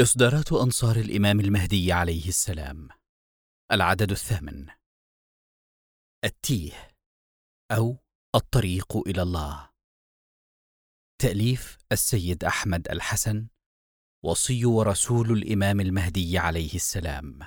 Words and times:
إصدارات 0.00 0.52
أنصار 0.52 0.96
الإمام 0.96 1.40
المهدي 1.40 1.92
عليه 1.92 2.28
السلام. 2.28 2.88
العدد 3.72 4.10
الثامن. 4.10 4.66
التيه 6.24 6.90
أو 7.72 7.96
الطريق 8.34 8.96
إلى 8.96 9.22
الله. 9.22 9.70
تأليف 11.22 11.78
السيد 11.92 12.44
أحمد 12.44 12.88
الحسن 12.88 13.48
وصي 14.24 14.64
ورسول 14.64 15.30
الإمام 15.30 15.80
المهدي 15.80 16.38
عليه 16.38 16.74
السلام. 16.74 17.38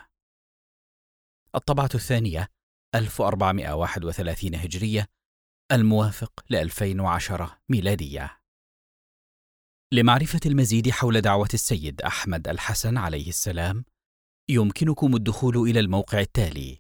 الطبعة 1.56 1.90
الثانية 1.96 2.48
1431 2.96 4.56
هجرية 4.56 5.08
الموافق 5.72 6.46
ل 6.50 6.56
2010 6.56 7.62
ميلادية. 7.70 8.39
لمعرفة 9.94 10.40
المزيد 10.46 10.90
حول 10.90 11.22
دعوة 11.22 11.50
السيد 11.54 12.02
أحمد 12.02 12.48
الحسن 12.48 12.98
عليه 12.98 13.30
السلام 13.30 13.86
يمكنكم 14.50 15.16
الدخول 15.16 15.58
إلى 15.58 15.80
الموقع 15.80 16.20
التالي 16.20 16.80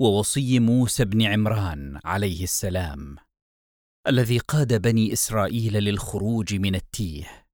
ووصي 0.01 0.59
موسى 0.59 1.05
بن 1.05 1.21
عمران 1.21 1.99
عليه 2.05 2.43
السلام 2.43 3.15
الذي 4.07 4.37
قاد 4.37 4.81
بني 4.81 5.13
إسرائيل 5.13 5.73
للخروج 5.73 6.53
من 6.55 6.75
التيه 6.75 7.47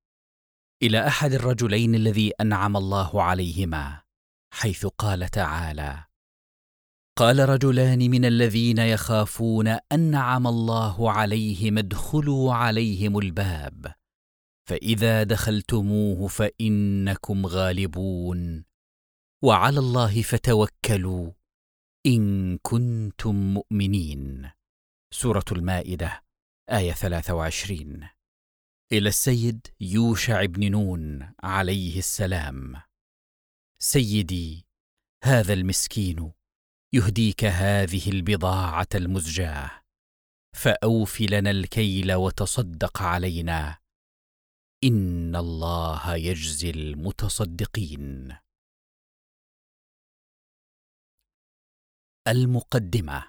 إلى 0.83 1.07
أحد 1.07 1.33
الرجلين 1.33 1.95
الذي 1.95 2.31
أنعم 2.41 2.77
الله 2.77 3.23
عليهما 3.23 4.01
حيث 4.53 4.85
قال 4.85 5.29
تعالى 5.29 6.03
قال 7.17 7.49
رجلان 7.49 7.99
من 8.09 8.25
الذين 8.25 8.77
يخافون 8.77 9.67
أنعم 9.91 10.47
الله 10.47 11.11
عليهم 11.11 11.77
ادخلوا 11.77 12.53
عليهم 12.53 13.19
الباب 13.19 13.93
فإذا 14.69 15.23
دخلتموه 15.23 16.27
فإنكم 16.27 17.45
غالبون. 17.45 18.68
وعلى 19.43 19.79
الله 19.79 20.21
فتوكلوا 20.21 21.31
إن 22.05 22.57
كنتم 22.57 23.35
مؤمنين. 23.53 24.51
سورة 25.13 25.45
المائدة 25.51 26.23
آية 26.69 26.91
23 26.91 28.09
إلى 28.91 29.09
السيد 29.09 29.67
يوشع 29.79 30.45
بن 30.45 30.71
نون 30.71 31.33
عليه 31.43 31.97
السلام. 31.97 32.81
سيدي 33.81 34.67
هذا 35.23 35.53
المسكين 35.53 36.31
يهديك 36.93 37.45
هذه 37.45 38.09
البضاعة 38.09 38.87
المزجاة 38.95 39.71
فأوف 40.55 41.21
لنا 41.21 41.51
الكيل 41.51 42.13
وتصدق 42.13 43.01
علينا. 43.01 43.77
إن 44.83 45.35
الله 45.35 46.15
يجزي 46.15 46.69
المتصدقين. 46.69 48.37
المقدمة. 52.29 53.23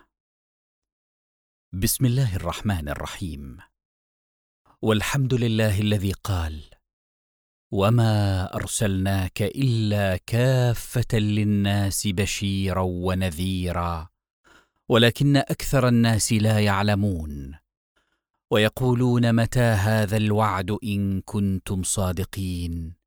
بسم 1.72 2.06
الله 2.06 2.36
الرحمن 2.36 2.88
الرحيم. 2.88 3.58
والحمد 4.82 5.34
لله 5.34 5.80
الذي 5.80 6.12
قال 6.12 6.64
وما 7.72 8.44
أرسلناك 8.54 9.42
إلا 9.42 10.16
كافة 10.16 11.18
للناس 11.18 12.06
بشيرا 12.06 12.80
ونذيرا 12.80 14.08
ولكن 14.88 15.36
أكثر 15.36 15.88
الناس 15.88 16.32
لا 16.32 16.60
يعلمون. 16.60 17.54
ويقولون 18.50 19.32
متى 19.32 19.60
هذا 19.60 20.16
الوعد 20.16 20.78
إن 20.84 21.20
كنتم 21.20 21.82
صادقين؟ 21.82 22.99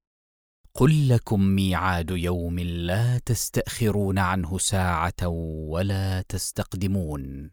قل 0.75 1.09
لكم 1.09 1.41
ميعاد 1.41 2.11
يوم 2.11 2.59
لا 2.59 3.17
تستأخرون 3.17 4.19
عنه 4.19 4.57
ساعة 4.57 5.27
ولا 5.67 6.21
تستقدمون. 6.21 7.51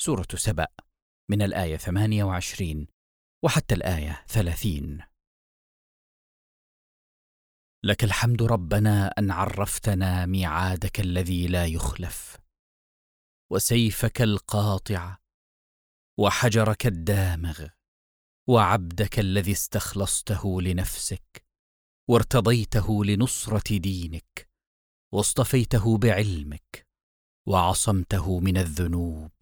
سورة 0.00 0.28
سبأ 0.34 0.68
من 1.30 1.42
الآية 1.42 1.76
28 1.76 2.86
وحتى 3.44 3.74
الآية 3.74 4.24
30. 4.28 5.00
لك 7.84 8.04
الحمد 8.04 8.42
ربنا 8.42 9.08
أن 9.18 9.30
عرفتنا 9.30 10.26
ميعادك 10.26 11.00
الذي 11.00 11.46
لا 11.46 11.66
يخلف، 11.66 12.36
وسيفك 13.52 14.22
القاطع، 14.22 15.18
وحجرك 16.18 16.86
الدامغ، 16.86 17.66
وعبدك 18.48 19.18
الذي 19.18 19.52
استخلصته 19.52 20.62
لنفسك. 20.62 21.49
وارتضيته 22.10 23.04
لنصرة 23.04 23.78
دينك 23.78 24.48
واصطفيته 25.12 25.98
بعلمك 25.98 26.88
وعصمته 27.46 28.40
من 28.40 28.56
الذنوب 28.56 29.32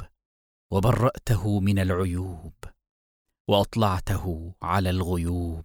وبرأته 0.73 1.61
من 1.61 1.79
العيوب 1.79 2.55
وأطلعته 3.49 4.55
على 4.63 4.91
الغيوب 4.91 5.65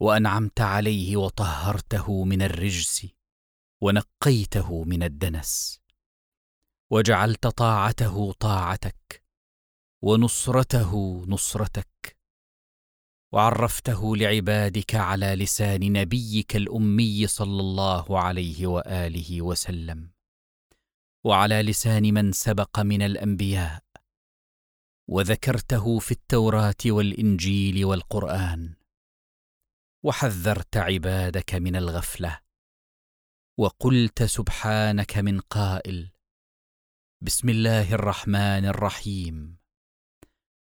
وأنعمت 0.00 0.60
عليه 0.60 1.16
وطهرته 1.16 2.24
من 2.24 2.42
الرجس 2.42 3.06
ونقيته 3.80 4.84
من 4.84 5.02
الدنس 5.02 5.80
وجعلت 6.90 7.46
طاعته 7.46 8.32
طاعتك 8.32 9.24
ونصرته 10.02 11.24
نصرتك 11.28 12.17
وعرفته 13.32 14.16
لعبادك 14.16 14.94
على 14.94 15.34
لسان 15.34 15.92
نبيك 15.92 16.56
الأمي 16.56 17.26
صلى 17.26 17.60
الله 17.60 18.20
عليه 18.20 18.66
وآله 18.66 19.42
وسلم. 19.42 20.10
وعلى 21.24 21.62
لسان 21.62 22.14
من 22.14 22.32
سبق 22.32 22.80
من 22.80 23.02
الأنبياء. 23.02 23.82
وذكرته 25.08 25.98
في 25.98 26.10
التوراة 26.10 26.74
والإنجيل 26.86 27.84
والقرآن. 27.84 28.74
وحذرت 30.04 30.76
عبادك 30.76 31.54
من 31.54 31.76
الغفلة. 31.76 32.40
وقلت 33.58 34.22
سبحانك 34.22 35.18
من 35.18 35.40
قائل. 35.40 36.10
بسم 37.20 37.48
الله 37.48 37.94
الرحمن 37.94 38.64
الرحيم. 38.64 39.57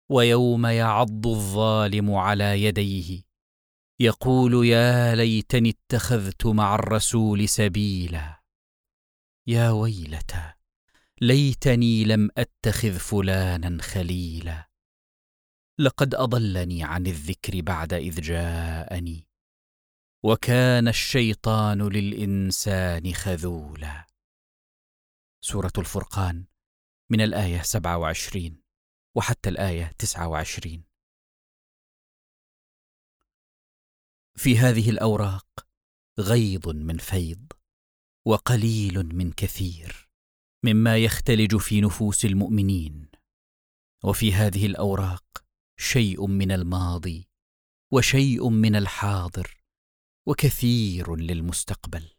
ويوم 0.10 0.66
يعض 0.66 1.28
الظالم 1.28 2.12
على 2.12 2.64
يديه. 2.64 3.24
يقول 4.00 4.66
يا 4.66 5.16
ليتني 5.16 5.70
اتخذت 5.70 6.46
مع 6.46 6.76
الرسول 6.76 7.50
سبيلا. 7.50 8.44
يا 9.48 9.72
ويلتى 9.72 10.54
ليتني 11.22 12.04
لم 12.04 12.30
أتخذ 12.38 13.00
فلانا 13.00 13.82
خليلا. 13.82 14.70
لقد 15.80 16.16
أضلني 16.16 16.84
عن 16.84 17.08
الذكر 17.08 17.62
بعد 17.62 17.94
إذ 17.94 18.22
جاءني. 18.22 19.28
وكان 20.24 20.88
الشيطان 20.88 21.82
للإنسان 21.82 23.14
خذولا. 23.14 24.08
سورة 25.42 25.74
الفرقان 25.78 26.46
من 27.10 27.22
الآية 27.22 27.62
27 27.62 28.63
وحتى 29.16 29.50
الآية 29.50 29.92
29 29.98 30.84
في 34.36 34.58
هذه 34.58 34.90
الأوراق 34.90 35.48
غيض 36.20 36.70
من 36.70 36.98
فيض 36.98 37.52
وقليل 38.26 39.16
من 39.16 39.32
كثير 39.32 40.10
مما 40.64 40.98
يختلج 40.98 41.58
في 41.58 41.82
نفوس 41.82 42.26
المؤمنين 42.26 43.08
وفي 44.04 44.34
هذه 44.34 44.66
الأوراق 44.66 45.46
شيء 45.80 46.28
من 46.28 46.52
الماضي 46.52 47.28
وشيء 47.92 48.50
من 48.50 48.76
الحاضر 48.76 49.64
وكثير 50.28 51.16
للمستقبل 51.16 52.10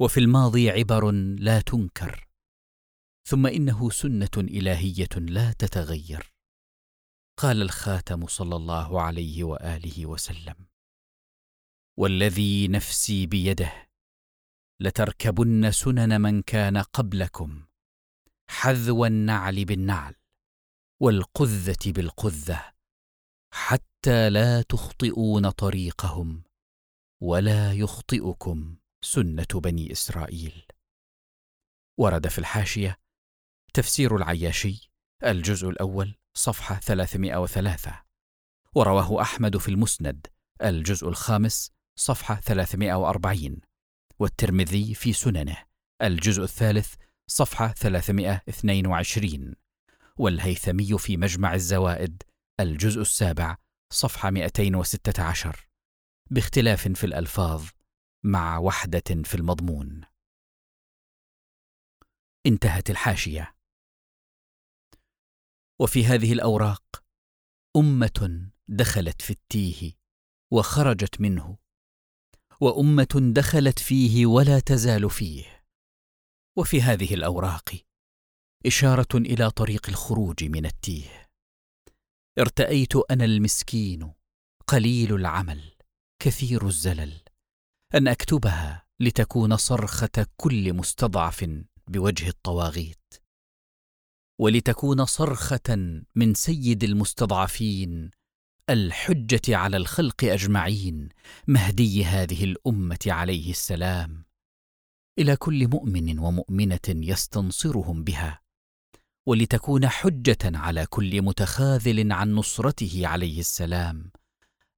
وفي 0.00 0.20
الماضي 0.20 0.70
عبر 0.70 1.10
لا 1.38 1.60
تنكر 1.60 2.29
ثم 3.30 3.46
إنه 3.46 3.90
سنة 3.90 4.30
إلهية 4.36 5.08
لا 5.16 5.52
تتغير. 5.52 6.34
قال 7.36 7.62
الخاتم 7.62 8.26
صلى 8.26 8.56
الله 8.56 9.02
عليه 9.02 9.44
وآله 9.44 10.06
وسلم 10.06 10.54
والذي 11.98 12.68
نفسي 12.68 13.26
بيده 13.26 13.90
لتركبن 14.80 15.70
سنن 15.70 16.20
من 16.20 16.42
كان 16.42 16.78
قبلكم 16.78 17.66
حذو 18.50 19.04
النعل 19.04 19.64
بالنعل 19.64 20.14
والقذة 21.00 21.92
بالقذة 21.92 22.72
حتى 23.52 24.30
لا 24.30 24.62
تخطئون 24.62 25.50
طريقهم 25.50 26.42
ولا 27.22 27.72
يخطئكم 27.72 28.76
سنة 29.04 29.48
بني 29.54 29.92
إسرائيل. 29.92 30.62
ورد 31.98 32.28
في 32.28 32.38
الحاشية 32.38 32.99
تفسير 33.74 34.16
العياشي 34.16 34.90
الجزء 35.24 35.68
الأول 35.68 36.14
صفحة 36.34 36.74
303 36.74 38.02
ورواه 38.74 39.22
أحمد 39.22 39.56
في 39.56 39.68
المسند 39.68 40.26
الجزء 40.62 41.08
الخامس 41.08 41.72
صفحة 41.96 42.34
340 42.34 43.56
والترمذي 44.18 44.94
في 44.94 45.12
سننه 45.12 45.56
الجزء 46.02 46.42
الثالث 46.42 46.94
صفحة 47.26 47.68
322 47.68 49.54
والهيثمي 50.16 50.98
في 50.98 51.16
مجمع 51.16 51.54
الزوائد 51.54 52.22
الجزء 52.60 53.00
السابع 53.00 53.56
صفحة 53.92 54.30
216 54.30 55.68
باختلاف 56.30 56.88
في 56.88 57.04
الألفاظ 57.04 57.68
مع 58.24 58.58
وحدة 58.58 59.22
في 59.24 59.34
المضمون. 59.34 60.00
انتهت 62.46 62.90
الحاشية. 62.90 63.54
وفي 65.80 66.04
هذه 66.04 66.32
الأوراق 66.32 67.04
أمة 67.76 68.50
دخلت 68.68 69.22
في 69.22 69.30
التيه 69.30 69.92
وخرجت 70.52 71.20
منه 71.20 71.58
وأمة 72.60 73.32
دخلت 73.34 73.78
فيه 73.78 74.26
ولا 74.26 74.60
تزال 74.60 75.10
فيه. 75.10 75.64
وفي 76.58 76.82
هذه 76.82 77.14
الأوراق 77.14 77.84
إشارة 78.66 79.08
إلى 79.14 79.50
طريق 79.50 79.88
الخروج 79.88 80.44
من 80.44 80.66
التيه. 80.66 81.30
ارتأيت 82.38 82.96
أنا 83.10 83.24
المسكين 83.24 84.12
قليل 84.66 85.14
العمل 85.14 85.74
كثير 86.22 86.66
الزلل 86.66 87.22
أن 87.94 88.08
أكتبها 88.08 88.86
لتكون 89.00 89.56
صرخة 89.56 90.26
كل 90.36 90.72
مستضعف 90.72 91.44
بوجه 91.86 92.28
الطواغيت. 92.28 93.19
ولتكون 94.40 95.04
صرخة 95.04 96.00
من 96.14 96.34
سيد 96.34 96.84
المستضعفين 96.84 98.10
الحجة 98.70 99.56
على 99.56 99.76
الخلق 99.76 100.24
أجمعين 100.24 101.08
مهدي 101.46 102.04
هذه 102.04 102.44
الأمة 102.44 102.98
عليه 103.06 103.50
السلام. 103.50 104.24
إلى 105.18 105.36
كل 105.36 105.68
مؤمن 105.68 106.18
ومؤمنة 106.18 106.80
يستنصرهم 106.88 108.04
بها. 108.04 108.40
ولتكون 109.26 109.88
حجة 109.88 110.38
على 110.44 110.86
كل 110.86 111.22
متخاذل 111.22 112.12
عن 112.12 112.34
نصرته 112.34 113.06
عليه 113.06 113.40
السلام. 113.40 114.10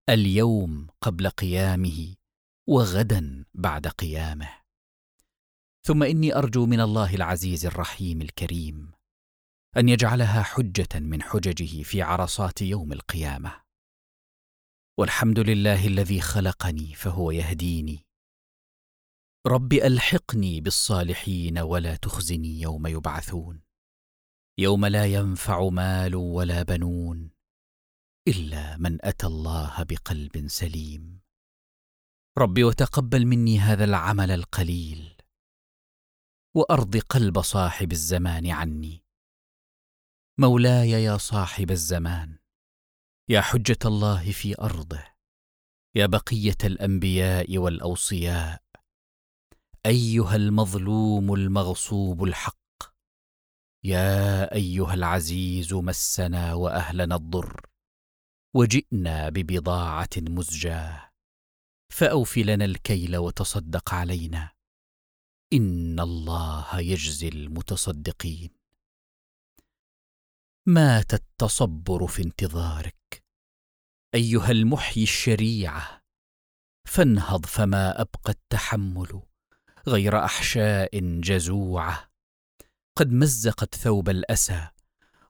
اليوم 0.08 0.86
قبل 1.00 1.28
قيامه 1.28 2.14
وغدا 2.66 3.44
بعد 3.54 3.86
قيامه. 3.86 4.48
ثم 5.82 6.02
إني 6.02 6.36
أرجو 6.36 6.66
من 6.66 6.80
الله 6.80 7.14
العزيز 7.14 7.66
الرحيم 7.66 8.22
الكريم. 8.22 9.01
أن 9.76 9.88
يجعلها 9.88 10.42
حجة 10.42 11.00
من 11.00 11.22
حججه 11.22 11.82
في 11.82 12.02
عرصات 12.02 12.62
يوم 12.62 12.92
القيامة. 12.92 13.62
والحمد 14.98 15.38
لله 15.38 15.86
الذي 15.86 16.20
خلقني 16.20 16.94
فهو 16.94 17.30
يهديني. 17.30 18.06
رب 19.46 19.72
ألحقني 19.72 20.60
بالصالحين 20.60 21.58
ولا 21.58 21.96
تخزني 21.96 22.60
يوم 22.60 22.86
يبعثون. 22.86 23.62
يوم 24.58 24.86
لا 24.86 25.06
ينفع 25.06 25.68
مال 25.68 26.14
ولا 26.14 26.62
بنون 26.62 27.30
إلا 28.28 28.76
من 28.76 29.04
أتى 29.04 29.26
الله 29.26 29.82
بقلب 29.82 30.48
سليم. 30.48 31.20
رب 32.38 32.62
وتقبل 32.62 33.26
مني 33.26 33.58
هذا 33.58 33.84
العمل 33.84 34.30
القليل. 34.30 35.16
وأرض 36.56 36.96
قلب 36.96 37.40
صاحب 37.40 37.92
الزمان 37.92 38.50
عني. 38.50 39.01
مولاي 40.42 40.90
يا 40.90 41.16
صاحب 41.16 41.70
الزمان 41.70 42.38
يا 43.28 43.40
حجة 43.40 43.78
الله 43.84 44.32
في 44.32 44.58
أرضه 44.60 45.04
يا 45.94 46.06
بقية 46.06 46.56
الأنبياء 46.64 47.58
والأوصياء 47.58 48.62
أيها 49.86 50.36
المظلوم 50.36 51.34
المغصوب 51.34 52.24
الحق 52.24 52.94
يا 53.84 54.54
أيها 54.54 54.94
العزيز 54.94 55.72
مسنا 55.74 56.54
وأهلنا 56.54 57.14
الضر 57.14 57.66
وجئنا 58.54 59.28
ببضاعة 59.28 60.10
مزجاة 60.16 61.10
فأوف 61.92 62.38
لنا 62.38 62.64
الكيل 62.64 63.16
وتصدق 63.16 63.94
علينا 63.94 64.52
إن 65.52 66.00
الله 66.00 66.80
يجزي 66.80 67.28
المتصدقين. 67.28 68.61
مات 70.66 71.14
التصبر 71.14 72.06
في 72.06 72.22
انتظارك. 72.22 73.24
أيها 74.14 74.50
المحيي 74.50 75.02
الشريعة 75.02 76.02
فانهض 76.88 77.46
فما 77.46 78.00
أبقى 78.00 78.32
التحمل 78.32 79.22
غير 79.88 80.24
أحشاء 80.24 81.20
جزوعة. 81.20 82.10
قد 82.98 83.12
مزقت 83.12 83.74
ثوب 83.74 84.08
الأسى 84.08 84.68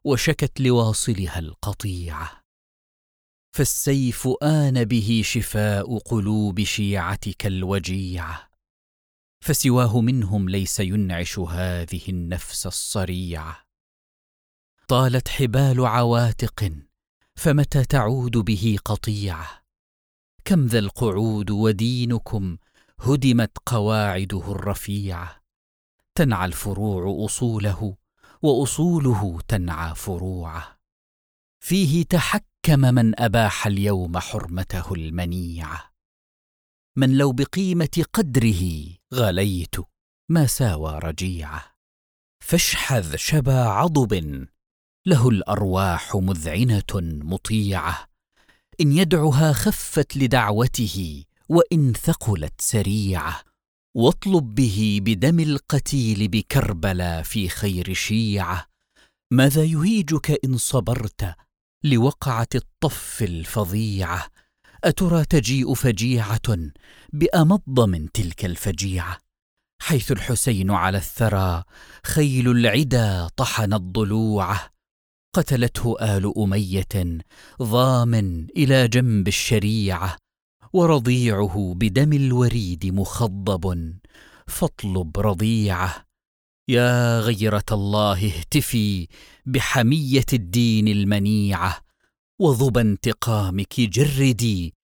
وشكت 0.04 0.60
لواصلها 0.60 1.38
القطيعة. 1.38 2.42
فالسيف 3.56 4.28
آن 4.42 4.84
به 4.84 5.22
شفاء 5.24 5.98
قلوب 5.98 6.62
شيعتك 6.62 7.46
الوجيعة. 7.46 8.50
فسواه 9.44 10.00
منهم 10.00 10.48
ليس 10.48 10.80
ينعش 10.80 11.38
هذه 11.38 12.02
النفس 12.08 12.66
الصريعة. 12.66 13.61
طالت 14.92 15.28
حبال 15.28 15.86
عواتق 15.86 16.72
فمتى 17.36 17.84
تعود 17.84 18.36
به 18.36 18.78
قطيعة؟ 18.84 19.64
كم 20.44 20.66
ذا 20.66 20.78
القعود 20.78 21.50
ودينكم 21.50 22.56
هدمت 23.00 23.58
قواعده 23.66 24.52
الرفيعة؟ 24.52 25.42
تنعى 26.14 26.46
الفروع 26.46 27.24
أصوله 27.24 27.96
وأصوله 28.42 29.40
تنعى 29.48 29.94
فروعه. 29.94 30.78
فيه 31.60 32.04
تحكم 32.04 32.80
من 32.80 33.20
أباح 33.20 33.66
اليوم 33.66 34.18
حرمته 34.18 34.94
المنيعة. 34.94 35.92
من 36.96 37.18
لو 37.18 37.32
بقيمة 37.32 38.04
قدره 38.12 38.62
غليت 39.14 39.74
ما 40.28 40.46
ساوى 40.46 40.98
رجيعة. 40.98 41.64
فاشحذ 42.40 43.16
شبا 43.16 43.64
عضب 43.64 44.46
له 45.06 45.28
الأرواح 45.28 46.16
مذعنة 46.16 46.92
مطيعة. 47.24 48.08
إن 48.80 48.92
يدعها 48.92 49.52
خفت 49.52 50.16
لدعوته 50.16 51.24
وإن 51.48 51.92
ثقلت 51.92 52.52
سريعة. 52.60 53.40
واطلب 53.96 54.54
به 54.54 55.00
بدم 55.02 55.40
القتيل 55.40 56.28
بكربلا 56.28 57.22
في 57.22 57.48
خير 57.48 57.94
شيعة. 57.94 58.66
ماذا 59.30 59.64
يهيجك 59.64 60.40
إن 60.44 60.56
صبرت 60.56 61.34
لوقعة 61.84 62.48
الطف 62.54 63.22
الفظيعة؟ 63.22 64.26
أترى 64.84 65.24
تجيء 65.24 65.74
فجيعة 65.74 66.58
بأمض 67.12 67.80
من 67.80 68.12
تلك 68.12 68.44
الفجيعة؟ 68.44 69.18
حيث 69.82 70.12
الحسين 70.12 70.70
على 70.70 70.98
الثرى 70.98 71.62
خيل 72.06 72.50
العدا 72.50 73.28
طحن 73.36 73.72
الضلوعه 73.72 74.71
قتلته 75.34 75.96
آل 76.00 76.38
أمية 76.38 77.18
ضامن 77.62 78.46
إلى 78.56 78.88
جنب 78.88 79.28
الشريعة 79.28 80.16
ورضيعه 80.72 81.74
بدم 81.76 82.12
الوريد 82.12 82.86
مخضب. 82.86 83.94
فاطلب 84.46 85.18
رضيعة 85.20 86.06
يا 86.68 87.20
غيرة 87.20 87.64
الله 87.72 88.26
اهتفي 88.26 89.08
بحمية 89.46 90.26
الدين 90.32 90.88
المنيعة 90.88 91.80
وظب 92.40 92.78
انتقامك 92.78 93.80
جردي 93.80 94.74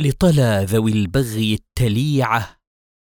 لطلى 0.00 0.66
ذوي 0.68 0.92
البغي 0.92 1.54
التليعة 1.54 2.56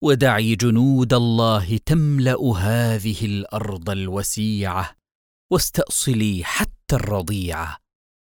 ودعي 0.03 0.55
جنود 0.55 1.13
الله 1.13 1.77
تملأ 1.77 2.53
هذه 2.57 3.25
الأرض 3.25 3.89
الوسيعة 3.89 4.95
واستأصلي 5.51 6.41
حتى 6.43 6.70
الرضيعه 6.93 7.77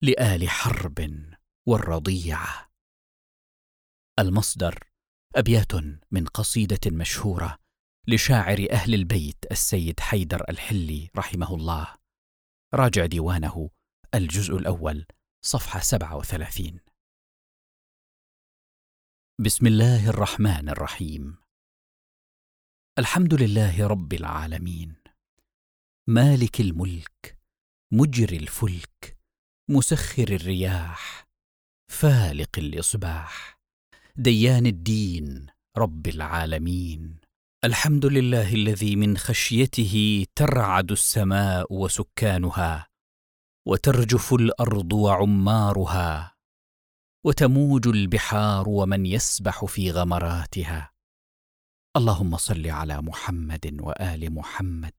لآل 0.02 0.49
حرب 0.49 1.26
والرضيعه 1.69 2.71
المصدر 4.19 4.90
أبيات 5.37 5.73
من 6.11 6.26
قصيدة 6.26 6.81
مشهورة 6.87 7.59
لشاعر 8.09 8.67
أهل 8.71 8.95
البيت 8.95 9.45
السيد 9.50 10.00
حيدر 10.00 10.45
الحلي 10.49 11.11
رحمه 11.17 11.55
الله. 11.55 11.95
راجع 12.75 13.07
ديوانه 13.07 13.71
الجزء 14.14 14.57
الأول 14.57 15.07
صفحة 15.45 15.81
37 15.81 16.81
بسم 19.40 19.67
الله 19.67 20.11
الرحمن 20.11 20.69
الرحيم. 20.69 21.38
الحمد 22.99 23.35
لله 23.35 23.87
رب 23.87 24.12
العالمين. 24.12 24.97
مالك 26.09 26.61
الملك 26.61 27.40
مجري 27.93 28.37
الفلك 28.37 29.19
مسخر 29.71 30.29
الرياح 30.29 31.29
فالق 31.93 32.59
الإصباح. 32.59 33.61
ديان 34.17 34.67
الدين 34.67 35.47
رب 35.77 36.07
العالمين. 36.07 37.17
الحمد 37.65 38.07
لله 38.07 38.55
الذي 38.55 38.97
من 38.97 39.17
خشيته 39.17 40.27
ترعد 40.35 40.91
السماء 40.91 41.73
وسكانها 41.73 42.89
وترجف 43.67 44.35
الأرض 44.35 44.93
وعمارها 44.93 46.37
وتموج 47.27 47.89
البحار 47.89 48.69
ومن 48.69 49.07
يسبح 49.07 49.65
في 49.65 49.91
غمراتها. 49.91 50.93
اللهم 51.97 52.37
صل 52.37 52.67
على 52.67 53.03
محمد 53.03 53.77
وآل 53.81 54.35
محمد. 54.35 54.95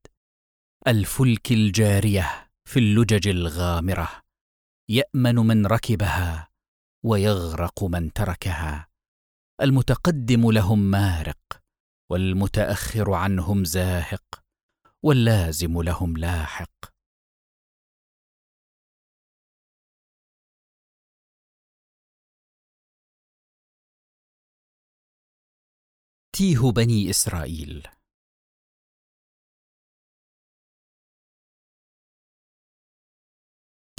الفلك 0.88 1.52
الجارية 1.52 2.51
في 2.66 2.80
اللجج 2.80 3.28
الغامرة 3.28 4.22
يأمن 4.90 5.36
من 5.36 5.66
ركبها 5.66 6.50
ويغرق 7.06 7.84
من 7.84 8.14
تركها. 8.14 8.88
المتقدم 9.62 10.52
لهم 10.52 10.80
مارق 10.92 11.64
والمتأخر 12.12 13.14
عنهم 13.14 13.64
زاهق 13.64 14.44
واللازم 15.04 15.82
لهم 15.82 16.18
لاحق. 16.18 16.92
تيه 26.34 26.72
بني 26.72 27.10
إسرائيل 27.10 27.88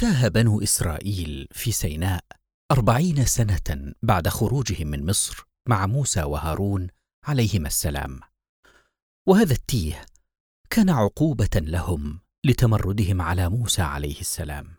تاه 0.03 0.27
بنو 0.27 0.61
إسرائيل 0.61 1.47
في 1.51 1.71
سيناء 1.71 2.23
أربعين 2.71 3.25
سنة 3.25 3.93
بعد 4.01 4.27
خروجهم 4.27 4.87
من 4.87 5.05
مصر 5.05 5.47
مع 5.69 5.85
موسى 5.85 6.23
وهارون 6.23 6.87
عليهما 7.25 7.67
السلام. 7.67 8.19
وهذا 9.27 9.53
التيه 9.53 10.05
كان 10.69 10.89
عقوبة 10.89 11.49
لهم 11.55 12.19
لتمردهم 12.45 13.21
على 13.21 13.49
موسى 13.49 13.81
عليه 13.81 14.19
السلام 14.19 14.75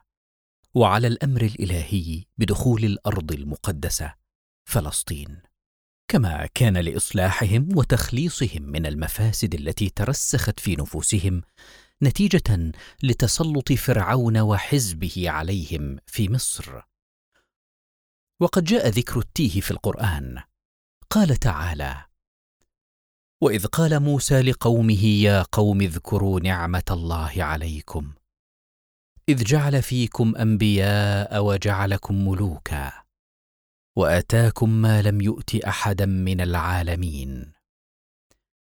وعلى 0.75 1.07
الأمر 1.07 1.43
الإلهي 1.43 2.25
بدخول 2.39 2.85
الأرض 2.85 3.33
المقدسة 3.33 4.15
فلسطين. 4.69 5.43
كما 6.09 6.49
كان 6.55 6.77
لإصلاحهم 6.77 7.69
وتخليصهم 7.77 8.63
من 8.63 8.87
المفاسد 8.87 9.55
التي 9.55 9.91
ترسخت 9.91 10.61
في 10.61 10.77
نفوسهم 10.77 11.43
نتيجة 12.03 12.73
لتسلط 13.03 13.73
فرعون 13.73 14.39
وحزبه 14.39 15.31
عليهم 15.31 15.99
في 16.07 16.29
مصر. 16.29 16.83
وقد 18.41 18.65
جاء 18.65 18.89
ذكر 18.89 19.19
التيه 19.19 19.61
في 19.61 19.71
القرآن. 19.71 20.43
قال 21.11 21.37
تعالى 21.37 22.05
وإذ 23.43 23.67
قال 23.67 24.01
موسى 24.01 24.43
لقومه 24.43 25.05
يا 25.05 25.43
قوم 25.43 25.81
اذكروا 25.81 26.41
نعمة 26.41 26.85
الله 26.91 27.45
عليكم. 27.45 28.15
إذ 29.29 29.45
جعل 29.45 29.83
فيكم 29.83 30.37
أنبياء 30.37 31.45
وجعلكم 31.45 32.29
ملوكا. 32.29 32.93
وآتاكم 33.97 34.71
ما 34.71 35.03
لم 35.03 35.21
يؤت 35.21 35.55
أحدا 35.55 36.07
من 36.07 36.41
العالمين. 36.41 37.54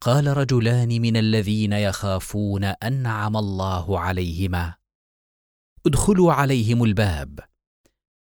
قال 0.00 0.26
رجلان 0.26 0.88
من 0.88 1.16
الذين 1.16 1.72
يخافون 1.72 2.64
انعم 2.64 3.36
الله 3.36 4.00
عليهما. 4.00 4.74
ادخلوا 5.86 6.32
عليهم 6.32 6.84
الباب. 6.84 7.40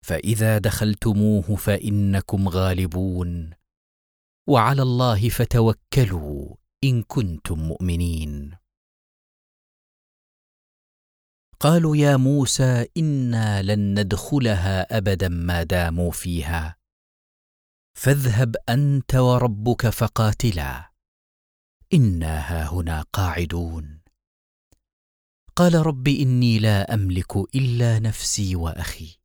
فإذا 0.07 0.59
دخلتموه 0.59 1.57
فإنكم 1.57 2.49
غالبون. 2.49 3.51
وعلى 4.49 4.83
الله 4.83 5.29
فتوكلوا 5.29 6.57
إن 6.85 7.03
كنتم 7.03 7.59
مؤمنين. 7.59 8.57
قالوا 11.61 11.97
يا 11.97 12.17
موسى 12.17 12.87
إنا 12.97 13.63
لن 13.63 14.01
ندخلها 14.01 14.97
أبدا 14.97 15.29
ما 15.29 15.63
داموا 15.63 16.11
فيها. 16.11 16.77
فاذهب 17.95 18.57
أنت 18.69 19.15
وربك 19.15 19.89
فقاتلا. 19.89 20.88
انا 21.95 22.39
هاهنا 22.41 23.03
قاعدون. 23.03 24.01
قال 25.57 25.75
رب 25.87 26.09
اني 26.09 26.59
لا 26.59 26.95
املك 26.95 27.37
الا 27.37 27.99
نفسي 27.99 28.57
واخي. 28.57 29.19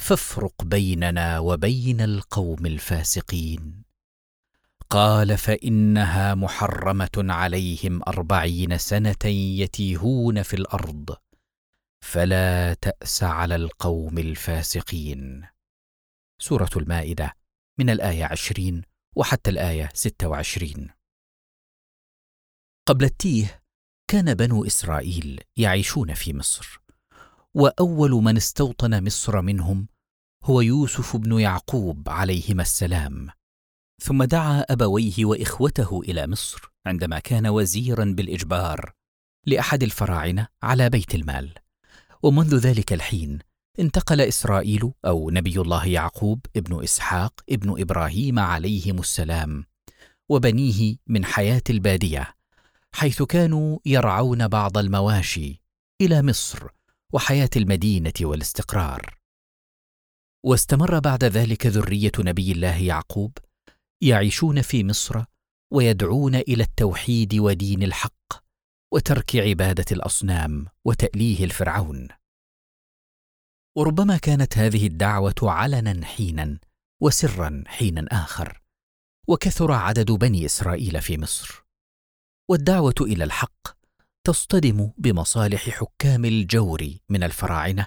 فافرق 0.00 0.64
بيننا 0.64 1.38
وبين 1.38 2.00
القوم 2.00 2.66
الفاسقين. 2.66 3.84
قال 4.90 5.38
فانها 5.38 6.34
محرمه 6.34 7.10
عليهم 7.16 8.02
اربعين 8.08 8.78
سنه 8.78 9.24
يتيهون 9.60 10.42
في 10.42 10.54
الأرض. 10.54 11.16
فلا 12.04 12.74
تاس 12.74 13.22
على 13.22 13.56
القوم 13.56 14.18
الفاسقين. 14.18 15.46
سوره 16.40 16.70
المائده 16.76 17.32
من 17.78 17.90
الآية 17.90 18.24
عشرين 18.24 18.82
وحتى 19.16 19.50
الآية 19.50 19.88
ستة 19.94 20.28
وعشرين. 20.28 20.97
قبل 22.88 23.04
التيه 23.04 23.62
كان 24.10 24.34
بنو 24.34 24.64
إسرائيل 24.64 25.40
يعيشون 25.56 26.14
في 26.14 26.34
مصر 26.34 26.80
وأول 27.54 28.10
من 28.10 28.36
استوطن 28.36 29.04
مصر 29.04 29.42
منهم 29.42 29.88
هو 30.44 30.60
يوسف 30.60 31.16
بن 31.16 31.40
يعقوب 31.40 32.08
عليهما 32.08 32.62
السلام. 32.62 33.28
ثم 34.02 34.24
دعا 34.24 34.64
أبويه 34.70 35.24
وإخوته 35.24 36.00
إلى 36.00 36.26
مصر 36.26 36.72
عندما 36.86 37.18
كان 37.18 37.46
وزيرا 37.46 38.04
بالإجبار 38.04 38.92
لأحد 39.46 39.82
الفراعنة 39.82 40.48
على 40.62 40.90
بيت 40.90 41.14
المال. 41.14 41.54
ومنذ 42.22 42.56
ذلك 42.56 42.92
الحين 42.92 43.38
انتقل 43.80 44.20
إسرائيل 44.20 44.92
أو 45.04 45.30
نبي 45.30 45.60
الله 45.60 45.86
يعقوب 45.86 46.46
ابن 46.56 46.82
إسحاق 46.82 47.40
ابن 47.50 47.80
إبراهيم 47.80 48.38
عليهم 48.38 48.98
السلام 48.98 49.64
وبنيه 50.28 50.96
من 51.06 51.24
حياة 51.24 51.62
البادية. 51.70 52.37
حيث 52.98 53.22
كانوا 53.22 53.78
يرعون 53.86 54.48
بعض 54.48 54.78
المواشي 54.78 55.62
إلى 56.00 56.22
مصر 56.22 56.68
وحياة 57.12 57.50
المدينة 57.56 58.12
والاستقرار. 58.20 59.18
واستمر 60.44 60.98
بعد 60.98 61.24
ذلك 61.24 61.66
ذرية 61.66 62.12
نبي 62.18 62.52
الله 62.52 62.76
يعقوب 62.76 63.38
يعيشون 64.02 64.62
في 64.62 64.84
مصر 64.84 65.24
ويدعون 65.72 66.34
إلى 66.34 66.62
التوحيد 66.62 67.34
ودين 67.34 67.82
الحق 67.82 68.44
وترك 68.92 69.36
عبادة 69.36 69.86
الأصنام 69.92 70.66
وتأليه 70.84 71.44
الفرعون. 71.44 72.08
وربما 73.76 74.16
كانت 74.16 74.58
هذه 74.58 74.86
الدعوة 74.86 75.34
علنا 75.42 76.06
حينا 76.06 76.58
وسرا 77.02 77.64
حينا 77.66 78.06
آخر 78.12 78.62
وكثر 79.28 79.72
عدد 79.72 80.10
بني 80.10 80.46
إسرائيل 80.46 81.02
في 81.02 81.18
مصر. 81.18 81.67
والدعوة 82.50 82.94
إلى 83.00 83.24
الحق 83.24 83.68
تصطدم 84.24 84.90
بمصالح 84.98 85.70
حكام 85.70 86.24
الجور 86.24 86.88
من 87.08 87.22
الفراعنة 87.22 87.86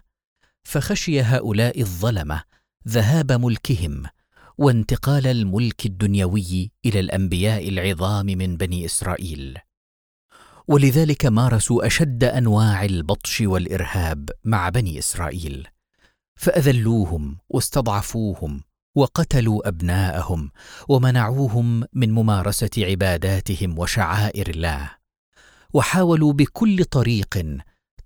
فخشي 0.64 1.22
هؤلاء 1.22 1.82
الظلمة 1.82 2.44
ذهاب 2.88 3.32
ملكهم 3.32 4.04
وانتقال 4.58 5.28
الملك 5.28 5.86
الدنيوي 5.86 6.72
إلى 6.86 7.00
الأنبياء 7.00 7.70
العظام 7.70 8.26
من 8.26 8.58
بني 8.58 8.86
إسرائيل. 8.86 9.58
ولذلك 10.68 11.26
مارسوا 11.26 11.88
أشد 11.88 12.24
أنواع 12.24 12.86
البطش 12.86 13.42
والإرهاب 13.42 14.30
مع 14.44 14.70
بني 14.70 15.00
إسرائيل 15.00 15.68
فأذلوهم 16.36 17.38
واستضعفوهم 17.50 18.64
وقتلوا 18.96 19.68
أبناءهم 19.68 20.52
ومنعوهم 20.90 21.84
من 21.94 22.12
ممارسة 22.12 22.70
عباداتهم 22.78 23.80
وشعائر 23.80 24.50
الله 24.50 24.92
وحاولوا 25.74 26.34
بكل 26.34 26.84
طريق 26.84 27.58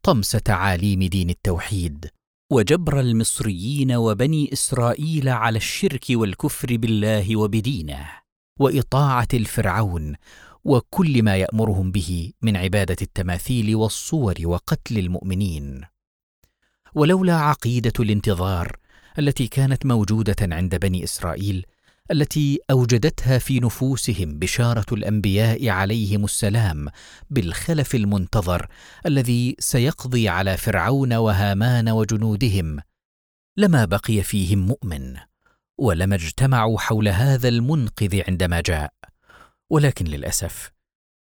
طمس 0.04 0.32
تعاليم 0.32 1.04
دين 1.04 1.30
التوحيد 1.30 2.10
وجبر 2.52 3.00
المصريين 3.00 3.92
وبني 3.92 4.54
إسرائيل 4.54 5.30
على 5.30 5.58
الشرك 5.58 6.06
والكفر 6.10 6.78
بالله 6.78 7.36
وبدينه 7.36 8.10
وإطاعة 8.60 9.28
الفرعون 9.34 10.16
وكل 10.66 11.24
ما 11.24 11.36
يأمرهم 11.36 11.92
به 11.92 12.32
من 12.42 12.58
عبادة 12.58 12.96
التماثيل 13.02 13.76
والصور 13.76 14.36
وقتل 14.46 14.98
المؤمنين. 14.98 15.82
ولولا 16.96 17.36
عقيدة 17.36 17.94
الانتظار 18.00 18.78
التي 19.20 19.48
كانت 19.48 19.86
موجودة 19.86 20.36
عند 20.42 20.76
بني 20.76 21.04
إسرائيل 21.04 21.66
التي 22.12 22.60
أوجدتها 22.72 23.38
في 23.38 23.60
نفوسهم 23.60 24.40
بشارة 24.40 24.86
الأنبياء 24.92 25.70
عليهم 25.70 26.24
السلام 26.24 26.88
بالخلف 27.30 27.96
المنتظر 27.96 28.68
الذي 29.06 29.56
سيقضي 29.60 30.30
على 30.30 30.58
فرعون 30.58 31.14
وهامان 31.14 31.90
وجنودهم. 31.90 32.80
لما 33.58 33.86
بقي 33.86 34.24
فيهم 34.24 34.60
مؤمن 34.60 35.18
ولما 35.78 36.16
اجتمعوا 36.16 36.80
حول 36.80 37.08
هذا 37.08 37.48
المنقذ 37.50 38.22
عندما 38.28 38.62
جاء. 38.62 38.94
ولكن 39.70 40.06
للأسف 40.06 40.72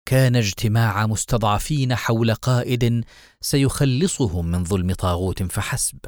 كان 0.07 0.37
اجتماع 0.37 1.07
مستضعفين 1.07 1.95
حول 1.95 2.35
قائد 2.35 3.05
سيخلصهم 3.41 4.47
من 4.47 4.65
ظلم 4.65 4.93
طاغوت 4.93 5.43
فحسب. 5.43 5.99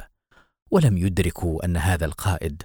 ولم 0.74 0.98
يدركوا 0.98 1.64
أن 1.64 1.76
هذا 1.76 2.04
القائد 2.04 2.62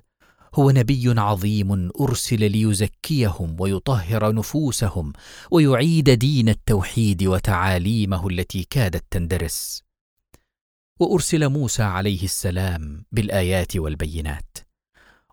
هو 0.56 0.72
نبي 0.72 1.20
عظيم 1.20 1.92
أرسل 2.02 2.52
ليزكيهم 2.52 3.56
ويطهر 3.60 4.36
نفوسهم 4.36 5.14
ويعيد 5.52 6.10
دين 6.10 6.50
التوحيد 6.50 7.24
وتعاليمه 7.24 8.28
التي 8.28 8.64
كادت 8.70 9.04
تندرس. 9.12 9.84
وأرسل 11.00 11.50
موسى 11.50 11.84
عليه 11.84 12.24
السلام 12.24 13.06
بالآيات 13.12 13.78
والبينات. 13.78 14.58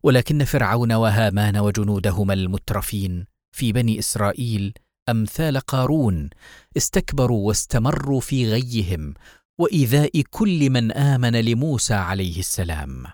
ولكن 0.02 0.44
فرعون 0.44 0.92
وهامان 0.92 1.56
وجنودهما 1.56 2.34
المترفين 2.34 3.26
في 3.52 3.72
بني 3.72 3.98
إسرائيل 3.98 4.72
أمثال 5.08 5.60
قارون 5.60 6.30
استكبروا 6.76 7.46
واستمروا 7.46 8.20
في 8.20 8.50
غيهم 8.50 9.14
وإيذاء 9.58 10.20
كل 10.20 10.70
من 10.70 10.92
آمن 10.92 11.32
لموسى 11.44 11.94
عليه 11.94 12.38
السلام. 12.38 13.06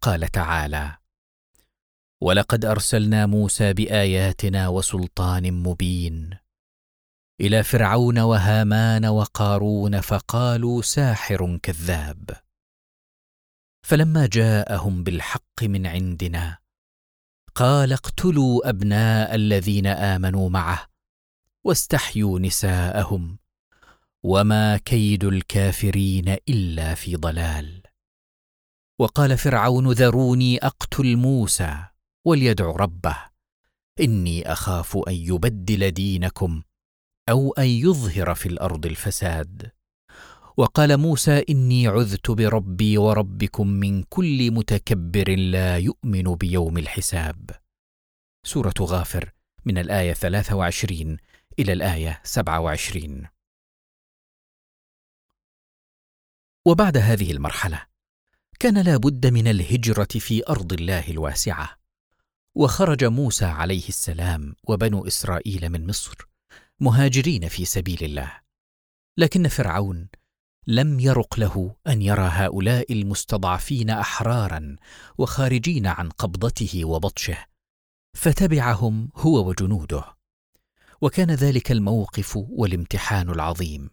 قال 0.00 0.28
تعالى 0.28 0.96
ولقد 2.22 2.64
أرسلنا 2.64 3.26
موسى 3.26 3.72
بآياتنا 3.72 4.68
وسلطان 4.68 5.62
مبين. 5.62 6.38
إلى 7.40 7.62
فرعون 7.62 8.18
وهامان 8.18 9.06
وقارون 9.06 10.00
فقالوا 10.00 10.82
ساحر 10.82 11.58
كذاب. 11.62 12.30
فلما 13.82 14.26
جاءهم 14.26 15.02
بالحق 15.02 15.62
من 15.62 15.86
عندنا 15.86 16.58
قال 17.54 17.92
اقتلوا 17.92 18.68
أبناء 18.68 19.34
الذين 19.34 19.86
آمنوا 19.86 20.48
معه 20.48 20.86
واستحيوا 21.64 22.38
نساءهم 22.38 23.38
وما 24.22 24.76
كيد 24.76 25.24
الكافرين 25.24 26.28
الا 26.48 26.94
في 26.94 27.16
ضلال. 27.16 27.82
وقال 29.00 29.38
فرعون 29.38 29.92
ذروني 29.92 30.58
اقتل 30.58 31.16
موسى 31.16 31.84
وليدع 32.26 32.64
ربه. 32.64 33.16
اني 34.00 34.52
اخاف 34.52 34.96
ان 35.08 35.12
يبدل 35.14 35.90
دينكم 35.90 36.62
أو 37.28 37.52
ان 37.52 37.66
يظهر 37.66 38.34
في 38.34 38.46
الأرض 38.46 38.86
الفساد. 38.86 39.70
وقال 40.56 40.96
موسى 40.96 41.44
اني 41.50 41.88
عذت 41.88 42.30
بربي 42.30 42.98
وربكم 42.98 43.66
من 43.66 44.02
كل 44.02 44.50
متكبر 44.50 45.36
لا 45.36 45.78
يؤمن 45.78 46.34
بيوم 46.34 46.78
الحساب. 46.78 47.50
سورة 48.46 48.74
غافر 48.80 49.32
من 49.64 49.78
الآية 49.78 50.12
23 50.12 51.16
إلى 51.58 51.72
الآية 51.72 52.20
27 52.24 53.39
وبعد 56.66 56.96
هذه 56.96 57.32
المرحلة 57.32 57.82
كان 58.58 58.78
لا 58.78 58.96
بد 58.96 59.26
من 59.26 59.48
الهجرة 59.48 60.08
في 60.18 60.48
أرض 60.48 60.72
الله 60.72 61.10
الواسعة. 61.10 61.78
وخرج 62.54 63.04
موسى 63.04 63.44
عليه 63.44 63.88
السلام 63.88 64.54
وبنو 64.68 65.06
إسرائيل 65.06 65.68
من 65.68 65.86
مصر 65.86 66.28
مهاجرين 66.80 67.48
في 67.48 67.64
سبيل 67.64 68.04
الله. 68.04 68.32
لكن 69.16 69.48
فرعون 69.48 70.08
لم 70.66 71.00
يرق 71.00 71.40
له 71.40 71.76
أن 71.86 72.02
يرى 72.02 72.28
هؤلاء 72.32 72.92
المستضعفين 72.92 73.90
أحرارا 73.90 74.76
وخارجين 75.18 75.86
عن 75.86 76.08
قبضته 76.08 76.84
وبطشه 76.84 77.46
فتبعهم 78.14 79.08
هو 79.16 79.48
وجنوده. 79.48 80.04
وكان 81.00 81.30
ذلك 81.30 81.72
الموقف 81.72 82.36
والامتحان 82.36 83.30
العظيم. 83.30 83.90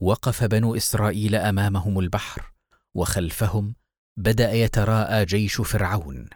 وقف 0.00 0.44
بنو 0.44 0.76
إسرائيل 0.76 1.34
أمامهم 1.34 1.98
البحر 1.98 2.52
وخلفهم 2.94 3.74
بدأ 4.16 4.52
يتراءى 4.52 5.24
جيش 5.24 5.60
فرعون 5.60 6.28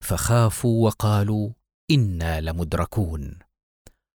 فخافوا 0.00 0.86
وقالوا 0.86 1.50
إنا 1.90 2.40
لمدركون. 2.40 3.38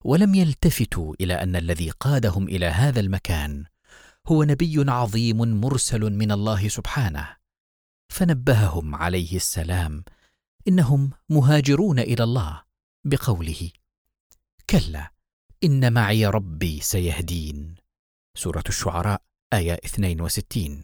ولم 0.04 0.36
يلتفتوا 0.36 1.16
إلى 1.22 1.34
أن 1.34 1.56
الذي 1.56 1.90
قادهم 1.90 2.48
إلى 2.48 2.66
هذا 2.66 3.00
المكان 3.00 3.66
هو 4.28 4.44
نبي 4.44 4.92
عظيم 4.92 5.38
مرسل 5.38 6.02
من 6.02 6.32
الله 6.32 6.68
سبحانه 6.68 7.38
فنبههم 8.10 8.96
عليه 8.96 9.36
السلام 9.36 10.04
إنهم 10.68 11.12
مهاجرون 11.30 12.00
إلى 12.00 12.24
الله 12.24 12.64
بقوله 13.06 13.70
كلا 14.70 15.12
إن 15.64 15.94
معي 15.94 16.26
ربي 16.26 16.80
سيهدين. 16.80 17.83
سورة 18.38 18.64
الشعراء 18.70 19.22
آية 19.54 19.74
62 19.74 20.84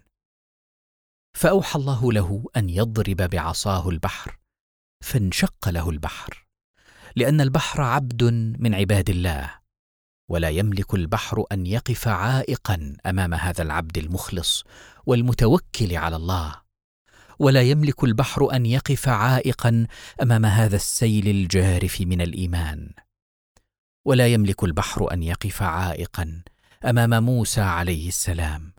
فأوحى 1.34 1.80
الله 1.80 2.12
له 2.14 2.46
أن 2.58 2.70
يضرب 2.70 3.16
بعصاه 3.16 3.90
البحر 3.90 4.40
فانشق 5.04 5.70
له 5.70 5.90
البحر 5.90 6.48
لأن 7.16 7.42
البحر 7.42 7.82
عبد 7.82 8.24
من 8.60 8.76
عباد 8.76 9.10
الله 9.10 9.60
ولا 10.30 10.50
يملك 10.50 10.94
البحر 10.94 11.44
أن 11.52 11.66
يقف 11.66 12.08
عائقا 12.08 12.94
أمام 13.06 13.34
هذا 13.34 13.62
العبد 13.64 13.98
المخلص 13.98 14.64
والمتوكل 15.06 15.96
على 15.96 16.16
الله 16.16 16.62
ولا 17.40 17.62
يملك 17.62 18.04
البحر 18.04 18.54
أن 18.54 18.66
يقف 18.66 19.10
عائقا 19.10 19.88
أمام 20.22 20.46
هذا 20.46 20.76
السيل 20.76 21.28
الجارف 21.28 22.02
من 22.02 22.22
الإيمان 22.22 22.90
ولا 24.06 24.28
يملك 24.28 24.64
البحر 24.64 25.14
أن 25.14 25.24
يقف 25.24 25.62
عائقا 25.62 26.44
أمام 26.86 27.24
موسى 27.24 27.62
عليه 27.62 28.08
السلام. 28.08 28.74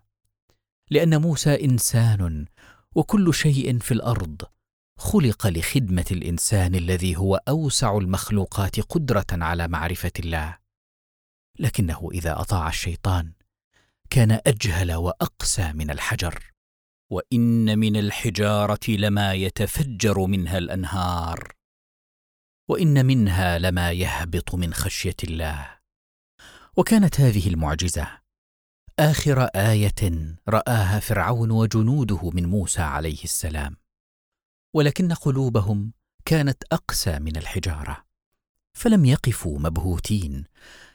لأن 0.90 1.20
موسى 1.20 1.64
إنسان 1.64 2.46
وكل 2.94 3.34
شيء 3.34 3.78
في 3.78 3.94
الأرض 3.94 4.42
خلق 4.98 5.46
لخدمة 5.46 6.04
الإنسان 6.10 6.74
الذي 6.74 7.16
هو 7.16 7.40
أوسع 7.48 7.98
المخلوقات 7.98 8.80
قدرة 8.80 9.26
على 9.32 9.68
معرفة 9.68 10.12
الله. 10.18 10.58
لكنه 11.58 12.08
إذا 12.12 12.40
أطاع 12.40 12.68
الشيطان 12.68 13.32
كان 14.10 14.40
أجهل 14.46 14.92
وأقسى 14.92 15.72
من 15.72 15.90
الحجر. 15.90 16.52
وإن 17.10 17.78
من 17.78 17.96
الحجارة 17.96 18.88
لما 18.88 19.34
يتفجر 19.34 20.26
منها 20.26 20.58
الأنهار. 20.58 21.52
وإن 22.68 23.06
منها 23.06 23.58
لما 23.58 23.92
يهبط 23.92 24.54
من 24.54 24.74
خشية 24.74 25.16
الله. 25.24 25.79
وكانت 26.80 27.20
هذه 27.20 27.48
المعجزة. 27.48 28.08
آخر 28.98 29.44
آية 29.44 30.34
رآها 30.48 31.00
فرعون 31.00 31.50
وجنوده 31.50 32.30
من 32.30 32.46
موسى 32.46 32.82
عليه 32.82 33.24
السلام. 33.24 33.76
ولكن 34.74 35.12
قلوبهم 35.12 35.92
كانت 36.24 36.64
أقسى 36.72 37.18
من 37.18 37.36
الحجارة. 37.36 38.04
فلم 38.76 39.04
يقفوا 39.04 39.58
مبهوتين 39.58 40.44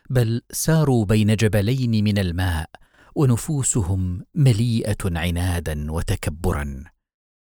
بل 0.10 0.41
ساروا 0.52 1.06
بين 1.06 1.36
جبلين 1.36 2.04
من 2.04 2.17
الماء 2.17 2.69
ونفوسهم 3.15 4.26
مليئة 4.36 4.98
عنادا 5.06 5.91
وتكبرا. 5.91 6.84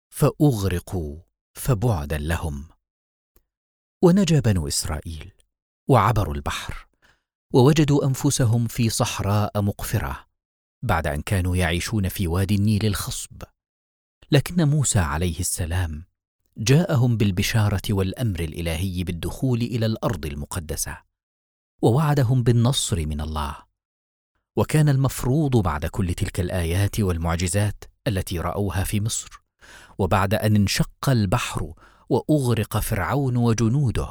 فأغرقوا 0.09 1.19
فبعدا 1.53 2.17
لهم. 2.17 2.65
ونجا 4.03 4.39
بنو 4.39 4.67
إسرائيل 4.67 5.33
وعبروا 5.87 6.35
البحر. 6.35 6.90
ووجدوا 7.53 8.05
أنفسهم 8.05 8.67
في 8.67 8.89
صحراء 8.89 9.61
مقفرة 9.61 10.25
بعد 10.83 11.07
أن 11.07 11.21
كانوا 11.21 11.55
يعيشون 11.55 12.09
في 12.09 12.27
وادي 12.27 12.55
النيل 12.55 12.85
الخصب. 12.85 13.43
لكن 14.31 14.67
موسى 14.67 14.99
عليه 14.99 15.39
السلام 15.39 16.05
جاءهم 16.57 17.17
بالبشارة 17.17 17.81
والأمر 17.89 18.39
الإلهي 18.39 19.03
بالدخول 19.03 19.61
إلى 19.61 19.85
الأرض 19.85 20.25
المقدسة 20.25 20.97
ووعدهم 21.81 22.43
بالنصر 22.43 23.05
من 23.05 23.21
الله. 23.21 23.55
وكان 24.55 24.89
المفروض 24.89 25.57
بعد 25.57 25.85
كل 25.85 26.13
تلك 26.13 26.39
الآيات 26.39 26.99
والمعجزات 26.99 27.83
التي 28.07 28.39
رأوها 28.39 28.83
في 28.83 29.01
مصر 29.01 29.41
وبعد 29.97 30.33
أن 30.33 30.55
انشق 30.55 31.09
البحر 31.09 31.73
وأغرق 32.09 32.77
فرعون 32.77 33.37
وجنوده 33.37 34.09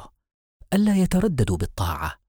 ألا 0.73 0.95
يترددوا 0.95 1.57
بالطاعة 1.57 2.20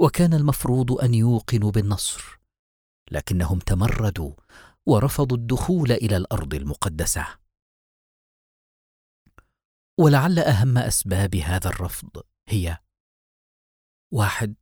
وكان 0.00 0.34
المفروض 0.34 0.92
أن 0.92 1.14
يوقنوا 1.14 1.70
بالنصر 1.70 2.40
لكنهم 3.10 3.58
تمردوا 3.58 4.34
ورفضوا 4.86 5.36
الدخول 5.36 5.92
إلى 5.92 6.16
الأرض 6.16 6.54
المقدسة. 6.54 7.38
ولعل 9.98 10.38
أهم 10.38 10.78
أسباب 10.78 11.36
هذا 11.36 11.68
الرفض 11.68 12.22
هي 12.48 12.78
واحد 14.12 14.54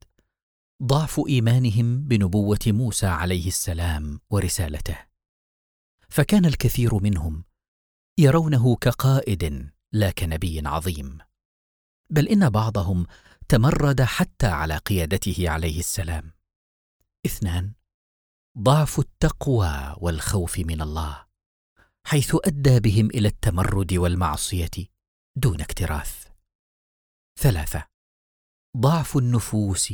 ضعف 0.83 1.21
إيمانهم 1.29 2.09
بنبوة 2.09 2.59
موسى 2.67 3.07
عليه 3.07 3.47
السلام 3.47 4.21
ورسالته. 4.31 5.07
فكان 6.09 6.45
الكثير 6.45 6.95
منهم 6.95 7.45
يرونه 8.19 8.77
كقائد 8.77 9.71
لا 9.93 10.11
كنبي 10.11 10.63
عظيم. 10.67 11.19
بل 12.11 12.29
إن 12.29 12.51
بعضهم 12.51 13.07
تمرد 13.51 14.03
حتى 14.03 14.47
على 14.47 14.77
قيادته 14.77 15.51
عليه 15.51 15.79
السلام. 15.79 16.33
اثنان 17.27 17.73
ضعف 18.59 18.99
التقوى 18.99 19.97
والخوف 19.97 20.59
من 20.59 20.81
الله 20.81 21.27
حيث 22.07 22.37
أدى 22.45 22.81
بهم 22.81 23.07
إلى 23.07 23.29
التمرد 23.29 23.93
والمعصية 23.93 24.71
دون 25.37 25.61
اكتراث. 25.61 26.27
ثلاثة 27.41 27.89
ضعف 28.77 29.17
النفوس 29.17 29.93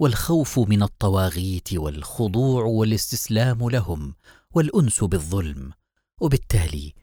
والخوف 0.00 0.58
من 0.58 0.82
الطواغيت 0.82 1.72
والخضوع 1.72 2.64
والاستسلام 2.64 3.70
لهم 3.70 4.14
والأنس 4.50 5.04
بالظلم 5.04 5.72
وبالتالي 6.20 6.94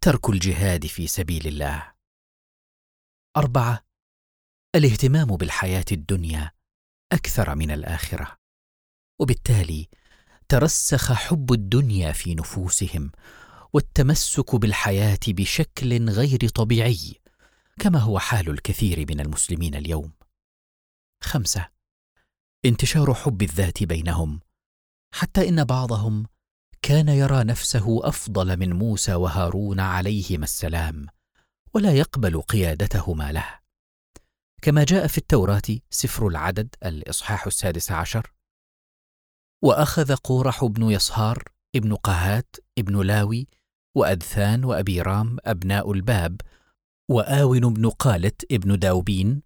ترك 0.00 0.30
الجهاد 0.30 0.86
في 0.86 1.06
سبيل 1.06 1.46
الله. 1.46 1.92
أربعة 3.36 3.91
الاهتمام 4.74 5.26
بالحياة 5.26 5.84
الدنيا 5.92 6.50
أكثر 7.12 7.54
من 7.54 7.70
الآخرة 7.70 8.36
وبالتالي 9.20 9.88
ترسخ 10.48 11.12
حب 11.12 11.52
الدنيا 11.52 12.12
في 12.12 12.34
نفوسهم 12.34 13.10
والتمسك 13.72 14.54
بالحياة 14.56 15.18
بشكل 15.28 16.10
غير 16.10 16.48
طبيعي 16.48 17.20
كما 17.80 17.98
هو 17.98 18.18
حال 18.18 18.50
الكثير 18.50 19.06
من 19.08 19.20
المسلمين 19.20 19.74
اليوم. 19.74 20.12
خمسة 21.22 21.68
انتشار 22.64 23.14
حب 23.14 23.42
الذات 23.42 23.82
بينهم 23.82 24.40
حتى 25.14 25.48
إن 25.48 25.64
بعضهم 25.64 26.26
كان 26.82 27.08
يرى 27.08 27.44
نفسه 27.44 28.08
أفضل 28.08 28.56
من 28.56 28.72
موسى 28.72 29.14
وهارون 29.14 29.80
عليهما 29.80 30.44
السلام 30.44 31.06
ولا 31.74 31.92
يقبل 31.92 32.40
قيادتهما 32.40 33.32
له. 33.32 33.61
كما 34.64 34.84
جاء 34.84 35.06
في 35.06 35.18
التوراة 35.18 35.62
سفر 35.90 36.26
العدد 36.26 36.74
الإصحاح 36.84 37.46
السادس 37.46 37.92
عشر. 37.92 38.32
وأخذ 39.62 40.14
قورح 40.14 40.64
بن 40.64 40.90
يصهار 40.90 41.44
ابن 41.76 41.94
قهات 41.94 42.56
ابن 42.78 43.06
لاوي 43.06 43.46
وأذثان 43.96 44.64
وابيرام 44.64 45.36
أبناء 45.44 45.92
الباب 45.92 46.40
وآون 47.10 47.74
بن 47.74 47.90
قالت 47.90 48.52
ابن 48.52 48.78
داوبين 48.78 49.42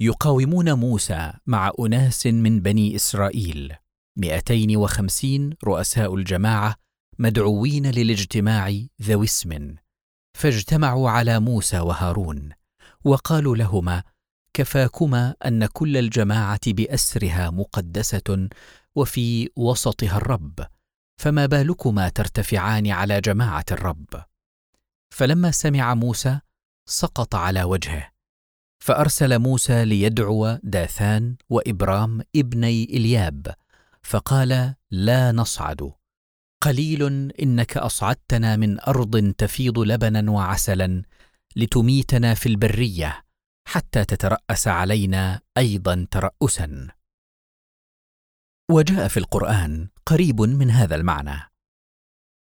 يقاومون 0.00 0.72
موسى 0.72 1.32
مع 1.46 1.72
أناس 1.80 2.26
من 2.26 2.60
بني 2.60 2.96
إسرائيل 2.96 3.74
مئتين 4.16 4.76
وخمسين 4.76 5.54
رؤساء 5.64 6.14
الجماعة 6.14 6.74
مدعوين 7.18 7.86
للاجتماع 7.86 8.72
ذوي 9.02 9.24
اسم 9.26 9.74
فاجتمعوا 10.38 11.10
على 11.10 11.40
موسى 11.40 11.80
وهارون 11.80 12.50
وقالوا 13.04 13.56
لهما 13.56 14.02
كفاكما 14.54 15.34
أن 15.46 15.66
كل 15.66 15.96
الجماعة 15.96 16.60
بأسرها 16.66 17.50
مقدسة 17.50 18.48
وفي 18.94 19.50
وسطها 19.56 20.16
الرب 20.16 20.66
فما 21.20 21.46
بالكما 21.46 22.08
ترتفعان 22.08 22.86
على 22.86 23.20
جماعة 23.20 23.64
الرب. 23.72 24.24
فلما 25.10 25.50
سمع 25.50 25.94
موسى 25.94 26.40
سقط 26.86 27.34
على 27.34 27.62
وجهه 27.62 28.10
فأرسل 28.84 29.38
موسى 29.38 29.84
ليدعو 29.84 30.58
داثان 30.62 31.36
وإبرام 31.50 32.20
ابني 32.36 32.84
إلياب 32.84 33.54
فقال 34.02 34.74
لا 34.90 35.32
نصعد 35.32 35.92
قليل 36.60 37.32
إنك 37.42 37.76
أصعدتنا 37.76 38.56
من 38.56 38.80
أرض 38.80 39.32
تفيض 39.38 39.78
لبنا 39.78 40.30
وعسلا 40.30 41.02
لتميتنا 41.56 42.34
في 42.34 42.48
البرية 42.48 43.24
حتى 43.68 44.04
تترأس 44.04 44.68
علينا 44.68 45.40
أيضا 45.58 46.06
تراسا. 46.10 46.88
وجاء 48.70 49.08
في 49.08 49.16
القرآن 49.16 49.88
قريب 50.06 50.40
من 50.40 50.70
هذا 50.70 50.96
المعنى. 50.96 51.50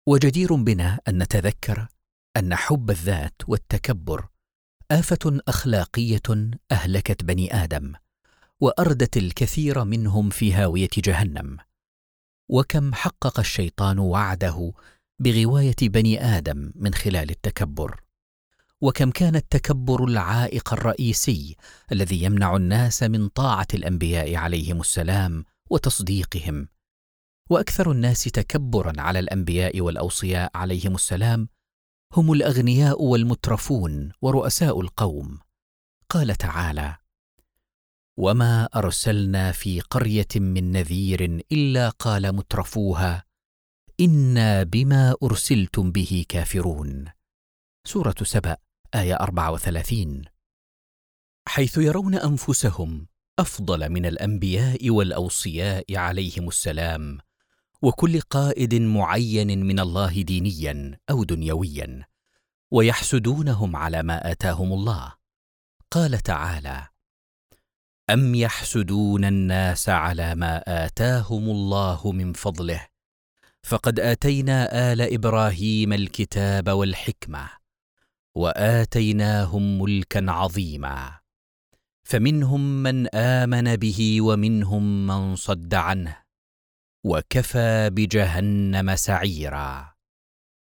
وجدير 0.08 0.56
بنا 0.56 1.00
أن 1.08 1.24
نتذكر 1.24 1.88
أن 2.38 2.56
حب 2.56 2.90
الذات 2.90 3.42
والتكبر 3.48 4.28
آفة 4.92 5.42
أخلاقية 5.48 6.52
أهلكت 6.72 7.24
بني 7.24 7.64
آدم 7.64 7.94
وأردت 8.60 9.18
الكثير 9.18 9.84
منهم 9.84 10.30
في 10.30 10.54
هاوية 10.54 10.90
جهنم. 10.98 11.58
وكم 12.52 12.94
حقق 12.94 13.40
الشيطان 13.40 14.00
وعده 14.00 14.72
بغواية 15.20 15.76
بني 15.82 16.24
آدم 16.38 16.72
من 16.76 16.94
خلال 16.94 17.30
التكبر. 17.30 18.02
وكم 18.84 19.12
كان 19.12 19.36
التكبر 19.36 20.04
العائق 20.06 20.74
الرئيسي 20.74 21.56
الذي 21.92 22.24
يمنع 22.24 22.56
الناس 22.56 23.04
من 23.04 23.28
طاعة 23.28 23.68
الأنبياء 23.74 24.36
عليهم 24.36 24.82
السلام 24.82 25.46
وتصديقهم. 25.70 26.68
وأكثر 27.50 27.92
الناس 27.92 28.24
تكبرا 28.24 29.02
على 29.02 29.20
الأنبياء 29.20 29.82
والأوصياء 29.82 30.52
عليهم 30.56 30.96
السلام 30.96 31.50
هم 32.14 32.32
الأغنياء 32.32 33.02
والمترفون 33.02 34.12
ورؤساء 34.22 34.82
القوم. 34.82 35.40
قال 36.10 36.36
تعالى 36.36 36.98
وما 38.18 38.70
أرسلنا 38.76 39.52
في 39.52 39.80
قرية 39.80 40.28
من 40.36 40.72
نذير 40.72 41.44
إلا 41.52 41.90
قال 41.90 42.36
مترفوها 42.36 43.24
إنا 44.00 44.64
بما 44.64 45.16
أرسلتم 45.24 45.92
به 45.92 46.26
كافرون. 46.30 47.06
سورة 47.88 48.16
سبأ. 48.24 48.58
آية 48.96 49.16
34 49.16 50.22
حيث 51.48 51.78
يرون 51.78 52.16
أنفسهم 52.16 53.08
أفضل 53.40 53.90
من 53.90 54.06
الأنبياء 54.06 54.90
والأوصياء 54.90 55.98
عليهم 55.98 56.48
السلام 56.48 57.18
وكل 57.82 58.22
قائد 58.22 58.76
معين 58.76 59.66
من 59.66 59.80
الله 59.80 60.22
دينيا 60.22 61.00
أو 61.10 61.24
دنيويا 61.24 62.06
ويحسدونهم 62.72 63.76
على 63.76 64.04
ما 64.04 64.32
آتاهم 64.32 64.74
الله. 64.74 65.14
قال 65.92 66.20
تعالى 66.20 66.88
ام 68.10 68.36
يحسدون 68.36 69.26
الناس 69.26 69.90
على 69.90 70.36
ما 70.36 70.86
آتاهم 70.86 71.50
الله 71.50 72.12
من 72.12 72.34
فضله؟ 72.34 72.88
فقد 73.64 74.00
آتينا 74.00 74.94
آل 74.94 75.02
إبراهيم 75.02 75.94
الكتاب 75.94 76.70
والحكمة. 76.70 77.63
وآتيناهم 78.36 79.82
ملكا 79.82 80.32
عظيما. 80.32 81.20
فمنهم 82.04 82.84
من 82.84 83.16
آمن 83.16 83.76
به 83.76 84.22
ومنهم 84.22 85.08
من 85.08 85.36
صد 85.36 85.74
عنه. 85.74 86.18
وكفى 87.06 87.90
بجهنم 87.90 88.96
سعيرا. 88.96 89.94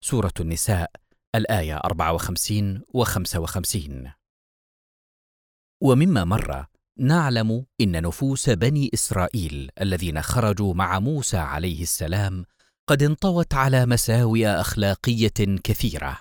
سورة 0.04 0.34
النساء 0.40 0.92
الآية 1.36 1.78
54 1.78 2.82
و 2.94 3.04
55 3.04 4.12
ومما 5.82 6.24
مر 6.24 6.66
نعلم 7.00 7.66
إن 7.82 8.02
نفوس 8.02 8.50
بني 8.50 8.90
إسرائيل 8.94 9.70
الذين 9.82 10.22
خرجوا 10.22 10.74
مع 10.74 11.00
موسى 11.00 11.38
عليه 11.38 11.82
السلام 11.82 12.46
قد 12.88 13.04
انطوت 13.04 13.54
على 13.54 13.86
مساوئ 13.86 14.48
أخلاقية 14.48 15.58
كثيرة. 15.64 16.20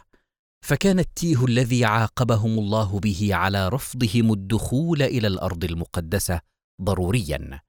فكان 0.63 0.99
التيه 0.99 1.45
الذي 1.45 1.85
عاقبهم 1.85 2.59
الله 2.59 3.01
به 3.01 3.29
على 3.33 3.69
رفضهم 3.69 4.33
الدخول 4.33 5.03
إلى 5.03 5.27
الأرض 5.27 5.65
المقدسة 5.65 6.41
ضروريا 6.83 7.61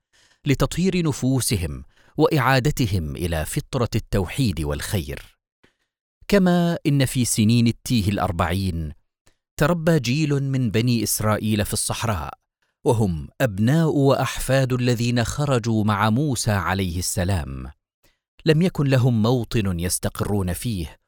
لتطهير 0.46 1.08
نفوسهم 1.08 1.84
وإعادتهم 2.18 3.16
إلى 3.16 3.46
فطرة 3.46 3.90
التوحيد 3.96 4.62
والخير. 4.62 5.38
كما 6.28 6.78
إن 6.88 7.06
في 7.06 7.26
سنين 7.26 7.68
التيه 7.68 8.10
الأربعين 8.10 8.92
تربى 9.58 10.00
جيل 10.00 10.44
من 10.44 10.72
بني 10.72 11.04
إسرائيل 11.04 11.66
في 11.66 11.74
الصحراء 11.74 12.34
وهم 12.86 13.28
أبناء 13.42 13.90
وأحفاد 13.90 14.74
الذين 14.74 15.24
خرجوا 15.24 15.84
مع 15.84 16.10
موسى 16.10 16.52
عليه 16.52 17.00
السلام. 17.00 17.72
لم 18.46 18.62
يكن 18.62 18.88
لهم 18.88 19.22
موطن 19.22 19.80
يستقرون 19.80 20.54
فيه 20.54 21.00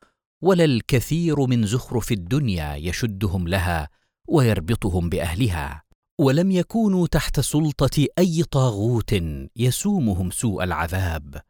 ولا 0.41 0.65
الكثير 0.65 1.45
من 1.45 1.65
زخرف 1.65 2.12
الدنيا 2.12 2.76
يشدهم 2.76 3.48
لها 3.48 3.89
ويربطهم 4.28 5.10
بأهلها. 5.10 5.84
ولم 6.19 6.52
يكونوا 6.52 7.08
تحت 7.08 7.39
سلطة 7.39 8.08
أي 8.19 8.43
طاغوت 8.43 9.15
يسومهم 9.56 10.32
سوء 10.32 10.63
العذاب 10.63 11.41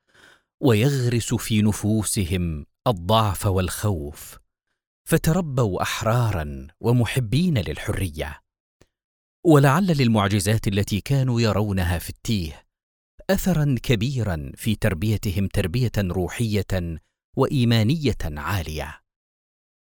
ويغرس 0.61 1.33
في 1.33 1.61
نفوسهم 1.61 2.65
الضعف 2.87 3.45
والخوف 3.45 4.37
فتربوا 5.09 5.81
أحرارا 5.81 6.67
ومحبين 6.79 7.57
للحرية. 7.57 8.41
ولعل 9.45 9.85
للمعجزات 9.87 10.67
التي 10.67 11.01
كانوا 11.01 11.41
يرونها 11.41 11.99
في 11.99 12.09
التيه 12.09 12.65
اثرا 13.29 13.75
كبيرا 13.83 14.51
في 14.55 14.75
تربيتهم 14.75 15.47
تربية 15.47 15.91
روحية 15.97 16.99
وإيمانية 17.35 18.17
عالية. 18.23 19.01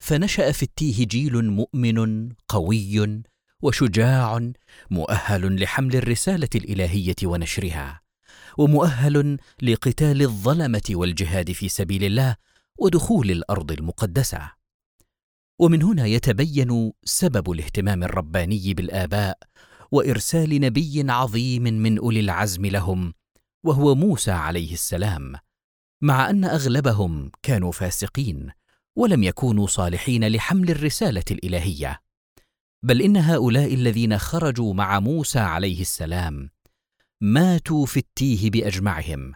فنشأ 0.01 0.53
في 0.53 0.63
التيه 0.63 1.07
جيل 1.07 1.45
مؤمن 1.51 2.29
قوي 2.49 3.23
وشجاع 3.63 4.51
مؤهل 4.91 5.63
لحمل 5.63 5.97
الرسالة 5.97 6.49
الإلهية 6.55 7.17
ونشرها 7.25 8.01
ومؤهل 8.59 9.39
لقتال 9.63 10.23
الظلمة 10.23 10.83
والجهاد 10.91 11.53
في 11.53 11.69
سبيل 11.69 12.05
الله 12.05 12.37
ودخول 12.79 13.31
الأرض 13.31 13.73
المقدسة. 13.73 14.53
ومن 15.59 15.83
هنا 15.83 16.07
يتبين 16.07 16.93
سبب 17.05 17.51
الاهتمام 17.51 18.03
الرباني 18.03 18.75
بالآباء 18.75 19.39
وإرسال 19.93 20.61
نبي 20.61 21.11
عظيم 21.11 21.63
من 21.63 21.99
أولي 21.99 22.21
العزم 22.21 22.67
لهم 22.67 23.15
وهو 23.65 23.95
موسى 23.95 24.31
عليه 24.31 24.73
السلام. 24.73 25.35
مع 26.03 26.31
أن 26.31 26.45
أغلبهم 26.45 27.31
كانوا 27.43 27.73
فاسقين 27.73 28.51
ولم 28.97 29.23
يكونوا 29.23 29.67
صالحين 29.67 30.29
لحمل 30.29 30.71
الرسالة 30.71 31.25
الإلهية. 31.31 32.01
بل 32.83 33.03
إن 33.03 33.17
هؤلاء 33.17 33.75
الذين 33.75 34.19
خرجوا 34.19 34.75
مع 34.75 35.01
موسى 35.01 35.39
عليه 35.39 35.81
السلام 35.81 36.51
ماتوا 37.21 37.87
في 37.87 37.97
التيه 37.97 38.51
بأجمعهم 38.51 39.33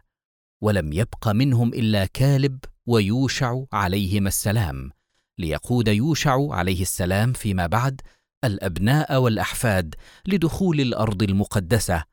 ولم 0.63 0.93
يبق 0.93 1.29
منهم 1.29 1.69
إلا 1.69 2.07
كالب 2.07 2.59
ويوشع 2.87 3.65
عليهما 3.73 4.29
السلام 4.29 4.91
ليقود 5.39 5.89
يوشع 5.89 6.53
عليه 6.53 6.83
السلام 6.83 7.33
فيما 7.33 7.67
بعد 7.67 8.01
الأبناء 8.45 9.21
والأحفاد 9.21 9.95
لدخول 10.29 10.81
الأرض 10.81 11.23
المقدسة 11.23 12.05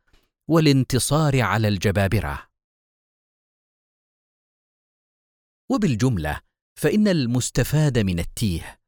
والانتصار 0.47 1.41
على 1.41 1.67
الجبابرة. 1.67 2.50
وبالجملة 5.71 6.39
فإن 6.75 7.07
المستفاد 7.07 7.99
من 7.99 8.19
التيه 8.19 8.79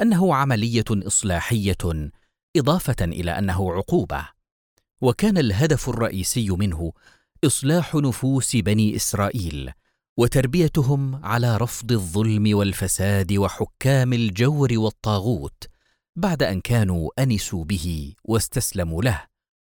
أنه 0.00 0.34
عملية 0.34 0.84
إصلاحية 0.90 2.10
إضافة 2.56 3.04
إلى 3.04 3.38
أنه 3.38 3.72
عقوبة. 3.72 4.28
وكان 5.00 5.38
الهدف 5.38 5.88
الرئيسي 5.88 6.50
منه 6.50 6.92
إصلاح 7.44 7.94
نفوس 7.94 8.56
بني 8.56 8.96
إسرائيل 8.96 9.72
وتربيتهم 10.16 11.24
على 11.24 11.56
رفض 11.56 11.92
الظلم 11.92 12.56
والفساد 12.56 13.32
وحكام 13.32 14.12
الجور 14.12 14.68
والطاغوت 14.72 15.64
بعد 16.16 16.42
أن 16.42 16.60
كانوا 16.60 17.10
أنسوا 17.22 17.64
به 17.64 18.14
واستسلموا 18.24 19.02
له 19.02 19.24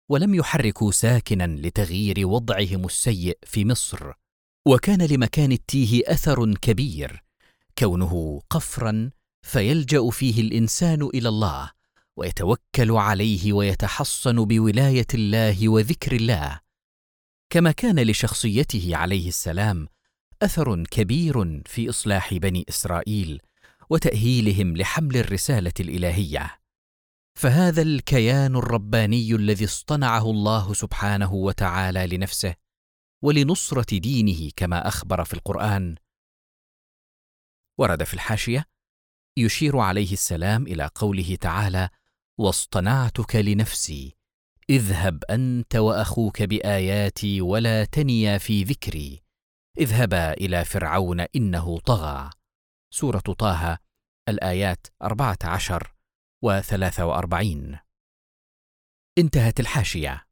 ولم 0.09 0.35
يحركوا 0.35 0.91
ساكنا 0.93 1.47
لتغيير 1.47 2.27
وضعهم 2.27 2.85
السيء 2.85 3.39
في 3.47 3.65
مصر 3.65 4.13
وكان 4.66 5.03
لمكان 5.03 5.53
التيه 5.53 6.03
أثر 6.07 6.55
كبير 6.55 7.22
كونه 7.79 8.40
قفرا 8.51 9.11
فيلجأ 9.42 10.11
فيه 10.11 10.40
الإنسان 10.40 11.03
إلى 11.03 11.29
الله 11.29 11.70
ويتوكل 12.16 12.90
عليه 12.90 13.53
ويتحصن 13.53 14.44
بولاية 14.44 15.07
الله 15.14 15.68
وذكر 15.68 16.12
الله. 16.12 16.61
كما 17.51 17.72
كان 17.72 18.01
لشخصيته 18.01 18.96
عليه 18.96 19.29
السلام 19.29 19.88
أثر 20.42 20.85
كبير 20.85 21.62
في 21.66 21.90
إصلاح 21.90 22.35
بني 22.35 22.64
إسرائيل 22.68 23.40
وتأهيلهم 23.90 24.77
لحمل 24.77 25.16
الرسالة 25.16 25.72
الإلهية. 25.81 26.59
فهذا 27.35 27.83
الكيان 27.83 28.57
الرباني 28.57 29.35
الذي 29.35 29.64
اصطنعه 29.64 30.31
الله 30.31 30.75
سبحانه 30.75 31.35
وتعالى 31.35 32.07
لنفسه 32.07 32.62
ولنصرة 33.23 33.99
دينه 33.99 34.51
كما 34.57 34.89
أخبر 34.89 35.25
في 35.25 35.35
القرآن. 35.35 35.97
ورد 37.79 38.05
في 38.05 38.15
الحاشية 38.15 38.65
يشير 39.39 39.79
عليه 39.79 40.13
السلام 40.13 40.67
إلى 40.67 40.91
قوله 40.95 41.37
تعالى 41.37 41.89
واصطنعتك 42.41 43.37
لنفسي 43.37 44.17
اذهب 44.71 45.25
أنت 45.25 45.77
وأخوك 45.77 46.43
بآياتي 46.43 47.41
ولا 47.41 47.85
تنيا 47.85 48.39
في 48.39 48.63
ذكري 48.63 49.23
اذهبا 49.79 50.33
إلى 50.33 50.65
فرعون 50.65 51.21
إنه 51.21 51.79
طغى. 51.79 52.31
سورة 52.95 53.19
طه 53.19 53.79
الآيات 54.29 54.87
أربعة 55.03 55.39
عشر 55.45 55.95
وثلاثة 56.45 57.07
وأربعين. 57.07 57.79
انتهت 59.19 59.61
الحاشية. 59.61 60.27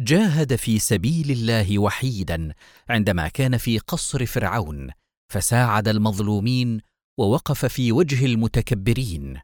جاهد 0.00 0.56
في 0.56 0.78
سبيل 0.78 1.30
الله 1.30 1.78
وحيدا 1.78 2.54
عندما 2.88 3.28
كان 3.28 3.56
في 3.56 3.78
قصر 3.78 4.26
فرعون 4.26 4.90
فساعد 5.32 5.88
المظلومين 5.88 6.80
ووقف 7.18 7.66
في 7.66 7.92
وجه 7.92 8.26
المتكبرين 8.26 9.40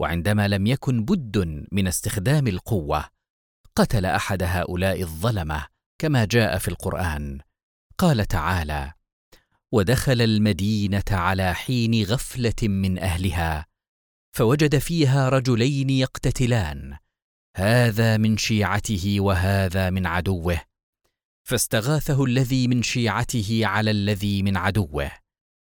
وعندما 0.00 0.48
لم 0.48 0.66
يكن 0.66 1.04
بد 1.04 1.66
من 1.72 1.86
استخدام 1.88 2.46
القوة 2.46 3.04
قتل 3.74 4.06
أحد 4.06 4.42
هؤلاء 4.42 5.02
الظلمة 5.02 5.66
كما 5.98 6.24
جاء 6.24 6.58
في 6.58 6.68
القرآن. 6.68 7.40
قال 7.98 8.26
تعالى 8.26 8.92
ودخل 9.72 10.20
المدينة 10.22 11.04
على 11.10 11.54
حين 11.54 12.04
غفلة 12.04 12.62
من 12.62 12.98
أهلها 12.98 13.66
فوجد 14.36 14.78
فيها 14.78 15.28
رجلين 15.28 15.90
يقتتلان 15.90 16.96
هذا 17.58 18.16
من 18.16 18.36
شيعته 18.36 19.16
وهذا 19.20 19.90
من 19.90 20.06
عدوه. 20.06 20.60
فاستغاثه 21.42 22.24
الذي 22.24 22.68
من 22.68 22.82
شيعته 22.82 23.60
على 23.62 23.90
الذي 23.90 24.42
من 24.42 24.56
عدوه. 24.56 25.10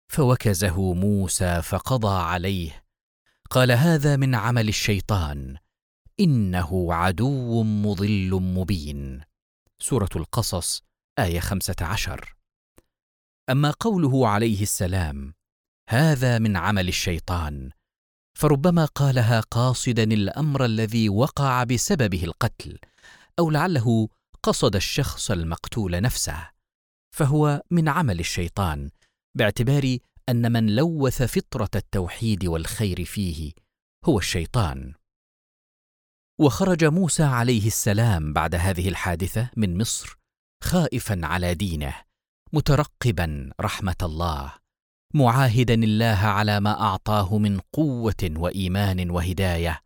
فوكزه 0.08 0.94
موسى 0.94 1.62
فقضى 1.62 2.22
عليه. 2.22 2.84
قال 3.50 3.72
هذا 3.72 4.16
من 4.16 4.36
عمل 4.36 4.68
الشيطان. 4.70 5.58
إنه 6.20 6.94
عدو 6.94 7.64
مضل 7.64 8.30
مبين. 8.32 9.22
سورة 9.80 10.10
القصص 10.16 10.84
آية 11.20 11.40
خمسة 11.40 11.76
عشر. 11.82 12.36
أما 13.50 13.72
قوله 13.72 14.28
عليه 14.28 14.62
السلام 14.62 15.34
هذا 15.90 16.40
من 16.40 16.58
عمل 16.58 16.88
الشيطان. 16.88 17.72
فربما 18.38 18.86
قالها 18.86 19.40
قاصدا 19.40 20.04
الأمر 20.04 20.66
الذي 20.66 21.10
وقع 21.10 21.64
بسببه 21.64 22.24
القتل 22.24 22.80
أو 23.40 23.50
لعله 23.50 24.08
قصد 24.44 24.76
الشخص 24.76 25.32
المقتول 25.32 26.02
نفسه 26.02 26.50
فهو 27.16 27.62
من 27.72 27.90
عمل 27.90 28.20
الشيطان 28.20 28.90
باعتبار 29.38 29.98
أن 30.30 30.52
من 30.52 30.76
لوث 30.76 31.24
فطرة 31.24 31.70
التوحيد 31.76 32.46
والخير 32.46 33.06
فيه 33.06 33.52
هو 34.06 34.20
الشيطان. 34.20 34.94
وخرج 36.40 36.86
موسى 36.86 37.24
عليه 37.24 37.68
السلام 37.68 38.34
بعد 38.34 38.56
هذه 38.56 38.90
الحادثة 38.90 39.50
من 39.56 39.78
مصر 39.78 40.18
خائفا 40.64 41.22
على 41.24 41.54
دينه 41.54 41.96
مترقبا 42.54 43.52
رحمة 43.62 43.98
الله. 44.04 44.67
معاهدا 45.14 45.74
الله 45.74 46.18
على 46.18 46.60
ما 46.60 46.82
أعطاه 46.82 47.38
من 47.38 47.60
قوة 47.60 48.32
وإيمان 48.36 49.10
وهداية 49.10 49.82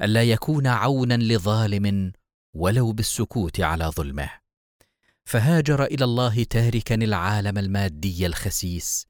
الا 0.00 0.22
يكون 0.22 0.66
عونا 0.66 1.16
لظالم 1.16 2.12
ولو 2.54 2.92
بالسكوت 2.92 3.60
على 3.60 3.84
ظلمه. 3.84 4.30
فهاجر 5.24 5.84
إلى 5.84 6.04
الله 6.04 6.44
تاركا 6.44 6.94
العالم 6.94 7.58
المادي 7.58 8.26
الخسيس 8.26 9.06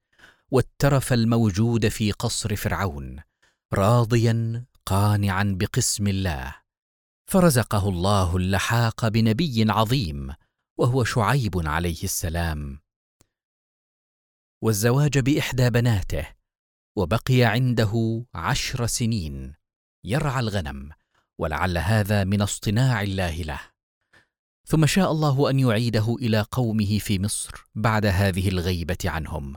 والترف 0.50 1.12
الموجود 1.12 1.88
في 1.88 2.12
قصر 2.12 2.56
فرعون 2.56 3.16
راضيا 3.74 4.64
قانعا 4.86 5.56
بقسم 5.60 6.06
الله. 6.06 6.54
فرزقه 7.26 7.88
الله 7.88 8.36
اللحاق 8.36 9.08
بنبي 9.08 9.66
عظيم 9.68 10.34
وهو 10.78 11.04
شعيب 11.04 11.68
عليه 11.68 12.02
السلام. 12.04 12.85
والزواج 14.66 15.18
بإحدى 15.18 15.70
بناته 15.70 16.28
وبقي 16.96 17.42
عنده 17.42 18.24
عشر 18.34 18.86
سنين. 18.86 19.54
يرعى 20.04 20.40
الغنم 20.40 20.90
ولعل 21.38 21.78
هذا 21.78 22.24
من 22.24 22.42
اصطناع 22.42 23.02
الله 23.02 23.42
له. 23.42 23.60
ثم 24.64 24.86
شاء 24.86 25.12
الله 25.12 25.50
أن 25.50 25.58
يعيده 25.58 26.14
إلى 26.14 26.46
قومه 26.50 26.98
في 26.98 27.18
مصر 27.18 27.50
بعد 27.74 28.06
هذه 28.06 28.48
الغيبة 28.48 28.96
عنهم 29.04 29.56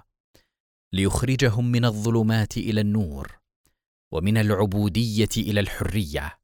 ليخرجهم 0.94 1.72
من 1.72 1.86
الظلمات 1.86 2.58
إلى 2.58 2.82
النور 2.82 3.40
ومن 4.12 4.38
العبودية 4.38 5.30
إلى 5.38 5.60
الحرية. 5.60 6.40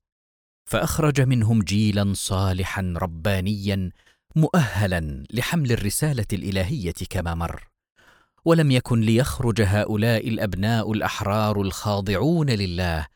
فأخرج 0.69 1.21
منهم 1.21 1.61
جيلا 1.61 2.13
صالحا 2.13 2.93
ربانيا 2.97 3.91
مؤهلا 4.35 5.23
لحمل 5.31 5.71
الرسالة 5.71 6.27
الإلهية 6.33 6.95
كما 7.09 7.35
مر. 7.35 7.74
ولم 8.45 8.71
يكن 8.71 9.01
ليخرج 9.01 9.61
هؤلاء 9.61 10.27
الأبناء 10.27 10.91
الأحرار 10.91 11.61
الخاضعون 11.61 12.49
لله 12.49 13.07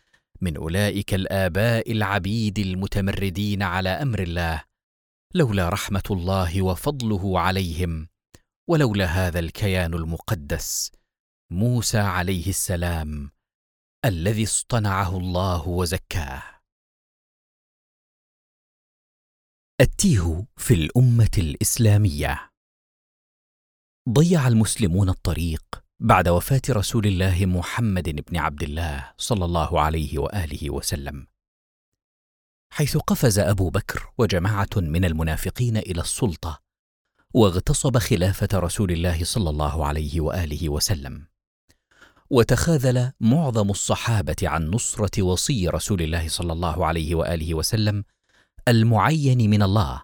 من 0.42 0.58
أولئك 0.58 1.14
الآباء 1.14 1.92
العبيد 1.92 2.60
المتمردين 2.60 3.64
على 3.64 3.90
أمر 3.90 4.20
الله 4.20 4.64
لولا 5.36 5.70
رحمة 5.70 6.04
الله 6.12 6.62
وفضله 6.62 7.40
عليهم 7.40 8.08
ولولا 8.68 9.06
هذا 9.06 9.40
الكيان 9.40 9.94
المقدس 9.94 10.92
موسى 11.52 11.98
عليه 12.00 12.50
السلام 12.50 13.32
الذي 14.06 14.44
اصطنعه 14.44 15.18
الله 15.18 15.68
وزكاه. 15.68 16.44
التيه 19.82 20.46
في 20.58 20.74
الأمة 20.74 21.32
الإسلامية. 21.38 22.49
ضيع 24.10 24.48
المسلمون 24.48 25.10
الطريق 25.10 25.64
بعد 26.00 26.28
وفاة 26.28 26.62
رسول 26.70 27.08
الله 27.08 27.46
محمد 27.46 28.24
بن 28.30 28.38
عبد 28.38 28.64
الله 28.64 29.12
صلى 29.18 29.46
الله 29.46 29.82
عليه 29.82 30.20
وآله 30.20 30.70
وسلم. 30.70 31.28
حيث 32.74 32.98
قفز 32.98 33.40
أبو 33.40 33.70
بكر 33.70 34.12
وجماعة 34.18 34.70
من 34.76 35.06
المنافقين 35.06 35.78
إلى 35.78 36.02
السلطة 36.02 36.62
واغتصب 37.34 37.98
خلافة 37.98 38.48
رسول 38.54 38.92
الله 38.92 39.24
صلى 39.24 39.50
الله 39.50 39.86
عليه 39.86 40.22
وآله 40.22 40.70
وسلم. 40.70 41.28
وتخاذل 42.30 43.12
معظم 43.20 43.70
الصحابة 43.70 44.36
عن 44.44 44.70
نصرة 44.70 45.24
وصي 45.24 45.68
رسول 45.68 46.02
الله 46.02 46.28
صلى 46.28 46.54
الله 46.54 46.86
عليه 46.86 47.16
وآله 47.16 47.54
وسلم 47.54 48.04
المعين 48.68 49.50
من 49.50 49.62
الله 49.64 50.04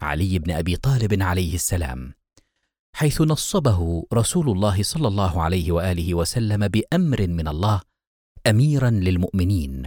علي 0.00 0.38
بن 0.38 0.50
أبي 0.50 0.76
طالب 0.76 1.22
عليه 1.22 1.54
السلام. 1.54 2.14
حيث 2.94 3.20
نصبه 3.20 4.06
رسول 4.12 4.50
الله 4.50 4.82
صلى 4.82 5.08
الله 5.08 5.42
عليه 5.42 5.72
وآله 5.72 6.14
وسلم 6.14 6.68
بأمر 6.68 7.26
من 7.26 7.48
الله 7.48 7.80
أميرا 8.46 8.90
للمؤمنين 8.90 9.82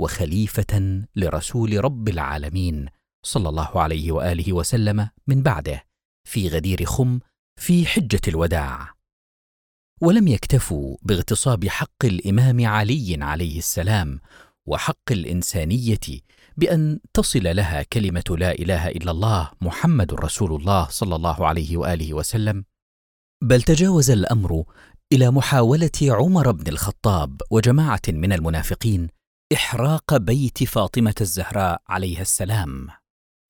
وخليفة 0.00 1.04
لرسول 1.16 1.84
رب 1.84 2.08
العالمين 2.08 2.88
صلى 3.26 3.48
الله 3.48 3.80
عليه 3.82 4.12
وآله 4.12 4.52
وسلم 4.52 5.08
من 5.26 5.42
بعده 5.42 5.84
في 6.24 6.48
غدير 6.48 6.84
خم 6.84 7.18
في 7.60 7.86
حجة 7.86 8.20
الوداع. 8.28 8.94
ولم 10.00 10.28
يكتفوا 10.28 10.96
باغتصاب 11.02 11.68
حق 11.68 12.04
الإمام 12.04 12.66
علي 12.66 13.18
عليه 13.20 13.58
السلام 13.58 14.20
وحق 14.66 15.12
الإنسانية 15.12 16.20
بأن 16.56 17.00
تصل 17.14 17.56
لها 17.56 17.82
كلمة 17.82 18.24
لا 18.30 18.52
إله 18.52 18.88
إلا 18.88 19.10
الله 19.10 19.50
محمد 19.60 20.14
رسول 20.14 20.60
الله 20.60 20.88
صلى 20.88 21.16
الله 21.16 21.46
عليه 21.46 21.76
وآله 21.76 22.14
وسلم. 22.14 22.64
بل 23.42 23.62
تجاوز 23.62 24.10
الأمر 24.10 24.64
إلى 25.12 25.30
محاولة 25.30 25.90
عمر 26.02 26.50
بن 26.50 26.72
الخطاب 26.72 27.42
وجماعة 27.50 28.02
من 28.08 28.32
المنافقين 28.32 29.08
إحراق 29.52 30.16
بيت 30.16 30.64
فاطمة 30.64 31.14
الزهراء 31.20 31.82
عليها 31.88 32.22
السلام 32.22 32.88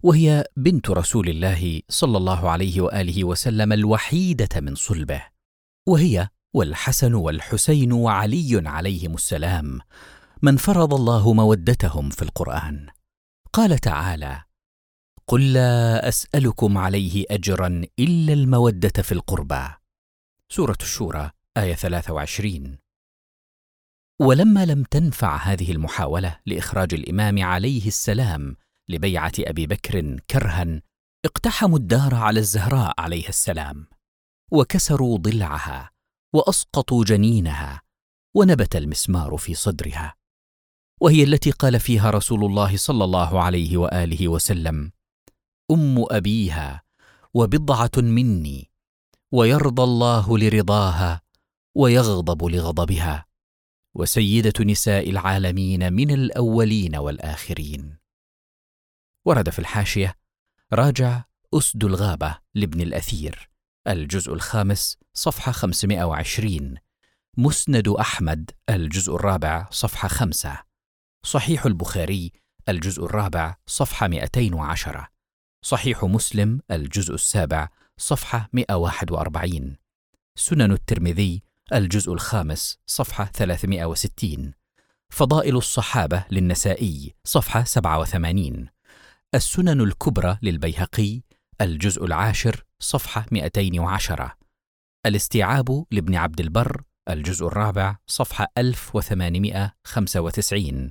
وهي 0.02 0.44
بنت 0.56 0.90
رسول 0.90 1.28
الله 1.28 1.80
صلى 1.88 2.18
الله 2.18 2.50
عليه 2.50 2.80
وآله 2.80 3.24
وسلم 3.24 3.72
الوحيدة 3.72 4.60
من 4.60 4.74
صلبه 4.74 5.22
وهي 5.88 6.28
والحسن 6.54 7.14
والحسين 7.14 7.92
وعلي 7.92 8.62
عليهم 8.68 9.14
السلام 9.14 9.78
من 10.42 10.56
فرض 10.56 10.94
الله 10.94 11.32
مودتهم 11.32 12.10
في 12.10 12.22
القرآن. 12.22 12.86
قال 13.52 13.78
تعالى 13.78 14.42
قل 15.26 15.52
لا 15.52 16.08
أسألكم 16.08 16.78
عليه 16.78 17.24
أجرا 17.30 17.82
إلا 17.98 18.32
المودة 18.32 19.02
في 19.02 19.12
القربى. 19.12 19.68
سورة 20.48 20.76
الشورى 20.80 21.30
آية 21.56 21.74
23 21.74 22.78
ولما 24.20 24.64
لم 24.66 24.84
تنفع 24.84 25.36
هذه 25.36 25.72
المحاولة 25.72 26.40
لإخراج 26.46 26.94
الإمام 26.94 27.42
عليه 27.42 27.86
السلام 27.86 28.56
لبيعة 28.88 29.32
أبي 29.38 29.66
بكر 29.66 30.20
كرها 30.30 30.82
اقتحموا 31.24 31.78
الدار 31.78 32.14
على 32.14 32.40
الزهراء 32.40 33.00
عليها 33.00 33.28
السلام 33.28 33.86
وكسروا 34.52 35.18
ضلعها 35.18 35.90
وأسقطوا 36.34 37.04
جنينها 37.04 37.82
ونبت 38.36 38.76
المسمار 38.76 39.36
في 39.36 39.54
صدرها. 39.54 40.14
وهي 41.00 41.22
التي 41.22 41.50
قال 41.50 41.80
فيها 41.80 42.10
رسول 42.10 42.44
الله 42.44 42.76
صلى 42.76 43.04
الله 43.04 43.42
عليه 43.42 43.76
وآله 43.76 44.28
وسلم 44.28 44.92
أم 45.70 46.04
أبيها 46.10 46.82
وبضعة 47.34 47.90
مني 47.96 48.70
ويرضى 49.32 49.82
الله 49.82 50.38
لرضاها 50.38 51.20
ويغضب 51.74 52.44
لغضبها 52.44 53.26
وسيدة 53.94 54.64
نساء 54.64 55.10
العالمين 55.10 55.92
من 55.92 56.10
الأولين 56.10 56.96
والآخرين. 56.96 57.98
ورد 59.24 59.50
في 59.50 59.58
الحاشية 59.58 60.16
راجع 60.72 61.24
أسد 61.54 61.84
الغابة 61.84 62.38
لابن 62.54 62.80
الأثير 62.80 63.50
الجزء 63.88 64.32
الخامس 64.32 64.98
صفحة 65.14 65.52
520 65.52 66.74
مسند 67.38 67.88
أحمد 67.88 68.50
الجزء 68.70 69.14
الرابع 69.14 69.68
صفحة 69.70 70.08
خمسة. 70.08 70.65
صحيح 71.22 71.66
البخاري 71.66 72.32
الجزء 72.68 73.04
الرابع 73.04 73.54
صفحة 73.66 74.08
210 74.08 75.08
صحيح 75.62 76.04
مسلم 76.04 76.60
الجزء 76.70 77.14
السابع 77.14 77.68
صفحة 77.98 78.48
141 78.52 79.76
سنن 80.36 80.72
الترمذي 80.72 81.42
الجزء 81.72 82.12
الخامس 82.12 82.78
صفحة 82.86 83.24
360 83.24 84.52
فضائل 85.10 85.56
الصحابة 85.56 86.24
للنسائي 86.30 87.14
صفحة 87.24 87.64
87 87.64 88.68
السنن 89.34 89.80
الكبرى 89.80 90.38
للبيهقي 90.42 91.22
الجزء 91.60 92.04
العاشر 92.04 92.64
صفحة 92.80 93.26
210 93.32 94.36
الاستيعاب 95.06 95.84
لابن 95.90 96.14
عبد 96.14 96.40
البر 96.40 96.82
الجزء 97.08 97.46
الرابع 97.46 97.96
صفحة 98.06 98.46
1895 98.58 100.90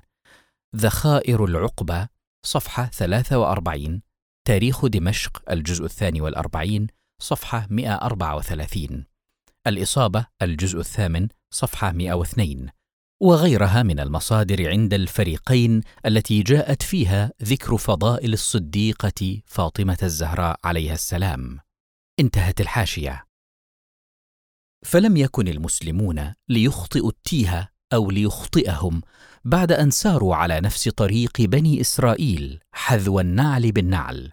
ذخائر 0.75 1.45
العقبة 1.45 2.07
صفحة 2.45 2.85
43 2.85 4.01
تاريخ 4.47 4.85
دمشق 4.85 5.51
الجزء 5.51 5.85
الثاني 5.85 6.21
والأربعين 6.21 6.87
صفحة 7.21 7.67
134 7.69 9.05
الإصابة 9.67 10.25
الجزء 10.41 10.79
الثامن 10.79 11.27
صفحة 11.53 11.91
102 11.91 12.69
وغيرها 13.21 13.83
من 13.83 13.99
المصادر 13.99 14.69
عند 14.69 14.93
الفريقين 14.93 15.81
التي 16.05 16.43
جاءت 16.43 16.83
فيها 16.83 17.31
ذكر 17.43 17.77
فضائل 17.77 18.33
الصديقة 18.33 19.41
فاطمة 19.45 19.97
الزهراء 20.03 20.59
عليها 20.63 20.93
السلام. 20.93 21.59
انتهت 22.19 22.61
الحاشية. 22.61 23.25
فلم 24.85 25.17
يكن 25.17 25.47
المسلمون 25.47 26.33
ليخطئوا 26.49 27.09
التيه 27.09 27.71
أو 27.93 28.11
ليخطئهم 28.11 29.01
بعد 29.45 29.71
أن 29.71 29.91
ساروا 29.91 30.35
على 30.35 30.61
نفس 30.61 30.89
طريق 30.89 31.41
بني 31.41 31.81
إسرائيل 31.81 32.59
حذو 32.71 33.19
النعل 33.19 33.71
بالنعل. 33.71 34.31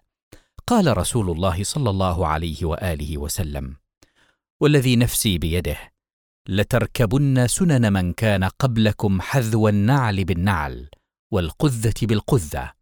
قال 0.66 0.98
رسول 0.98 1.30
الله 1.30 1.64
صلى 1.64 1.90
الله 1.90 2.26
عليه 2.26 2.64
وآله 2.64 3.18
وسلم 3.18 3.76
والذي 4.60 4.96
نفسي 4.96 5.38
بيده 5.38 5.78
لتركبن 6.48 7.46
سنن 7.46 7.92
من 7.92 8.12
كان 8.12 8.44
قبلكم 8.44 9.20
حذو 9.20 9.68
النعل 9.68 10.24
بالنعل 10.24 10.88
والقذة 11.32 11.94
بالقذة 12.02 12.72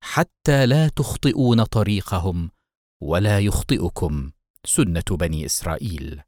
حتى 0.00 0.66
لا 0.66 0.88
تخطئون 0.88 1.64
طريقهم 1.64 2.50
ولا 3.02 3.40
يخطئكم 3.40 4.30
سنة 4.64 5.04
بني 5.10 5.46
إسرائيل. 5.46 6.22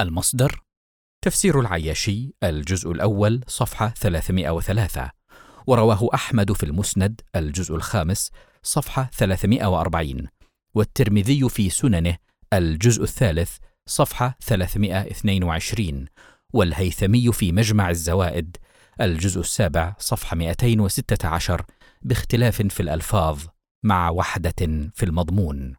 المصدر 0.00 0.62
تفسير 1.28 1.60
العياشي 1.60 2.34
الجزء 2.42 2.92
الأول 2.92 3.40
صفحة 3.46 3.88
303 3.88 5.10
ورواه 5.66 6.08
أحمد 6.14 6.52
في 6.52 6.62
المسند 6.62 7.20
الجزء 7.36 7.74
الخامس 7.74 8.30
صفحة 8.62 9.10
340 9.14 10.26
والترمذي 10.74 11.48
في 11.48 11.70
سننه 11.70 12.16
الجزء 12.52 13.02
الثالث 13.02 13.56
صفحة 13.86 14.36
322 14.40 16.06
والهيثمي 16.52 17.32
في 17.32 17.52
مجمع 17.52 17.90
الزوائد 17.90 18.56
الجزء 19.00 19.40
السابع 19.40 19.96
صفحة 19.98 20.36
216 20.36 21.64
باختلاف 22.02 22.62
في 22.62 22.80
الألفاظ 22.80 23.42
مع 23.84 24.10
وحدة 24.10 24.90
في 24.94 25.02
المضمون. 25.02 25.76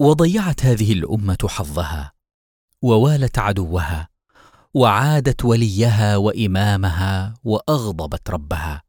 وضيعت 0.00 0.64
هذه 0.64 0.92
الأمة 0.92 1.48
حظها 1.48 2.19
ووالت 2.82 3.38
عدوها 3.38 4.08
وعادت 4.74 5.44
وليها 5.44 6.16
وإمامها 6.16 7.34
وأغضبت 7.44 8.30
ربها. 8.30 8.82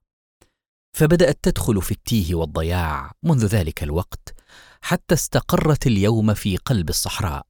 فبدأت 0.98 1.40
تدخل 1.44 1.82
في 1.82 1.92
التيه 1.92 2.36
والضياع 2.36 3.12
منذ 3.24 3.46
ذلك 3.46 3.84
الوقت 3.84 4.36
حتى 4.82 5.14
استقرت 5.14 5.88
اليوم 5.88 6.34
في 6.34 6.58
قلب 6.58 6.90
الصحراء. 6.90 7.46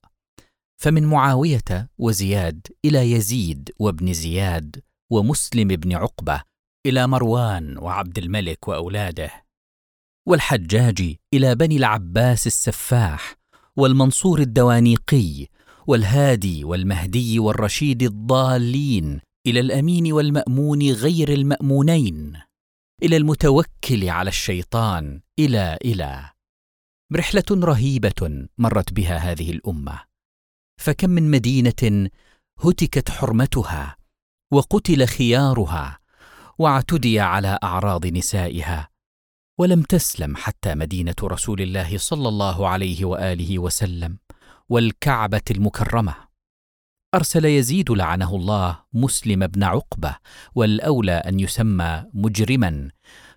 فمن 0.81 1.03
معاوية 1.05 1.89
وزياد 1.97 2.67
إلى 2.85 3.11
يزيد 3.11 3.69
وابن 3.79 4.13
زياد 4.13 4.83
ومسلم 5.11 5.67
بن 5.67 5.93
عقبة 5.93 6.41
إلى 6.85 7.07
مروان 7.07 7.77
وعبد 7.77 8.17
الملك 8.17 8.67
وأولاده. 8.67 9.31
والحجاج 10.27 11.15
إلى 11.33 11.55
بني 11.55 11.77
العباس 11.77 12.47
السفاح 12.47 13.35
والمنصور 13.75 14.39
الدوانيقي 14.39 15.47
والهادي 15.87 16.63
والمهدي 16.63 17.39
والرشيد 17.39 18.03
الضالين 18.03 19.21
إلى 19.47 19.59
الأمين 19.59 20.13
والمأمون 20.13 20.91
غير 20.91 21.33
المأمونين 21.33 22.33
إلى 23.03 23.17
المتوكل 23.17 24.09
على 24.09 24.27
الشيطان 24.27 25.21
إلى 25.39 25.77
إلى 25.85 26.29
رحلة 27.13 27.43
رهيبة 27.51 28.47
مرت 28.57 28.93
بها 28.93 29.17
هذه 29.17 29.51
الأمة. 29.51 29.99
فكم 30.81 31.09
من 31.09 31.31
مدينة 31.31 32.09
هتكت 32.59 33.09
حرمتها 33.09 33.97
وقتل 34.51 35.05
خيارها 35.05 35.99
واعتدي 36.59 37.19
على 37.19 37.59
أعراض 37.63 38.05
نسائها 38.05 38.89
ولم 39.59 39.81
تسلم 39.81 40.35
حتى 40.35 40.75
مدينة 40.75 41.15
رسول 41.23 41.61
الله 41.61 41.97
صلى 41.97 42.29
الله 42.29 42.67
عليه 42.67 43.05
وآله 43.05 43.59
وسلم. 43.59 44.17
والكعبة 44.71 45.41
المكرمة. 45.51 46.15
أرسل 47.15 47.45
يزيد 47.45 47.91
لعنه 47.91 48.35
الله 48.35 48.79
مسلم 48.93 49.47
بن 49.47 49.63
عقبة 49.63 50.15
والأولى 50.55 51.11
أن 51.11 51.39
يسمى 51.39 52.05
مجرما 52.13 52.89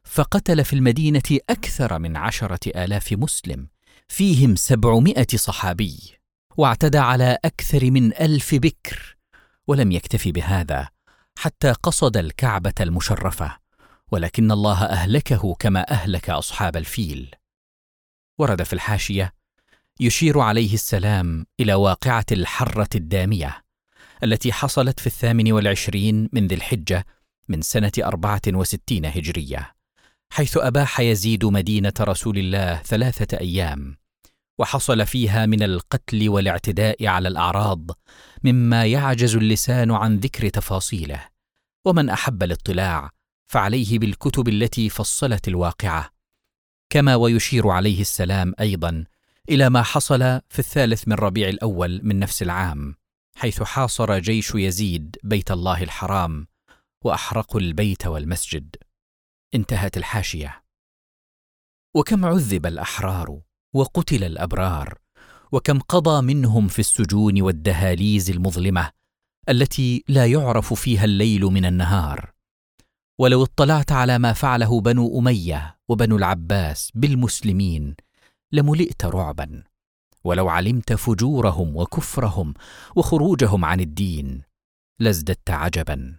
فقتل 0.04 0.64
في 0.64 0.72
المدينة 0.72 1.38
أكثر 1.50 1.98
من 1.98 2.16
عشرة 2.16 2.84
آلاف 2.84 3.12
مسلم 3.12 3.68
فيهم 4.08 4.56
سبعمائة 4.56 5.26
صحابي 5.34 5.98
واعتدى 6.56 6.98
على 6.98 7.38
أكثر 7.44 7.90
من 7.90 8.16
ألف 8.16 8.54
بكر 8.54 9.16
ولم 9.66 9.92
يكتف 9.92 10.28
بهذا 10.28 10.88
حتى 11.38 11.72
قصد 11.72 12.16
الكعبة 12.16 12.74
المشرفة 12.80 13.58
ولكن 14.12 14.52
الله 14.52 14.84
أهلكه 14.84 15.54
كما 15.54 15.90
أهلك 15.90 16.30
أصحاب 16.30 16.76
الفيل. 16.76 17.34
ورد 18.38 18.62
في 18.62 18.72
الحاشية 18.72 19.43
يشير 20.00 20.40
عليه 20.40 20.74
السلام 20.74 21.46
إلى 21.60 21.74
واقعة 21.74 22.24
الحرة 22.32 22.88
الدامية 22.94 23.64
التي 24.24 24.52
حصلت 24.52 25.00
في 25.00 25.06
الثامن 25.06 25.52
والعشرين 25.52 26.28
من 26.32 26.46
ذي 26.46 26.54
الحجة 26.54 27.06
من 27.48 27.62
سنة 27.62 27.92
أربعة 27.98 28.42
وستين 28.48 29.04
هجرية 29.04 29.74
حيث 30.30 30.56
أباح 30.56 31.00
يزيد 31.00 31.44
مدينة 31.44 31.92
رسول 32.00 32.38
الله 32.38 32.76
ثلاثة 32.76 33.38
أيام 33.38 33.96
وحصل 34.58 35.06
فيها 35.06 35.46
من 35.46 35.62
القتل 35.62 36.28
والاعتداء 36.28 37.06
على 37.06 37.28
الأعراض 37.28 37.90
مما 38.44 38.86
يعجز 38.86 39.36
اللسان 39.36 39.90
عن 39.90 40.16
ذكر 40.16 40.48
تفاصيله 40.48 41.28
ومن 41.84 42.08
أحب 42.08 42.42
الاطلاع 42.42 43.10
فعليه 43.46 43.98
بالكتب 43.98 44.48
التي 44.48 44.88
فصلت 44.88 45.48
الواقعة 45.48 46.10
كما 46.90 47.14
ويشير 47.16 47.68
عليه 47.68 48.00
السلام 48.00 48.54
أيضا 48.60 49.04
إلى 49.50 49.70
ما 49.70 49.82
حصل 49.82 50.18
في 50.48 50.58
الثالث 50.58 51.08
من 51.08 51.14
ربيع 51.14 51.48
الأول 51.48 52.00
من 52.02 52.18
نفس 52.18 52.42
العام 52.42 52.94
حيث 53.36 53.62
حاصر 53.62 54.18
جيش 54.18 54.54
يزيد 54.54 55.16
بيت 55.24 55.50
الله 55.50 55.82
الحرام 55.82 56.46
واحرقوا 57.04 57.60
البيت 57.60 58.06
والمسجد. 58.06 58.76
انتهت 59.54 59.96
الحاشية. 59.96 60.64
وكم 61.94 62.24
عذب 62.24 62.66
الأحرار 62.66 63.40
وقتل 63.74 64.24
الأبرار 64.24 64.98
وكم 65.52 65.78
قضى 65.78 66.22
منهم 66.22 66.68
في 66.68 66.78
السجون 66.78 67.42
والدهاليز 67.42 68.30
المظلمة 68.30 68.90
التي 69.48 70.04
لا 70.08 70.26
يعرف 70.26 70.74
فيها 70.74 71.04
الليل 71.04 71.42
من 71.42 71.64
النهار. 71.64 72.32
ولو 73.18 73.42
اطلعت 73.42 73.92
على 73.92 74.18
ما 74.18 74.32
فعله 74.32 74.80
بنو 74.80 75.18
أمية 75.18 75.78
وبنو 75.88 76.16
العباس 76.16 76.90
بالمسلمين 76.94 77.94
لملئت 78.54 79.04
رعبا 79.04 79.64
ولو 80.24 80.48
علمت 80.48 80.92
فجورهم 80.92 81.76
وكفرهم 81.76 82.54
وخروجهم 82.96 83.64
عن 83.64 83.80
الدين 83.80 84.42
لازددت 85.00 85.50
عجبا. 85.50 86.16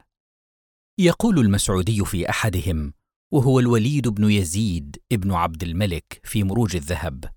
يقول 1.00 1.40
المسعودي 1.40 2.06
في 2.06 2.30
أحدهم 2.30 2.94
وهو 3.34 3.60
الوليد 3.60 4.08
بن 4.08 4.32
يزيد 4.32 4.98
ابن 5.12 5.32
عبد 5.32 5.64
الملك 5.64 6.22
في 6.24 6.44
مروج 6.44 6.76
الذهب 6.76 7.34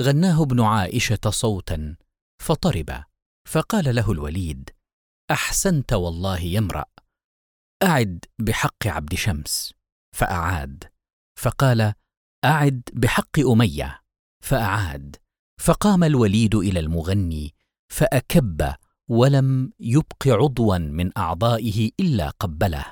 غناه 0.00 0.42
ابن 0.42 0.60
عائشة 0.60 1.30
صوتا 1.30 1.96
فطرب 2.42 3.04
فقال 3.48 3.94
له 3.94 4.12
الوليد 4.12 4.70
أحسنت 5.30 5.92
والله 5.92 6.40
يا 6.40 6.58
امرأ 6.58 6.84
أعد 7.82 8.24
بحق 8.38 8.86
عبد 8.86 9.14
شمس. 9.14 9.74
فأعاد 10.16 10.84
فقال 11.40 11.94
أعد 12.44 12.82
بحق 12.92 13.38
أمية. 13.38 14.05
فأعاد. 14.40 15.16
فقام 15.58 16.04
الوليد 16.04 16.54
إلى 16.54 16.80
المغني 16.80 17.54
فأكب 17.88 18.74
ولم 19.08 19.72
يبق 19.80 20.28
عضوا 20.28 20.78
من 20.78 21.18
أعضائه 21.18 21.90
إلا 22.00 22.30
قبله 22.30 22.84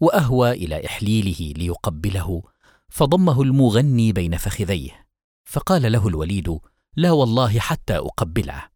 وأهوى 0.00 0.50
إلى 0.50 0.86
إحليله 0.86 1.52
ليقبله 1.56 2.42
فضمه 2.88 3.42
المغني 3.42 4.12
بين 4.12 4.36
فخذيه. 4.36 5.06
فقال 5.44 5.92
له 5.92 6.08
الوليد 6.08 6.58
لا 6.96 7.10
والله 7.10 7.58
حتى 7.58 7.96
أقبله 7.96 8.68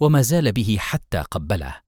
وما 0.00 0.22
زال 0.22 0.52
به 0.52 0.76
حتى 0.80 1.18
قبله 1.18 1.80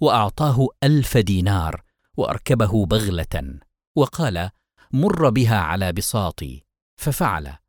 وأعطاه 0.00 0.68
ألف 0.84 1.16
دينار 1.16 1.82
وأركبه 2.16 2.86
بغلة 2.86 3.58
وقال 3.96 4.50
مر 4.92 5.30
بها 5.30 5.56
على 5.58 5.92
بساطي 5.92 6.64
ففعل. 6.96 7.61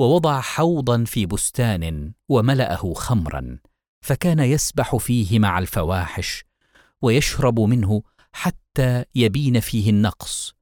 ووضع 0.00 0.40
حوضا 0.40 1.04
في 1.04 1.26
بستان 1.26 2.12
وملأه 2.28 2.94
خمرا 2.94 3.58
فكان 4.04 4.38
يسبح 4.38 4.96
فيه 4.96 5.38
مع 5.38 5.58
الفواحش 5.58 6.44
ويشرب 7.02 7.60
منه 7.60 8.02
حتى 8.32 9.04
يبين 9.14 9.60
فيه 9.60 9.90
النقص 9.90 10.54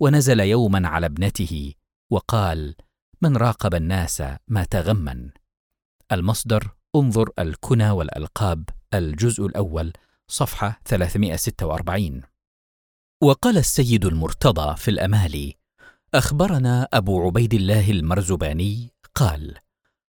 ونزل 0.00 0.40
يوما 0.40 0.88
على 0.88 1.06
ابنته 1.06 1.72
وقال 2.10 2.74
من 3.22 3.36
راقب 3.36 3.74
الناس 3.74 4.22
ما 4.48 4.64
تغمن. 4.64 5.30
المصدر 6.12 6.70
انظر 6.96 7.30
الكنى 7.38 7.90
والألقاب 7.90 8.68
الجزء 8.94 9.46
الأول 9.46 9.92
صفحة 10.28 10.80
346 10.84 12.22
وقال 13.22 13.58
السيد 13.58 14.04
المرتضى 14.04 14.76
في 14.76 14.90
الأمالي 14.90 15.56
أخبرنا 16.14 16.88
أبو 16.92 17.26
عبيد 17.26 17.54
الله 17.54 17.90
المرزباني 17.90 18.90
قال 19.14 19.54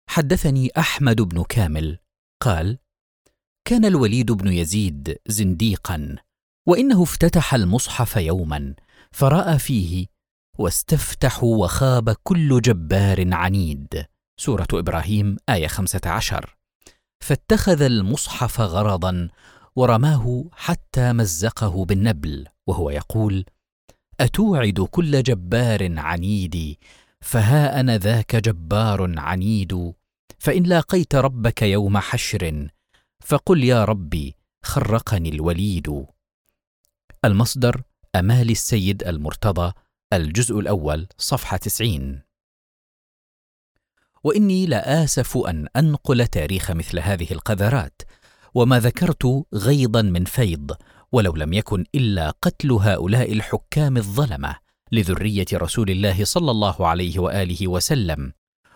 حدثني 0.10 0.70
أحمد 0.78 1.22
بن 1.22 1.44
كامل 1.44 2.00
قال 2.42 2.78
كان 3.66 3.86
الوليد 3.86 4.32
بن 4.32 4.54
يزيد 4.54 5.18
زنديقا 5.28 6.16
وإنه 6.68 7.04
افتتح 7.04 7.54
المصحف 7.54 8.16
يوما 8.16 8.76
فرأى 9.12 9.60
فيه 9.60 10.06
واستفتحوا 10.60 11.64
وخاب 11.64 12.16
كل 12.24 12.62
جبار 12.62 13.34
عنيد. 13.34 14.06
سورة 14.40 14.68
إبراهيم 14.74 15.38
آية 15.50 15.68
خمسة 15.68 16.02
عشر. 16.06 16.58
فاتخذ 17.20 17.82
المصحف 17.82 18.62
غرضا 18.62 19.30
ورماه 19.76 20.46
حتى 20.52 21.14
مزقه 21.14 21.86
بالنبل 21.86 22.48
وهو 22.68 22.90
يقول 22.90 23.46
أتوعد 24.20 24.88
كل 24.92 25.24
جبار 25.24 26.00
عنيد؟ 26.00 26.78
فها 27.22 27.80
أنا 27.80 27.98
ذاك 27.98 28.36
جبار 28.36 29.20
عنيد 29.20 29.94
فإن 30.40 30.64
لاقيت 30.64 31.16
ربك 31.16 31.62
يوم 31.62 31.98
حشر 31.98 32.68
فقل 33.20 33.64
يا 33.64 33.86
ربي 33.86 34.36
خرقني 34.64 35.30
الوليد. 35.30 36.06
المصدر 37.26 37.82
أمال 38.16 38.50
السيد 38.50 39.04
المرتضى 39.04 39.74
الجزء 40.14 40.60
الأول 40.60 41.08
صفحة 41.18 41.58
90 41.58 42.22
وإني 44.24 44.66
لآسف 44.66 45.38
أن 45.38 45.68
أنقل 45.76 46.28
تاريخ 46.28 46.72
مثل 46.72 47.00
هذه 47.00 47.32
القذرات 47.32 48.02
وما 48.54 48.80
ذكرت 48.80 49.46
غيضا 49.54 50.02
من 50.02 50.26
فيض 50.26 50.72
ولو 51.12 51.36
لم 51.36 51.54
يكن 51.54 51.86
إلا 51.96 52.30
قتل 52.42 52.72
هؤلاء 52.72 53.32
الحكام 53.32 53.98
الظلمة 53.98 54.56
لذرية 54.92 55.46
رسول 55.54 55.90
الله 55.90 56.26
صلى 56.26 56.52
الله 56.52 56.88
عليه 56.88 57.20
وآله 57.20 57.68
وسلم 57.68 58.32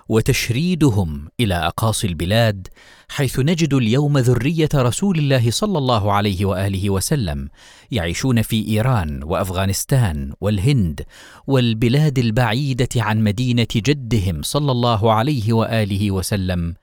وتشريدهم 0.09 1.27
إلى 1.39 1.55
أقاصي 1.55 2.07
البلاد 2.07 2.67
حيث 3.09 3.39
نجد 3.39 3.73
اليوم 3.73 4.17
ذرية 4.17 4.69
رسول 4.75 5.17
الله 5.19 5.51
صلى 5.51 5.77
الله 5.77 6.13
عليه 6.13 6.45
وآله 6.45 6.89
وسلم 6.89 7.49
يعيشون 7.91 8.41
في 8.41 8.67
إيران 8.67 9.23
وأفغانستان 9.23 10.33
والهند 10.41 11.01
والبلاد 11.47 12.19
البعيدة 12.19 12.89
عن 12.95 13.23
مدينة 13.23 13.67
جدهم 13.75 14.41
صلى 14.41 14.71
الله 14.71 15.13
عليه 15.13 15.53
وآله 15.53 16.11
وسلم 16.11 16.75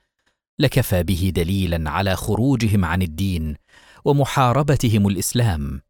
لكفى 0.59 1.03
به 1.03 1.31
دليلا 1.35 1.89
على 1.89 2.15
خروجهم 2.15 2.85
عن 2.85 3.01
الدين 3.01 3.55
ومحاربتهم 4.07 5.07
الإسلام 5.07 5.81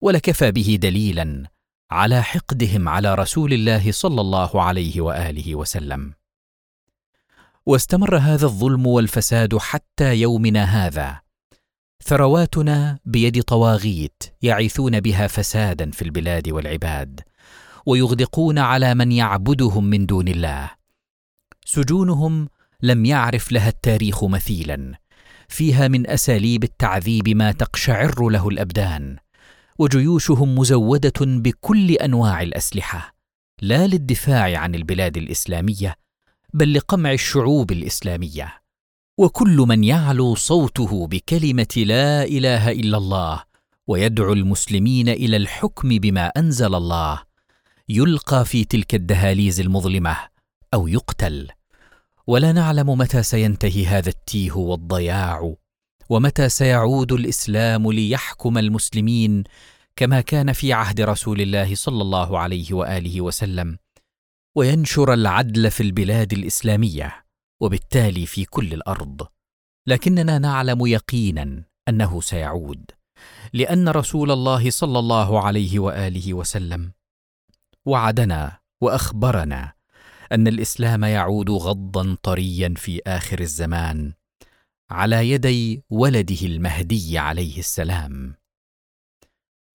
ولكفى 0.00 0.52
به 0.52 0.78
دليلا 0.82 1.46
على 1.90 2.22
حقدهم 2.22 2.88
على 2.88 3.14
رسول 3.14 3.52
الله 3.52 3.92
صلى 3.92 4.20
الله 4.20 4.62
عليه 4.62 5.00
وآله 5.00 5.54
وسلم. 5.54 6.12
واستمر 7.66 8.16
هذا 8.16 8.46
الظلم 8.46 8.86
والفساد 8.86 9.56
حتى 9.58 10.14
يومنا 10.14 10.64
هذا. 10.64 11.20
ثرواتنا 12.04 12.98
بيد 13.04 13.42
طواغيت 13.42 14.22
يعيثون 14.42 15.00
بها 15.00 15.26
فسادا 15.26 15.90
في 15.90 16.02
البلاد 16.02 16.48
والعباد 16.48 17.20
ويغدقون 17.86 18.58
على 18.58 18.94
من 18.94 19.12
يعبدهم 19.12 19.84
من 19.84 20.06
دون 20.06 20.28
الله. 20.28 20.70
سجونهم 21.64 22.48
لم 22.82 23.04
يعرف 23.04 23.52
لها 23.52 23.68
التاريخ 23.68 24.24
مثيلا 24.24 24.99
فيها 25.50 25.88
من 25.88 26.10
أساليب 26.10 26.64
التعذيب 26.64 27.28
ما 27.28 27.52
تقشعر 27.52 28.28
له 28.28 28.48
الأبدان 28.48 29.16
وجيوشهم 29.78 30.58
مزودة 30.58 31.12
بكل 31.20 31.90
أنواع 31.90 32.42
الأسلحة 32.42 33.14
لا 33.62 33.86
للدفاع 33.86 34.58
عن 34.58 34.74
البلاد 34.74 35.16
الإسلامية 35.16 35.96
بل 36.54 36.74
لقمع 36.74 37.12
الشعوب 37.12 37.72
الإسلامية. 37.72 38.60
وكل 39.18 39.56
من 39.56 39.84
يعلو 39.84 40.34
صوته 40.34 41.06
بكلمة 41.06 41.74
لا 41.76 42.24
إله 42.24 42.70
إلا 42.70 42.96
الله 42.98 43.42
ويدعو 43.86 44.32
المسلمين 44.32 45.08
إلى 45.08 45.36
الحكم 45.36 45.88
بما 45.88 46.26
أنزل 46.26 46.74
الله 46.74 47.22
يلقى 47.88 48.44
في 48.44 48.64
تلك 48.64 48.94
الدهاليز 48.94 49.60
المظلمة 49.60 50.16
أو 50.74 50.88
يقتل. 50.88 51.48
ولا 52.26 52.52
نعلم 52.52 52.90
متى 52.90 53.22
سينتهي 53.22 53.86
هذا 53.86 54.08
التيه 54.08 54.52
والضياع 54.52 55.54
ومتى 56.08 56.48
سيعود 56.48 57.12
الإسلام 57.12 57.92
ليحكم 57.92 58.58
المسلمين 58.58 59.44
كما 59.96 60.20
كان 60.20 60.52
في 60.52 60.72
عهد 60.72 61.00
رسول 61.00 61.40
الله 61.40 61.74
صلى 61.74 62.02
الله 62.02 62.38
عليه 62.38 62.74
وآله 62.74 63.20
وسلم 63.20 63.78
وينشر 64.56 65.12
العدل 65.14 65.70
في 65.70 65.82
البلاد 65.82 66.32
الإسلامية 66.32 67.24
وبالتالي 67.60 68.26
في 68.26 68.44
كل 68.44 68.72
الأرض. 68.72 69.26
لكننا 69.86 70.38
نعلم 70.38 70.86
يقينا 70.86 71.64
أنه 71.88 72.20
سيعود 72.20 72.84
لأن 73.52 73.88
رسول 73.88 74.30
الله 74.30 74.70
صلى 74.70 74.98
الله 74.98 75.40
عليه 75.40 75.78
وآله 75.78 76.34
وسلم 76.34 76.92
وعدنا 77.86 78.58
وأخبرنا 78.80 79.72
أن 80.32 80.48
الإسلام 80.48 81.04
يعود 81.04 81.50
غضا 81.50 82.16
طريا 82.22 82.74
في 82.76 83.00
آخر 83.06 83.40
الزمان 83.40 84.12
على 84.90 85.30
يدي 85.30 85.82
ولده 85.90 86.46
المهدي 86.46 87.18
عليه 87.18 87.58
السلام. 87.58 88.34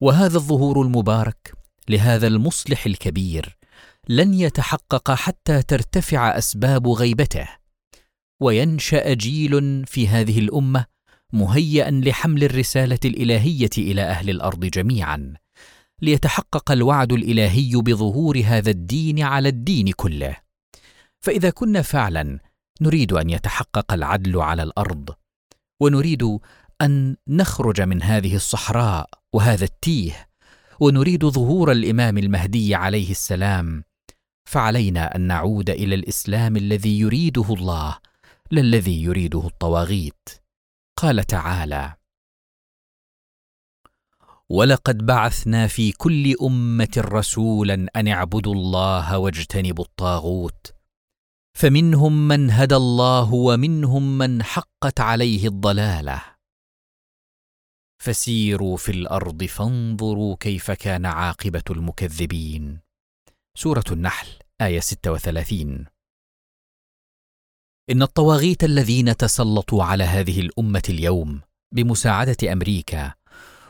وهذا 0.02 0.38
الظهور 0.38 0.82
المبارك 0.82 1.54
لهذا 1.90 2.28
المصلح 2.28 2.86
الكبير 2.86 3.58
لن 4.10 4.34
يتحقق 4.34 5.12
حتى 5.12 5.62
ترتفع 5.62 6.38
أسباب 6.38 6.88
غيبته 6.88 7.48
وينشأ 8.42 9.14
جيل 9.14 9.86
في 9.86 10.08
هذه 10.08 10.40
الأمة 10.40 10.86
مهيئا 11.34 11.92
لحمل 11.92 12.44
الرسالة 12.44 13.00
الإلهية 13.06 13.70
إلى 13.78 14.02
أهل 14.02 14.30
الأرض 14.30 14.66
جميعا 14.66 15.34
ليتحقق 16.02 16.72
الوعد 16.72 17.14
الإلهي 17.14 17.72
بظهور 17.76 18.42
هذا 18.46 18.70
الدين 18.72 19.22
على 19.22 19.50
الدين 19.50 19.92
كله. 19.92 20.45
فإذا 21.26 21.50
كنا 21.50 21.82
فعلا 21.82 22.40
نريد 22.82 23.14
أن 23.14 23.30
يتحقق 23.30 23.94
العدل 23.94 24.42
على 24.42 24.64
الأرض 24.64 25.10
ونريد 25.82 26.40
أن 26.82 27.16
نخرج 27.28 27.82
من 27.82 28.04
هذه 28.04 28.36
الصحراء 28.36 29.10
وهذا 29.34 29.64
التيه 29.64 30.28
ونريد 30.80 31.26
ظهور 31.26 31.72
الإمام 31.72 32.18
المهدي 32.18 32.76
عليه 32.76 33.12
السلام. 33.12 33.84
فعلينا 34.50 35.16
أن 35.16 35.22
نعود 35.22 35.70
إلى 35.70 35.96
الإسلام 35.96 36.58
الذي 36.58 37.00
يريده 37.00 37.54
الله 37.54 37.98
لا 38.52 38.62
الذي 38.62 39.04
يريده 39.04 39.48
الطواغيت. 39.48 40.30
قال 40.98 41.24
تعالى 41.24 41.94
ولقد 44.50 45.06
بعثنا 45.06 45.68
في 45.68 45.92
كل 45.92 46.36
أمة 46.42 46.98
رسولا 46.98 47.88
أن 47.96 48.08
اعبدوا 48.08 48.54
الله 48.54 49.18
واجتنبوا 49.18 49.86
الطاغوت 49.86 50.75
فمنهم 51.58 52.28
من 52.28 52.52
هدى 52.52 52.76
الله 52.76 53.34
ومنهم 53.34 54.18
من 54.18 54.44
حقت 54.44 55.00
عليه 55.00 55.48
الضلاله. 55.48 56.22
فسيروا 58.04 58.78
في 58.78 58.92
الأرض 58.92 59.44
فانظروا 59.44 60.36
كيف 60.40 60.72
كان 60.72 61.06
عاقبة 61.06 61.64
المكذبين. 61.70 62.80
سورة 63.58 63.84
النحل 63.92 64.28
آية 64.62 64.80
36 64.80 65.86
إن 67.90 68.02
الطواغيت 68.02 68.64
الذين 68.64 69.18
تسلطوا 69.18 69.84
على 69.84 70.04
هذه 70.04 70.40
الأمة 70.40 70.84
اليوم 70.90 71.42
بمساعدة 71.74 72.54
أمريكا 72.54 73.14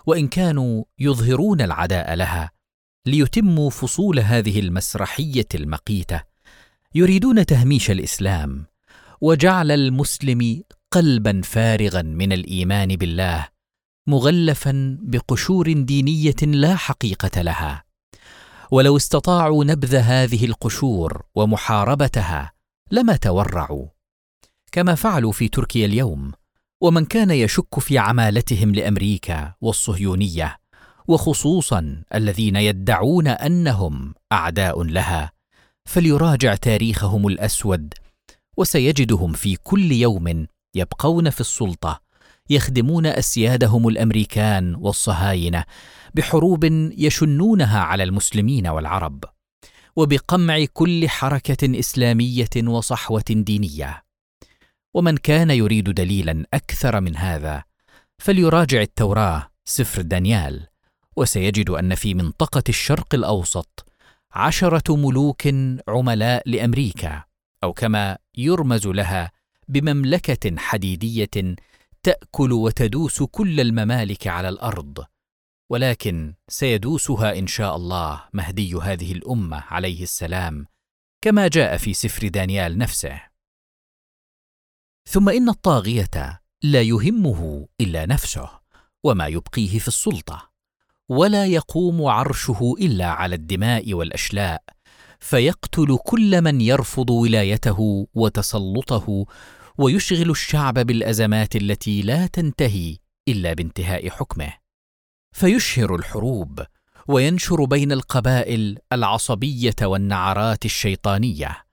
وإن 0.06 0.28
كانوا 0.28 0.84
يظهرون 1.00 1.62
العداء 1.62 2.14
لها 2.14 2.52
ليتموا 3.08 3.70
فصول 3.70 4.20
هذه 4.20 4.60
المسرحية 4.60 5.48
المقيتة 5.56 6.35
يريدون 6.98 7.46
تهميش 7.46 7.92
الإسلام 7.92 8.66
وجعل 9.22 9.72
المسلم 9.72 10.64
قلبا 10.92 11.42
فارغا 11.44 12.02
من 12.02 12.34
الإيمان 12.34 12.96
بالله 12.96 13.48
مغلفا 14.08 14.98
بقشور 15.02 15.74
دينية 15.74 16.36
لا 16.42 16.76
حقيقة 16.76 17.42
لها. 17.42 17.84
ولو 18.72 18.98
استطاعوا 18.98 19.66
نبذ 19.66 19.96
هذه 19.96 20.46
القشور 20.46 21.24
ومحاربتها 21.36 22.54
لما 22.92 23.16
تورعوا. 23.16 23.88
كما 24.72 24.96
فعلوا 24.96 25.32
في 25.32 25.48
تركيا 25.48 25.86
اليوم 25.86 26.32
ومن 26.82 27.06
كان 27.06 27.32
يشك 27.32 27.80
في 27.80 27.98
عمالتهم 27.98 28.76
لأمريكا 28.76 29.54
والصهيونية 29.62 30.58
وخصوصا 31.08 32.04
الذين 32.16 32.56
يدعون 32.56 33.28
أنهم 33.28 34.14
أعداء 34.32 34.84
لها 34.84 35.35
فليراجع 35.86 36.56
تاريخهم 36.56 37.28
الأسود 37.28 37.94
وسيجدهم 38.58 39.34
في 39.34 39.56
كل 39.56 39.92
يوم 39.92 40.48
يبقون 40.76 41.30
في 41.30 41.42
السلطة 41.42 42.02
يخدمون 42.50 43.06
أسيادهم 43.06 43.88
الأمريكان 43.88 44.76
والصهاينة 44.76 45.64
بحروب 46.14 46.64
يشنونها 46.98 47.80
على 47.80 48.04
المسلمين 48.04 48.68
والعرب 48.68 49.24
وبقمع 49.96 50.66
كل 50.74 51.10
حركة 51.10 51.80
إسلامية 51.80 52.50
وصحوة 52.68 53.24
دينية. 53.30 54.04
ومن 54.94 55.18
كان 55.18 55.50
يريد 55.50 55.90
دليلا 55.90 56.46
أكثر 56.54 57.02
من 57.02 57.18
هذا 57.18 57.64
فليراجع 58.18 58.82
التوراة 58.82 59.50
سفر 59.66 60.02
دانيال 60.02 60.68
وسيجد 61.16 61.70
أن 61.70 61.96
في 61.96 62.14
منطقة 62.14 62.64
الشرق 62.70 63.16
الأوسط 63.16 63.86
عشرة 64.36 64.96
ملوك 64.96 65.48
عملاء 65.88 66.50
لأمريكا 66.50 67.24
أو 67.64 67.74
كما 67.74 68.18
يرمز 68.38 68.88
لها 68.88 69.32
بمملكة 69.68 70.58
حديدية 70.58 71.56
تأكل 72.04 72.54
وتدوس 72.54 73.24
كل 73.24 73.60
الممالك 73.60 74.28
على 74.28 74.50
الأرض. 74.50 75.06
ولكن 75.70 76.34
سيدوسها 76.48 77.40
إن 77.40 77.48
شاء 77.48 77.76
الله 77.76 78.24
مهدي 78.34 78.76
هذه 78.76 79.12
الأمة 79.12 79.64
عليه 79.68 80.04
السلام 80.04 80.66
كما 81.22 81.48
جاء 81.48 81.78
في 81.78 81.94
سفر 81.94 82.28
دانيال 82.28 82.78
نفسه. 82.78 83.22
ثم 85.10 85.30
إن 85.30 85.50
الطاغية 85.50 86.42
لا 86.64 86.82
يهمه 86.82 87.68
إلا 87.82 88.06
نفسه 88.06 88.50
وما 89.04 89.28
يبقيه 89.28 89.80
في 89.80 89.88
السلطة. 89.88 90.55
ولا 91.10 91.46
يقوم 91.46 92.06
عرشه 92.06 92.74
إلا 92.82 93.06
على 93.06 93.36
الدماء 93.36 93.94
والأشلاء 93.94 94.64
فيقتل 95.20 95.98
كل 96.06 96.42
من 96.42 96.62
يرفض 96.62 97.10
ولايته 97.10 98.08
وتسلطه 98.14 99.26
ويشغل 99.78 100.30
الشعب 100.30 100.74
بالأزمات 100.74 101.56
التي 101.56 102.02
لا 102.02 102.28
تنتهي 102.28 102.98
إلا 103.28 103.54
بانتهاء 103.54 104.10
حكمه. 104.10 104.54
فيشهر 105.32 105.96
الحروب 105.96 106.66
وينشر 107.08 107.66
بين 107.66 107.92
القبائل 107.92 108.78
العصبية 108.92 109.76
والنعرات 109.82 110.66
الشيطانية 110.66 111.66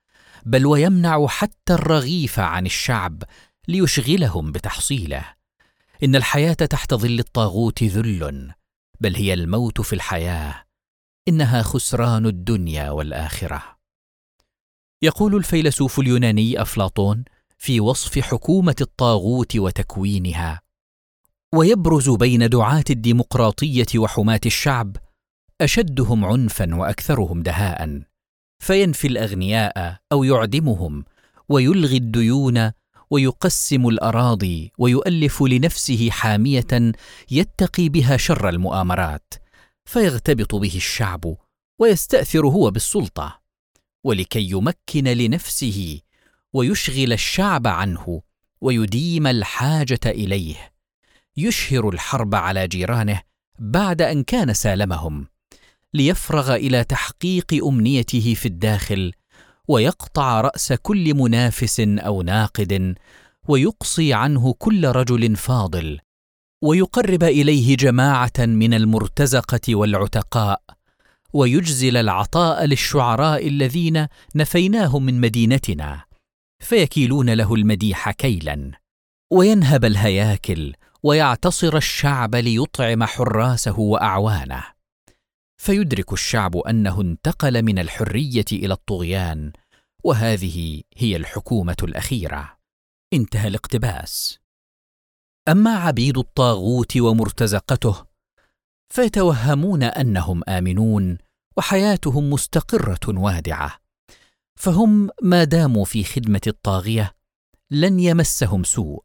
بل 0.46 0.66
ويمنع 0.66 1.26
حتى 1.26 1.74
الرغيف 1.74 2.38
عن 2.38 2.66
الشعب 2.66 3.22
ليشغلهم 3.68 4.52
بتحصيله. 4.52 5.24
إن 6.04 6.16
الحياة 6.16 6.52
تحت 6.52 6.94
ظل 6.94 7.18
الطاغوت 7.18 7.82
ذل 7.82 8.52
بل 9.02 9.16
هي 9.16 9.34
الموت 9.34 9.80
في 9.80 9.92
الحياة 9.92 10.64
إنها 11.28 11.62
خسران 11.62 12.26
الدنيا 12.26 12.90
والآخرة. 12.90 13.62
يقول 15.02 15.36
الفيلسوف 15.36 16.00
اليوناني 16.00 16.62
أفلاطون 16.62 17.24
في 17.58 17.80
وصف 17.80 18.18
حكومة 18.18 18.76
الطاغوت 18.80 19.56
وتكوينها 19.56 20.60
ويبرز 21.54 22.10
بين 22.10 22.48
دعاة 22.48 22.84
الديمقراطية 22.90 23.86
وحماة 23.96 24.40
الشعب 24.46 24.96
أشدهم 25.60 26.24
عنفا 26.24 26.74
وأكثرهم 26.74 27.42
دهاء 27.42 28.02
فينفي 28.58 29.06
الأغنياء 29.06 29.98
أو 30.12 30.24
يعدمهم 30.24 31.04
ويلغي 31.48 31.96
الديون 31.96 32.72
ويقسم 33.12 33.88
الأراضي 33.88 34.72
ويؤلف 34.78 35.42
لنفسه 35.42 36.10
حامية 36.10 36.92
يتقي 37.30 37.88
بها 37.88 38.16
شر 38.16 38.48
المؤامرات 38.48 39.34
فيغتبط 39.84 40.54
به 40.54 40.76
الشعب 40.76 41.36
ويستأثر 41.78 42.46
هو 42.46 42.70
بالسلطة 42.70 43.42
ولكي 44.04 44.50
يمكن 44.50 45.04
لنفسه 45.04 46.00
ويشغل 46.52 47.12
الشعب 47.12 47.66
عنه 47.66 48.22
ويديم 48.60 49.26
الحاجة 49.26 50.00
إليه 50.06 50.72
يشهر 51.36 51.88
الحرب 51.88 52.34
على 52.34 52.68
جيرانه 52.68 53.22
بعد 53.58 54.02
أن 54.02 54.22
كان 54.22 54.54
سالمهم 54.54 55.26
ليفرغ 55.94 56.54
إلى 56.54 56.84
تحقيق 56.84 57.64
أمنيته 57.66 58.34
في 58.34 58.46
الداخل 58.46 59.12
ويقطع 59.68 60.40
رأس 60.40 60.72
كل 60.72 61.14
منافس 61.14 61.80
أو 61.80 62.22
ناقد 62.22 62.94
ويقصي 63.48 64.14
عنه 64.14 64.52
كل 64.58 64.88
رجل 64.88 65.36
فاضل 65.36 66.00
ويقرب 66.62 67.22
إليه 67.24 67.76
جماعة 67.76 68.32
من 68.38 68.74
المرتزقة 68.74 69.74
والعتقاء 69.74 70.62
ويجزل 71.32 71.96
العطاء 71.96 72.64
للشعراء 72.64 73.48
الذين 73.48 74.06
نفيناهم 74.34 75.02
من 75.02 75.20
مدينتنا 75.20 76.04
فيكيلون 76.62 77.30
له 77.30 77.54
المديح 77.54 78.10
كيلا 78.10 78.70
وينهب 79.32 79.84
الهياكل 79.84 80.72
ويعتصر 81.02 81.76
الشعب 81.76 82.34
ليطعم 82.34 83.04
حراسه 83.04 83.80
وأعوانه. 83.80 84.62
فيدرك 85.62 86.12
الشعب 86.12 86.56
أنه 86.56 87.00
انتقل 87.00 87.62
من 87.62 87.78
الحرية 87.78 88.44
إلى 88.52 88.74
الطغيان 88.74 89.52
وهذه 90.04 90.82
هي 90.96 91.16
الحكومة 91.16 91.76
الأخيرة. 91.82 92.58
انتهى 93.12 93.48
الاقتباس. 93.48 94.38
أما 95.48 95.70
عبيد 95.70 96.18
الطاغوت 96.18 96.96
ومرتزقته 96.96 98.06
فيتوهمون 98.88 99.82
أنهم 99.82 100.42
آمنون 100.48 101.18
وحياتهم 101.56 102.30
مستقرة 102.30 103.18
وادعة. 103.18 103.78
فهم 104.56 105.10
ما 105.22 105.44
داموا 105.44 105.84
في 105.84 106.04
خدمة 106.04 106.42
الطاغية 106.46 107.14
لن 107.70 108.00
يمسهم 108.00 108.64
سوء 108.64 109.04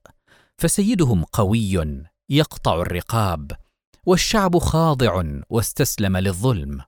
فسيدهم 0.58 1.24
قوي 1.24 2.06
يقطع 2.30 2.82
الرقاب 2.82 3.67
والشعب 4.08 4.58
خاضع 4.58 5.24
واستسلم 5.50 6.18
للظلم. 6.18 6.82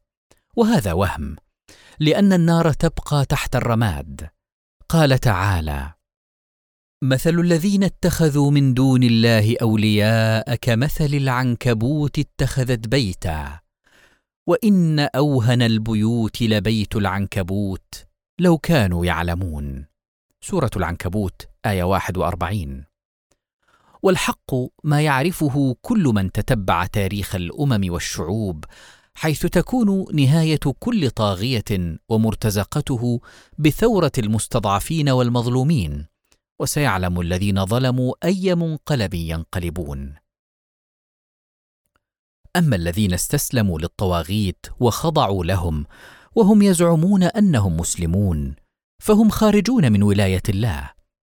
وهذا 0.55 0.93
وهم 0.93 1.35
لأن 1.99 2.33
النار 2.33 2.73
تبقى 2.73 3.25
تحت 3.25 3.55
الرماد. 3.55 4.29
قال 4.89 5.19
تعالى 5.19 5.93
مثل 7.03 7.39
الذين 7.39 7.83
اتخذوا 7.83 8.51
من 8.51 8.73
دون 8.73 9.03
الله 9.03 9.55
أولياء 9.61 10.55
كمثل 10.55 11.05
العنكبوت 11.13 12.19
اتخذت 12.19 12.87
بيتا. 12.87 13.59
وإن 14.47 14.99
أوهن 14.99 15.61
البيوت 15.61 16.41
لبيت 16.41 16.95
العنكبوت 16.95 18.05
لو 18.39 18.57
كانوا 18.57 19.05
يعلمون. 19.05 19.85
سورة 20.41 20.71
العنكبوت 20.75 21.47
آية 21.65 21.83
41 21.83 22.88
والحق 24.03 24.55
ما 24.83 25.01
يعرفه 25.01 25.75
كل 25.81 26.03
من 26.03 26.31
تتبع 26.31 26.85
تاريخ 26.85 27.35
الأمم 27.35 27.91
والشعوب 27.93 28.65
حيث 29.13 29.45
تكون 29.45 30.05
نهاية 30.13 30.59
كل 30.79 31.09
طاغية 31.09 31.97
ومرتزقته 32.09 33.21
بثورة 33.57 34.11
المستضعفين 34.17 35.09
والمظلومين 35.09 36.05
وسيعلم 36.61 37.21
الذين 37.21 37.65
ظلموا 37.65 38.13
أي 38.23 38.55
منقلب 38.55 39.13
ينقلبون. 39.13 40.15
أما 42.55 42.75
الذين 42.75 43.13
استسلموا 43.13 43.79
للطواغيت 43.79 44.65
وخضعوا 44.79 45.45
لهم 45.45 45.85
وهم 46.35 46.61
يزعمون 46.61 47.23
أنهم 47.23 47.77
مسلمون 47.77 48.55
فهم 49.03 49.29
خارجون 49.29 49.91
من 49.91 50.03
ولاية 50.03 50.43
الله 50.49 50.91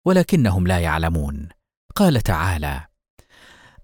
ولكنهم 0.07 0.67
لا 0.67 0.79
يعلمون. 0.79 1.49
قال 1.95 2.21
تعالى 2.21 2.87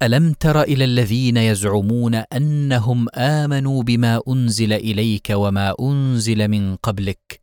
ألم 0.03 0.33
تر 0.33 0.63
إلى 0.63 0.85
الذين 0.85 1.37
يزعمون 1.37 2.15
أنهم 2.15 3.07
آمنوا 3.15 3.83
بما 3.83 4.23
أنزل 4.29 4.73
إليك 4.73 5.31
وما 5.31 5.75
أنزل 5.81 6.49
من 6.49 6.77
قبلك 6.77 7.41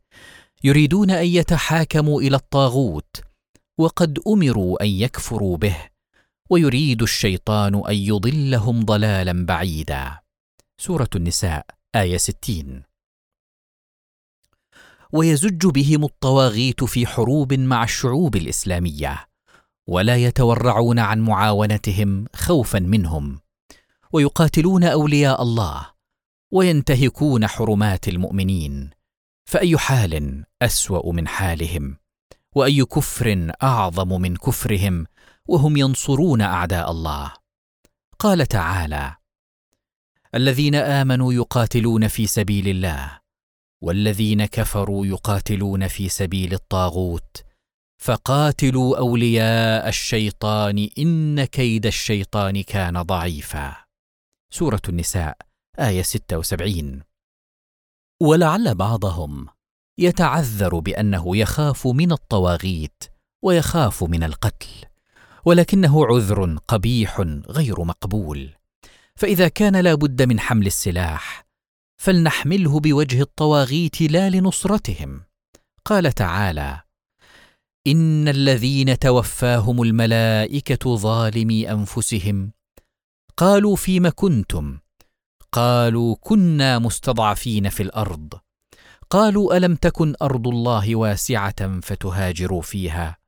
يريدون 0.64 1.10
أن 1.10 1.26
يتحاكموا 1.26 2.20
إلى 2.20 2.36
الطاغوت 2.36 3.16
وقد 3.78 4.18
أمروا 4.26 4.82
أن 4.82 4.88
يكفروا 4.88 5.56
به 5.56 5.76
ويريد 6.50 7.02
الشيطان 7.02 7.82
أن 7.88 7.94
يضلهم 7.94 8.84
ضلالا 8.84 9.46
بعيدا. 9.46 10.18
سورة 10.80 11.10
النساء 11.16 11.66
آية 11.96 12.16
60 12.16 12.82
ويزج 15.12 15.66
بهم 15.66 16.04
الطواغيت 16.04 16.84
في 16.84 17.06
حروب 17.06 17.54
مع 17.54 17.84
الشعوب 17.84 18.36
الإسلامية 18.36 19.26
ولا 19.86 20.16
يتورعون 20.16 20.98
عن 20.98 21.20
معاونتهم 21.20 22.24
خوفا 22.36 22.78
منهم. 22.78 23.40
ويقاتلون 24.12 24.84
أولياء 24.84 25.42
الله 25.42 25.86
وينتهكون 26.52 27.46
حرمات 27.46 28.08
المؤمنين. 28.08 28.90
فأي 29.44 29.78
حال 29.78 30.44
أسوأ 30.62 31.12
من 31.12 31.28
حالهم 31.28 31.96
وأي 32.54 32.84
كفر 32.84 33.52
أعظم 33.62 34.20
من 34.20 34.36
كفرهم 34.36 35.06
وهم 35.48 35.76
ينصرون 35.76 36.40
أعداء 36.40 36.90
الله. 36.90 37.32
قال 38.18 38.46
تعالى 38.46 39.16
الذين 40.34 40.74
آمنوا 40.74 41.32
يقاتلون 41.32 42.08
في 42.08 42.26
سبيل 42.26 42.68
الله 42.68 43.18
والذين 43.80 44.44
كفروا 44.44 45.06
يقاتلون 45.06 45.88
في 45.88 46.08
سبيل 46.08 46.54
الطاغوت 46.54 47.44
فقاتلوا 47.98 48.98
أولياء 48.98 49.88
الشيطان 49.88 50.88
إن 50.98 51.44
كيد 51.44 51.86
الشيطان 51.86 52.62
كان 52.62 53.02
ضعيفا. 53.02 53.76
سورة 54.52 54.82
النساء 54.88 55.36
آية 55.78 56.02
76 56.02 57.02
ولعل 58.22 58.74
بعضهم 58.74 59.46
يتعذر 59.98 60.78
بأنه 60.78 61.36
يخاف 61.36 61.86
من 61.86 62.12
الطواغيت 62.12 63.04
ويخاف 63.42 64.04
من 64.04 64.22
القتل 64.22 64.68
ولكنه 65.44 66.06
عذر 66.06 66.58
قبيح 66.68 67.20
غير 67.48 67.84
مقبول. 67.84 68.54
فإذا 69.16 69.48
كان 69.48 69.76
لا 69.76 69.94
بد 69.94 70.22
من 70.22 70.40
حمل 70.40 70.66
السلاح 70.66 71.46
فلنحمله 71.96 72.80
بوجه 72.80 73.20
الطواغيت 73.20 74.02
لا 74.02 74.30
لنصرتهم. 74.30 75.22
قال 75.84 76.12
تعالى 76.12 76.85
ان 77.86 78.28
الذين 78.28 78.98
توفاهم 78.98 79.82
الملائكه 79.82 80.96
ظالمي 80.96 81.70
انفسهم. 81.70 82.52
قالوا 83.36 83.76
فيم 83.76 84.08
كنتم؟ 84.08 84.78
قالوا 85.52 86.16
كنا 86.20 86.78
مستضعفين 86.78 87.68
في 87.68 87.82
الأرض. 87.82 88.40
قالوا 89.10 89.56
الم 89.56 89.74
تكن 89.74 90.14
ارض 90.22 90.48
الله 90.48 90.96
واسعه 90.96 91.80
فتهاجروا 91.80 92.62
فيها؟ 92.62 93.18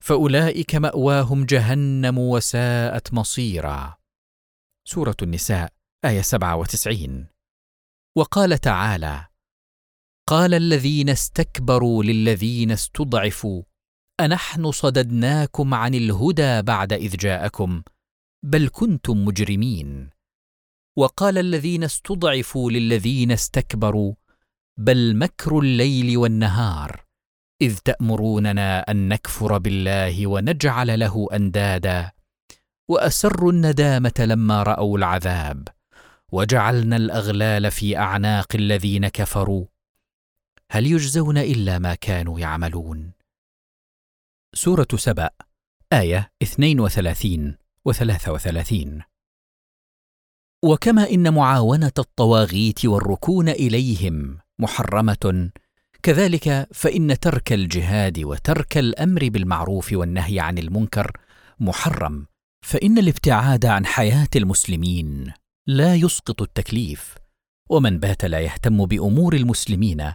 فاولئك 0.00 0.74
ماواهم 0.74 1.44
جهنم 1.44 2.18
وساءت 2.18 3.14
مصيرا. 3.14 3.96
سورة 4.84 5.16
النساء 5.22 5.72
آية 6.04 6.22
97 6.22 7.26
وقال 8.16 8.58
تعالى 8.58 9.26
قال 10.26 10.54
الذين 10.54 11.08
استكبروا 11.08 12.04
للذين 12.04 12.70
استضعفوا. 12.70 13.62
أنحن 14.20 14.70
صددناكم 14.70 15.74
عن 15.74 15.94
الهدى 15.94 16.62
بعد 16.62 16.92
إذ 16.92 17.16
جاءكم 17.16 17.82
بل 18.42 18.68
كنتم 18.72 19.24
مجرمين. 19.24 20.10
وقال 20.96 21.38
الذين 21.38 21.84
استضعفوا 21.84 22.70
للذين 22.70 23.32
استكبروا 23.32 24.14
بل 24.76 25.16
مكر 25.16 25.58
الليل 25.58 26.16
والنهار 26.16 27.04
إذ 27.62 27.78
تأمروننا 27.78 28.90
أن 28.90 29.08
نكفر 29.08 29.58
بالله 29.58 30.26
ونجعل 30.26 31.00
له 31.00 31.28
أندادا. 31.32 32.12
وأسروا 32.88 33.52
الندامة 33.52 34.14
لما 34.18 34.62
رأوا 34.62 34.98
العذاب 34.98 35.68
وجعلنا 36.32 36.96
الأغلال 36.96 37.70
في 37.70 37.98
أعناق 37.98 38.48
الذين 38.54 39.08
كفروا. 39.08 39.64
هل 40.70 40.86
يجزون 40.86 41.38
إلا 41.38 41.78
ما 41.78 41.94
كانوا 41.94 42.40
يعملون؟ 42.40 43.15
سورة 44.54 44.88
سبأ 44.94 45.30
آية 45.92 46.30
32 46.42 47.56
و 47.84 47.92
33 47.92 49.02
وكما 50.64 51.10
إن 51.10 51.34
معاونة 51.34 51.92
الطواغيت 51.98 52.84
والركون 52.84 53.48
إليهم 53.48 54.38
محرمة 54.58 55.50
كذلك 56.02 56.68
فإن 56.72 57.18
ترك 57.18 57.52
الجهاد 57.52 58.18
وترك 58.18 58.78
الأمر 58.78 59.28
بالمعروف 59.28 59.92
والنهي 59.92 60.40
عن 60.40 60.58
المنكر 60.58 61.12
محرم 61.60 62.26
فإن 62.62 62.98
الابتعاد 62.98 63.66
عن 63.66 63.86
حياة 63.86 64.28
المسلمين 64.36 65.32
لا 65.66 65.94
يسقط 65.94 66.42
التكليف 66.42 67.14
ومن 67.70 67.98
بات 67.98 68.24
لا 68.24 68.40
يهتم 68.40 68.86
بأمور 68.86 69.34
المسلمين 69.34 70.12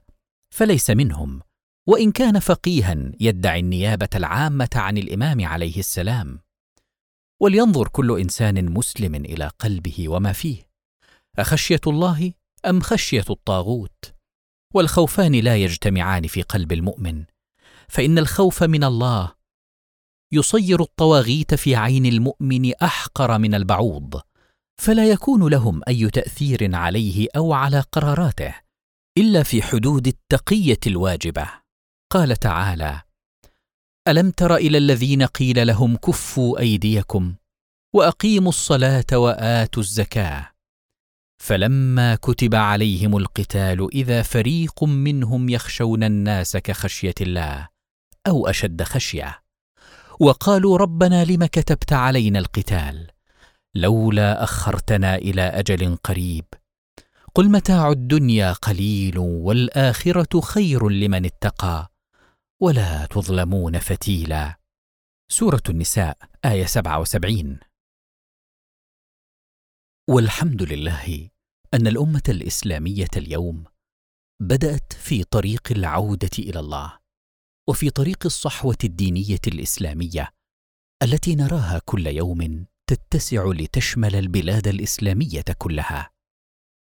فليس 0.50 0.90
منهم. 0.90 1.42
وإن 1.88 2.12
كان 2.12 2.40
فقيها 2.40 3.12
يدعي 3.20 3.60
النيابة 3.60 4.10
العامة 4.16 4.70
عن 4.76 4.98
الإمام 4.98 5.46
عليه 5.46 5.80
السلام. 5.80 6.40
ولينظر 7.42 7.88
كل 7.88 8.20
إنسان 8.20 8.70
مسلم 8.70 9.16
إلى 9.16 9.52
قلبه 9.60 10.10
وما 10.10 10.34
فيه. 10.34 10.70
أخشية 11.40 11.82
الله 11.88 12.34
أم 12.66 12.82
خشية 12.82 13.26
الطاغوت؟ 13.30 14.14
والخوفان 14.74 15.36
لا 15.36 15.58
يجتمعان 15.58 16.28
في 16.28 16.42
قلب 16.42 16.72
المؤمن. 16.72 17.26
فإن 17.88 18.18
الخوف 18.18 18.64
من 18.64 18.84
الله 18.84 19.32
يصير 20.34 20.82
الطواغيت 20.82 21.54
في 21.54 21.76
عين 21.76 22.06
المؤمن 22.06 22.74
أحقر 22.74 23.38
من 23.38 23.56
البعوض. 23.56 24.22
فلا 24.82 25.10
يكون 25.10 25.48
لهم 25.48 25.82
أي 25.88 26.10
تأثير 26.10 26.76
عليه 26.76 27.28
أو 27.36 27.54
على 27.54 27.80
قراراته 27.80 28.56
إلا 29.18 29.44
في 29.44 29.62
حدود 29.62 30.08
التقية 30.08 30.80
الواجبة. 30.88 31.61
قال 32.12 32.36
تعالى 32.36 33.02
ألم 34.08 34.32
تر 34.32 34.56
إلى 34.56 34.78
الذين 34.78 35.24
قيل 35.24 35.68
لهم 35.68 35.96
كفوا 35.96 36.60
أيديكم 36.60 37.36
وأقيموا 37.96 38.50
الصلاة 38.50 39.06
وآتوا 39.14 39.84
الزكاة. 39.84 40.52
فلما 41.42 42.16
كتب 42.16 42.56
عليهم 42.56 43.18
القتال 43.18 43.88
إذا 43.94 44.22
فريق 44.22 44.84
منهم 44.84 45.50
يخشون 45.50 46.04
الناس 46.04 46.58
كخشية 46.58 47.14
الله 47.22 47.68
أو 48.28 48.48
أشد 48.48 48.84
خشية. 48.84 49.40
وقالوا 50.20 50.78
ربنا 50.78 51.26
لم 51.26 51.46
كتبت 51.46 51.94
علينا 51.94 52.40
القتال؟ 52.40 53.08
لولا 53.76 54.44
أخرتنا 54.44 55.16
إلى 55.16 55.42
أجل 55.42 55.96
قريب. 55.96 56.46
قل 57.36 57.50
متاع 57.50 57.90
الدنيا 57.90 58.54
قليل 58.54 59.18
والآخرة 59.18 60.42
خير 60.42 60.90
لمن 60.90 61.26
اتقى. 61.26 61.91
ولا 62.64 63.06
تظلمون 63.06 63.80
فتيلا. 63.80 64.60
سورة 65.32 65.62
النساء 65.70 66.18
آية 66.46 66.66
77 66.66 67.60
والحمد 70.10 70.64
لله 70.64 71.30
أن 71.74 71.88
الأمة 71.88 72.24
الإسلامية 72.30 73.08
اليوم 73.18 73.64
بدأت 74.42 74.94
في 74.94 75.24
طريق 75.24 75.72
العودة 75.72 76.30
إلى 76.40 76.60
الله 76.60 77.00
وفي 77.70 77.90
طريق 77.90 78.26
الصحوة 78.26 78.78
الدينية 78.84 79.42
الإسلامية 79.48 80.30
التي 81.04 81.36
نراها 81.36 81.82
كل 81.86 82.08
يوم 82.08 82.66
تتسع 82.90 83.46
لتشمل 83.46 84.16
البلاد 84.16 84.68
الإسلامية 84.68 85.46
كلها 85.58 86.10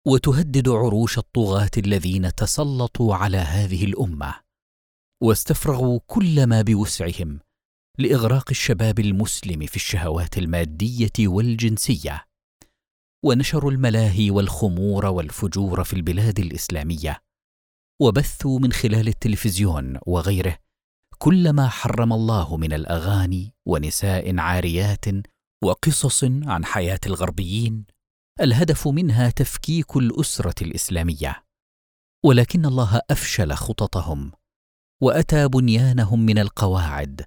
وتهدد 0.08 0.70
عروش 0.70 1.18
الطغاة 1.18 1.72
الذين 1.78 2.36
تسلطوا 2.36 3.16
على 3.16 3.38
هذه 3.38 3.86
الأمة. 3.86 4.49
واستفرغوا 5.24 6.00
كل 6.08 6.48
ما 6.48 6.62
بوسعهم 6.62 7.40
لإغراق 7.98 8.46
الشباب 8.50 9.00
المسلم 9.00 9.66
في 9.66 9.76
الشهوات 9.76 10.38
المادية 10.38 11.12
والجنسية 11.20 12.26
ونشروا 13.26 13.72
الملاهي 13.72 14.32
والخمور 14.32 15.06
والفجور 15.06 15.84
في 15.84 15.94
البلاد 15.94 16.40
الإسلامية 16.40 17.22
وبثوا 18.02 18.60
من 18.60 18.72
خلال 18.72 19.08
التلفزيون 19.08 20.00
وغيره 20.06 20.58
كل 21.18 21.50
ما 21.50 21.68
حرم 21.68 22.14
الله 22.14 22.58
من 22.58 22.74
الأغاني 22.74 23.54
ونساء 23.66 24.40
عاريات 24.40 25.06
وقصص 25.64 26.24
عن 26.24 26.66
حياة 26.66 27.00
الغربيين 27.06 27.86
الهدف 28.42 28.88
منها 28.88 29.30
تفكيك 29.30 29.98
الأسرة 29.98 30.64
الإسلامية 30.64 31.44
ولكن 32.26 32.66
الله 32.66 33.02
أفشل 33.10 33.54
خططهم 33.54 34.32
وأتى 35.02 35.48
بنيانهم 35.48 36.20
من 36.20 36.40
القواعد 36.40 37.26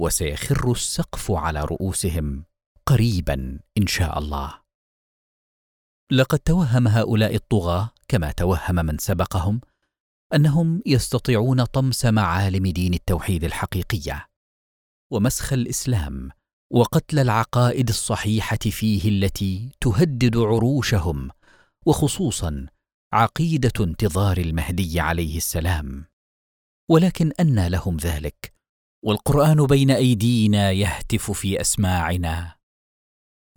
وسيخر 0.00 0.72
السقف 0.72 1.30
على 1.30 1.60
رؤوسهم 1.64 2.44
قريبا 2.86 3.60
إن 3.78 3.86
شاء 3.86 4.18
الله. 4.18 4.60
لقد 6.12 6.38
توهم 6.38 6.88
هؤلاء 6.88 7.34
الطغاة 7.34 7.90
كما 8.08 8.32
توهم 8.32 8.74
من 8.74 8.98
سبقهم 8.98 9.60
أنهم 10.34 10.82
يستطيعون 10.86 11.64
طمس 11.64 12.04
معالم 12.04 12.66
دين 12.66 12.94
التوحيد 12.94 13.44
الحقيقية 13.44 14.26
ومسخ 15.12 15.52
الإسلام 15.52 16.30
وقتل 16.72 17.18
العقائد 17.18 17.88
الصحيحة 17.88 18.56
فيه 18.56 19.08
التي 19.08 19.70
تهدد 19.80 20.36
عروشهم 20.36 21.30
وخصوصا 21.86 22.66
عقيدة 23.12 23.72
انتظار 23.80 24.38
المهدي 24.38 25.00
عليه 25.00 25.36
السلام. 25.36 26.09
ولكن 26.90 27.32
انى 27.40 27.68
لهم 27.68 27.96
ذلك 27.96 28.54
والقرآن 29.04 29.66
بين 29.66 29.90
أيدينا 29.90 30.70
يهتف 30.70 31.30
في 31.30 31.60
أسماعنا. 31.60 32.56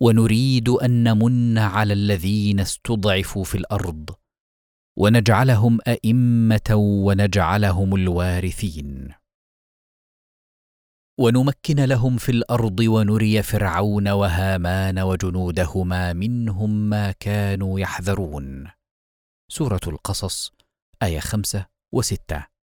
ونريد 0.02 0.68
أن 0.68 1.04
نمن 1.04 1.58
على 1.58 1.92
الذين 1.92 2.60
استضعفوا 2.60 3.44
في 3.44 3.54
الأرض 3.54 4.10
ونجعلهم 4.98 5.78
أئمة 5.88 6.74
ونجعلهم 6.74 7.94
الوارثين. 7.94 9.14
ونمكن 11.20 11.80
لهم 11.84 12.16
في 12.16 12.28
الأرض 12.32 12.80
ونري 12.80 13.42
فرعون 13.42 14.08
وهامان 14.08 14.98
وجنودهما 14.98 16.12
منهم 16.12 16.70
ما 16.70 17.12
كانوا 17.12 17.80
يحذرون. 17.80 18.70
سورة 19.50 19.80
القصص 19.86 20.52
آية 21.02 21.20
خمسة 21.20 21.66
وستة. 21.94 22.53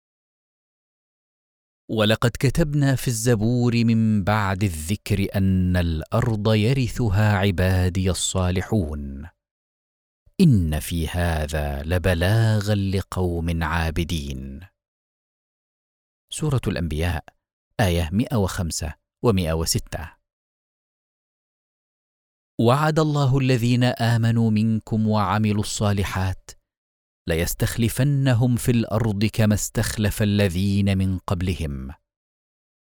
ولقد 1.91 2.31
كتبنا 2.39 2.95
في 2.95 3.07
الزبور 3.07 3.85
من 3.85 4.23
بعد 4.23 4.63
الذكر 4.63 5.27
أن 5.35 5.77
الأرض 5.77 6.53
يرثها 6.53 7.37
عبادي 7.37 8.09
الصالحون. 8.09 9.27
إن 10.41 10.79
في 10.79 11.07
هذا 11.07 11.83
لبلاغا 11.83 12.75
لقوم 12.75 13.63
عابدين. 13.63 14.59
سورة 16.33 16.61
الأنبياء 16.67 17.23
آية 17.79 18.09
105 18.11 18.93
و106 19.25 19.99
وعد 22.59 22.99
الله 22.99 23.37
الذين 23.37 23.83
آمنوا 23.83 24.51
منكم 24.51 25.07
وعملوا 25.07 25.63
الصالحات 25.63 26.51
ليستخلفنهم 27.27 28.55
في 28.55 28.71
الأرض 28.71 29.25
كما 29.25 29.53
استخلف 29.53 30.21
الذين 30.21 30.97
من 30.97 31.17
قبلهم 31.17 31.91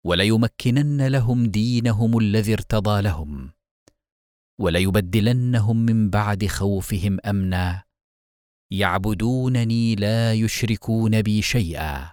وليمكنن 0.05 1.07
لهم 1.07 1.45
دينهم 1.45 2.17
الذي 2.17 2.53
ارتضى 2.53 3.01
لهم 3.01 3.51
وليبدلنهم 4.59 5.77
من 5.77 6.09
بعد 6.09 6.45
خوفهم 6.45 7.17
أمنا 7.25 7.83
يعبدونني 8.71 9.95
لا 9.95 10.33
يشركون 10.33 11.21
بي 11.21 11.41
شيئا 11.41 12.11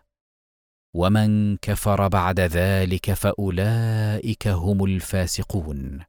ومن 0.94 1.56
كفر 1.56 2.08
بعد 2.08 2.40
ذلك 2.40 3.12
فأولئك 3.12 4.48
هم 4.48 4.84
الفاسقون. 4.84 6.04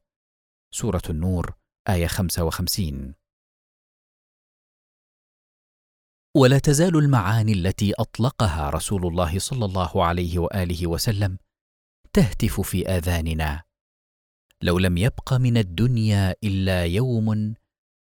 سورة 0.74 1.02
النور 1.10 1.54
آية 1.90 2.08
55 2.08 3.19
ولا 6.38 6.60
تزال 6.60 6.98
المعاني 6.98 7.54
التي 7.54 7.94
أطلقها 7.94 8.70
رسول 8.70 9.08
الله 9.08 9.40
صلى 9.40 9.66
الله 9.66 10.06
عليه 10.06 10.40
وآله 10.40 10.88
وسلم 10.88 11.38
تهتف 12.14 12.62
في 12.62 12.88
آذاننا. 12.88 13.64
لو 14.62 14.80
لم 14.80 14.98
يبق 14.98 15.34
من 15.34 15.58
الدنيا 15.58 16.36
إلا 16.44 16.86
يوم 16.86 17.54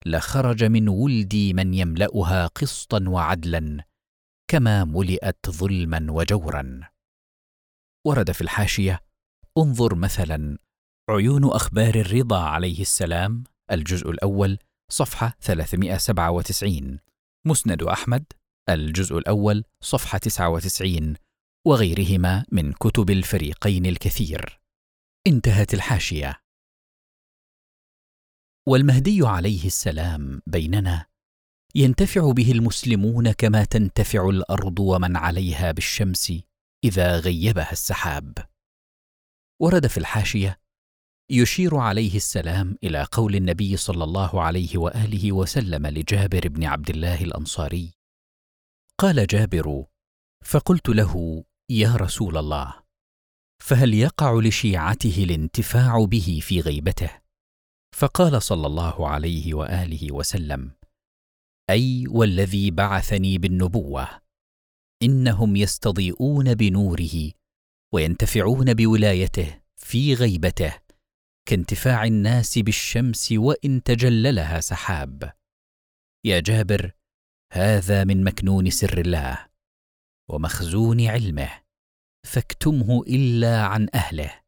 لخرج 0.06 0.64
من 0.64 0.90
ولدي 0.90 1.54
من 1.54 1.74
يملأها 1.74 2.48
قسطا 2.48 3.06
وعدلا 3.08 3.84
كما 4.48 4.86
ملئت 4.86 5.50
ظلما 5.50 6.08
وجورا. 6.10 6.90
ورد 8.08 8.32
في 8.32 8.42
الحاشية 8.42 9.00
انظر 9.58 9.96
مثلا 9.96 10.58
عيون 11.10 11.46
أخبار 11.46 11.96
الرضا 11.96 12.40
عليه 12.40 12.82
السلام 12.82 13.44
الجزء 13.72 14.10
الأول 14.10 14.58
صفحة 14.92 15.38
397 15.42 17.05
مسند 17.48 17.84
أحمد 17.84 18.26
الجزء 18.70 19.18
الأول 19.18 19.64
صفحة 19.82 20.18
99 20.18 21.16
وغيرهما 21.68 22.46
من 22.52 22.74
كتب 22.74 23.10
الفريقين 23.10 23.86
الكثير. 23.86 24.60
انتهت 25.28 25.74
الحاشية. 25.74 26.42
والمهدي 28.68 29.20
عليه 29.24 29.66
السلام 29.66 30.42
بيننا 30.48 31.06
ينتفع 31.76 32.32
به 32.32 32.52
المسلمون 32.52 33.32
كما 33.32 33.64
تنتفع 33.64 34.30
الأرض 34.30 34.80
ومن 34.80 35.16
عليها 35.18 35.72
بالشمس 35.72 36.34
إذا 36.84 37.20
غيبها 37.20 37.72
السحاب. 37.72 38.38
ورد 39.62 39.88
في 39.88 39.98
الحاشية 39.98 40.60
يشير 41.30 41.76
عليه 41.78 42.16
السلام 42.16 42.78
إلى 42.84 43.08
قول 43.12 43.36
النبي 43.36 43.78
صلى 43.78 44.04
الله 44.04 44.42
عليه 44.42 44.78
وآله 44.78 45.32
وسلم 45.32 45.88
لجابر 45.88 46.48
بن 46.48 46.64
عبد 46.64 46.90
الله 46.90 47.24
الأنصاري. 47.24 47.94
قال 48.98 49.28
جابر 49.28 49.86
فقلت 50.44 50.90
له 50.90 51.44
يا 51.70 51.96
رسول 51.96 52.38
الله 52.38 52.74
فهل 53.64 53.94
يقع 53.94 54.40
لشيعته 54.40 55.24
الانتفاع 55.24 56.06
به 56.06 56.40
في 56.42 56.60
غيبته؟ 56.62 57.10
فقال 57.96 58.42
صلى 58.42 58.68
الله 58.68 59.10
عليه 59.10 59.54
وآله 59.54 60.12
وسلم 60.12 60.72
أي 61.70 62.08
والذي 62.08 62.72
بعثني 62.72 63.38
بالنبوة 63.38 64.08
إنهم 65.04 65.56
يستضيئون 65.56 66.54
بنوره 66.54 67.32
وينتفعون 67.94 68.74
بولايته 68.74 69.62
في 69.78 70.14
غيبته 70.14 70.85
كانتفاع 71.48 72.04
الناس 72.04 72.58
بالشمس 72.60 73.32
وإن 73.32 73.84
تجللها 73.84 74.60
سحاب. 74.60 75.34
يا 76.26 76.40
جابر 76.40 76.92
هذا 77.54 78.04
من 78.04 78.24
مكنون 78.24 78.70
سر 78.70 78.98
الله 78.98 79.50
ومخزون 80.30 81.08
علمه 81.08 81.64
فاكتمه 82.26 83.04
إلا 83.08 83.66
عن 83.66 83.88
أهله. 83.94 84.42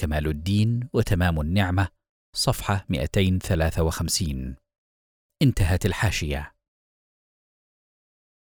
كمال 0.00 0.26
الدين 0.26 0.88
وتمام 0.92 1.40
النعمة 1.40 1.88
صفحة 2.36 2.86
253 2.88 4.56
انتهت 5.42 5.86
الحاشية. 5.86 6.54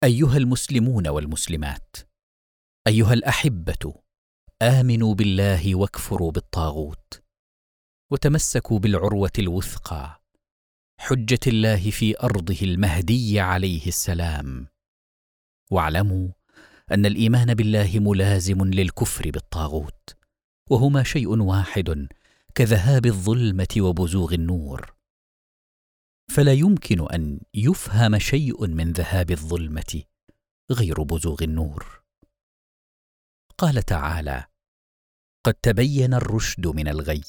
أيها 0.05 0.37
المسلمون 0.37 1.09
والمسلمات 1.09 1.97
أيها 2.89 3.13
الأحبة 3.13 4.03
آمنوا 4.63 5.15
بالله 5.15 5.75
واكفروا 5.75 6.31
بالطاغوت. 6.31 7.22
وتمسكوا 8.13 8.79
بالعروة 8.79 9.33
الوثقى 9.39 10.23
حجة 11.01 11.39
الله 11.47 11.91
في 11.91 12.21
أرضه 12.23 12.57
المهدي 12.63 13.41
عليه 13.41 13.87
السلام. 13.87 14.67
واعلموا 15.71 16.29
أن 16.91 17.07
الإيمان 17.07 17.55
بالله 17.55 17.91
ملازم 17.95 18.65
للكفر 18.65 19.31
بالطاغوت 19.31 20.17
وهما 20.71 21.03
شيء 21.03 21.39
واحد 21.39 22.09
كذهاب 22.55 23.07
الظلمة 23.07 23.75
وبزوغ 23.79 24.35
النور. 24.35 24.95
فلا 26.31 26.53
يمكن 26.53 27.09
أن 27.09 27.41
يفهم 27.55 28.19
شيء 28.19 28.67
من 28.67 28.93
ذهاب 28.93 29.31
الظلمة 29.31 30.03
غير 30.71 31.03
بزوغ 31.03 31.43
النور. 31.43 32.03
قال 33.59 33.83
تعالى 33.83 34.45
قد 35.45 35.55
تبين 35.55 36.15
الرشد 36.15 36.67
من 36.67 36.89
الغي 36.89 37.23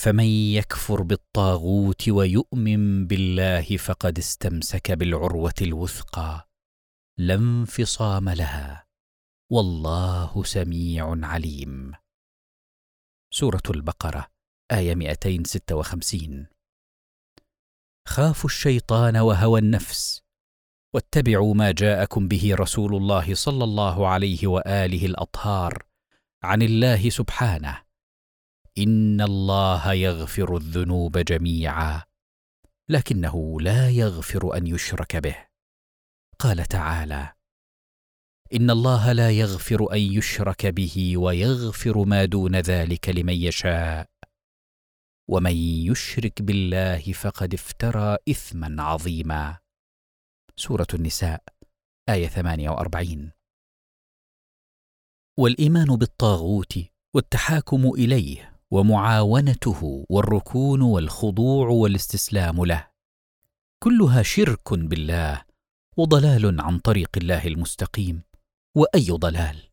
فمن 0.00 0.24
يكفر 0.24 1.02
بالطاغوت 1.02 2.08
ويؤمن 2.08 3.06
بالله 3.06 3.76
فقد 3.76 4.18
استمسك 4.18 4.92
بالعروة 4.92 5.54
الوثقى. 5.62 6.48
لا 7.18 7.34
انفصام 7.34 8.28
لها. 8.28 8.86
والله 9.52 10.44
سميع 10.44 11.26
عليم. 11.26 11.92
سورة 13.34 13.62
البقرة 13.70 14.26
آية 14.72 14.94
256 14.94 16.46
خافوا 18.08 18.50
الشيطان 18.50 19.16
وهوى 19.16 19.60
النفس. 19.60 20.22
واتبعوا 20.94 21.54
ما 21.54 21.70
جاءكم 21.70 22.28
به 22.28 22.54
رسول 22.54 22.96
الله 22.96 23.34
صلى 23.34 23.64
الله 23.64 24.08
عليه 24.08 24.46
وآله 24.46 25.06
الأطهار. 25.06 25.86
عن 26.42 26.62
الله 26.62 27.10
سبحانه. 27.10 27.89
ان 28.78 29.20
الله 29.20 29.92
يغفر 29.92 30.56
الذنوب 30.56 31.18
جميعا 31.18 32.02
لكنه 32.88 33.60
لا 33.60 33.90
يغفر 33.90 34.56
ان 34.56 34.66
يشرك 34.66 35.16
به. 35.16 35.36
قال 36.38 36.64
تعالى 36.64 37.32
ان 38.54 38.70
الله 38.70 39.12
لا 39.12 39.30
يغفر 39.30 39.92
ان 39.92 40.00
يشرك 40.00 40.66
به 40.66 41.16
ويغفر 41.16 42.04
ما 42.04 42.24
دون 42.24 42.56
ذلك 42.56 43.08
لمن 43.08 43.34
يشاء. 43.34 44.10
ومن 45.30 45.56
يشرك 45.56 46.42
بالله 46.42 47.12
فقد 47.12 47.54
افترى 47.54 48.16
اثما 48.28 48.82
عظيما. 48.82 49.58
سورة 50.56 50.86
النساء 50.94 51.42
آية 52.08 52.28
48 52.28 53.32
والايمان 55.38 55.96
بالطاغوت 55.96 56.78
والتحاكم 57.14 57.90
اليه 57.94 58.49
ومعاونته 58.72 60.06
والركون 60.10 60.82
والخضوع 60.82 61.68
والاستسلام 61.68 62.64
له. 62.64 62.90
كلها 63.82 64.22
شرك 64.22 64.74
بالله 64.74 65.44
وضلال 65.96 66.60
عن 66.60 66.78
طريق 66.78 67.10
الله 67.16 67.46
المستقيم. 67.46 68.22
وأي 68.76 69.10
ضلال؟ 69.10 69.70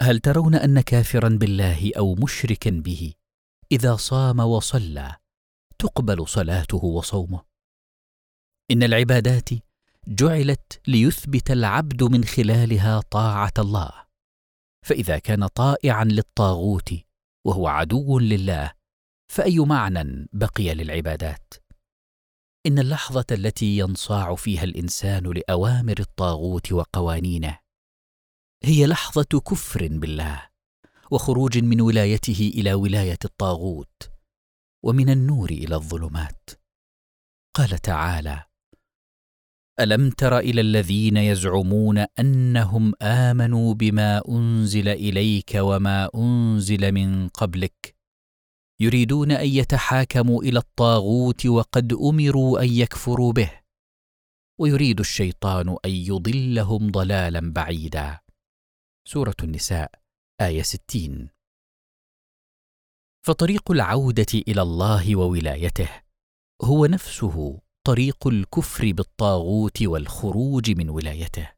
هل 0.00 0.18
ترون 0.18 0.54
أن 0.54 0.80
كافرا 0.80 1.28
بالله 1.28 1.92
أو 1.98 2.14
مشركا 2.14 2.70
به؟ 2.70 3.14
إذا 3.72 3.96
صام 3.96 4.40
وصلى 4.40 5.16
تقبل 5.78 6.28
صلاته 6.28 6.84
وصومه. 6.84 7.44
إن 8.70 8.82
العبادات 8.82 9.48
جعلت 10.08 10.80
ليثبت 10.86 11.50
العبد 11.50 12.02
من 12.02 12.24
خلالها 12.24 13.00
طاعة 13.00 13.52
الله. 13.58 13.90
فإذا 14.86 15.18
كان 15.18 15.46
طائعا 15.46 16.04
للطاغوت 16.04 17.07
وهو 17.46 17.68
عدو 17.68 18.18
لله 18.18 18.72
فأي 19.32 19.58
معنى 19.58 20.28
بقي 20.32 20.74
للعبادات؟ 20.74 21.54
إن 22.66 22.78
اللحظة 22.78 23.26
التي 23.30 23.78
ينصاع 23.78 24.34
فيها 24.34 24.64
الإنسان 24.64 25.22
لأوامر 25.22 26.00
الطاغوت 26.00 26.72
وقوانينه 26.72 27.58
هي 28.64 28.86
لحظة 28.86 29.40
كفر 29.40 29.88
بالله 29.90 30.48
وخروج 31.10 31.58
من 31.58 31.80
ولايته 31.80 32.52
إلى 32.54 32.74
ولاية 32.74 33.18
الطاغوت 33.24 34.10
ومن 34.84 35.10
النور 35.10 35.50
إلى 35.50 35.74
الظلمات. 35.74 36.50
قال 37.54 37.78
تعالى 37.78 38.47
ألم 39.80 40.10
تر 40.10 40.38
إلى 40.38 40.60
الذين 40.60 41.16
يزعمون 41.16 41.98
أنهم 41.98 42.92
آمنوا 43.02 43.74
بما 43.74 44.22
أنزل 44.28 44.88
إليك 44.88 45.52
وما 45.54 46.10
أنزل 46.14 46.92
من 46.92 47.28
قبلك؟ 47.28 47.96
يريدون 48.80 49.30
أن 49.30 49.48
يتحاكموا 49.48 50.42
إلى 50.42 50.58
الطاغوت 50.58 51.46
وقد 51.46 51.92
أمروا 51.92 52.62
أن 52.62 52.68
يكفروا 52.68 53.32
به. 53.32 53.50
ويريد 54.60 55.00
الشيطان 55.00 55.76
أن 55.84 55.90
يضلهم 55.90 56.90
ضلالا 56.90 57.52
بعيدا. 57.52 58.18
سورة 59.08 59.36
النساء 59.42 59.90
آية 60.40 60.62
60 60.62 61.28
فطريق 63.26 63.70
العودة 63.70 64.26
إلى 64.34 64.62
الله 64.62 65.16
وولايته 65.16 65.88
هو 66.62 66.86
نفسه 66.86 67.60
طريق 67.84 68.26
الكفر 68.26 68.92
بالطاغوت 68.92 69.82
والخروج 69.82 70.70
من 70.70 70.90
ولايته 70.90 71.50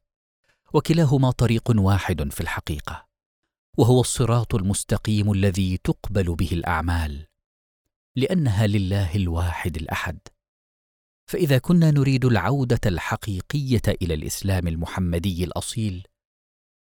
وكلاهما 0.73 1.31
طريق 1.31 1.71
واحد 1.75 2.33
في 2.33 2.41
الحقيقة 2.41 3.07
وهو 3.77 4.01
الصراط 4.01 4.55
المستقيم 4.55 5.31
الذي 5.31 5.77
تقبل 5.77 6.35
به 6.35 6.49
الأعمال 6.51 7.27
لأنها 8.15 8.67
لله 8.67 9.15
الواحد 9.15 9.77
الأحد. 9.77 10.19
فإذا 11.31 11.57
كنا 11.57 11.91
نريد 11.91 12.25
العودة 12.25 12.79
الحقيقية 12.85 13.81
إلى 14.01 14.13
الإسلام 14.13 14.67
المحمدي 14.67 15.43
الأصيل 15.43 16.07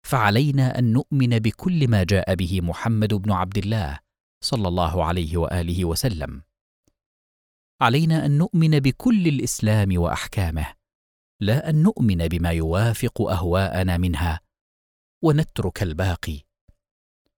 فعلينا 0.07 0.79
أن 0.79 0.93
نؤمن 0.93 1.39
بكل 1.39 1.89
ما 1.89 2.05
جاء 2.05 2.35
به 2.35 2.61
محمد 2.61 3.15
بن 3.15 3.33
عبد 3.33 3.59
الله 3.59 3.99
صلى 4.45 4.69
الله 4.69 5.05
عليه 5.05 5.37
وآله 5.37 5.85
وسلم. 5.85 6.43
علينا 7.81 8.27
أن 8.27 8.39
نؤمن 8.39 8.81
بكل 8.81 9.27
الإسلام 9.29 9.99
وأحكامه 10.01 10.75
لا 11.41 11.71
أن 11.71 11.83
نؤمن 11.83 12.29
بما 12.29 12.51
يوافق 12.51 13.23
أهواءنا 13.23 13.97
منها 13.97 14.41
ونترك 15.23 15.83
الباقي. 15.83 16.41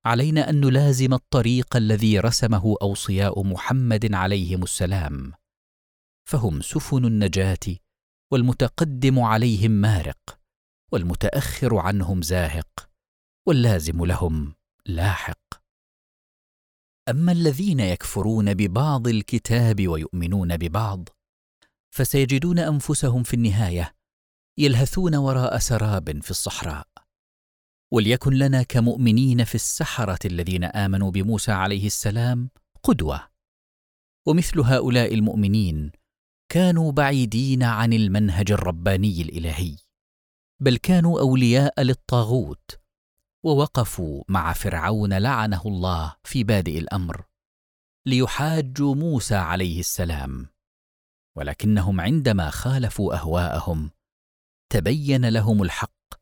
علينا 0.04 0.50
أن 0.50 0.60
نلازم 0.60 1.14
الطريق 1.14 1.76
الذي 1.76 2.20
رسمه 2.20 2.76
أوصياء 2.82 3.42
محمد 3.42 4.14
عليهم 4.14 4.62
السلام 4.62 5.32
فهم 6.28 6.60
سفن 6.60 7.04
النجاة 7.04 7.76
والمتقدم 8.32 9.20
عليهم 9.20 9.70
مارق 9.70 10.38
والمتأخر 10.92 11.76
عنهم 11.76 12.22
زاهق 12.22 12.90
واللازم 13.46 14.04
لهم 14.04 14.54
لاحق. 14.86 15.47
أما 17.08 17.32
الذين 17.32 17.80
يكفرون 17.80 18.54
ببعض 18.54 19.08
الكتاب 19.08 19.88
ويؤمنون 19.88 20.56
ببعض 20.56 21.08
فسيجدون 21.90 22.58
أنفسهم 22.58 23.22
في 23.22 23.34
النهاية 23.34 23.94
يلهثون 24.58 25.14
وراء 25.14 25.58
سراب 25.58 26.22
في 26.22 26.30
الصحراء. 26.30 26.86
وليكن 27.92 28.32
لنا 28.32 28.62
كمؤمنين 28.62 29.44
في 29.44 29.54
السحرة 29.54 30.18
الذين 30.24 30.64
آمنوا 30.64 31.10
بموسى 31.10 31.52
عليه 31.52 31.86
السلام 31.86 32.50
قدوة. 32.82 33.28
ومثل 34.26 34.60
هؤلاء 34.60 35.14
المؤمنين 35.14 35.92
كانوا 36.52 36.92
بعيدين 36.92 37.62
عن 37.62 37.92
المنهج 37.92 38.52
الرباني 38.52 39.22
الإلهي 39.22 39.76
بل 40.60 40.76
كانوا 40.76 41.20
أولياء 41.20 41.82
للطاغوت 41.82 42.77
ووقفوا 43.48 44.24
مع 44.28 44.52
فرعون 44.52 45.12
لعنه 45.12 45.62
الله 45.66 46.16
في 46.24 46.44
بادئ 46.44 46.78
الأمر 46.78 47.24
ليحاجوا 48.06 48.94
موسى 48.94 49.34
عليه 49.34 49.80
السلام. 49.80 50.46
ولكنهم 51.36 52.00
عندما 52.00 52.50
خالفوا 52.50 53.14
أهواءهم 53.14 53.90
تبين 54.72 55.28
لهم 55.28 55.62
الحق 55.62 56.14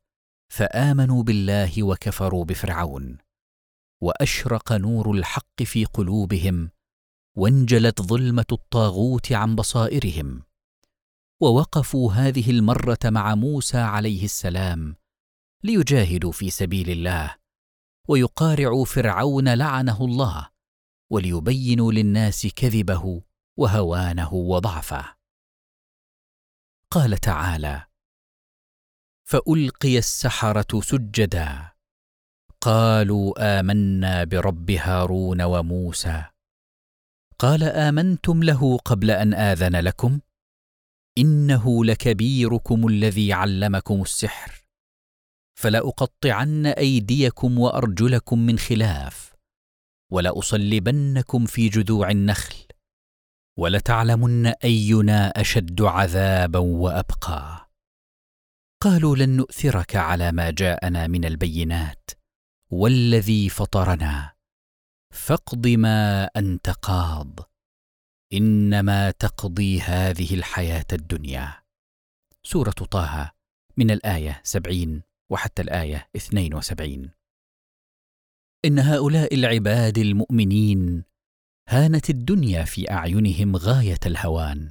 فآمنوا 0.53 1.23
بالله 1.23 1.83
وكفروا 1.83 2.45
بفرعون. 2.45 3.19
وأشرق 4.03 4.73
نور 4.73 5.11
الحق 5.11 5.63
في 5.63 5.85
قلوبهم 5.85 6.71
وانجلت 7.37 8.03
ظلمة 8.03 8.47
الطاغوت 8.53 9.33
عن 9.33 9.57
بصائرهم. 9.57 10.43
ووقفوا 11.43 12.13
هذه 12.13 12.51
المرة 12.51 12.99
مع 13.05 13.35
موسى 13.35 13.79
عليه 13.79 14.25
السلام 14.25 14.97
ليجاهدوا 15.65 16.33
في 16.33 16.51
سبيل 16.51 16.91
الله 16.91 17.37
ويقارعوا 18.09 18.85
فرعون 18.85 19.55
لعنه 19.55 20.05
الله 20.05 20.51
وليبينوا 21.13 21.93
للناس 21.93 22.47
كذبه 22.47 23.23
وهوانه 23.59 24.35
وضعفه. 24.35 25.17
قال 26.91 27.19
تعالى 27.19 27.87
فألقي 29.29 29.99
السحرة 29.99 30.81
سجدا 30.81 31.73
قالوا 32.61 33.61
آمنا 33.61 34.25
برب 34.25 34.71
هارون 34.71 35.43
وموسى. 35.43 36.25
قال 37.39 37.63
آمنتم 37.63 38.43
له 38.43 38.79
قبل 38.79 39.11
أن 39.11 39.35
آذن 39.35 39.77
لكم 39.77 40.21
إنه 41.19 41.85
لكبيركم 41.85 42.87
الذي 42.87 43.33
علمكم 43.33 44.03
السحر. 44.03 44.66
فلاقطعن 45.59 46.67
أيديكم 46.67 47.59
وأرجلكم 47.59 48.39
من 48.39 48.59
خلاف 48.59 49.35
ولاصلبنكم 50.13 51.47
في 51.47 51.69
جذوع 51.69 52.11
النخل 52.11 52.57
ولتعلمن 53.59 54.47
أينا 54.47 55.29
أشد 55.29 55.83
عذابا 55.83 56.59
وأبقى. 56.59 57.71
قالوا 58.83 59.17
لن 59.17 59.37
نؤثرك 59.37 59.97
على 59.97 60.33
ما 60.33 60.51
جاءنا 60.51 61.07
من 61.07 61.25
البينات 61.25 62.11
والذي 62.71 63.49
فطرنا 63.49 64.33
فاقض 65.15 65.67
ما 65.67 66.25
أنت 66.25 66.71
قاض 66.71 67.41
إنما 68.33 69.11
تقضي 69.11 69.81
هذه 69.81 70.35
الحياة 70.35 70.87
الدنيا. 70.93 71.63
سورة 72.43 72.71
طه 72.71 73.33
من 73.77 73.91
الآية 73.91 74.41
سبعين. 74.45 75.03
وحتى 75.31 75.63
اثنين 76.17 76.55
وسبعين. 76.55 77.11
إن 78.65 78.79
هؤلاء 78.79 79.35
العباد 79.35 79.99
المؤمنين 79.99 81.05
هانت 81.69 82.11
الدنيا 82.11 82.65
في 82.65 82.91
أعينهم 82.91 83.57
غاية 83.57 83.99
الهوان 84.07 84.71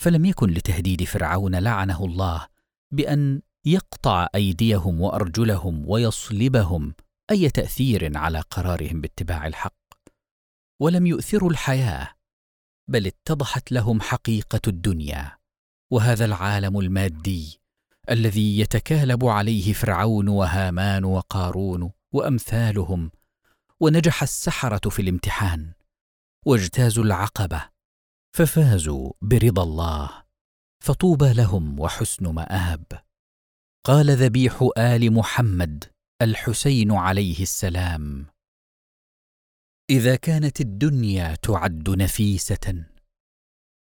فلم 0.00 0.24
يكن 0.24 0.50
لتهديد 0.50 1.04
فرعون 1.04 1.56
لعنه 1.56 2.04
الله 2.04 2.48
بأن 2.92 3.42
يقطع 3.66 4.28
أيديهم 4.34 5.00
وأرجلهم 5.00 5.88
ويصلبهم 5.88 6.94
أي 7.30 7.50
تأثير 7.50 8.18
على 8.18 8.40
قرارهم 8.40 9.00
باتباع 9.00 9.46
الحق 9.46 9.74
ولم 10.80 11.06
يؤثروا 11.06 11.50
الحياة 11.50 12.14
بل 12.90 13.06
اتضحت 13.06 13.72
لهم 13.72 14.00
حقيقة 14.00 14.60
الدنيا 14.66 15.38
وهذا 15.92 16.24
العالم 16.24 16.78
المادي 16.78 17.60
الذي 18.10 18.58
يتكالب 18.60 19.24
عليه 19.24 19.72
فرعون 19.72 20.28
وهامان 20.28 21.04
وقارون 21.04 21.90
وأمثالهم 22.12 23.10
ونجح 23.80 24.22
السحرة 24.22 24.88
في 24.88 25.02
الامتحان 25.02 25.72
واجتازوا 26.46 27.04
العقبة 27.04 27.68
ففازوا 28.36 29.12
برضا 29.22 29.62
الله 29.62 30.24
فطوبى 30.82 31.32
لهم 31.32 31.80
وحسن 31.80 32.28
مآب. 32.28 32.84
قال 33.84 34.10
ذبيح 34.10 34.68
آل 34.78 35.12
محمد 35.12 35.84
الحسين 36.22 36.92
عليه 36.92 37.42
السلام 37.42 38.26
إذا 39.90 40.16
كانت 40.16 40.60
الدنيا 40.60 41.34
تعد 41.34 41.90
نفيسة 41.90 42.84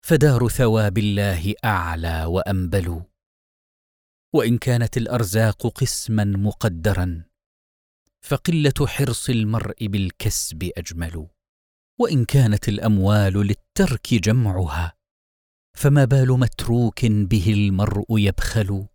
فدار 0.06 0.48
ثواب 0.48 0.98
الله 0.98 1.54
أعلى 1.64 2.24
وأنبل 2.24 3.02
وإن 4.34 4.58
كانت 4.58 4.96
الأرزاق 4.96 5.66
قسما 5.66 6.24
مقدرا 6.24 7.24
فقلة 8.20 8.86
حرص 8.86 9.30
المرء 9.30 9.86
بالكسب 9.86 10.70
أجمل. 10.76 11.28
وإن 12.00 12.24
كانت 12.24 12.68
الأموال 12.68 13.32
للترك 13.32 14.14
جمعها 14.14 14.92
فما 15.76 16.04
بال 16.04 16.28
متروك 16.28 17.04
به 17.04 17.52
المرء 17.52 18.06
يبخل. 18.10 18.86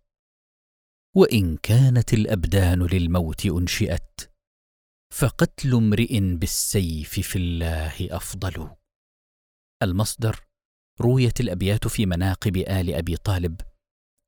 وإن 1.16 1.56
كانت 1.56 2.14
الأبدان 2.14 2.82
للموت 2.82 3.46
أنشئت 3.46 4.32
فقتل 5.12 5.74
امرئ 5.74 6.20
بالسيف 6.20 7.20
في 7.20 7.36
الله 7.36 8.16
أفضل. 8.16 8.76
المصدر 9.82 10.46
رويت 11.00 11.40
الأبيات 11.40 11.88
في 11.88 12.06
مناقب 12.06 12.56
آل 12.56 12.94
أبي 12.94 13.16
طالب. 13.16 13.60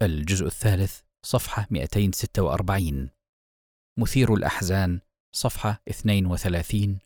الجزء 0.02 0.46
الثالث 0.46 1.00
صفحة 1.26 1.66
246 1.70 3.10
مثير 3.98 4.34
الأحزان 4.34 5.00
صفحة 5.36 5.82
32 5.88 6.98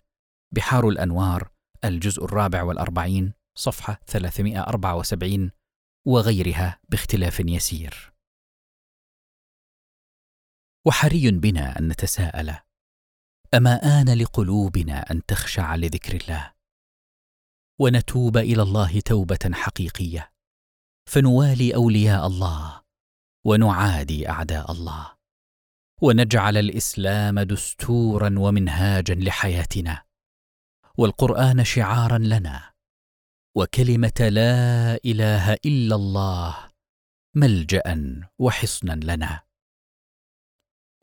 بحار 0.54 0.88
الأنوار 0.88 1.50
الجزء 1.84 2.24
الرابع 2.24 2.62
والأربعين 2.62 3.32
صفحة 3.58 4.00
374 4.06 5.50
وغيرها 6.06 6.80
باختلاف 6.88 7.40
يسير. 7.40 8.12
وحري 10.86 11.30
بنا 11.30 11.78
أن 11.78 11.88
نتساءل: 11.88 12.56
أما 13.54 14.00
آن 14.00 14.18
لقلوبنا 14.18 15.10
أن 15.10 15.26
تخشع 15.26 15.76
لذكر 15.76 16.16
الله؟ 16.16 16.54
ونتوب 17.80 18.36
إلى 18.36 18.62
الله 18.62 19.00
توبة 19.00 19.50
حقيقية، 19.52 20.32
فنوالي 21.10 21.74
أولياء 21.74 22.26
الله 22.26 22.82
ونعادي 23.46 24.28
أعداء 24.28 24.72
الله، 24.72 25.16
ونجعل 26.02 26.56
الإسلام 26.56 27.40
دستورا 27.40 28.34
ومنهاجا 28.38 29.14
لحياتنا، 29.14 30.04
والقرآن 30.98 31.64
شعارا 31.64 32.18
لنا. 32.18 32.72
وكلمة 33.56 34.20
لا 34.20 34.94
إله 35.04 35.52
إلا 35.52 35.94
الله 35.94 36.70
ملجأ 37.36 37.82
وحصنا 38.38 38.92
لنا. 38.92 39.42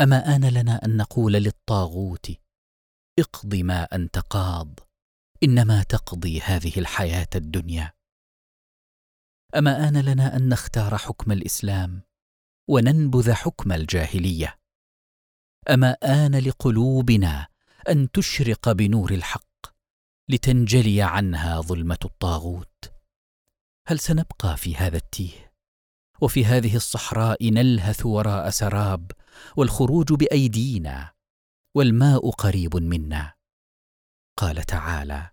أما 0.02 0.36
آن 0.36 0.46
لنا 0.50 0.86
أن 0.86 0.98
نقول 0.98 1.34
للطاغوت 1.34 2.32
اقض 3.20 3.56
ما 3.56 3.84
انت 3.84 4.20
قاض 4.20 4.80
إنما 5.44 5.84
تقضي 5.84 6.42
هذه 6.42 6.80
الحياة 6.80 7.30
الدنيا. 7.36 7.97
أما 9.56 9.88
آن 9.88 9.98
لنا 9.98 10.36
أن 10.36 10.50
نختار 10.50 10.98
حكم 10.98 11.32
الإسلام 11.32 12.02
وننبذ 12.68 13.32
حكم 13.32 13.72
الجاهلية. 13.72 14.60
أما 15.70 15.92
آن 15.92 16.36
لقلوبنا 16.36 17.48
أن 17.90 18.12
تشرق 18.12 18.72
بنور 18.72 19.12
الحق 19.12 19.48
لتنجلي 20.30 21.02
عنها 21.02 21.62
ظلمة 21.62 21.98
الطاغوت. 22.06 22.92
هل 23.88 24.00
سنبقى 24.00 24.58
في 24.58 24.76
هذا 24.76 24.98
التيه؟ 24.98 25.52
وفي 26.22 26.46
هذه 26.46 26.76
الصحراء 26.76 27.50
نلهث 27.50 28.06
وراء 28.06 28.50
سراب 28.50 29.12
والخروج 29.58 30.14
بأيدينا 30.14 31.14
والماء 31.76 32.30
قريب 32.30 32.76
منا. 32.78 33.34
قال 34.38 34.64
تعالى 34.64 35.30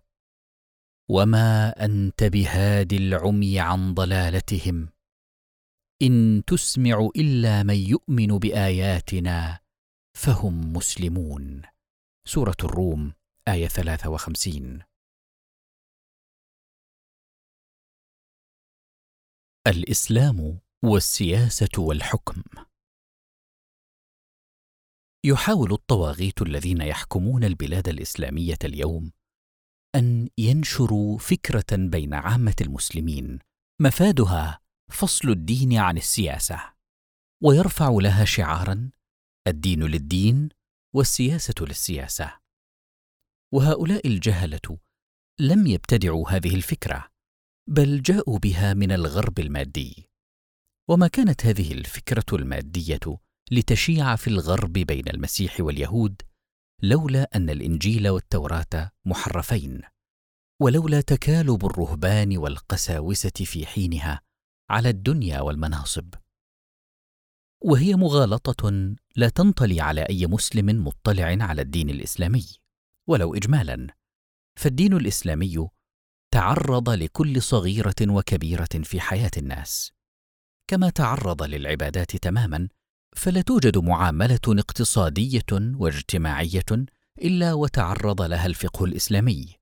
وما 1.09 1.69
انت 1.85 2.23
بهاد 2.23 2.93
العمي 2.93 3.59
عن 3.59 3.93
ضلالتهم 3.93 4.89
ان 6.01 6.43
تسمع 6.47 7.09
الا 7.15 7.63
من 7.63 7.75
يؤمن 7.75 8.39
باياتنا 8.39 9.59
فهم 10.17 10.73
مسلمون 10.73 11.61
سورة 12.27 12.57
الروم 12.63 13.13
آية 13.47 13.67
53 13.67 14.83
الإسلام 19.67 20.59
والسياسة 20.83 21.69
والحكم. 21.77 22.43
يحاول 25.25 25.73
الطواغيت 25.73 26.41
الذين 26.41 26.81
يحكمون 26.81 27.43
البلاد 27.43 27.87
الإسلامية 27.87 28.57
اليوم 28.63 29.11
أن 29.95 30.29
ينشروا 30.37 31.17
فكرة 31.17 31.65
بين 31.71 32.13
عامة 32.13 32.55
المسلمين. 32.61 33.39
مفادها 33.81 34.59
فصل 34.91 35.29
الدين 35.29 35.77
عن 35.77 35.97
السياسة. 35.97 36.73
ويرفع 37.43 37.89
لها 37.89 38.25
شعارا 38.25 38.91
الدين 39.47 39.83
للدين 39.83 40.49
والسياسة 40.95 41.53
للسياسة. 41.61 42.39
وهؤلاء 43.53 44.07
الجهلة 44.07 44.79
لم 45.39 45.67
يبتدعوا 45.67 46.29
هذه 46.29 46.55
الفكرة 46.55 47.11
بل 47.69 48.01
جاءوا 48.01 48.39
بها 48.39 48.73
من 48.73 48.91
الغرب 48.91 49.39
المادي. 49.39 50.09
وما 50.89 51.07
كانت 51.07 51.45
هذه 51.45 51.71
الفكرة 51.71 52.25
المادية 52.33 52.99
لتشيع 53.51 54.15
في 54.15 54.27
الغرب 54.27 54.73
بين 54.73 55.07
المسيح 55.07 55.59
واليهود 55.59 56.21
لولا 56.83 57.29
أن 57.35 57.49
الإنجيل 57.49 58.09
والتوراة 58.09 58.91
محرفين 59.05 59.81
ولولا 60.61 61.01
تكالب 61.01 61.65
الرهبان 61.65 62.37
والقساوسة 62.37 63.29
في 63.29 63.65
حينها 63.65 64.21
على 64.69 64.89
الدنيا 64.89 65.41
والمناصب. 65.41 66.13
وهي 67.63 67.95
مغالطة 67.95 68.95
لا 69.15 69.29
تنطلي 69.29 69.81
على 69.81 70.01
أي 70.01 70.27
مسلم 70.27 70.87
مطلع 70.87 71.37
على 71.45 71.61
الدين 71.61 71.89
الإسلامي 71.89 72.45
ولو 73.09 73.35
اجمالا. 73.35 73.87
فالدين 74.59 74.93
الإسلامي 74.93 75.67
تعرض 76.33 76.89
لكل 76.89 77.41
صغيرة 77.41 77.95
وكبيرة 78.01 78.69
في 78.83 79.01
حياة 79.01 79.31
الناس 79.37 79.91
كما 80.67 80.89
تعرض 80.89 81.43
للعبادات 81.43 82.15
تماما 82.15 82.69
فلا 83.15 83.41
توجد 83.41 83.77
معاملة 83.77 84.39
اقتصادية 84.47 85.45
واجتماعية 85.51 86.85
إلا 87.21 87.53
وتعرض 87.53 88.21
لها 88.21 88.45
الفقه 88.45 88.85
الإسلامي. 88.85 89.55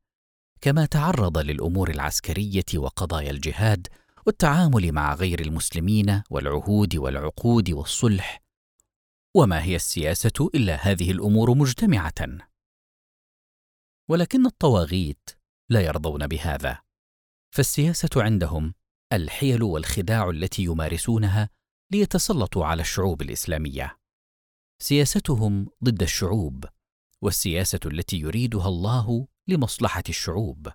كما 0.62 0.86
تعرض 0.86 1.38
للأمور 1.38 1.89
العسكرية 1.89 2.66
وقضايا 2.76 3.32
الجهاد 3.32 3.88
والتعامل 4.26 4.91
مع 4.91 5.14
غير 5.14 5.41
المسلمين 5.41 6.24
والعهود 6.30 6.95
والعقود 6.95 7.70
والصلح. 7.70 8.43
وما 9.36 9.64
هي 9.64 9.76
السياسة 9.76 10.49
إلا 10.56 10.76
هذه 10.76 11.12
الأمور 11.12 11.58
مجتمعة. 11.58 12.14
ولكن 14.10 14.45
الطواغيت 14.45 15.30
لا 15.70 15.82
يرضون 15.82 16.28
بهذا. 16.28 16.82
فالسياسة 17.51 18.10
عندهم 18.16 18.74
الحيل 19.14 19.64
والخداع 19.64 20.30
التي 20.30 20.64
يمارسونها 20.64 21.49
ليتسلطوا 21.94 22.66
على 22.66 22.82
الشعوب 22.82 23.22
الإسلامية. 23.22 24.00
سياستهم 24.80 25.68
ضد 25.84 26.02
الشعوب 26.02 26.66
والسياسة 27.22 27.80
التي 27.86 28.18
يريدها 28.18 28.68
الله 28.68 29.28
لمصلحة 29.48 30.04
الشعوب. 30.10 30.72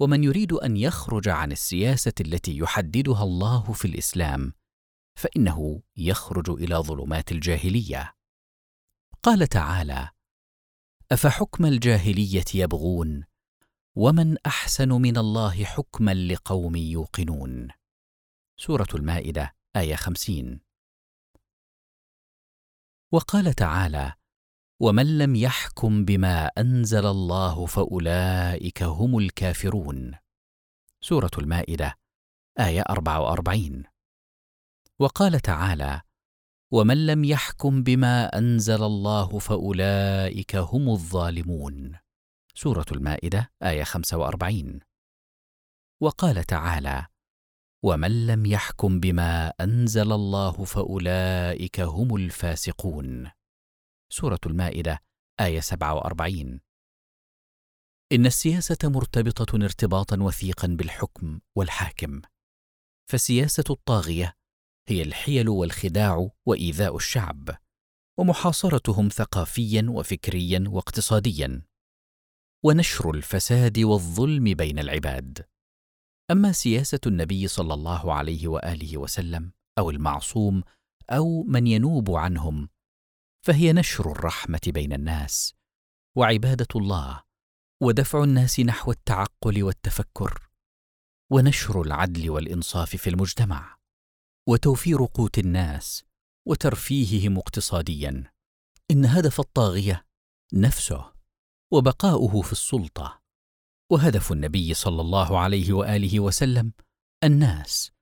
ومن 0.00 0.24
يريد 0.24 0.52
أن 0.52 0.76
يخرج 0.76 1.28
عن 1.28 1.52
السياسة 1.52 2.12
التي 2.20 2.58
يحددها 2.58 3.22
الله 3.22 3.72
في 3.72 3.84
الإسلام 3.84 4.52
فإنه 5.14 5.82
يخرج 5.96 6.50
إلى 6.50 6.76
ظلمات 6.76 7.32
الجاهلية. 7.32 8.14
قال 9.22 9.46
تعالى 9.46 10.08
أفحكم 11.12 11.66
الجاهلية 11.66 12.44
يبغون 12.54 13.24
ومن 13.96 14.36
أحسن 14.46 14.88
من 14.88 15.16
الله 15.16 15.64
حكما 15.64 16.14
لقوم 16.14 16.76
يوقنون. 16.76 17.68
سورة 18.56 18.88
المائدة. 18.94 19.59
آية 19.76 19.94
خمسين. 19.94 20.60
وقال 23.12 23.54
تعالى 23.54 24.12
ومن 24.80 25.18
لم 25.18 25.36
يحكم 25.36 26.04
بما 26.04 26.46
أنزل 26.46 27.06
الله 27.06 27.66
فأولئك 27.66 28.82
هم 28.82 29.18
الكافرون 29.18 30.14
سورة 31.00 31.30
المائدة 31.38 31.98
آية 32.60 32.80
44 32.90 33.84
وقال 34.98 35.40
تعالى 35.40 36.00
ومن 36.72 37.06
لم 37.06 37.24
يحكم 37.24 37.82
بما 37.82 38.38
أنزل 38.38 38.82
الله 38.82 39.38
فأولئك 39.38 40.56
هم 40.56 40.88
الظالمون 40.88 41.98
سورة 42.54 42.86
المائدة 42.92 43.52
آية 43.62 43.84
45 43.84 44.80
وقال 46.00 46.44
تعالى 46.44 47.06
ومن 47.82 48.26
لم 48.26 48.46
يحكم 48.46 49.00
بما 49.00 49.48
أنزل 49.48 50.12
الله 50.12 50.64
فأولئك 50.64 51.80
هم 51.80 52.16
الفاسقون. 52.16 53.30
سورة 54.12 54.40
المائدة 54.46 55.02
آية 55.40 55.60
47 55.60 56.60
إن 58.12 58.26
السياسة 58.26 58.78
مرتبطة 58.84 59.56
ارتباطا 59.56 60.22
وثيقا 60.22 60.66
بالحكم 60.66 61.40
والحاكم. 61.56 62.22
فسياسة 63.10 63.64
الطاغية 63.70 64.36
هي 64.88 65.02
الحيل 65.02 65.48
والخداع 65.48 66.30
وإيذاء 66.46 66.96
الشعب 66.96 67.50
ومحاصرتهم 68.18 69.08
ثقافيا 69.08 69.86
وفكريا 69.88 70.64
واقتصاديا. 70.68 71.62
ونشر 72.64 73.10
الفساد 73.10 73.78
والظلم 73.78 74.54
بين 74.54 74.78
العباد. 74.78 75.46
أما 76.30 76.52
سياسة 76.52 77.00
النبي 77.06 77.48
صلى 77.48 77.74
الله 77.74 78.14
عليه 78.14 78.48
وآله 78.48 78.98
وسلم 78.98 79.52
أو 79.78 79.90
المعصوم 79.90 80.62
أو 81.10 81.42
من 81.42 81.66
ينوب 81.66 82.10
عنهم 82.10 82.68
فهي 83.46 83.72
نشر 83.72 84.12
الرحمة 84.12 84.60
بين 84.66 84.92
الناس 84.92 85.54
وعبادة 86.16 86.66
الله 86.76 87.22
ودفع 87.82 88.24
الناس 88.24 88.60
نحو 88.60 88.90
التعقل 88.90 89.62
والتفكر 89.62 90.50
ونشر 91.32 91.82
العدل 91.82 92.30
والإنصاف 92.30 92.96
في 92.96 93.10
المجتمع 93.10 93.78
وتوفير 94.48 95.04
قوت 95.14 95.38
الناس 95.38 96.04
وترفيههم 96.48 97.38
اقتصاديا. 97.38 98.32
إن 98.90 99.04
هدف 99.04 99.40
الطاغية 99.40 100.06
نفسه 100.52 101.12
وبقاؤه 101.72 102.42
في 102.42 102.52
السلطة 102.52 103.19
وهدف 103.90 104.32
النبي 104.32 104.74
صلى 104.74 105.00
الله 105.00 105.38
عليه 105.38 105.72
وآله 105.72 106.20
وسلم 106.20 106.72
الناس 107.24 107.92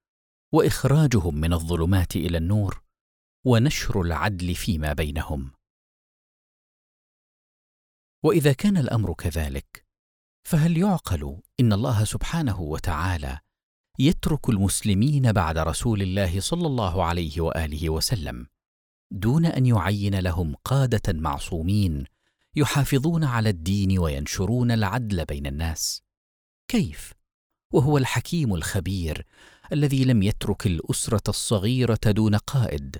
وإخراجهم 0.52 1.34
من 1.34 1.52
الظلمات 1.52 2.16
إلى 2.16 2.38
النور 2.38 2.82
ونشر 3.46 4.02
العدل 4.02 4.54
فيما 4.54 4.92
بينهم. 4.92 5.50
وإذا 8.24 8.52
كان 8.52 8.76
الأمر 8.76 9.14
كذلك 9.14 9.86
فهل 10.48 10.76
يعقل 10.76 11.40
إن 11.60 11.72
الله 11.72 12.04
سبحانه 12.04 12.60
وتعالى 12.60 13.38
يترك 13.98 14.48
المسلمين 14.48 15.32
بعد 15.32 15.58
رسول 15.58 16.02
الله 16.02 16.40
صلى 16.40 16.66
الله 16.66 17.04
عليه 17.04 17.40
وآله 17.40 17.90
وسلم 17.90 18.46
دون 19.10 19.46
أن 19.46 19.66
يعين 19.66 20.18
لهم 20.18 20.54
قادة 20.54 21.12
معصومين 21.12 22.04
يحافظون 22.58 23.24
على 23.24 23.48
الدين 23.48 23.98
وينشرون 23.98 24.70
العدل 24.70 25.24
بين 25.24 25.46
الناس. 25.46 26.02
كيف؟ 26.70 27.12
وهو 27.72 27.98
الحكيم 27.98 28.54
الخبير 28.54 29.26
الذي 29.72 30.04
لم 30.04 30.22
يترك 30.22 30.66
الأسرة 30.66 31.22
الصغيرة 31.28 32.00
دون 32.06 32.34
قائد 32.34 32.96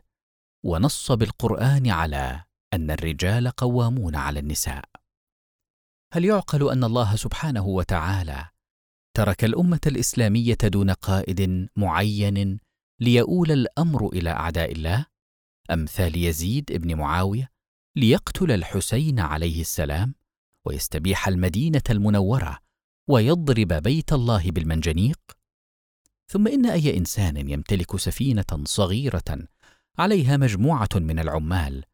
ونص 0.65 1.13
بالقرآن 1.13 1.91
على 1.91 2.45
أن 2.75 2.91
الرجال 2.91 3.49
قوامون 3.49 4.17
على 4.17 4.41
النساء. 4.41 4.85
هل 6.13 6.25
يعقل 6.25 6.71
أن 6.71 6.85
الله 6.85 7.17
سبحانه 7.17 7.67
وتعالى 7.67 8.49
ترك 9.17 9.45
الأمة 9.45 9.81
الإسلامية 9.87 10.59
دون 10.65 10.91
قائد 10.91 11.69
معين 11.77 12.61
ليؤول 13.01 13.53
الأمر 13.53 14.09
إلى 14.09 14.31
أعداء 14.31 14.73
الله؟ 14.73 15.07
أمثال 15.71 16.17
يزيد 16.17 16.73
بن 16.73 16.95
معاوية 16.95 17.58
ليقتل 17.99 18.51
الحسين 18.53 19.21
عليه 19.21 19.61
السلام 19.61 20.15
ويستبيح 20.67 21.29
المدينة 21.29 21.83
المنورة 21.91 22.59
ويضرب 23.09 23.69
بيت 23.73 24.13
الله 24.13 24.51
بالمنجنيق؟ 24.51 25.21
ثم 26.27 26.49
إن 26.49 26.67
أي 26.67 26.97
إنسان 26.97 27.51
يمتلك 27.51 27.97
سفينة 27.97 28.65
صغيرة 28.65 29.49
عليها 29.99 30.37
مجموعة 30.37 30.89
من 30.95 31.19
العمال 31.19 31.85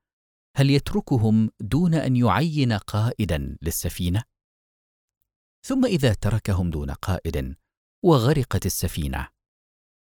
هل 0.56 0.70
يتركهم 0.70 1.50
دون 1.60 1.94
أن 1.94 2.16
يعين 2.16 2.72
قائدا 2.72 3.56
للسفينة؟ 3.62 4.22
ثم 5.66 5.84
إذا 5.84 6.14
تركهم 6.14 6.70
دون 6.70 6.90
قائد 6.90 7.56
وغرقت 8.02 8.66
السفينة 8.66 9.28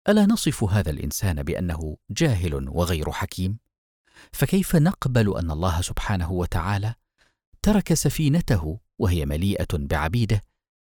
ألا 0.09 0.25
نصف 0.25 0.63
هذا 0.63 0.89
الإنسان 0.89 1.43
بأنه 1.43 1.97
جاهل 2.11 2.69
وغير 2.69 3.11
حكيم؟ 3.11 3.66
فكيف 4.33 4.75
نقبل 4.75 5.37
أن 5.37 5.51
الله 5.51 5.81
سبحانه 5.81 6.31
وتعالى 6.31 6.95
ترك 7.61 7.93
سفينته 7.93 8.79
وهي 8.99 9.25
مليئة 9.25 9.67
بعبيده 9.73 10.41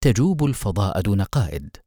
تجوب 0.03 0.45
الفضاء 0.45 1.01
دون 1.01 1.21
قائد؟ 1.21 1.77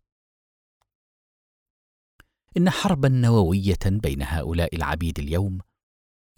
إن 2.57 2.71
حربا 2.71 3.09
نووية 3.09 3.79
بين 3.85 4.23
هؤلاء 4.23 4.77
العبيد 4.77 5.19
اليوم 5.19 5.61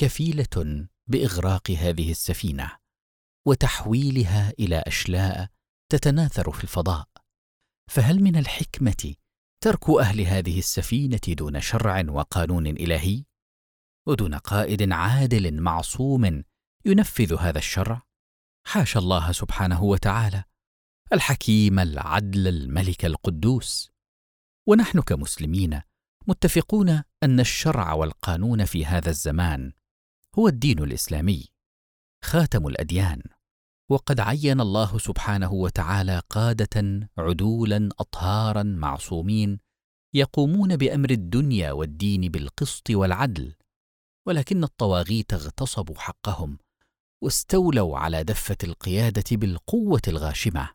كفيلة 0.00 0.86
بإغراق 1.06 1.70
هذه 1.70 2.10
السفينة 2.10 2.70
وتحويلها 3.46 4.52
إلى 4.58 4.84
أشلاء 4.86 5.48
تتناثر 5.92 6.52
في 6.52 6.64
الفضاء. 6.64 7.08
فهل 7.90 8.22
من 8.22 8.36
الحكمة 8.36 9.14
ترك 9.60 9.90
أهل 9.90 10.20
هذه 10.20 10.58
السفينة 10.58 11.20
دون 11.28 11.60
شرع 11.60 12.04
وقانون 12.08 12.66
إلهي؟ 12.66 13.24
ودون 14.06 14.34
قائد 14.34 14.92
عادل 14.92 15.60
معصوم 15.60 16.44
ينفذ 16.84 17.34
هذا 17.34 17.58
الشرع. 17.58 18.02
حاشا 18.66 18.98
الله 18.98 19.32
سبحانه 19.32 19.82
وتعالى 19.82 20.44
الحكيم 21.12 21.78
العدل 21.78 22.48
الملك 22.48 23.04
القدوس. 23.04 23.92
ونحن 24.66 25.00
كمسلمين 25.00 25.80
متفقون 26.26 27.02
أن 27.22 27.40
الشرع 27.40 27.92
والقانون 27.92 28.64
في 28.64 28.86
هذا 28.86 29.10
الزمان 29.10 29.72
هو 30.38 30.48
الدين 30.48 30.78
الإسلامي 30.78 31.48
خاتم 32.24 32.66
الأديان. 32.66 33.22
وقد 33.90 34.20
عين 34.20 34.60
الله 34.60 34.98
سبحانه 34.98 35.52
وتعالى 35.52 36.22
قادة 36.30 37.08
عدولا 37.18 37.88
اطهارا 37.98 38.62
معصومين 38.62 39.58
يقومون 40.14 40.76
بأمر 40.76 41.10
الدنيا 41.10 41.72
والدين 41.72 42.20
بالقسط 42.20 42.90
والعدل. 42.90 43.54
ولكن 44.26 44.64
الطواغيت 44.64 45.32
اغتصبوا 45.32 45.98
حقهم 45.98 46.58
واستولوا 47.22 47.98
على 47.98 48.24
دفة 48.24 48.56
القيادة 48.64 49.24
بالقوة 49.36 50.02
الغاشمة. 50.08 50.74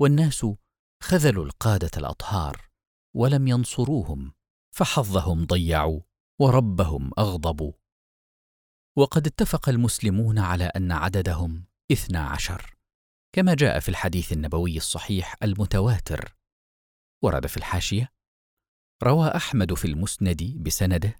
والناس 0.00 0.46
خذلوا 1.02 1.44
القادة 1.44 1.90
الأطهار 1.96 2.68
ولم 3.16 3.48
ينصروهم 3.48 4.32
فحظهم 4.74 5.44
ضيعوا 5.44 6.00
وربهم 6.40 7.10
أغضبوا. 7.18 7.72
وقد 8.96 9.26
اتفق 9.26 9.68
المسلمون 9.68 10.38
على 10.38 10.64
أن 10.64 10.92
عددهم 10.92 11.64
اثنا 11.92 12.26
عشر 12.26 12.76
كما 13.32 13.54
جاء 13.54 13.80
في 13.80 13.88
الحديث 13.88 14.32
النبوي 14.32 14.76
الصحيح 14.76 15.36
المتواتر. 15.42 16.36
ورد 17.22 17.46
في 17.46 17.56
الحاشية 17.56 18.12
روى 19.02 19.28
أحمد 19.28 19.74
في 19.74 19.84
المسند 19.84 20.42
بسنده 20.42 21.16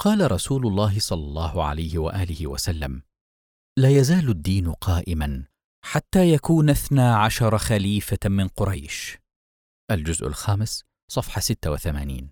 قال 0.00 0.32
رسول 0.32 0.66
الله 0.66 0.98
صلى 0.98 1.24
الله 1.24 1.64
عليه 1.64 1.98
وآله 1.98 2.46
وسلم 2.46 3.02
لا 3.78 3.88
يزال 3.88 4.28
الدين 4.28 4.72
قائما 4.72 5.44
حتى 5.84 6.32
يكون 6.32 6.70
اثنا 6.70 7.16
عشر 7.16 7.58
خليفة 7.58 8.18
من 8.28 8.48
قريش. 8.48 9.18
الجزء 9.90 10.26
الخامس 10.26 10.84
صفحة 11.10 11.40
86 11.40 12.30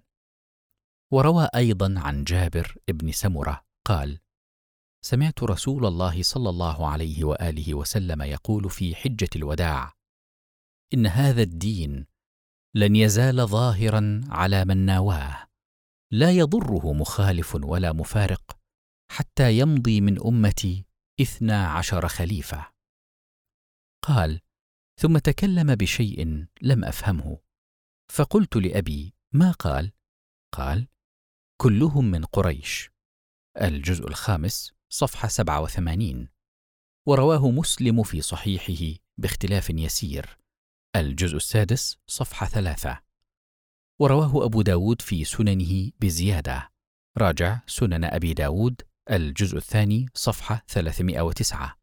وروى 1.12 1.48
أيضا 1.55 1.94
عن 1.97 2.24
جابر 2.24 2.76
بن 2.88 3.12
سمرة 3.12 3.64
قال 3.86 4.18
سمعت 5.05 5.43
رسول 5.43 5.86
الله 5.86 6.22
صلى 6.22 6.51
الله 6.51 6.88
عليه 6.88 7.24
وآله 7.24 7.74
وسلم 7.74 8.22
يقول 8.22 8.70
في 8.70 8.94
حجة 8.94 9.28
الوداع 9.36 9.93
إن 10.94 11.06
هذا 11.06 11.43
الدين 11.43 12.06
لن 12.74 12.97
يزال 12.97 13.48
ظاهرا 13.48 14.20
على 14.28 14.64
من 14.64 14.76
ناواه. 14.76 15.45
لا 16.12 16.31
يضره 16.31 16.93
مخالف 16.93 17.55
ولا 17.55 17.93
مفارق 17.93 18.59
حتى 19.11 19.59
يمضي 19.59 20.01
من 20.01 20.27
أمتي 20.27 20.85
اثنا 21.20 21.69
عشر 21.69 22.09
خليفة. 22.09 22.73
قال 24.03 24.41
ثم 25.01 25.19
تكلم 25.19 25.74
بشيء 25.74 26.47
لم 26.62 26.85
أفهمه. 26.85 27.39
فقلت 28.12 28.57
لأبي 28.57 29.15
ما 29.33 29.53
قال؟ 29.53 29.93
قال 30.55 30.89
كلهم 31.61 32.05
من 32.05 32.24
قريش. 32.24 32.91
الجزء 33.61 34.09
الخامس 34.09 34.73
صفحة 34.89 35.28
87 35.28 36.28
ورواه 37.09 37.51
مسلم 37.51 38.03
في 38.03 38.23
صحيحه 38.23 38.99
باختلاف 39.19 39.70
يسير. 39.70 40.39
الجزء 40.97 41.37
السادس 41.37 41.99
صفحة 42.07 42.47
ثلاثة. 42.47 43.06
ورواه 44.01 44.44
أبو 44.44 44.62
داود 44.62 45.02
في 45.02 45.24
سننه 45.24 45.90
بزيادة. 46.01 46.73
راجع 47.18 47.60
سنن 47.66 48.05
أبي 48.05 48.35
داود 48.35 48.82
الجزء 49.10 49.56
الثاني 49.56 50.06
صفحة 50.14 50.64
309 50.68 51.77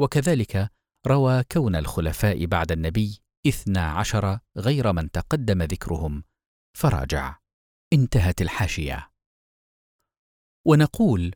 وكذلك 0.00 0.70
روى 1.06 1.42
كون 1.52 1.76
الخلفاء 1.76 2.46
بعد 2.46 2.72
النبي 2.72 3.20
اثنا 3.46 3.92
عشر 3.92 4.38
غير 4.56 4.92
من 4.92 5.10
تقدم 5.10 5.62
ذكرهم. 5.62 6.24
فراجع. 6.76 7.38
انتهت 7.92 8.42
الحاشية. 8.42 9.10
ونقول 10.66 11.34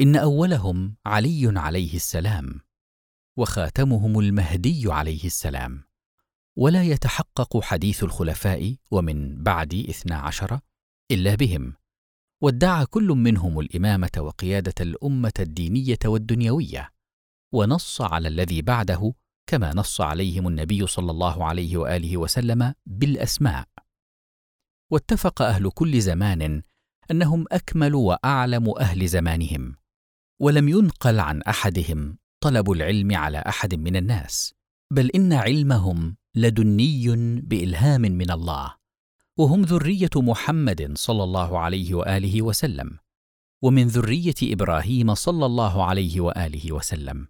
إن 0.00 0.16
أولهم 0.16 0.96
علي 1.06 1.52
عليه 1.56 1.94
السلام 1.94 2.60
وخاتمهم 3.38 4.18
المهدي 4.18 4.92
عليه 4.92 5.24
السلام. 5.24 5.85
ولا 6.56 6.82
يتحقق 6.82 7.62
حديث 7.62 8.04
الخلفاء 8.04 8.76
ومن 8.90 9.42
بعد 9.42 9.74
اثنا 9.74 10.16
عشر 10.16 10.60
إلا 11.10 11.34
بهم 11.34 11.74
وادعى 12.42 12.86
كل 12.86 13.06
منهم 13.06 13.60
الإمامة 13.60 14.10
وقيادة 14.18 14.74
الأمة 14.80 15.32
الدينية 15.38 15.98
والدنيوية 16.04 16.90
ونص 17.54 18.00
على 18.00 18.28
الذي 18.28 18.62
بعده 18.62 19.14
كما 19.46 19.74
نص 19.74 20.00
عليهم 20.00 20.48
النبي 20.48 20.86
صلى 20.86 21.10
الله 21.10 21.44
عليه 21.44 21.76
وآله 21.76 22.16
وسلم 22.16 22.74
بالأسماء. 22.86 23.68
واتفق 24.92 25.42
أهل 25.42 25.70
كل 25.70 26.00
زمان 26.00 26.62
أنهم 27.10 27.44
أكمل 27.52 27.94
وأعلم 27.94 28.74
أهل 28.78 29.08
زمانهم 29.08 29.76
ولم 30.40 30.68
ينقل 30.68 31.20
عن 31.20 31.42
أحدهم 31.42 32.18
طلب 32.40 32.70
العلم 32.70 33.16
على 33.16 33.38
أحد 33.38 33.74
من 33.74 33.96
الناس 33.96 34.54
بل 34.92 35.10
إن 35.10 35.32
علمهم 35.32 36.16
لدني 36.36 37.40
بإلهام 37.40 38.00
من 38.00 38.30
الله 38.30 38.74
وهم 39.38 39.62
ذرية 39.62 40.10
محمد 40.16 40.98
صلى 40.98 41.24
الله 41.24 41.58
عليه 41.58 41.94
وآله 41.94 42.42
وسلم 42.42 42.98
ومن 43.62 43.86
ذرية 43.86 44.34
إبراهيم 44.42 45.14
صلى 45.14 45.46
الله 45.46 45.84
عليه 45.84 46.20
وآله 46.20 46.72
وسلم 46.72 47.28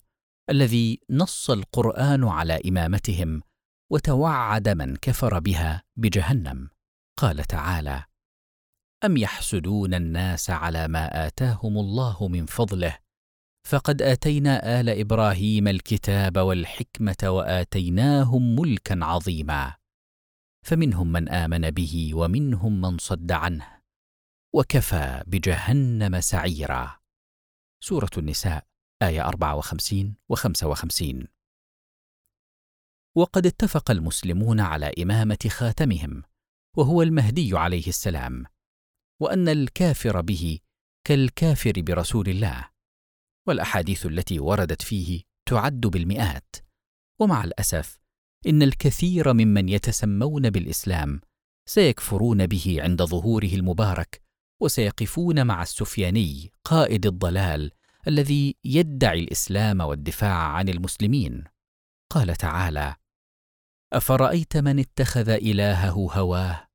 الذي 0.51 1.01
نص 1.11 1.51
القرآن 1.51 2.25
على 2.25 2.61
إمامتهم 2.69 3.43
وتوعد 3.91 4.69
من 4.69 4.97
كفر 4.97 5.39
بها 5.39 5.83
بجهنم. 5.97 6.69
قال 7.17 7.45
تعالى 7.45 8.05
أم 9.05 9.17
يحسدون 9.17 9.95
الناس 9.95 10.51
على 10.51 10.89
ما 10.89 11.27
آتاهم 11.27 11.79
الله 11.79 12.29
من 12.29 12.47
فضله؟ 12.47 13.06
فقد 13.67 14.03
آتينا 14.03 14.81
آل 14.81 14.89
إبراهيم 14.89 15.69
الكتاب 15.69 16.39
والحكمة 16.39 17.17
وآتيناهم 17.25 18.57
ملكا 18.57 19.05
عظيما. 19.05 19.77
فمنهم 20.67 21.13
من 21.13 21.29
آمن 21.29 21.71
به 21.71 22.11
ومنهم 22.15 22.81
من 22.81 22.99
صد 22.99 23.33
عنه 23.33 23.81
وكفى 24.55 25.23
بجهنم 25.27 26.21
سعيرا. 26.21 26.97
سورة 27.81 28.11
النساء 28.19 28.67
آية 29.03 29.29
54 29.29 30.17
و 30.29 30.35
55 30.35 31.27
وقد 33.17 33.47
اتفق 33.47 33.91
المسلمون 33.91 34.61
على 34.61 34.93
إمامة 35.03 35.49
خاتمهم 35.49 36.23
وهو 36.77 37.03
المهدي 37.03 37.59
عليه 37.59 37.87
السلام 37.87 38.45
وأن 39.21 39.49
الكافر 39.49 40.21
به 40.21 40.59
كالكافر 41.05 41.73
برسول 41.77 42.29
الله. 42.29 42.76
والأحاديث 43.47 44.07
التي 44.07 44.41
وردت 44.41 44.83
فيه 44.83 45.23
تعد 45.47 45.81
بالمئات. 45.81 46.57
ومع 47.19 47.45
الأسف 47.45 47.99
إن 48.47 48.63
الكثير 48.63 49.33
ممن 49.33 49.69
يتسمون 49.69 50.51
بالإسلام 50.51 51.21
سيكفرون 51.69 52.47
به 52.47 52.77
عند 52.81 53.03
ظهوره 53.03 53.55
المبارك 53.55 54.23
وسيقفون 54.61 55.47
مع 55.47 55.63
السفياني 55.63 56.51
قائد 56.65 57.07
الضلال 57.07 57.71
الذي 58.09 58.57
يدعي 58.65 59.21
الإسلام 59.21 59.81
والدفاع 59.81 60.37
عن 60.37 60.69
المسلمين. 60.69 61.45
قال 62.13 62.37
تعالى 62.37 62.95
أفرأيت 63.93 64.57
من 64.57 64.79
اتخذ 64.79 65.29
إلهه 65.29 66.09
هواه؟ 66.13 66.67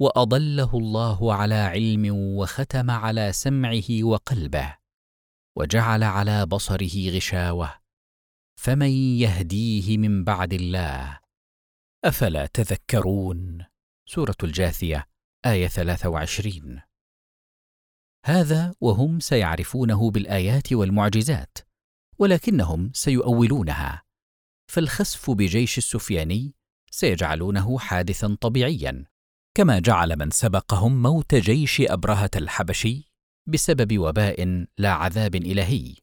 وأضله 0.00 0.70
الله 0.74 1.34
على 1.34 1.54
علم 1.54 2.10
وختم 2.14 2.90
على 2.90 3.32
سمعه 3.32 4.04
وقلبه. 4.04 4.81
وجعل 5.56 6.02
على 6.02 6.46
بصره 6.46 7.10
غشاوة 7.10 7.74
فمن 8.60 8.90
يهديه 8.90 9.98
من 9.98 10.24
بعد 10.24 10.52
الله؟ 10.52 11.20
أفلا 12.04 12.46
تذكرون؟ 12.46 13.64
سورة 14.08 14.36
الجاثية 14.44 15.08
آية 15.46 15.68
23 15.68 16.80
هذا 18.26 18.74
وهم 18.80 19.20
سيعرفونه 19.20 20.10
بالآيات 20.10 20.72
والمعجزات 20.72 21.58
ولكنهم 22.18 22.90
سيؤولونها 22.94 24.02
فالخسف 24.70 25.30
بجيش 25.30 25.78
السفياني 25.78 26.54
سيجعلونه 26.90 27.78
حادثا 27.78 28.36
طبيعيا 28.40 29.04
كما 29.54 29.78
جعل 29.78 30.18
من 30.18 30.30
سبقهم 30.30 31.02
موت 31.02 31.34
جيش 31.34 31.80
أبرهة 31.80 32.30
الحبشي 32.36 33.11
بسبب 33.48 33.98
وباء 33.98 34.66
لا 34.78 34.92
عذاب 34.92 35.34
إلهي. 35.34 35.94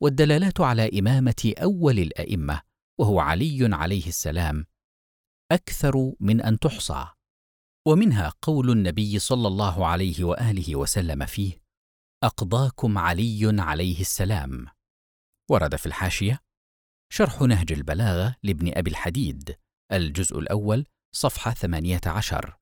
والدلالات 0.00 0.60
على 0.60 0.98
إمامة 0.98 1.54
أول 1.62 1.98
الأئمة 1.98 2.62
وهو 3.00 3.20
علي 3.20 3.68
عليه 3.72 4.06
السلام 4.06 4.66
أكثر 5.52 6.12
من 6.20 6.40
أن 6.40 6.58
تحصى. 6.58 7.06
ومنها 7.86 8.32
قول 8.42 8.70
النبي 8.70 9.18
صلى 9.18 9.48
الله 9.48 9.86
عليه 9.86 10.24
وآله 10.24 10.76
وسلم 10.76 11.26
فيه 11.26 11.62
أقضاكم 12.24 12.98
علي 12.98 13.62
عليه 13.62 14.00
السلام. 14.00 14.66
ورد 15.50 15.76
في 15.76 15.86
الحاشية 15.86 16.38
شرح 17.12 17.40
نهج 17.40 17.72
البلاغة 17.72 18.36
لابن 18.42 18.72
أبي 18.76 18.90
الحديد 18.90 19.56
الجزء 19.92 20.38
الأول 20.38 20.86
صفحة 21.14 21.50
18 21.50 22.58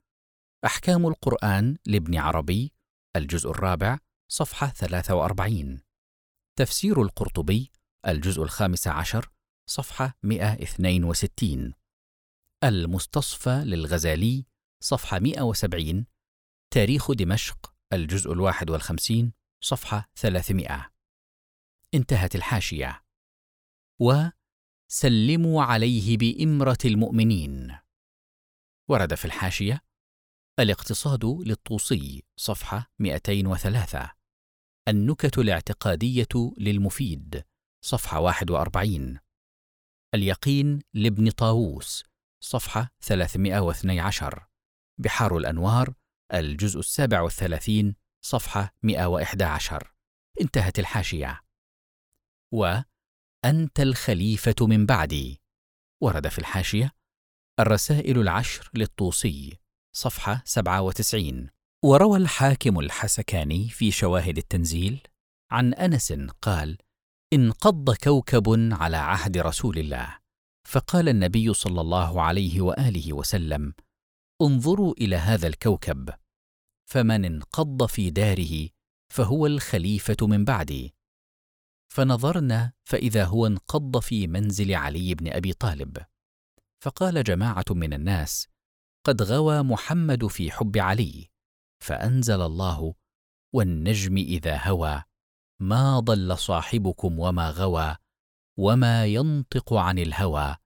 أحكام 0.64 1.06
القرآن 1.06 1.76
لابن 1.86 2.16
عربي 2.16 2.72
الجزء 3.16 3.50
الرابع 3.50 3.98
صفحة 4.28 4.66
43 4.66 5.82
تفسير 6.58 7.02
القرطبي 7.02 7.72
الجزء 8.06 8.42
الخامس 8.42 8.88
عشر 8.88 9.30
صفحة 9.70 10.18
162 10.22 11.74
المستصفى 12.64 13.62
للغزالي 13.64 14.46
صفحة 14.82 15.18
170 15.18 16.06
تاريخ 16.72 17.12
دمشق 17.12 17.74
الجزء 17.92 18.32
الواحد 18.32 18.70
والخمسين 18.70 19.32
صفحة 19.64 20.10
300 20.16 20.90
انتهت 21.94 22.34
الحاشية. 22.34 23.04
وسلموا 24.00 25.62
عليه 25.62 26.18
بإمرة 26.18 26.78
المؤمنين. 26.84 27.78
ورد 28.90 29.14
في 29.14 29.24
الحاشية 29.24 29.80
الاقتصاد 30.58 31.24
للطوسي 31.24 32.22
صفحة 32.36 32.90
203 32.98 34.10
النكت 34.88 35.38
الاعتقادية 35.38 36.54
للمفيد 36.58 37.44
صفحة 37.84 38.20
41 38.20 39.18
اليقين 40.14 40.82
لابن 40.94 41.30
طاووس 41.30 42.04
صفحة 42.44 42.90
312 43.02 44.46
بحار 45.00 45.36
الأنوار 45.36 45.94
الجزء 46.34 46.78
السابع 46.78 47.20
والثلاثين 47.20 47.94
صفحة 48.24 48.74
111 48.82 49.92
انتهت 50.40 50.78
الحاشية. 50.78 51.40
وأنت 52.54 53.80
الخليفة 53.80 54.54
من 54.60 54.86
بعدي. 54.86 55.40
ورد 56.02 56.28
في 56.28 56.38
الحاشية 56.38 56.92
الرسائل 57.60 58.18
العشر 58.18 58.70
للطوسي. 58.74 59.58
صفحة 59.92 60.42
97 60.44 61.50
وروى 61.84 62.18
الحاكم 62.18 62.78
الحسكاني 62.78 63.68
في 63.68 63.90
شواهد 63.90 64.38
التنزيل 64.38 65.00
عن 65.50 65.74
أنس 65.74 66.12
قال 66.42 66.78
انقض 67.32 67.94
كوكب 67.94 68.68
على 68.72 68.96
عهد 68.96 69.38
رسول 69.38 69.78
الله. 69.78 70.18
فقال 70.68 71.08
النبي 71.08 71.54
صلى 71.54 71.80
الله 71.80 72.22
عليه 72.22 72.60
وآله 72.60 73.12
وسلم 73.12 73.74
انظروا 74.42 74.94
إلى 75.00 75.16
هذا 75.16 75.46
الكوكب 75.46 76.10
فمن 76.90 77.24
انقض 77.24 77.86
في 77.86 78.10
داره 78.10 78.68
فهو 79.12 79.46
الخليفة 79.46 80.16
من 80.22 80.44
بعدي. 80.44 80.94
فنظرنا 81.92 82.72
فإذا 82.84 83.24
هو 83.24 83.46
انقض 83.46 83.98
في 83.98 84.26
منزل 84.26 84.74
علي 84.74 85.14
بن 85.14 85.32
أبي 85.32 85.52
طالب. 85.52 85.98
فقال 86.80 87.24
جماعة 87.24 87.64
من 87.70 87.92
الناس 87.92 88.49
قد 89.06 89.22
غوى 89.22 89.62
محمد 89.62 90.26
في 90.26 90.50
حب 90.50 90.78
علي 90.78 91.30
فأنزل 91.82 92.42
الله 92.42 92.94
والنجم 93.54 94.16
إذا 94.16 94.68
هوى 94.68 95.02
ما 95.60 96.00
ضل 96.00 96.38
صاحبكم 96.38 97.18
وما 97.18 97.50
غوى 97.50 97.96
وما 98.58 99.06
ينطق 99.06 99.74
عن 99.74 99.98
الهوى 99.98 100.56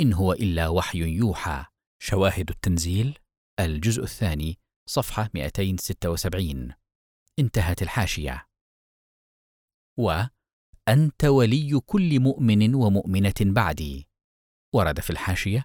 إن 0.00 0.12
هو 0.12 0.32
إلا 0.32 0.68
وحي 0.68 0.98
يوحى. 0.98 1.64
شواهد 2.02 2.50
التنزيل 2.50 3.18
الجزء 3.60 4.02
الثاني 4.02 4.58
صفحة 4.88 5.30
276 5.34 6.72
انتهت 7.38 7.82
الحاشية. 7.82 8.46
وأنت 9.98 11.24
ولي 11.24 11.80
كل 11.86 12.20
مؤمن 12.20 12.74
ومؤمنة 12.74 13.34
بعدي. 13.40 14.08
ورد 14.74 15.00
في 15.00 15.10
الحاشية 15.10 15.64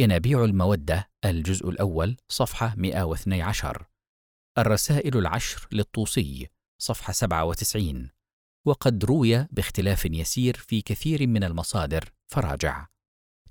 ينابيع 0.00 0.44
المودة 0.44 1.10
الجزء 1.24 1.68
الأول 1.68 2.16
صفحة 2.28 2.74
112 2.76 3.86
الرسائل 4.58 5.16
العشر 5.16 5.68
للطوسي 5.72 6.48
صفحة 6.82 7.12
97 7.12 8.10
وقد 8.66 9.04
روي 9.04 9.44
باختلاف 9.44 10.04
يسير 10.04 10.56
في 10.56 10.82
كثير 10.82 11.26
من 11.26 11.44
المصادر 11.44 12.12
فراجع. 12.32 12.86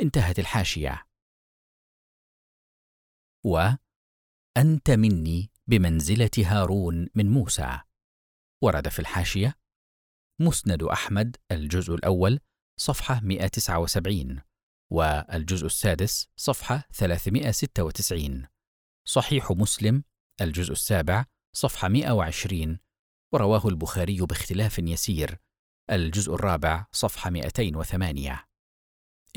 انتهت 0.01 0.39
الحاشية. 0.39 1.05
وأنت 3.45 4.89
مني 4.89 5.51
بمنزلة 5.67 6.31
هارون 6.37 7.07
من 7.15 7.29
موسى. 7.29 7.79
ورد 8.63 8.87
في 8.87 8.99
الحاشية 8.99 9.55
مسند 10.41 10.83
أحمد 10.83 11.37
الجزء 11.51 11.95
الأول 11.95 12.39
صفحة 12.79 13.19
179 13.23 14.48
والجزء 14.91 15.65
السادس 15.65 16.27
صفحة 16.35 16.87
396 16.93 18.47
صحيح 19.07 19.51
مسلم 19.51 20.03
الجزء 20.41 20.71
السابع 20.71 21.25
صفحة 21.55 21.87
120 21.87 22.79
ورواه 23.33 23.67
البخاري 23.67 24.21
باختلاف 24.21 24.79
يسير. 24.79 25.37
الجزء 25.91 26.33
الرابع 26.33 26.85
صفحة 26.91 27.29
208 27.29 28.45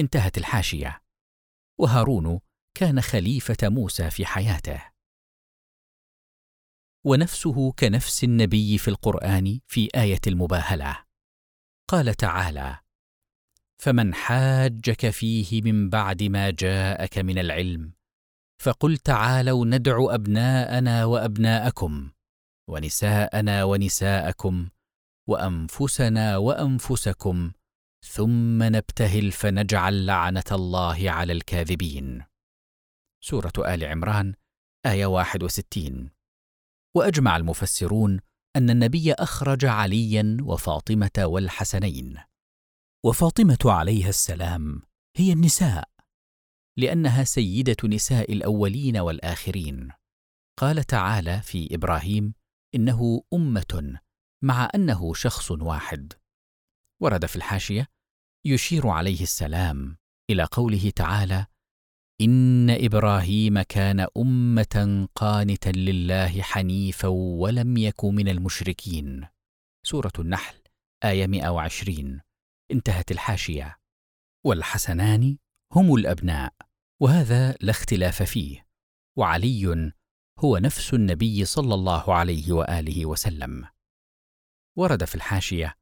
انتهت 0.01 0.39
الحاشية. 0.39 1.03
وهارون 1.81 2.41
كان 2.75 3.01
خليفة 3.01 3.57
موسى 3.63 4.11
في 4.11 4.27
حياته. 4.27 4.93
ونفسه 7.07 7.73
كنفس 7.73 8.25
النبي 8.25 8.79
في 8.79 8.89
القرآن 8.89 9.61
في 9.67 9.89
آية 9.95 10.21
المباهلة. 10.27 11.05
قال 11.89 12.15
تعالى 12.15 12.82
فمن 13.83 14.15
حاجك 14.15 15.11
فيه 15.11 15.63
من 15.63 15.91
بعد 15.91 16.23
ما 16.23 16.51
جاءك 16.51 17.19
من 17.19 17.39
العلم 17.39 17.93
فقل 18.63 18.97
تعالوا 18.97 19.67
ندع 19.67 20.15
أبناءنا 20.15 21.05
وأبناءكم 21.05 22.11
ونساءنا 22.71 23.65
ونساءكم 23.65 24.69
وأنفسنا 25.29 26.37
وأنفسكم 26.37 27.53
ثم 28.07 28.63
نبتهل 28.63 29.33
فنجعل 29.33 30.07
لعنة 30.07 30.51
الله 30.53 31.11
على 31.11 31.33
الكاذبين. 31.33 32.23
سورة 33.25 33.53
آل 33.59 33.85
عمران 33.85 34.35
آية 34.87 35.07
61 35.07 36.11
وأجمع 36.97 37.37
المفسرون 37.37 38.21
أن 38.57 38.71
النبي 38.71 39.13
أخرج 39.13 39.65
عليا 39.65 40.37
وفاطمة 40.41 41.19
والحسنين. 41.19 42.32
وفاطمة 43.05 43.59
عليها 43.65 44.09
السلام 44.09 44.83
هي 45.17 45.33
النساء 45.33 45.89
لأنها 46.77 47.25
سيدة 47.25 47.77
نساء 47.85 48.33
الأولين 48.33 48.97
والآخرين. 48.97 49.91
قال 50.59 50.85
تعالى 50.85 51.41
في 51.43 51.75
إبراهيم 51.75 52.35
إنه 52.75 53.23
أمة 53.35 54.01
مع 54.43 54.69
أنه 54.75 55.15
شخص 55.15 55.51
واحد. 55.51 56.13
ورد 57.01 57.27
في 57.27 57.37
الحاشية 57.37 57.89
يشير 58.47 58.89
عليه 58.89 59.23
السلام 59.23 59.97
إلى 60.31 60.45
قوله 60.45 60.91
تعالى 60.91 61.47
إن 62.21 62.71
إبراهيم 62.71 63.63
كان 63.63 64.07
أمة 64.17 65.09
قانتا 65.15 65.69
لله 65.69 66.43
حنيفا 66.43 67.09
ولم 67.09 67.77
يك 67.77 68.05
من 68.05 68.29
المشركين. 68.29 69.27
سورة 69.87 70.13
النحل 70.19 70.57
آية 71.05 71.27
120 71.27 72.21
انتهت 72.71 73.11
الحاشية. 73.11 73.79
والحسنان 74.47 75.39
هم 75.73 75.95
الأبناء 75.95 76.55
وهذا 77.03 77.53
لا 77.61 77.71
اختلاف 77.71 78.23
فيه. 78.23 78.67
وعلي 79.19 79.93
هو 80.39 80.59
نفس 80.59 80.95
النبي 80.95 81.45
صلى 81.45 81.75
الله 81.75 82.15
عليه 82.15 82.53
وآله 82.53 83.07
وسلم. 83.07 83.69
ورد 84.79 85.05
في 85.05 85.15
الحاشية 85.15 85.75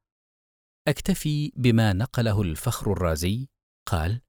أكتفي 0.88 1.52
بما 1.56 1.92
نقله 1.92 2.42
الفخر 2.42 2.92
الرازي. 2.92 3.48
قال 3.88 4.20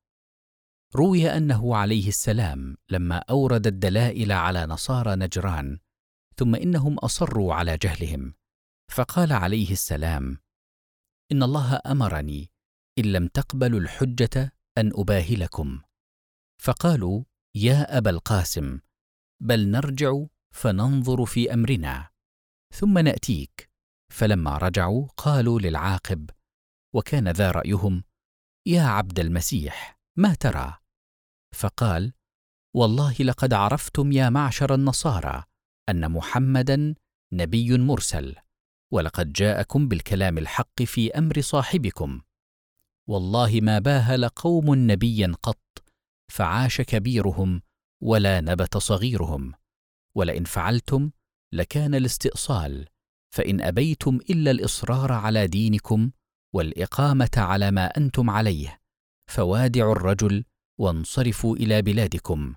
روي 0.95 1.30
أنه 1.30 1.76
عليه 1.76 2.07
السلام 2.07 2.78
لما 2.90 3.18
أورد 3.18 3.68
الدلائل 3.68 4.32
على 4.32 4.65
نصارى 4.65 5.15
نجران 5.15 5.80
ثم 6.36 6.56
إنهم 6.56 6.98
أصروا 6.98 7.53
على 7.53 7.78
جهلهم. 7.78 8.34
فقال 8.91 9.34
عليه 9.34 9.72
السلام 9.72 10.38
ان 11.31 11.43
الله 11.43 11.79
امرني 11.85 12.51
ان 12.99 13.03
لم 13.03 13.27
تقبلوا 13.27 13.79
الحجه 13.79 14.53
ان 14.77 14.91
اباهلكم 14.95 15.81
فقالوا 16.61 17.23
يا 17.55 17.97
ابا 17.97 18.09
القاسم 18.09 18.79
بل 19.41 19.71
نرجع 19.71 20.25
فننظر 20.51 21.25
في 21.25 21.53
امرنا. 21.53 22.09
ثم 22.73 22.97
ناتيك. 22.97 23.71
فلما 24.13 24.57
رجعوا 24.57 25.07
قالوا 25.17 25.59
للعاقب 25.59 26.29
وكان 26.95 27.27
ذا 27.27 27.51
رايهم 27.51 28.03
يا 28.65 28.81
عبد 28.81 29.19
المسيح 29.19 29.99
ما 30.17 30.33
ترى؟ 30.33 30.77
فقال 31.55 32.13
والله 32.75 33.13
لقد 33.13 33.53
عرفتم 33.53 34.11
يا 34.11 34.29
معشر 34.29 34.73
النصارى 34.73 35.43
أن 35.89 36.11
محمدا 36.11 36.95
نبي 37.33 37.77
مرسل. 37.77 38.35
ولقد 38.91 39.34
جاءكم 39.34 39.88
بالكلام 39.88 40.38
الحق 40.38 40.84
في 40.84 41.11
أمر 41.11 41.41
صاحبكم. 41.41 42.22
والله 43.09 43.59
ما 43.61 43.80
باهل 43.80 44.27
قوم 44.27 44.91
نبيا 44.91 45.34
قط 45.43 45.84
فعاش 46.31 46.81
كبيرهم 46.81 47.61
ولا 48.03 48.41
نبت 48.41 48.77
صغيرهم. 48.77 49.53
ولئن 50.15 50.43
فعلتم 50.43 51.11
لكان 51.53 51.95
الاستئصال 51.95 52.88
فإن 53.34 53.61
أبيتم 53.61 54.19
إلا 54.30 54.51
الإصرار 54.51 55.11
على 55.11 55.47
دينكم 55.47 56.11
والإقامة 56.53 57.31
على 57.38 57.72
ما 57.72 57.85
أنتم 57.85 58.30
عليه 58.30 58.81
فوادعوا 59.30 59.91
الرجل 59.91 60.43
وانصرفوا 60.80 61.55
إلى 61.55 61.81
بلادكم. 61.81 62.55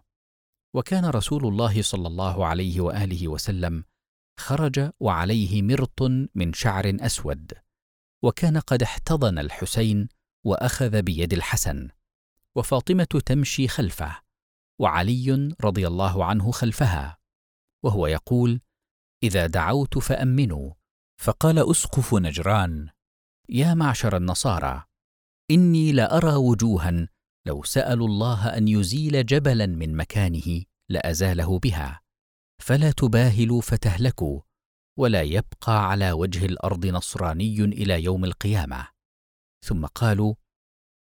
وكان 0.75 1.05
رسول 1.05 1.47
الله 1.47 1.83
صلى 1.83 2.09
الله 2.09 2.47
عليه 2.47 2.81
وآله 2.81 3.29
وسلم 3.29 3.85
خرج 4.41 4.91
وعليه 5.01 5.63
مرط 5.63 6.03
من 6.35 6.53
شعر 6.53 6.97
أسود 7.01 7.53
وكان 8.23 8.59
قد 8.59 8.83
احتضن 8.83 9.39
الحسين 9.39 10.09
وأخذ 10.45 11.03
بيد 11.03 11.33
الحسن 11.33 11.89
وفاطمة 12.55 13.23
تمشي 13.27 13.69
خلفه 13.69 14.21
وعلي 14.79 15.55
رضي 15.61 15.87
الله 15.87 16.25
عنه 16.25 16.51
خلفها 16.51 17.19
وهو 17.83 18.07
يقول 18.07 18.61
إذا 19.23 19.47
دعوت 19.47 19.99
فأمنوا 19.99 20.73
فقال 21.21 21.71
أسقف 21.71 22.15
نجران 22.15 22.89
يا 23.49 23.75
معشر 23.75 24.17
النصارى 24.17 24.85
إني 25.51 25.93
لأرى 25.93 26.35
وجوها 26.35 27.09
لو 27.47 27.63
سألوا 27.63 28.09
الله 28.09 28.57
أن 28.57 28.69
يزيل 28.69 29.27
جبلا 29.27 29.67
من 29.67 29.97
مكانه 29.97 30.63
لأزاله 30.89 31.59
بها 31.59 32.01
فلا 32.65 32.91
تباهلوا 32.91 33.61
فتهلكوا 33.61 34.41
ولا 34.99 35.23
يبقى 35.23 35.91
على 35.91 36.13
وجه 36.13 36.47
الأرض 36.47 36.87
نصراني 36.87 37.65
إلى 37.65 38.05
يوم 38.05 38.25
القيامة. 38.25 38.89
ثم 39.65 39.87
قالوا 39.87 40.35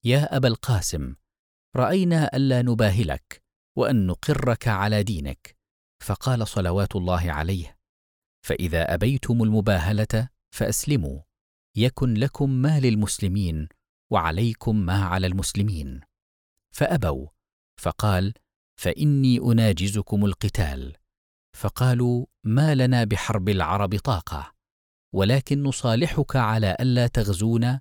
يا 0.05 0.37
أبا 0.37 0.49
القاسم 0.49 1.15
رأينا 1.77 2.37
ألا 2.37 2.63
نباهلك 2.63 3.43
وأن 3.77 4.07
نقرك 4.07 4.69
على 4.69 5.03
دينك. 5.03 5.57
فقال 6.03 6.49
صلوات 6.49 6.97
الله 6.97 7.33
عليه 7.33 7.79
فإذا 8.47 8.95
أبيتم 8.95 9.43
المباهلة 9.43 10.29
فأسلموا 10.55 11.21
يكن 11.77 12.15
لكم 12.15 12.51
ما 12.51 12.81
للمسلمين 12.81 13.69
وعليكم 14.13 14.77
ما 14.77 15.05
على 15.05 15.27
المسلمين. 15.27 16.01
فأبوا 16.75 17.29
فقال 17.81 18.35
فإني 18.81 19.39
أناجزكم 19.39 20.25
القتال. 20.25 21.04
فقالوا 21.55 22.27
ما 22.45 22.75
لنا 22.75 23.05
بحرب 23.05 23.49
العرب 23.49 23.99
طاقة 23.99 24.55
ولكن 25.15 25.63
نصالحك 25.63 26.37
على 26.37 26.77
الا 26.81 27.07
تغزونا 27.07 27.81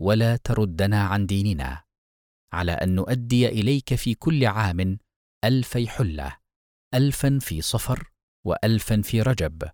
ولا 0.00 0.36
تردنا 0.36 1.04
عن 1.04 1.26
ديننا 1.26 1.82
على 2.52 2.72
أن 2.72 2.94
نؤدي 2.94 3.48
إليك 3.48 3.94
في 3.94 4.14
كل 4.14 4.46
عام 4.46 4.98
ألفي 5.44 5.88
حلة 5.88 6.36
الفا 6.94 7.38
في 7.40 7.62
صفر 7.62 8.12
والفا 8.46 9.02
في 9.02 9.22
رجب 9.22 9.70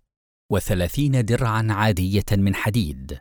وثلاثين 0.51 1.25
درعا 1.25 1.67
عادية 1.69 2.25
من 2.31 2.55
حديد 2.55 3.19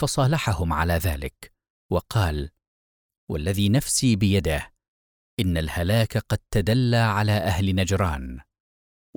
فصالحهم 0.00 0.72
على 0.72 0.92
ذلك 0.92 1.52
وقال 1.92 2.50
والذي 3.30 3.68
نفسي 3.68 4.16
بيده 4.16 4.72
إن 5.40 5.56
الهلاك 5.56 6.18
قد 6.18 6.38
تدلى 6.50 6.96
على 6.96 7.32
أهل 7.32 7.74
نجران 7.74 8.40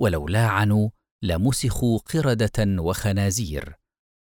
ولو 0.00 0.28
لاعنوا 0.28 0.90
لمسخوا 1.22 1.98
قردة 1.98 2.82
وخنازير 2.82 3.74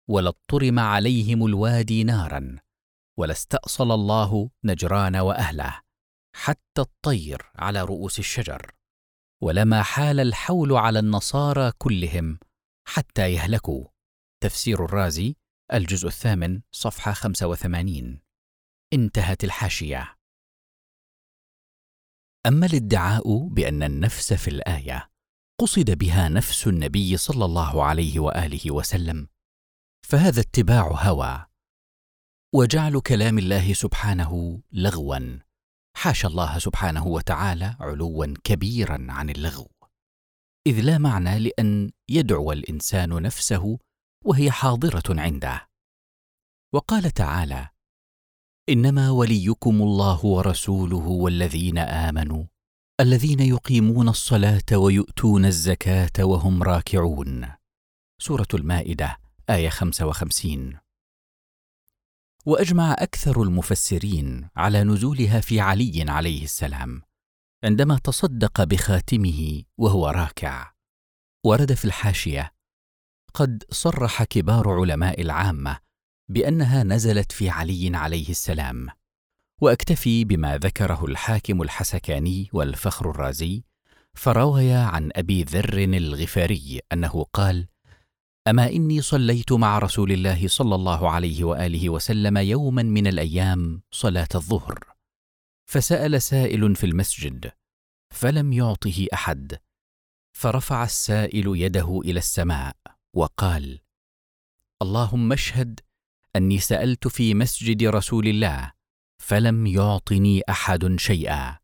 ولاضطرم 0.09 0.79
عليهم 0.79 1.45
الوادي 1.45 2.03
نارا 2.03 2.57
ولاستاصل 3.19 3.91
الله 3.91 4.49
نجران 4.63 5.15
وأهله 5.15 5.81
حتى 6.35 6.81
الطير 6.81 7.51
على 7.55 7.81
رؤوس 7.81 8.19
الشجر 8.19 8.71
ولما 9.43 9.83
حال 9.83 10.19
الحول 10.19 10.73
على 10.73 10.99
النصارى 10.99 11.71
كلهم 11.77 12.39
حتى 12.87 13.33
يهلكوا. 13.33 13.85
تفسير 14.43 14.85
الرازي 14.85 15.35
الجزء 15.73 16.07
الثامن 16.07 16.61
صفحة 16.71 17.11
85 17.11 18.21
انتهت 18.93 19.43
الحاشية. 19.43 20.15
أما 22.45 22.65
الادعاء 22.65 23.47
بأن 23.47 23.83
النفس 23.83 24.33
في 24.33 24.47
الآية 24.47 25.09
قصد 25.61 25.97
بها 25.97 26.29
نفس 26.29 26.67
النبي 26.67 27.17
صلى 27.17 27.45
الله 27.45 27.83
عليه 27.83 28.19
وآله 28.19 28.71
وسلم. 28.71 29.27
فهذا 30.05 30.39
اتباع 30.39 30.87
هوى. 30.87 31.45
وجعل 32.55 32.99
كلام 32.99 33.37
الله 33.37 33.73
سبحانه 33.73 34.61
لغوا. 34.71 35.39
حاشا 35.97 36.27
الله 36.27 36.59
سبحانه 36.59 37.07
وتعالى 37.07 37.75
علوا 37.79 38.33
كبيرا 38.43 39.07
عن 39.09 39.29
اللغو. 39.29 39.71
إذ 40.67 40.81
لا 40.81 40.97
معنى 40.97 41.39
لأن 41.39 41.91
يدعو 42.09 42.51
الإنسان 42.51 43.21
نفسه 43.21 43.79
وهي 44.25 44.51
حاضرة 44.51 45.21
عنده. 45.21 45.67
وقال 46.73 47.11
تعالى 47.11 47.69
إنما 48.69 49.11
وليكم 49.11 49.81
الله 49.81 50.25
ورسوله 50.25 51.07
والذين 51.07 51.77
آمنوا 51.77 52.45
الذين 52.99 53.39
يقيمون 53.39 54.09
الصلاة 54.09 54.63
ويؤتون 54.71 55.45
الزكاة 55.45 56.11
وهم 56.19 56.63
راكعون. 56.63 57.47
سورة 58.21 58.47
المائدة 58.53 59.17
آية 59.49 59.69
55 59.69 60.77
وأجمع 62.45 62.93
أكثر 62.93 63.41
المفسرين 63.41 64.49
على 64.55 64.83
نزولها 64.83 65.39
في 65.39 65.59
علي 65.59 66.05
عليه 66.07 66.43
السلام 66.43 67.01
عندما 67.63 67.97
تصدق 67.97 68.63
بخاتمه 68.63 69.63
وهو 69.77 70.07
راكع. 70.07 70.71
ورد 71.45 71.73
في 71.73 71.85
الحاشية 71.85 72.53
قد 73.33 73.63
صرح 73.71 74.23
كبار 74.23 74.69
علماء 74.69 75.21
العامة 75.21 75.79
بأنها 76.29 76.83
نزلت 76.83 77.31
في 77.31 77.49
علي 77.49 77.91
عليه 77.97 78.29
السلام. 78.29 78.87
واكتفي 79.61 80.23
بما 80.23 80.57
ذكره 80.57 81.05
الحاكم 81.05 81.61
الحسكاني 81.61 82.49
والفخر 82.53 83.09
الرازي 83.09 83.63
فروي 84.13 84.73
عن 84.73 85.11
أبي 85.15 85.43
ذر 85.43 85.77
الغفاري 85.77 86.79
أنه 86.93 87.25
قال 87.33 87.67
أما 88.47 88.69
إني 88.69 89.01
صليت 89.01 89.51
مع 89.51 89.79
رسول 89.79 90.11
الله 90.11 90.47
صلى 90.47 90.75
الله 90.75 91.09
عليه 91.11 91.43
وآله 91.43 91.89
وسلم 91.89 92.37
يوما 92.37 92.83
من 92.83 93.07
الأيام 93.07 93.81
صلاة 93.91 94.27
الظهر 94.35 94.79
فسأل 95.65 96.21
سائل 96.21 96.75
في 96.75 96.85
المسجد 96.85 97.51
فلم 98.13 98.53
يعطه 98.53 99.07
أحد 99.13 99.57
فرفع 100.37 100.83
السائل 100.83 101.45
يده 101.55 102.01
إلى 102.05 102.19
السماء 102.19 102.75
وقال 103.13 103.79
اللهم 104.81 105.33
اشهد 105.33 105.79
أني 106.35 106.59
سألت 106.59 107.07
في 107.07 107.33
مسجد 107.33 107.83
رسول 107.83 108.27
الله 108.27 108.76
فلم 109.27 109.67
يعطني 109.67 110.41
أحد 110.49 110.95
شيئا. 110.99 111.57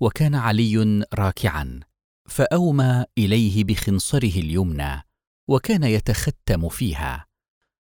وكان 0.00 0.34
علي 0.34 1.04
راكعا 1.14 1.80
فأومى 2.28 3.04
إليه 3.18 3.64
بخنصره 3.64 4.40
اليمنى 4.40 5.02
وكان 5.48 5.84
يتختم 5.84 6.68
فيها. 6.68 7.26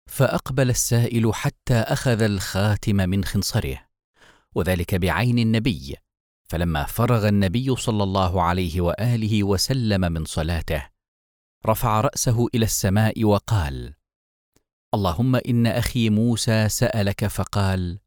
فأقبل 0.10 0.70
السائل 0.70 1.34
حتى 1.34 1.74
أخذ 1.74 2.22
الخاتم 2.22 2.96
من 2.96 3.24
خنصره. 3.24 3.78
وذلك 4.56 4.96
بعين 4.96 5.40
النبي. 5.40 5.96
فلما 6.50 6.86
فرغ 6.86 7.28
النبي 7.28 7.76
صلى 7.76 8.04
الله 8.04 8.42
عليه 8.42 8.82
وآله 8.82 9.44
وسلم 9.44 10.02
من 10.12 10.26
صلاته 10.26 10.90
رفع 11.66 12.02
رأسه 12.02 12.48
إلى 12.56 12.66
السماء 12.66 13.24
وقال 13.24 13.94
اللهم 14.94 15.36
إن 15.36 15.68
أخي 15.68 16.10
موسى 16.10 16.70
سألك 16.70 17.28
فقال 17.28 18.05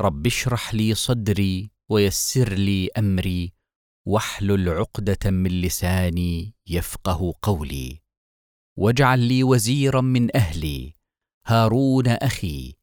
رب 0.00 0.26
اشرح 0.26 0.74
لي 0.74 0.94
صدري 0.94 1.70
ويسر 1.88 2.52
لي 2.52 2.88
أمري 2.98 3.52
واحلل 4.06 4.68
عقدة 4.68 5.30
من 5.30 5.60
لساني 5.60 6.54
يفقه 6.66 7.34
قولي. 7.42 8.02
واجعل 8.78 9.18
لي 9.18 9.44
وزيرا 9.44 10.00
من 10.00 10.36
أهلي 10.36 10.94
هارون 11.46 12.08
أخي 12.08 12.74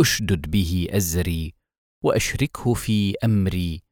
أشدد 0.00 0.50
به 0.50 0.88
أزري 0.90 1.54
وأشركه 2.04 2.74
في 2.74 3.14
أمري. 3.24 3.82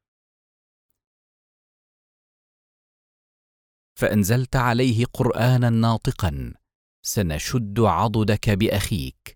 فأنزلت 3.98 4.57
عليه 4.57 5.05
قرآنا 5.05 5.70
ناطقا 5.70 6.55
سنشد 7.03 7.81
عضدك 7.81 8.51
بأخيك. 8.51 9.35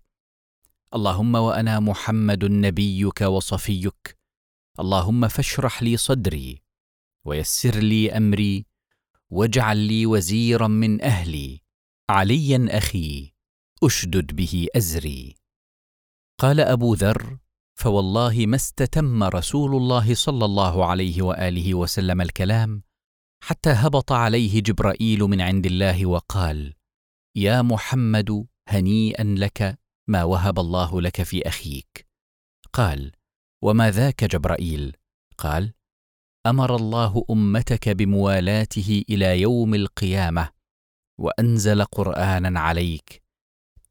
اللهم 0.95 1.35
وأنا 1.35 1.79
محمد 1.79 2.45
نبيك 2.45 3.21
وصفيك. 3.21 4.17
اللهم 4.79 5.27
فاشرح 5.27 5.83
لي 5.83 5.97
صدري 5.97 6.61
ويسر 7.25 7.75
لي 7.75 8.11
أمري 8.11 8.65
واجعل 9.29 9.77
لي 9.77 10.05
وزيرا 10.05 10.67
من 10.67 11.01
أهلي 11.01 11.61
عليا 12.09 12.67
أخي 12.77 13.33
أشدد 13.83 14.35
به 14.35 14.67
أزري. 14.75 15.35
قال 16.39 16.59
أبو 16.59 16.93
ذر 16.93 17.37
فوالله 17.75 18.45
ما 18.45 18.55
استتم 18.55 19.23
رسول 19.23 19.75
الله 19.75 20.15
صلى 20.15 20.45
الله 20.45 20.85
عليه 20.85 21.21
وآله 21.21 21.73
وسلم 21.75 22.21
الكلام 22.21 22.83
حتى 23.43 23.69
هبط 23.69 24.11
عليه 24.11 24.59
جبرائيل 24.59 25.19
من 25.19 25.41
عند 25.41 25.65
الله 25.65 26.05
وقال 26.05 26.73
يا 27.35 27.61
محمد 27.61 28.45
هنيئا 28.67 29.23
لك 29.23 29.80
ما 30.11 30.23
وهب 30.23 30.59
الله 30.59 31.01
لك 31.01 31.23
في 31.23 31.47
أخيك. 31.47 32.07
قال 32.73 33.11
وما 33.63 33.91
ذاك 33.91 34.23
جبرائيل؟ 34.23 34.95
قال 35.37 35.73
أمر 36.45 36.75
الله 36.75 37.25
أمتك 37.29 37.89
بموالاته 37.89 39.03
إلى 39.09 39.41
يوم 39.41 39.75
القيامة 39.75 40.49
وأنزل 41.19 41.83
قرآنا 41.83 42.59
عليك. 42.59 43.23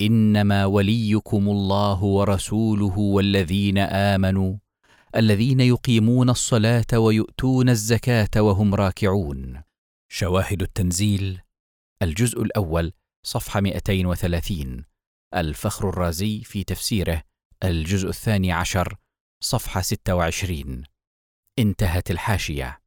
إنما 0.00 0.64
وليكم 0.64 1.48
الله 1.48 2.04
ورسوله 2.04 2.98
والذين 2.98 3.78
آمنوا 3.78 4.56
الذين 5.16 5.60
يقيمون 5.60 6.30
الصلاة 6.30 6.98
ويؤتون 6.98 7.68
الزكاة 7.68 8.42
وهم 8.42 8.74
راكعون. 8.74 9.62
شواهد 10.12 10.62
التنزيل 10.62 11.40
الجزء 12.02 12.42
الأول 12.42 12.92
صفحة 13.26 13.60
230 13.60 14.84
الفخر 15.34 15.88
الرازي 15.88 16.44
في 16.44 16.64
تفسيره 16.64 17.22
الجزء 17.64 18.08
الثاني 18.08 18.52
عشر 18.52 18.96
صفحة 19.42 19.80
26 19.80 20.82
انتهت 21.58 22.10
الحاشية. 22.10 22.80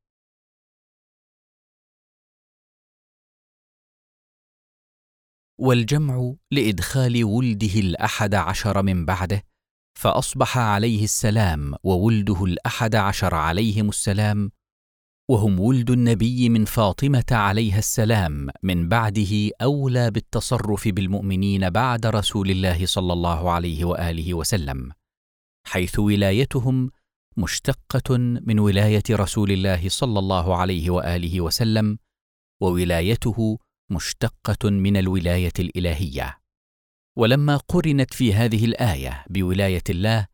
والجمع 5.60 6.34
لإدخال 6.52 7.24
ولده 7.24 7.80
الأحد 7.80 8.36
عشر 8.36 8.82
من 8.82 9.06
بعده 9.06 9.44
فأصبح 9.99 10.57
عليه 10.57 11.03
السلام 11.03 11.76
وولده 11.84 12.44
الأحد 12.44 12.95
عشر 12.95 13.36
عليهم 13.36 13.90
السلام 13.90 14.52
وهم 15.29 15.59
ولد 15.59 15.91
النبي 15.91 16.49
من 16.49 16.65
فاطمة 16.65 17.25
عليها 17.31 17.79
السلام 17.79 18.49
من 18.63 18.89
بعده 18.89 19.51
أولى 19.61 20.11
بالتصرف 20.11 20.87
بالمؤمنين 20.87 21.69
بعد 21.69 22.05
رسول 22.05 22.51
الله 22.51 22.85
صلى 22.85 23.13
الله 23.13 23.51
عليه 23.51 23.85
وآله 23.85 24.33
وسلم 24.33 24.91
حيث 25.67 25.99
ولايتهم 25.99 26.91
مشتقة 27.37 28.17
من 28.17 28.59
ولاية 28.59 29.03
رسول 29.11 29.51
الله 29.51 29.89
صلى 29.89 30.19
الله 30.19 30.55
عليه 30.55 30.89
وآله 30.89 31.41
وسلم 31.41 31.97
وولايته 32.61 33.57
مشتقة 33.91 34.69
من 34.69 34.97
الولاية 34.97 35.53
الإلهية. 35.59 36.37
ولما 37.17 37.57
قرنت 37.57 38.13
في 38.13 38.33
هذه 38.33 38.65
الآية 38.65 39.25
بولاية 39.29 39.83
الله 39.89 40.27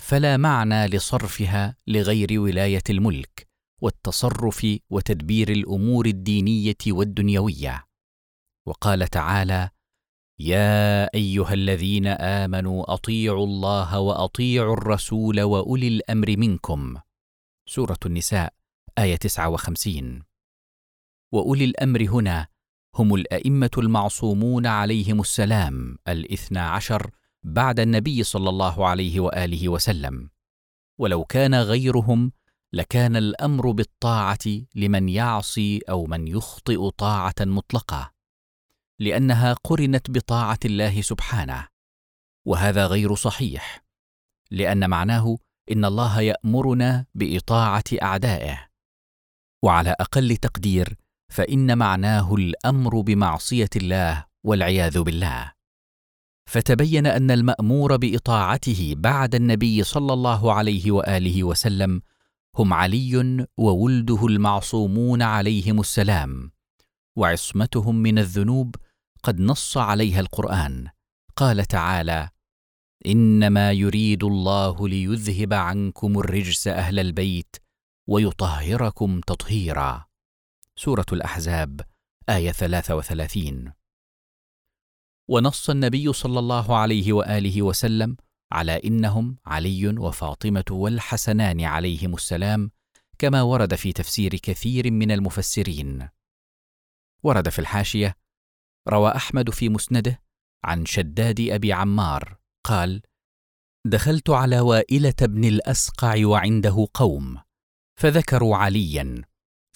فلا 0.00 0.36
معنى 0.36 0.86
لصرفها 0.86 1.76
لغير 1.86 2.40
ولاية 2.40 2.82
الملك 2.90 3.49
والتصرف 3.80 4.66
وتدبير 4.90 5.48
الأمور 5.48 6.06
الدينية 6.06 6.76
والدنيوية. 6.86 7.86
وقال 8.66 9.08
تعالى 9.08 9.70
يا 10.38 11.14
أيها 11.14 11.54
الذين 11.54 12.06
آمنوا 12.06 12.94
أطيعوا 12.94 13.46
الله 13.46 14.00
وأطيعوا 14.00 14.72
الرسول 14.76 15.40
وأولي 15.40 15.88
الأمر 15.88 16.36
منكم. 16.36 16.96
سورة 17.66 17.98
النساء 18.06 18.52
آية 18.98 19.16
59 19.16 20.22
وأولي 21.32 21.64
الأمر 21.64 22.02
هنا 22.02 22.46
هم 22.94 23.14
الأئمة 23.14 23.70
المعصومون 23.78 24.66
عليهم 24.66 25.20
السلام 25.20 25.98
الاثنى 26.08 26.58
عشر 26.58 27.10
بعد 27.42 27.80
النبي 27.80 28.22
صلى 28.22 28.48
الله 28.48 28.86
عليه 28.86 29.20
وآله 29.20 29.68
وسلم. 29.68 30.30
ولو 30.98 31.24
كان 31.24 31.54
غيرهم 31.54 32.32
لكان 32.72 33.16
الأمر 33.16 33.70
بالطاعة 33.70 34.38
لمن 34.74 35.08
يعصي 35.08 35.78
أو 35.88 36.06
من 36.06 36.28
يخطئ 36.28 36.90
طاعة 36.90 37.34
مطلقة 37.40 38.12
لأنها 38.98 39.52
قرنت 39.52 40.10
بطاعة 40.10 40.58
الله 40.64 41.02
سبحانه 41.02 41.68
وهذا 42.44 42.86
غير 42.86 43.14
صحيح 43.14 43.84
لأن 44.50 44.90
معناه 44.90 45.38
إن 45.72 45.84
الله 45.84 46.20
يأمرنا 46.20 47.06
بإطاعة 47.14 47.84
أعدائه. 48.02 48.68
وعلى 49.62 49.96
أقل 50.00 50.36
تقدير 50.36 50.96
فإن 51.28 51.78
معناه 51.78 52.34
الأمر 52.34 53.00
بمعصية 53.00 53.68
الله 53.76 54.24
والعياذ 54.44 55.00
بالله. 55.00 55.52
فتبين 56.46 57.06
أن 57.06 57.30
المأمور 57.30 57.96
بإطاعته 57.96 58.94
بعد 58.96 59.34
النبي 59.34 59.82
صلى 59.82 60.12
الله 60.12 60.52
عليه 60.52 60.90
وآله 60.90 61.44
وسلم 61.44 62.02
هم 62.58 62.72
علي 62.72 63.46
وولده 63.58 64.26
المعصومون 64.26 65.22
عليهم 65.22 65.80
السلام 65.80 66.52
وعصمتهم 67.16 67.96
من 67.96 68.18
الذنوب 68.18 68.76
قد 69.22 69.40
نص 69.40 69.76
عليها 69.76 70.20
القرآن. 70.20 70.88
قال 71.36 71.64
تعالى 71.64 72.28
إنما 73.06 73.72
يريد 73.72 74.24
الله 74.24 74.88
ليذهب 74.88 75.52
عنكم 75.52 76.18
الرجس 76.18 76.68
أهل 76.68 76.98
البيت 76.98 77.56
ويطهركم 78.08 79.20
تطهيرا. 79.20 80.06
سورة 80.76 81.06
الأحزاب 81.12 81.80
آية 82.28 82.52
33 82.52 83.72
ونص 85.28 85.70
النبي 85.70 86.12
صلى 86.12 86.38
الله 86.38 86.76
عليه 86.76 87.12
وآله 87.12 87.62
وسلم 87.62 88.16
على 88.52 88.80
إنهم 88.84 89.36
علي 89.46 89.88
وفاطمة 89.88 90.64
والحسنان 90.70 91.60
عليهم 91.60 92.14
السلام 92.14 92.70
كما 93.18 93.42
ورد 93.42 93.74
في 93.74 93.92
تفسير 93.92 94.36
كثير 94.36 94.90
من 94.90 95.10
المفسرين. 95.10 96.08
ورد 97.22 97.48
في 97.48 97.58
الحاشية 97.58 98.16
روى 98.88 99.10
أحمد 99.10 99.50
في 99.50 99.68
مسنده 99.68 100.22
عن 100.64 100.86
شداد 100.86 101.40
أبي 101.40 101.72
عمار 101.72 102.38
قال 102.64 103.02
دخلت 103.86 104.30
على 104.30 104.60
وائلة 104.60 105.14
بن 105.20 105.44
الأسقع 105.44 106.26
وعنده 106.26 106.86
قوم 106.94 107.38
فذكروا 108.00 108.56
عليا 108.56 109.22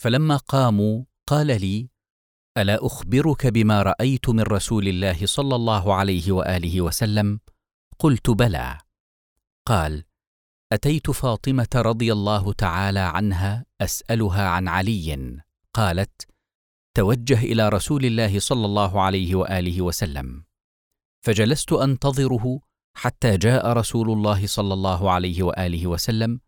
فلما 0.01 0.36
قاموا 0.36 1.05
قال 1.26 1.46
لي 1.46 1.88
ألا 2.59 2.86
أخبرك 2.86 3.46
بما 3.46 3.82
رأيت 3.82 4.28
من 4.28 4.42
رسول 4.42 4.88
الله 4.88 5.26
صلى 5.26 5.56
الله 5.56 5.94
عليه 5.94 6.32
وآله 6.32 6.80
وسلم؟ 6.80 7.40
قلت 8.05 8.31
بلى. 8.31 8.78
قال 9.66 10.05
أتيت 10.72 11.10
فاطمة 11.10 11.68
رضي 11.76 12.12
الله 12.12 12.52
تعالى 12.52 13.01
عنها 13.01 13.66
أسألها 13.81 14.48
عن 14.48 14.68
علي. 14.68 15.40
قالت 15.74 16.28
توجه 16.94 17.39
إلى 17.43 17.68
رسول 17.68 18.05
الله 18.05 18.39
صلى 18.39 18.66
الله 18.66 19.02
عليه 19.02 19.35
وآله 19.35 19.82
وسلم. 19.82 20.44
فجلست 21.26 21.72
أنتظره 21.72 22.60
حتى 22.97 23.36
جاء 23.36 23.72
رسول 23.72 24.10
الله 24.10 24.47
صلى 24.47 24.74
الله 24.74 25.10
عليه 25.10 25.43
وآله 25.43 25.86
وسلم 25.86 26.40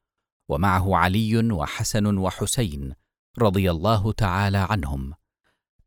ومعه 0.49 0.97
علي 0.97 1.53
وحسن 1.53 2.19
وحسين 2.19 2.95
رضي 3.39 3.71
الله 3.71 4.13
تعالى 4.13 4.59
عنهم. 4.59 5.15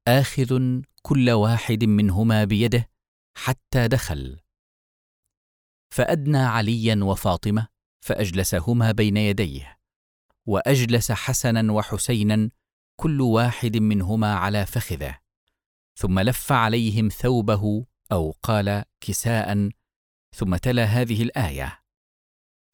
آخذ 0.07 0.81
كل 1.01 1.29
واحد 1.29 1.83
منهما 1.83 2.43
بيده 2.43 2.89
حتى 3.37 3.87
دخل. 3.87 4.48
فأدنى 5.89 6.37
عليا 6.37 6.99
وفاطمة 7.03 7.67
فأجلسهما 8.05 8.91
بين 8.91 9.17
يديه 9.17 9.79
وأجلس 10.45 11.11
حسنا 11.11 11.71
وحسينا 11.71 12.49
كل 12.99 13.21
واحد 13.21 13.77
منهما 13.77 14.35
على 14.35 14.65
فخذه 14.65 15.19
ثم 15.95 16.19
لف 16.19 16.51
عليهم 16.51 17.09
ثوبه 17.09 17.85
أو 18.11 18.35
قال 18.43 18.83
كساء 19.01 19.69
ثم 20.35 20.55
تلا 20.55 20.83
هذه 20.83 21.23
الآية 21.23 21.79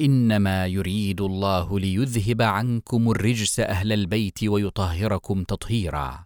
إنما 0.02 0.68
يريد 0.68 1.22
الله 1.22 1.80
ليذهب 1.80 2.42
عنكم 2.42 3.12
الرجس 3.12 3.60
أهل 3.60 3.94
البيت 3.94 4.44
ويطهركم 4.44 5.44
تطهيرا. 5.44 6.26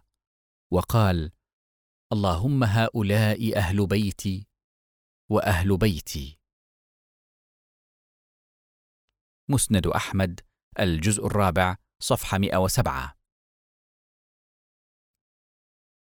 وقال 0.72 1.30
اللهم 2.12 2.64
هؤلاء 2.64 3.56
أهل 3.56 3.86
بيتي 3.86 4.46
وأهل 5.30 5.76
بيتي. 5.76 6.39
مسند 9.50 9.86
أحمد 9.86 10.40
الجزء 10.80 11.26
الرابع 11.26 11.76
صفحة 12.02 12.38
107 12.38 13.16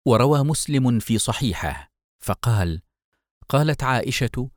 وروى 0.07 0.43
مسلم 0.45 0.99
في 0.99 1.19
صحيحه 1.19 1.93
فقال 2.23 2.83
قالت 3.49 3.83
عائشة 3.83 4.51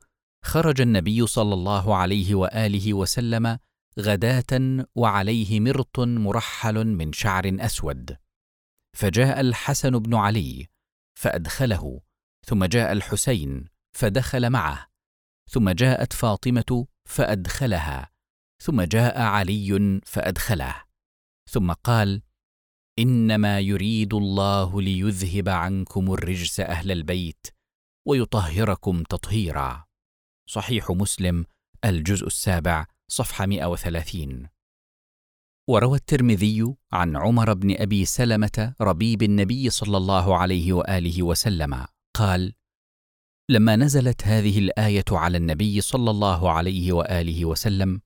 خرج 0.44 0.80
النبي 0.80 1.26
صلى 1.26 1.54
الله 1.54 1.96
عليه 1.96 2.34
وآله 2.34 2.94
وسلم 2.94 3.58
غداة 3.98 4.84
وعليه 4.94 5.60
مرط 5.60 6.00
مرحل 6.00 6.86
من 6.86 7.12
شعر 7.12 7.56
أسود. 7.60 8.16
فجاء 8.96 9.40
الحسن 9.40 9.90
بن 9.98 10.14
علي 10.14 10.66
فأدخله 11.14 12.00
ثم 12.46 12.64
جاء 12.64 12.92
الحسين 12.92 13.64
فدخل 13.92 14.50
معه 14.50 14.88
ثم 15.50 15.70
جاءت 15.70 16.12
فاطمة 16.12 16.86
فأدخلها. 17.08 18.10
ثم 18.62 18.82
جاء 18.82 19.20
علي 19.20 20.00
فادخله 20.06 20.74
ثم 21.50 21.72
قال 21.72 22.22
إنما 22.98 23.60
يريد 23.60 24.14
الله 24.14 24.82
ليذهب 24.82 25.48
عنكم 25.48 26.12
الرجس 26.12 26.60
أهل 26.60 26.92
البيت 26.92 27.46
ويطهركم 28.06 29.02
تطهيرا. 29.02 29.84
صحيح 30.48 30.90
مسلم 30.90 31.44
الجزء 31.84 32.26
السابع 32.26 32.86
صفحة 33.08 33.46
130 33.46 34.48
وروى 35.68 35.96
الترمذي 35.96 36.74
عن 36.92 37.16
عمر 37.16 37.54
بن 37.54 37.76
أبي 37.76 38.04
سلمة 38.04 38.74
ربيب 38.80 39.22
النبي 39.22 39.70
صلى 39.70 39.96
الله 39.96 40.36
عليه 40.36 40.72
وآله 40.72 41.22
وسلم 41.22 41.86
قال 42.16 42.52
لما 43.50 43.76
نزلت 43.76 44.22
هذه 44.24 44.58
الآية 44.58 45.04
على 45.10 45.36
النبي 45.38 45.80
صلى 45.80 46.10
الله 46.10 46.50
عليه 46.50 46.92
وآله 46.92 47.44
وسلم 47.44 48.00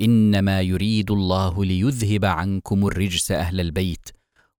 إنما 0.00 0.60
يريد 0.60 1.10
الله 1.10 1.64
ليذهب 1.64 2.24
عنكم 2.24 2.86
الرجس 2.86 3.32
أهل 3.32 3.60
البيت 3.60 4.08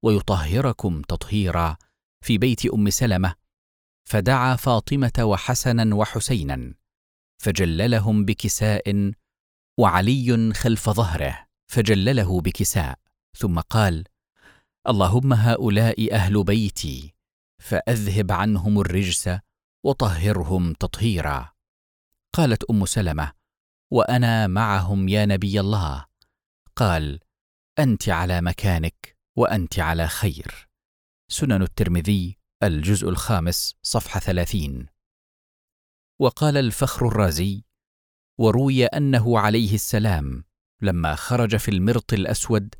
ويطهركم 0.02 1.02
تطهيرا. 1.02 1.77
في 2.24 2.39
بيت 2.39 2.66
أم 2.66 2.90
سلمة 2.90 3.35
فدعا 4.05 4.56
فاطمة 4.56 5.12
وحسنا 5.20 5.94
وحسينا 5.94 6.74
فجللهم 7.39 8.24
بكساء 8.24 9.12
وعلي 9.78 10.52
خلف 10.55 10.90
ظهره 10.90 11.47
فجلله 11.66 12.40
بكساء 12.40 12.98
ثم 13.36 13.61
قال 13.61 14.05
اللهم 14.89 15.32
هؤلاء 15.32 16.15
أهل 16.15 16.44
بيتي 16.44 17.15
فأذهب 17.59 18.32
عنهم 18.32 18.81
الرجس 18.81 19.31
وطهرهم 19.85 20.73
تطهيرا. 20.73 21.52
قالت 22.32 22.65
أم 22.70 22.86
سلمة 22.86 23.32
وأنا 23.90 24.47
معهم 24.47 25.09
يا 25.09 25.27
نبي 25.27 25.61
الله. 25.61 26.05
قال 26.77 27.20
أنت 27.78 28.09
على 28.09 28.40
مكانك 28.40 29.16
وأنت 29.36 29.78
على 29.78 30.09
خير. 30.09 30.69
سنن 31.28 31.62
الترمذي 31.62 32.39
الجزء 32.62 33.09
الخامس 33.09 33.74
صفحة 33.82 34.20
ثلاثين. 34.20 34.86
وقال 36.20 36.56
الفخر 36.56 37.09
الرازي 37.09 37.65
وروي 38.39 38.85
أنه 38.86 39.39
عليه 39.39 39.74
السلام 39.74 40.44
لما 40.82 41.15
خرج 41.15 41.56
في 41.56 41.70
المرط 41.70 42.12
الأسود 42.12 42.74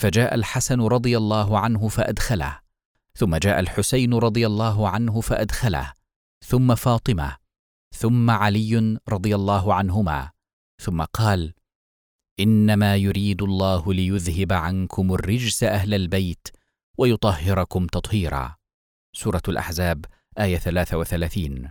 فجاء 0.00 0.34
الحسن 0.34 0.80
رضي 0.80 1.16
الله 1.16 1.58
عنه 1.58 1.88
فأدخله. 1.88 2.60
ثم 3.14 3.36
جاء 3.36 3.60
الحسين 3.60 4.14
رضي 4.14 4.46
الله 4.46 4.88
عنه 4.88 5.20
فأدخله. 5.20 5.92
ثم 6.44 6.74
فاطمة. 6.74 7.36
ثم 7.94 8.30
علي 8.30 8.98
رضي 9.08 9.34
الله 9.34 9.74
عنهما. 9.74 10.30
ثم 10.80 11.02
قال 11.02 11.54
إنما 12.40 12.96
يريد 12.96 13.42
الله 13.42 13.94
ليذهب 13.94 14.52
عنكم 14.52 15.12
الرجس 15.12 15.62
أهل 15.62 15.94
البيت 15.94 16.48
ويطهركم 16.98 17.86
تطهيرا. 17.86 18.56
سورة 19.16 19.42
الأحزاب 19.48 20.04
آية 20.38 20.56
33 20.56 21.70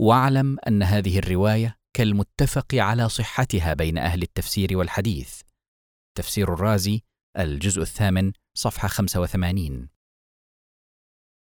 واعلم 0.00 0.56
أن 0.68 0.82
هذه 0.82 1.18
الرواية 1.18 1.76
كالمتفق 1.96 2.74
على 2.74 3.08
صحتها 3.08 3.74
بين 3.74 3.98
أهل 3.98 4.22
التفسير 4.22 4.78
والحديث. 4.78 5.40
تفسير 6.18 6.54
الرازي 6.54 7.02
الجزء 7.38 7.82
الثامن 7.82 8.32
صفحة 8.54 8.88
85 8.88 9.88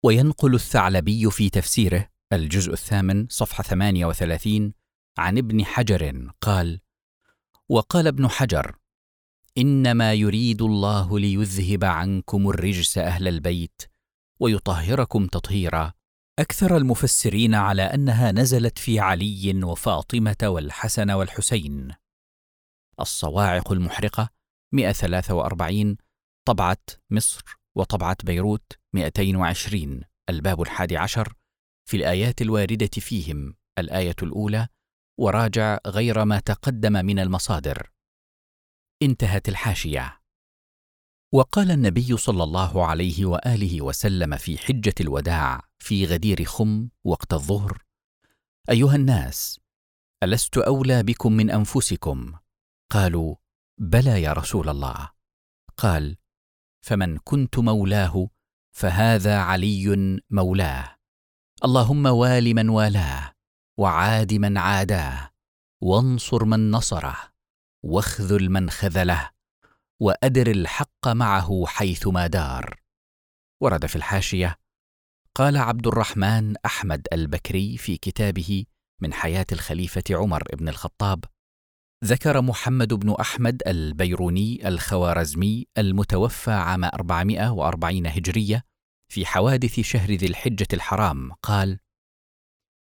وينقل 0.04 0.54
الثعلبي 0.54 1.30
في 1.30 1.50
تفسيره 1.50 2.08
الجزء 2.32 2.72
الثامن 2.72 3.26
صفحة 3.28 3.62
38 3.62 4.81
عن 5.18 5.38
ابن 5.38 5.64
حجر 5.64 6.30
قال 6.40 6.80
وقال 7.68 8.06
ابن 8.06 8.28
حجر 8.28 8.76
إنما 9.58 10.14
يريد 10.14 10.62
الله 10.62 11.18
ليذهب 11.18 11.84
عنكم 11.84 12.50
الرجس 12.50 12.98
أهل 12.98 13.28
البيت 13.28 13.82
ويطهركم 14.40 15.26
تطهيرا. 15.26 15.92
أكثر 16.38 16.76
المفسرين 16.76 17.54
على 17.54 17.82
أنها 17.82 18.32
نزلت 18.32 18.78
في 18.78 19.00
علي 19.00 19.64
وفاطمة 19.64 20.36
والحسن 20.42 21.10
والحسين. 21.10 21.94
الصواعق 23.00 23.72
المحرقة 23.72 24.28
143 24.72 25.96
طبعة 26.46 26.78
مصر 27.10 27.42
وطبعة 27.74 28.16
بيروت 28.24 28.72
220 28.92 30.00
الباب 30.28 30.62
الحادي 30.62 30.96
عشر 30.96 31.34
في 31.88 31.96
الآيات 31.96 32.42
الواردة 32.42 32.90
فيهم 33.00 33.54
الآية 33.78 34.16
الأولى 34.22 34.68
وراجع 35.22 35.78
غير 35.86 36.24
ما 36.24 36.40
تقدم 36.40 36.92
من 36.92 37.18
المصادر. 37.18 37.90
انتهت 39.02 39.48
الحاشية. 39.48 40.20
وقال 41.34 41.70
النبي 41.70 42.16
صلى 42.16 42.42
الله 42.42 42.86
عليه 42.86 43.26
وآله 43.26 43.82
وسلم 43.82 44.36
في 44.36 44.58
حجة 44.58 44.94
الوداع 45.00 45.60
في 45.78 46.04
غدير 46.04 46.44
خم 46.44 46.88
وقت 47.04 47.32
الظهر 47.32 47.82
أيها 48.70 48.96
الناس 48.96 49.60
ألست 50.22 50.58
أولى 50.58 51.02
بكم 51.02 51.32
من 51.32 51.50
أنفسكم؟ 51.50 52.32
قالوا 52.90 53.36
بلى 53.80 54.22
يا 54.22 54.32
رسول 54.32 54.68
الله. 54.68 55.10
قال 55.76 56.16
فمن 56.84 57.18
كنت 57.18 57.58
مولاه 57.58 58.28
فهذا 58.76 59.38
علي 59.38 60.20
مولاه. 60.30 60.96
اللهم 61.64 62.06
وال 62.06 62.54
من 62.54 62.68
والاه. 62.68 63.31
وعاد 63.78 64.34
من 64.34 64.58
عاداه 64.58 65.30
وانصر 65.82 66.44
من 66.44 66.70
نصره 66.70 67.16
واخذل 67.84 68.50
من 68.50 68.70
خذله 68.70 69.30
وأدر 70.00 70.50
الحق 70.50 71.08
معه 71.08 71.66
حيثما 71.66 72.26
دار. 72.26 72.80
ورد 73.62 73.86
في 73.86 73.96
الحاشية 73.96 74.58
قال 75.34 75.56
عبد 75.56 75.86
الرحمن 75.86 76.54
أحمد 76.66 77.06
البكري 77.12 77.76
في 77.76 77.96
كتابه 77.96 78.64
من 79.00 79.12
حياة 79.12 79.46
الخليفة 79.52 80.02
عمر 80.10 80.42
بن 80.54 80.68
الخطاب 80.68 81.24
ذكر 82.04 82.40
محمد 82.40 82.94
بن 82.94 83.14
أحمد 83.20 83.62
البيروني 83.66 84.68
الخوارزمي 84.68 85.66
المتوفى 85.78 86.50
عام 86.50 86.84
440 86.84 88.06
هجرية 88.06 88.64
في 89.12 89.26
حوادث 89.26 89.80
شهر 89.80 90.10
ذي 90.10 90.26
الحجة 90.26 90.68
الحرام 90.72 91.32
قال 91.32 91.78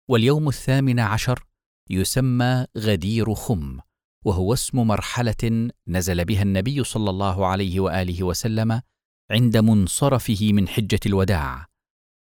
واليوم 0.10 0.48
الثامن 0.48 0.99
عشر 0.99 1.45
يسمى 1.90 2.65
غدير 2.77 3.34
خم 3.34 3.80
وهو 4.26 4.53
اسم 4.53 4.80
مرحلة 4.80 5.69
نزل 5.88 6.26
بها 6.26 6.41
النبي 6.41 6.84
صلى 6.84 7.10
الله 7.10 7.48
عليه 7.48 7.80
وآله 7.80 8.23
وسلم 8.23 8.81
عند 9.31 9.57
منصرفه 9.57 10.53
من 10.53 10.68
حجة 10.68 10.99
الوداع 11.06 11.65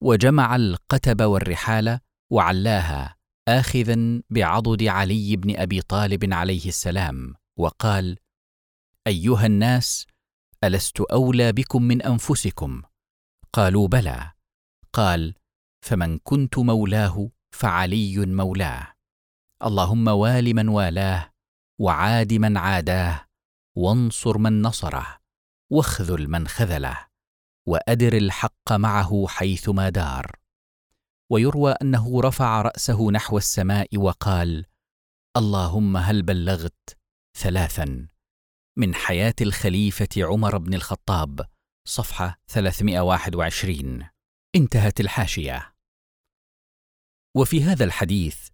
وجمع 0.03 0.55
القتب 0.55 1.21
والرحال 1.21 1.99
وعلاها 2.31 3.15
اخذا 3.47 4.21
بعضد 4.29 4.83
علي 4.83 5.35
بن 5.35 5.55
أبي 5.59 5.81
طالب 5.81 6.33
عليه 6.33 6.67
السلام 6.67 7.33
وقال 7.57 8.17
أيها 9.07 9.45
الناس 9.45 10.05
ألست 10.63 11.01
أولى 11.01 11.51
بكم 11.51 11.83
من 11.83 12.01
أنفسكم؟ 12.01 12.81
قالوا 13.53 13.87
بلى. 13.87 14.31
قال 14.93 15.33
فمن 15.85 16.17
كنت 16.17 16.57
مولاه 16.57 17.29
فعلي 17.61 18.25
مولاه. 18.25 18.93
اللهم 19.63 20.07
وال 20.07 20.55
من 20.55 20.67
والاه 20.67 21.31
وعاد 21.79 22.33
من 22.33 22.57
عاداه 22.57 23.25
وانصر 23.77 24.37
من 24.37 24.61
نصره 24.61 25.17
واخذل 25.71 26.27
من 26.27 26.47
خذله 26.47 27.07
وأدر 27.67 28.17
الحق 28.17 28.71
معه 28.71 29.27
حيثما 29.27 29.89
دار. 29.89 30.31
ويروى 31.31 31.71
أنه 31.71 32.21
رفع 32.21 32.61
رأسه 32.61 33.11
نحو 33.11 33.37
السماء 33.37 33.97
وقال 33.97 34.65
اللهم 35.37 35.97
هل 35.97 36.21
بلغت 36.23 36.97
ثلاثا 37.37 38.07
من 38.77 38.95
حياة 38.95 39.35
الخليفة 39.41 40.09
عمر 40.17 40.57
بن 40.57 40.73
الخطاب 40.73 41.41
صفحة 41.87 42.39
321 42.47 44.07
انتهت 44.55 44.99
الحاشية. 44.99 45.70
وفي 47.35 47.63
هذا 47.63 47.83
الحديث 47.85 48.47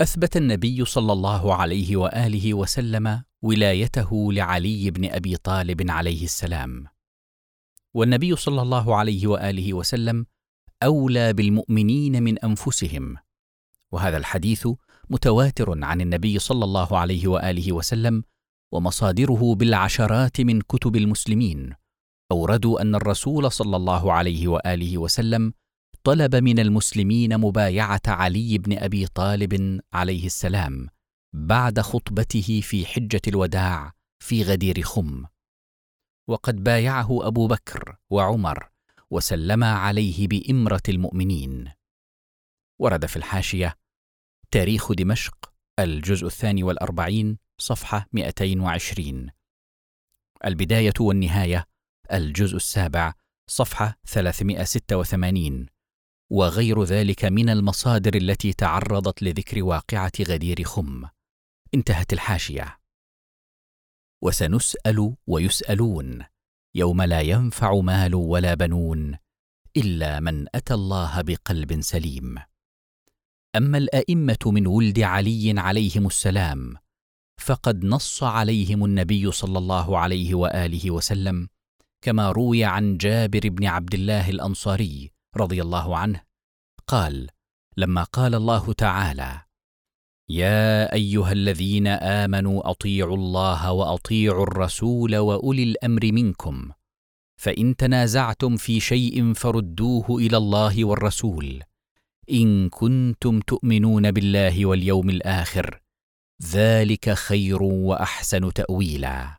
أثبت 0.00 0.36
النبي 0.36 0.84
صلى 0.84 1.12
الله 1.12 1.54
عليه 1.54 1.96
وآله 1.96 2.54
وسلم 2.54 3.22
ولايته 3.42 4.32
لعلي 4.32 4.90
بن 4.90 5.10
أبي 5.10 5.36
طالب 5.36 5.90
عليه 5.90 6.24
السلام. 6.24 6.86
والنبي 7.94 8.36
صلى 8.36 8.62
الله 8.62 8.96
عليه 8.96 9.26
وآله 9.26 9.74
وسلم 9.74 10.26
أولى 10.82 11.32
بالمؤمنين 11.32 12.22
من 12.22 12.38
أنفسهم. 12.38 13.16
وهذا 13.92 14.16
الحديث 14.16 14.68
متواتر 15.10 15.84
عن 15.84 16.00
النبي 16.00 16.38
صلى 16.38 16.64
الله 16.64 16.98
عليه 16.98 17.28
وآله 17.28 17.72
وسلم 17.72 18.24
ومصادره 18.72 19.54
بالعشرات 19.54 20.40
من 20.40 20.60
كتب 20.60 20.96
المسلمين. 20.96 21.72
أوردوا 22.32 22.80
أن 22.82 22.94
الرسول 22.94 23.52
صلى 23.52 23.76
الله 23.76 24.12
عليه 24.12 24.48
وآله 24.48 24.98
وسلم 24.98 25.52
طلب 26.06 26.36
من 26.36 26.58
المسلمين 26.58 27.38
مبايعة 27.38 28.00
علي 28.06 28.58
بن 28.58 28.78
أبي 28.78 29.06
طالب 29.06 29.80
عليه 29.92 30.26
السلام 30.26 30.88
بعد 31.34 31.80
خطبته 31.80 32.60
في 32.60 32.86
حجة 32.86 33.20
الوداع 33.28 33.92
في 34.22 34.42
غدير 34.42 34.82
خم. 34.82 35.24
وقد 36.28 36.64
بايعه 36.64 37.26
أبو 37.26 37.46
بكر 37.46 37.96
وعمر 38.10 38.68
وسلما 39.10 39.72
عليه 39.72 40.28
بإمرة 40.28 40.82
المؤمنين. 40.88 41.72
ورد 42.80 43.06
في 43.06 43.16
الحاشية 43.16 43.74
تاريخ 44.50 44.92
دمشق 44.92 45.52
الجزء 45.78 46.26
الثاني 46.26 46.62
والأربعين 46.62 47.38
صفحة 47.60 48.06
220 48.12 49.30
البداية 50.44 50.94
والنهاية 51.00 51.64
الجزء 52.12 52.56
السابع 52.56 53.12
صفحة 53.50 53.98
386 54.08 55.75
وغير 56.30 56.84
ذلك 56.84 57.24
من 57.24 57.50
المصادر 57.50 58.16
التي 58.16 58.52
تعرضت 58.52 59.22
لذكر 59.22 59.62
واقعة 59.62 60.12
غدير 60.20 60.64
خم. 60.64 61.04
انتهت 61.74 62.12
الحاشية. 62.12 62.78
وسنسأل 64.22 65.16
ويسألون 65.26 66.24
يوم 66.74 67.02
لا 67.02 67.20
ينفع 67.20 67.80
مال 67.80 68.14
ولا 68.14 68.54
بنون 68.54 69.18
إلا 69.76 70.20
من 70.20 70.46
أتى 70.54 70.74
الله 70.74 71.20
بقلب 71.20 71.80
سليم. 71.80 72.38
أما 73.56 73.78
الأئمة 73.78 74.38
من 74.46 74.66
ولد 74.66 75.00
علي 75.00 75.54
عليهم 75.60 76.06
السلام 76.06 76.76
فقد 77.40 77.84
نص 77.84 78.22
عليهم 78.22 78.84
النبي 78.84 79.32
صلى 79.32 79.58
الله 79.58 79.98
عليه 79.98 80.34
وآله 80.34 80.90
وسلم 80.90 81.48
كما 82.02 82.30
روي 82.30 82.64
عن 82.64 82.96
جابر 82.96 83.48
بن 83.48 83.66
عبد 83.66 83.94
الله 83.94 84.30
الأنصاري 84.30 85.15
رضي 85.36 85.62
الله 85.62 85.96
عنه 85.96 86.20
قال 86.86 87.28
لما 87.76 88.02
قال 88.02 88.34
الله 88.34 88.72
تعالى 88.72 89.40
يا 90.28 90.92
أيها 90.92 91.32
الذين 91.32 91.86
آمنوا 91.86 92.70
أطيعوا 92.70 93.16
الله 93.16 93.72
وأطيعوا 93.72 94.42
الرسول 94.42 95.16
وأولي 95.16 95.62
الأمر 95.62 96.12
منكم 96.12 96.70
فإن 97.36 97.76
تنازعتم 97.76 98.56
في 98.56 98.80
شيء 98.80 99.32
فردوه 99.32 100.06
إلى 100.10 100.36
الله 100.36 100.84
والرسول. 100.84 101.62
إن 102.30 102.68
كنتم 102.68 103.40
تؤمنون 103.40 104.10
بالله 104.10 104.66
واليوم 104.66 105.10
الآخر 105.10 105.80
ذلك 106.42 107.10
خير 107.10 107.62
وأحسن 107.62 108.52
تأويلا. 108.52 109.38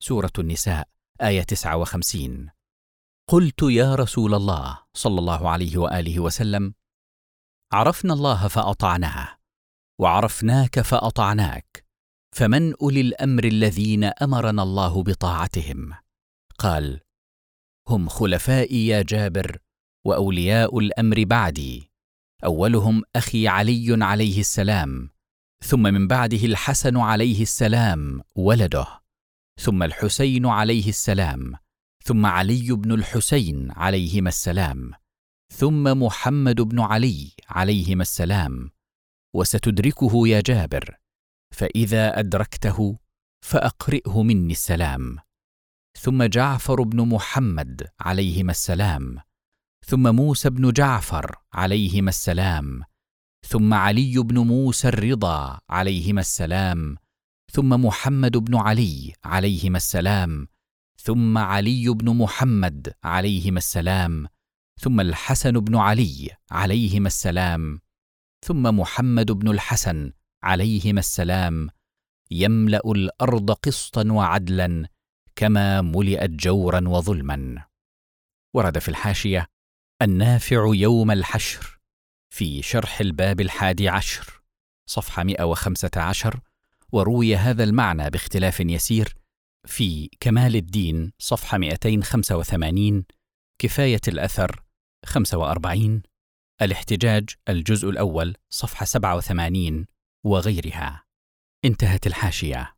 سورة 0.00 0.32
النساء 0.38 0.88
آية 1.20 1.42
59 1.42 2.50
قلت 3.30 3.62
يا 3.62 3.94
رسول 3.94 4.34
الله 4.34 4.78
صلى 4.94 5.18
الله 5.18 5.48
عليه 5.50 5.78
وآله 5.78 6.20
وسلم 6.20 6.74
عرفنا 7.72 8.14
الله 8.14 8.48
فاطعناه 8.48 9.38
وعرفناك 10.00 10.80
فأطعناك 10.80 11.84
فمن 12.36 12.74
أولي 12.82 13.00
الأمر 13.00 13.44
الذين 13.44 14.04
أمرنا 14.04 14.62
الله 14.62 15.02
بطاعتهم؟ 15.02 15.94
قال 16.58 17.00
هم 17.88 18.08
خلفائي 18.08 18.86
يا 18.86 19.02
جابر 19.02 19.58
وأولياء 20.06 20.78
الأمر 20.78 21.24
بعدي 21.24 21.90
أولهم 22.44 23.02
أخي 23.16 23.48
علي 23.48 24.04
عليه 24.04 24.40
السلام 24.40 25.10
ثم 25.64 25.82
من 25.82 26.06
بعده 26.08 26.44
الحسن 26.44 26.96
عليه 26.96 27.42
السلام 27.42 28.22
ولده 28.36 28.86
ثم 29.60 29.82
الحسين 29.82 30.46
عليه 30.46 30.88
السلام 30.88 31.54
ثم 32.04 32.26
علي 32.26 32.72
بن 32.72 32.92
الحسين 32.92 33.70
عليهما 33.70 34.28
السلام 34.28 34.90
ثم 35.52 36.02
محمد 36.02 36.60
بن 36.60 36.80
علي 36.80 37.32
عليهما 37.48 38.02
السلام 38.02 38.70
وستدركه 39.34 40.28
يا 40.28 40.40
جابر 40.40 40.96
فإذا 41.54 42.18
أدركته 42.18 42.98
فأقرئه 43.44 44.22
مني 44.22 44.52
السلام. 44.52 45.18
ثم 45.98 46.22
جعفر 46.22 46.82
بن 46.82 47.08
محمد 47.08 47.88
عليهما 48.00 48.50
السلام 48.50 49.18
ثم 49.86 50.14
موسى 50.14 50.50
بن 50.50 50.72
جعفر 50.72 51.36
عليهما 51.52 52.08
السلام 52.08 52.82
ثم 53.46 53.74
علي 53.74 54.18
بن 54.18 54.38
موسى 54.38 54.88
الرضا 54.88 55.60
عليهما 55.70 56.20
السلام 56.20 56.96
ثم 57.52 57.68
محمد 57.84 58.36
بن 58.36 58.56
علي 58.56 59.12
عليهما 59.24 59.76
السلام 59.76 60.48
ثم 61.02 61.38
علي 61.38 61.88
بن 61.88 62.16
محمد 62.16 62.94
عليهما 63.04 63.58
السلام 63.58 64.28
ثم 64.80 65.00
الحسن 65.00 65.52
بن 65.52 65.76
علي 65.76 66.30
عليهما 66.50 67.06
السلام 67.06 67.80
ثم 68.46 68.62
محمد 68.62 69.30
بن 69.32 69.48
الحسن 69.48 70.12
عليهما 70.42 71.00
السلام 71.00 71.70
يملأ 72.30 72.82
الأرض 72.86 73.50
قسطا 73.50 74.12
وعدلا 74.12 74.88
كما 75.36 75.82
ملئت 75.82 76.30
جورا 76.30 76.88
وظلما. 76.88 77.64
ورد 78.54 78.78
في 78.78 78.88
الحاشية 78.88 79.46
النافع 80.02 80.70
يوم 80.74 81.10
الحشر 81.10 81.80
في 82.34 82.62
شرح 82.62 83.00
الباب 83.00 83.40
الحادي 83.40 83.88
عشر 83.88 84.42
صفحة 84.86 85.24
115 85.24 86.40
وروي 86.92 87.36
هذا 87.36 87.64
المعنى 87.64 88.10
باختلاف 88.10 88.60
يسير 88.60 89.19
في 89.66 90.10
كمال 90.20 90.56
الدين 90.56 91.12
صفحة 91.18 91.58
285 91.58 93.04
كفاية 93.58 94.00
الأثر 94.08 94.62
45 95.06 96.02
الاحتجاج 96.62 97.30
الجزء 97.48 97.90
الأول 97.90 98.36
صفحة 98.50 98.84
87 98.84 99.86
وغيرها. 100.24 101.04
انتهت 101.64 102.06
الحاشية. 102.06 102.76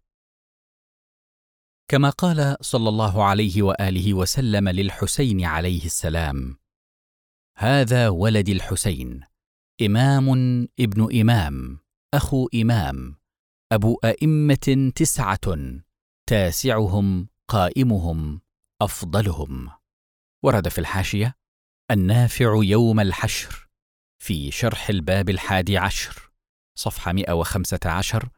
كما 1.89 2.11
قال 2.11 2.57
صلى 2.61 2.89
الله 2.89 3.25
عليه 3.25 3.63
وآله 3.63 4.15
وسلم 4.15 4.69
للحسين 4.69 5.45
عليه 5.45 5.85
السلام 5.85 6.57
هذا 7.57 8.09
ولد 8.09 8.49
الحسين 8.49 9.21
إمام 9.83 10.29
ابن 10.81 11.21
إمام 11.21 11.79
أخو 12.15 12.49
إمام 12.55 13.17
أبو 13.73 13.99
أئمة 14.05 14.93
تسعة 14.95 15.41
تاسعهم 16.27 17.29
قائمهم 17.49 18.41
أفضلهم. 18.83 19.71
ورد 20.43 20.69
في 20.69 20.79
الحاشية 20.79 21.35
النافع 21.91 22.55
يوم 22.63 23.01
الحشر 23.01 23.69
في 24.19 24.51
شرح 24.51 24.89
الباب 24.89 25.31
الحادي 25.31 25.79
عشر 25.79 26.31
صفحة 26.75 27.13
115 27.13 28.29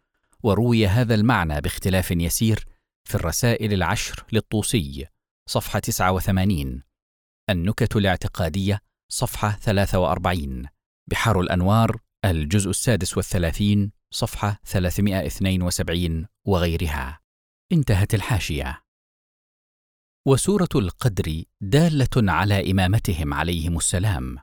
وروي 0.43 0.87
هذا 0.87 1.15
المعنى 1.15 1.61
باختلاف 1.61 2.11
يسير 2.11 2.65
في 3.05 3.15
الرسائل 3.15 3.73
العشر 3.73 4.25
للطوسي 4.33 5.07
صفحة 5.47 5.79
89 5.79 6.83
النكت 7.51 7.97
الاعتقادية 7.97 8.81
صفحة 9.09 9.51
43 9.51 10.67
بحار 11.07 11.41
الأنوار 11.41 12.01
الجزء 12.25 12.71
السادس 12.71 13.17
والثلاثين 13.17 13.93
صفحة 14.11 14.61
372 14.65 16.27
وغيرها. 16.45 17.24
انتهت 17.73 18.15
الحاشية. 18.15 18.83
وسورة 20.27 20.69
القدر 20.75 21.43
دالة 21.61 22.33
على 22.33 22.71
إمامتهم 22.71 23.35
عليهم 23.35 23.77
السلام 23.77 24.39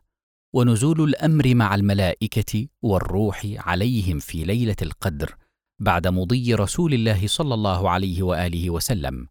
ونزول 0.55 1.01
الأمر 1.03 1.55
مع 1.55 1.75
الملائكة 1.75 2.67
والروح 2.81 3.45
عليهم 3.45 4.19
في 4.19 4.43
ليلة 4.43 4.75
القدر 4.81 5.35
بعد 5.79 6.07
مضي 6.07 6.55
رسول 6.55 6.93
الله 6.93 7.27
صلى 7.27 7.53
الله 7.53 7.89
عليه 7.89 8.23
وآله 8.23 8.69
وسلم 8.69 9.27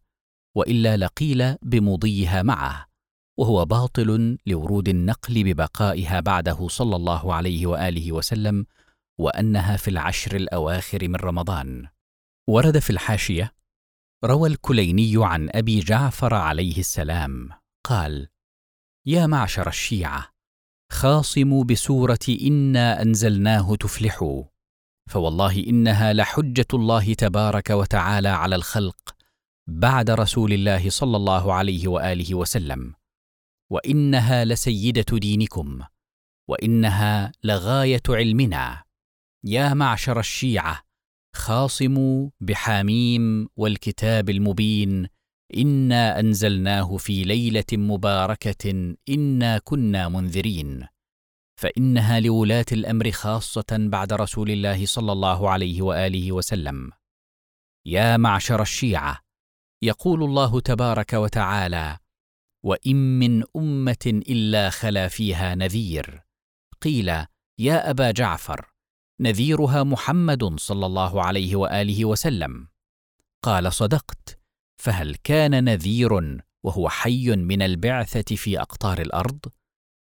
وإلا 0.56 0.96
لقيل 0.96 1.56
بمضيها 1.62 2.42
معه 2.42 2.86
وهو 3.38 3.64
باطل 3.64 4.38
لورود 4.46 4.88
النقل 4.88 5.44
ببقائها 5.44 6.20
بعده 6.20 6.68
صلى 6.68 6.96
الله 6.96 7.34
عليه 7.34 7.66
وآله 7.66 8.12
وسلم 8.12 8.66
وأنها 9.18 9.76
في 9.76 9.88
العشر 9.88 10.36
الأواخر 10.36 11.08
من 11.08 11.16
رمضان. 11.16 11.86
ورد 12.48 12.78
في 12.78 12.90
الحاشية 12.90 13.59
روى 14.24 14.48
الكليني 14.48 15.12
عن 15.16 15.50
أبي 15.54 15.80
جعفر 15.80 16.34
عليه 16.34 16.78
السلام 16.78 17.48
قال 17.84 18.28
يا 19.06 19.26
معشر 19.26 19.68
الشيعة 19.68 20.28
خاصموا 20.92 21.64
بسورة 21.64 22.18
إنا 22.42 23.02
أنزلناه 23.02 23.76
تفلحوا 23.76 24.44
فوالله 25.10 25.64
إنها 25.66 26.12
لحجة 26.12 26.66
الله 26.74 27.14
تبارك 27.14 27.70
وتعالى 27.70 28.28
على 28.28 28.56
الخلق 28.56 29.16
بعد 29.66 30.10
رسول 30.10 30.52
الله 30.52 30.90
صلى 30.90 31.16
الله 31.16 31.52
عليه 31.52 31.88
وآله 31.88 32.34
وسلم 32.34 32.94
وإنها 33.70 34.44
لسيدة 34.44 35.18
دينكم 35.18 35.80
وإنها 36.48 37.32
لغاية 37.44 38.02
علمنا. 38.08 38.82
يا 39.44 39.74
معشر 39.74 40.20
الشيعة 40.20 40.82
خاصموا 41.36 42.30
بحاميم 42.40 43.48
والكتاب 43.56 44.30
المبين 44.30 45.06
إنا 45.56 46.20
أنزلناه 46.20 46.96
في 46.96 47.24
ليلة 47.24 47.64
مباركة 47.72 48.94
إنا 49.08 49.58
كنا 49.58 50.08
منذرين. 50.08 50.86
فإنها 51.60 52.20
لولاة 52.20 52.66
الأمر 52.72 53.10
خاصة 53.10 53.66
بعد 53.70 54.12
رسول 54.12 54.50
الله 54.50 54.86
صلى 54.86 55.12
الله 55.12 55.50
عليه 55.50 55.82
وآله 55.82 56.32
وسلم. 56.32 56.90
يا 57.86 58.16
معشر 58.16 58.62
الشيعة 58.62 59.20
يقول 59.82 60.22
الله 60.22 60.60
تبارك 60.60 61.12
وتعالى 61.12 61.98
وإن 62.64 63.18
من 63.18 63.44
أمة 63.56 64.06
إلا 64.06 64.70
خلا 64.70 65.08
فيها 65.08 65.54
نذير 65.54 66.22
قيل 66.80 67.08
يا 67.58 67.90
أبا 67.90 68.10
جعفر 68.10 68.69
نذيرها 69.20 69.84
محمد 69.84 70.60
صلى 70.60 70.86
الله 70.86 71.22
عليه 71.22 71.56
وآله 71.56 72.04
وسلم. 72.04 72.68
قال 73.42 73.72
صدقت. 73.72 74.40
فهل 74.80 75.16
كان 75.16 75.64
نذير 75.64 76.42
وهو 76.62 76.88
حي 76.88 77.36
من 77.36 77.62
البعثة 77.62 78.36
في 78.36 78.60
أقطار 78.60 79.00
الأرض؟ 79.00 79.40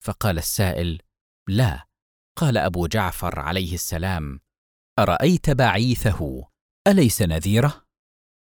فقال 0.05 0.39
السائل 0.39 0.99
لا. 1.49 1.87
قال 2.39 2.59
أبو 2.59 2.87
جعفر 2.87 3.39
عليه 3.41 3.75
السلام 3.75 4.41
أرأيت 4.99 5.51
بعيثه؟ 5.51 6.49
أليس 6.89 7.23
نذيره؟ 7.23 7.85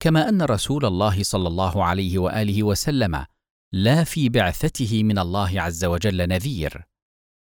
كما 0.01 0.29
أن 0.29 0.43
رسول 0.43 0.85
الله 0.87 1.23
صلى 1.23 1.49
الله 1.49 1.85
عليه 1.85 2.19
وآله 2.19 2.63
وسلم 2.63 3.27
لا 3.73 4.05
في 4.05 4.29
بعثته 4.29 5.03
من 5.03 5.19
الله 5.19 5.61
عز 5.61 5.85
وجل 5.85 6.29
نذير. 6.29 6.85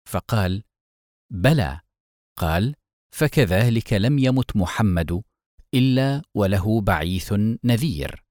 فقال 0.09 0.63
بلى. 1.31 1.79
قال 2.39 2.75
فكذلك 3.13 3.93
لم 3.93 4.19
يمت 4.19 4.57
محمد 4.57 5.23
إلا 5.73 6.21
وله 6.35 6.81
بعيث 6.81 7.33
نذير. 7.63 8.23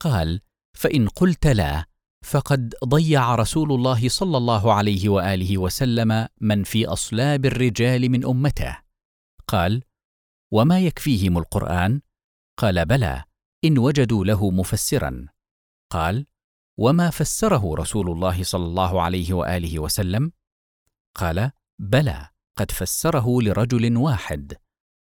قال 0.00 0.40
فإن 0.76 1.08
قلت 1.08 1.46
لا 1.46 1.84
فقد 2.24 2.74
ضيع 2.84 3.34
رسول 3.34 3.72
الله 3.72 4.08
صلى 4.08 4.36
الله 4.36 4.72
عليه 4.72 5.08
وآله 5.08 5.58
وسلم 5.58 6.28
من 6.40 6.64
في 6.64 6.86
أصلاب 6.86 7.46
الرجال 7.46 8.08
من 8.08 8.24
أمته. 8.24 8.78
قال 9.46 9.82
وما 10.52 10.80
يكفيهم 10.80 11.38
القرآن؟ 11.38 12.00
قال 12.58 12.86
بلى 12.86 13.24
إن 13.64 13.78
وجدوا 13.78 14.24
له 14.24 14.50
مفسرا. 14.50 15.26
قال 15.92 16.26
وما 16.78 17.10
فسره 17.10 17.74
رسول 17.74 18.10
الله 18.10 18.42
صلى 18.42 18.64
الله 18.64 19.02
عليه 19.02 19.32
وآله 19.32 19.78
وسلم؟ 19.78 20.32
قال 21.16 21.50
بلى. 21.78 22.31
قد 22.58 22.70
فسره 22.70 23.42
لرجل 23.42 23.96
واحد 23.96 24.56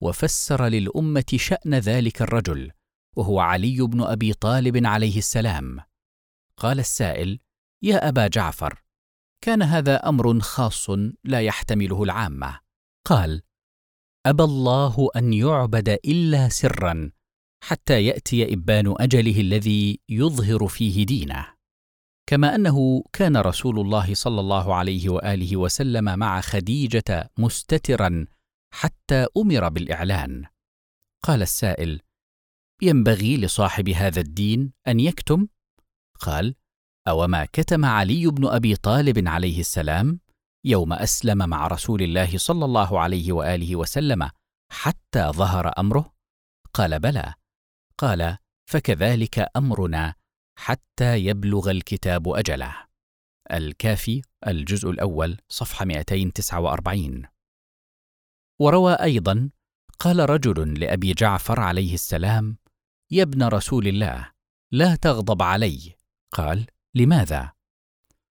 وفسر 0.04 0.66
للأمة 0.66 1.26
شأن 1.36 1.76
ذلك 1.76 2.22
الرجل 2.22 2.72
وهو 3.16 3.40
علي 3.40 3.82
بن 3.82 4.02
أبي 4.02 4.34
طالب 4.34 4.86
عليه 4.86 5.18
السلام. 5.18 5.80
قال 6.58 6.80
السائل 6.80 7.40
يا 7.84 8.10
أبا 8.10 8.28
جعفر 8.28 8.84
كان 9.42 9.62
هذا 9.62 9.96
أمر 9.96 10.40
خاص 10.40 10.90
لا 11.24 11.42
يحتمله 11.42 12.04
العامة. 12.04 12.60
قال 13.08 13.42
أبى 14.26 14.44
الله 14.44 15.10
أن 15.16 15.34
يعبد 15.34 15.90
إلا 15.90 16.50
سرا 16.50 17.12
حتى 17.64 18.06
يأتي 18.06 18.54
إبان 18.54 18.96
أجله 19.00 19.42
الذي 19.42 20.00
يظهر 20.10 20.68
فيه 20.68 21.06
دينه. 21.06 21.53
كما 22.30 22.56
أنه 22.56 23.04
كان 23.14 23.38
رسول 23.38 23.80
الله 23.80 24.14
صلى 24.14 24.40
الله 24.40 24.76
عليه 24.76 25.10
وآله 25.10 25.58
وسلم 25.58 26.20
مع 26.20 26.42
خديجة 26.42 27.32
مستترا 27.38 28.26
حتى 28.74 29.28
أمر 29.38 29.70
بالإعلان. 29.70 30.46
قال 31.24 31.42
السائل 31.42 32.02
ينبغي 32.82 33.38
لصاحب 33.38 33.90
هذا 33.90 34.22
الدين 34.22 34.74
أن 34.88 35.00
يكتم؟ 35.00 35.48
قال 36.20 36.56
أوما 37.08 37.46
كتم 37.46 37.86
علي 37.86 38.28
بن 38.28 38.48
أبي 38.48 38.76
طالب 38.76 39.28
عليه 39.28 39.60
السلام 39.60 40.20
يوم 40.66 40.94
أسلم 40.94 41.50
مع 41.50 41.68
رسول 41.68 42.02
الله 42.02 42.38
صلى 42.38 42.66
الله 42.66 43.00
عليه 43.00 43.32
وآله 43.32 43.76
وسلم 43.76 44.30
حتى 44.72 45.32
ظهر 45.32 45.72
أمره؟ 45.78 46.14
قال 46.74 47.00
بلى. 47.00 47.34
قال 47.98 48.38
فكذلك 48.70 49.50
أمرنا 49.58 50.16
حتى 50.56 51.18
يبلغ 51.18 51.72
الكتاب 51.72 52.30
أجله. 52.30 52.76
الكافي 53.52 54.22
الجزء 54.48 54.90
الأول 54.90 55.38
صفحة 55.50 55.86
249 55.86 57.24
وروى 58.60 58.94
أيضا 58.94 59.50
قال 60.00 60.30
رجل 60.30 60.80
لأبي 60.80 61.14
جعفر 61.14 61.60
عليه 61.60 61.94
السلام 61.94 62.58
يا 63.12 63.24
ابن 63.24 63.44
رسول 63.44 63.88
الله 63.88 64.32
لا 64.72 64.96
تغضب 64.96 65.42
علي. 65.42 65.96
قال 66.32 66.68
لماذا؟ 66.96 67.54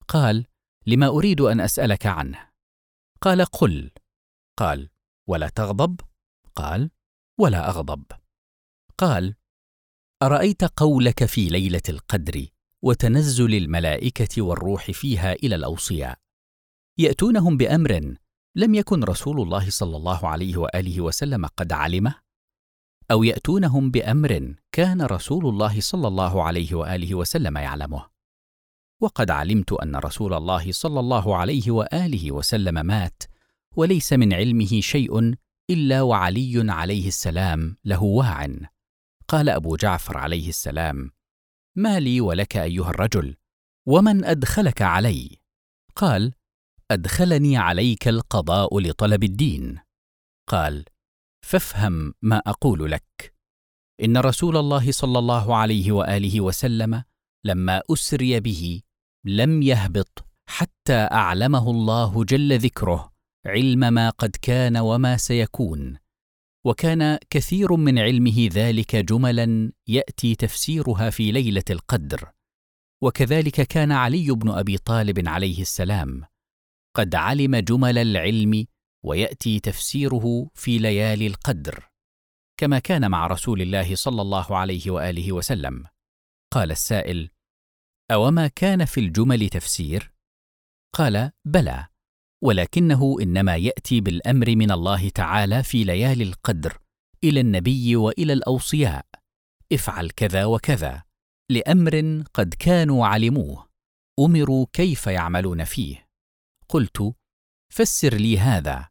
قال 0.09 0.47
لما 0.87 1.07
أريد 1.07 1.41
أن 1.41 1.61
أسألك 1.61 2.07
عنه. 2.07 2.51
قال 3.21 3.45
قل. 3.45 3.91
قال 4.57 4.91
ولا 5.27 5.49
تغضب؟ 5.49 6.01
قال 6.57 6.91
ولا 7.39 7.69
أغضب. 7.69 8.05
قال 8.99 9.35
أرأيت 10.23 10.65
قولك 10.65 11.25
في 11.25 11.49
ليلة 11.49 11.83
القدر 11.89 12.47
وتنزل 12.83 13.55
الملائكة 13.55 14.43
والروح 14.43 14.91
فيها 14.91 15.33
إلى 15.33 15.55
الأوصياء؟ 15.55 16.19
يأتونهم 16.99 17.57
بأمر 17.57 18.15
لم 18.57 18.75
يكن 18.75 19.05
رسول 19.05 19.41
الله 19.41 19.71
صلى 19.71 19.97
الله 19.97 20.29
عليه 20.29 20.57
وآله 20.57 21.01
وسلم 21.01 21.47
قد 21.47 21.73
علمه؟ 21.73 22.15
أو 23.11 23.25
يأتونهم 23.25 23.91
بأمر 23.91 24.55
كان 24.73 25.03
رسول 25.03 25.47
الله 25.47 25.81
صلى 25.81 26.09
الله 26.09 26.43
عليه 26.43 26.75
وآله 26.75 27.15
وسلم 27.15 27.59
يعلمه؟ 27.59 28.07
وقد 29.01 29.31
علمت 29.31 29.73
أن 29.73 29.97
رسول 29.97 30.35
الله 30.35 30.73
صلى 30.73 31.01
الله 31.01 31.37
عليه 31.37 31.71
وآله 31.71 32.33
وسلم 32.33 32.87
مات 32.87 33.23
وليس 33.77 34.13
من 34.13 34.33
علمه 34.33 34.81
شيء 34.81 35.35
إلا 35.71 36.03
وعلي 36.03 36.73
عليه 36.73 37.09
السلام 37.09 37.77
له 37.85 38.03
واع 38.03 38.49
قال 39.31 39.49
أبو 39.49 39.77
جعفر 39.77 40.19
عليه 40.19 40.49
السلام 40.49 41.11
ما 41.77 42.01
لي 42.01 42.21
ولك 42.21 42.57
أيها 42.57 42.91
الرجل 42.91 43.37
ومن 43.89 44.25
أدخلك 44.25 44.83
علي؟ 44.83 45.37
قال 45.97 46.35
أدخلني 46.91 47.57
عليك 47.57 48.09
القضاء 48.09 48.79
لطلب 48.79 49.25
الدين. 49.25 49.79
قال 50.49 50.85
فافهم 51.47 52.15
ما 52.23 52.43
أقول 52.47 52.91
لك. 52.91 53.35
إن 54.05 54.17
رسول 54.17 54.57
الله 54.57 54.93
صلى 54.93 55.19
الله 55.19 55.57
عليه 55.57 55.93
وآله 55.93 56.41
وسلم 56.41 57.05
لما 57.45 57.83
أسري 57.91 58.41
به 58.41 58.83
لم 59.25 59.63
يهبط 59.63 60.25
حتى 60.49 60.97
أعلمه 61.13 61.71
الله 61.71 62.25
جل 62.25 62.59
ذكره 62.59 63.13
علم 63.47 63.79
ما 63.79 64.11
قد 64.11 64.37
كان 64.43 64.77
وما 64.77 65.17
سيكون. 65.17 65.99
وكان 66.67 67.19
كثير 67.31 67.77
من 67.77 67.99
علمه 67.99 68.49
ذلك 68.53 68.97
جملا 68.97 69.73
يأتي 69.89 70.35
تفسيرها 70.35 71.11
في 71.11 71.33
ليلة 71.33 71.65
القدر. 71.71 72.31
وكذلك 73.03 73.61
كان 73.61 73.93
علي 73.93 74.31
بن 74.31 74.51
أبي 74.51 74.79
طالب 74.79 75.29
عليه 75.29 75.63
السلام. 75.63 76.25
قد 76.97 77.15
علم 77.15 77.57
جمل 77.57 77.99
العلم 77.99 78.67
ويأتي 79.05 79.61
تفسيره 79.61 80.51
في 80.55 80.79
ليالي 80.79 81.27
القدر 81.27 81.89
كما 82.57 82.79
كان 82.79 83.11
مع 83.11 83.27
رسول 83.27 83.63
الله 83.63 83.95
صلى 83.95 84.23
الله 84.23 84.57
عليه 84.57 84.91
وآله 84.91 85.33
وسلم. 85.33 85.87
قال 86.53 86.71
السائل 86.71 87.31
أوما 88.11 88.49
كان 88.49 88.85
في 88.85 89.01
الجمل 89.01 89.49
تفسير؟ 89.49 90.13
قال 90.95 91.31
بلى. 91.45 91.90
ولكنه 92.43 93.17
إنما 93.23 93.57
يأتي 93.57 94.01
بالأمر 94.01 94.57
من 94.57 94.71
الله 94.71 95.09
تعالى 95.09 95.63
في 95.63 95.85
ليالي 95.85 96.25
القدر 96.25 96.79
إلى 97.25 97.41
النبي 97.41 97.97
وإلى 97.97 98.33
الأوصياء. 98.33 99.07
افعل 99.73 100.11
كذا 100.11 100.45
وكذا 100.45 101.03
لأمر 101.51 102.25
قد 102.35 102.55
كانوا 102.55 103.07
علموه. 103.07 103.69
أمروا 104.21 104.67
كيف 104.73 105.07
يعملون 105.07 105.65
فيه. 105.65 106.07
قلت 106.69 107.15
فسر 107.73 108.15
لي 108.15 108.39
هذا. 108.39 108.89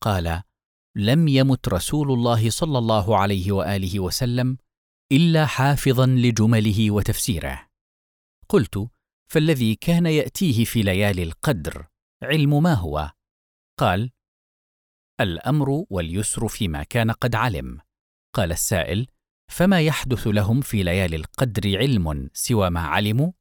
قال 0.00 0.42
لم 0.96 1.28
يمت 1.28 1.68
رسول 1.68 2.12
الله 2.12 2.50
صلى 2.50 2.78
الله 2.78 3.18
عليه 3.18 3.52
وآله 3.52 4.00
وسلم 4.00 4.58
إلا 5.12 5.46
حافظا 5.46 6.06
لجمله 6.06 6.90
وتفسيره. 6.90 7.66
قلت 8.48 8.88
فالذي 9.30 9.74
كان 9.74 10.06
يأتيه 10.06 10.64
في 10.64 10.82
ليالي 10.82 11.22
القدر 11.22 11.86
علم 12.22 12.62
ما 12.62 12.74
هو؟ 12.74 13.10
قال 13.78 14.10
الأمر 15.20 15.84
واليسر 15.90 16.48
فيما 16.48 16.82
كان 16.82 17.10
قد 17.10 17.34
علم. 17.34 17.80
قال 18.34 18.52
السائل 18.52 19.06
فما 19.50 19.80
يحدث 19.80 20.26
لهم 20.26 20.60
في 20.60 20.82
ليالي 20.82 21.16
القدر 21.16 21.78
علم 21.78 22.30
سوى 22.32 22.70
ما 22.70 22.80
علموا؟ 22.80 23.32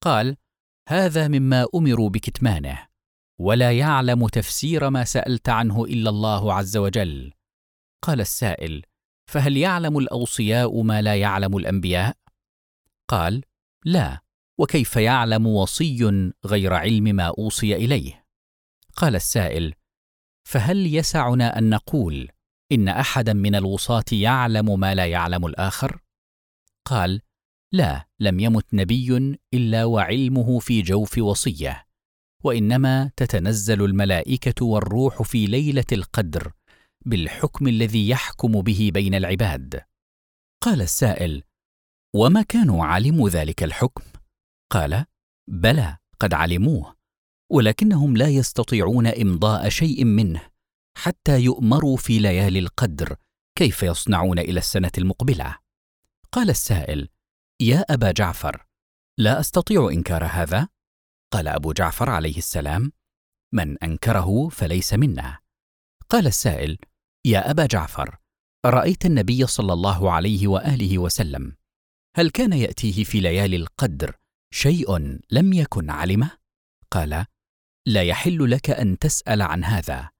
قال 0.00 0.36
هذا 0.88 1.28
مما 1.28 1.66
أمروا 1.74 2.10
بكتمانه 2.10 2.86
ولا 3.40 3.78
يعلم 3.78 4.26
تفسير 4.26 4.90
ما 4.90 5.04
سألت 5.04 5.48
عنه 5.48 5.84
إلا 5.84 6.10
الله 6.10 6.54
عز 6.54 6.76
وجل. 6.76 7.32
قال 8.02 8.20
السائل 8.20 8.82
فهل 9.30 9.56
يعلم 9.56 9.98
الأوصياء 9.98 10.82
ما 10.82 11.02
لا 11.02 11.16
يعلم 11.16 11.56
الأنبياء؟ 11.56 12.16
قال 13.08 13.42
لا. 13.84 14.25
وكيف 14.58 14.96
يعلم 14.96 15.46
وصي 15.46 16.32
غير 16.46 16.74
علم 16.74 17.04
ما 17.04 17.32
أوصي 17.38 17.74
إليه؟ 17.76 18.24
قال 18.96 19.16
السائل 19.16 19.74
فهل 20.48 20.94
يسعنا 20.94 21.58
أن 21.58 21.70
نقول 21.70 22.28
إن 22.72 22.88
أحدا 22.88 23.32
من 23.32 23.54
الوصاه 23.54 24.04
يعلم 24.12 24.80
ما 24.80 24.94
لا 24.94 25.06
يعلم 25.06 25.46
الآخر؟ 25.46 26.00
قال 26.84 27.20
لا 27.72 28.08
لم 28.20 28.40
يمت 28.40 28.74
نبي 28.74 29.38
إلا 29.54 29.84
وعلمه 29.84 30.58
في 30.58 30.82
جوف 30.82 31.18
وصية 31.18 31.86
وإنما 32.44 33.10
تتنزل 33.16 33.82
الملائكة 33.84 34.64
والروح 34.66 35.22
في 35.22 35.46
ليلة 35.46 35.84
القدر 35.92 36.52
بالحكم 37.06 37.68
الذي 37.68 38.08
يحكم 38.08 38.62
به 38.62 38.90
بين 38.94 39.14
العباد. 39.14 39.82
قال 40.62 40.82
السائل 40.82 41.42
وما 42.14 42.42
كانوا 42.42 42.84
علموا 42.84 43.28
ذلك 43.28 43.62
الحكم؟ 43.62 44.15
قال 44.72 45.04
بلى 45.48 45.96
قد 46.20 46.34
علموه 46.34 46.96
ولكنهم 47.52 48.16
لا 48.16 48.28
يستطيعون 48.28 49.06
إمضاء 49.06 49.68
شيء 49.68 50.04
منه 50.04 50.50
حتى 50.98 51.40
يؤمروا 51.40 51.96
في 51.96 52.18
ليالي 52.18 52.58
القدر 52.58 53.16
كيف 53.58 53.82
يصنعون 53.82 54.38
إلى 54.38 54.58
السنة 54.58 54.92
المقبلة. 54.98 55.58
قال 56.32 56.50
السائل 56.50 57.08
يا 57.60 57.80
أبا 57.90 58.12
جعفر 58.12 58.66
لا 59.18 59.40
أستطيع 59.40 59.88
إنكار 59.92 60.24
هذا. 60.24 60.68
قال 61.32 61.48
أبو 61.48 61.72
جعفر 61.72 62.10
عليه 62.10 62.38
السلام 62.38 62.92
من 63.52 63.78
أنكره 63.78 64.48
فليس 64.48 64.94
منا. 64.94 65.38
قال 66.08 66.26
السائل 66.26 66.78
يا 67.26 67.50
أبا 67.50 67.66
جعفر 67.66 68.18
ارايت 68.66 69.06
النبي 69.06 69.46
صلى 69.46 69.72
الله 69.72 70.12
عليه 70.12 70.48
وآله 70.48 70.98
وسلم 70.98 71.56
هل 72.16 72.30
كان 72.30 72.52
يأتيه 72.52 73.04
في 73.04 73.20
ليالي 73.20 73.56
القدر 73.56 74.16
شيء 74.56 75.18
لم 75.30 75.52
يكن 75.52 75.90
علمه؟ 75.90 76.30
قال 76.90 77.24
لا 77.86 78.02
يحل 78.02 78.50
لك 78.50 78.70
أن 78.70 78.98
تسأل 78.98 79.42
عن 79.42 79.64
هذا. 79.64 80.10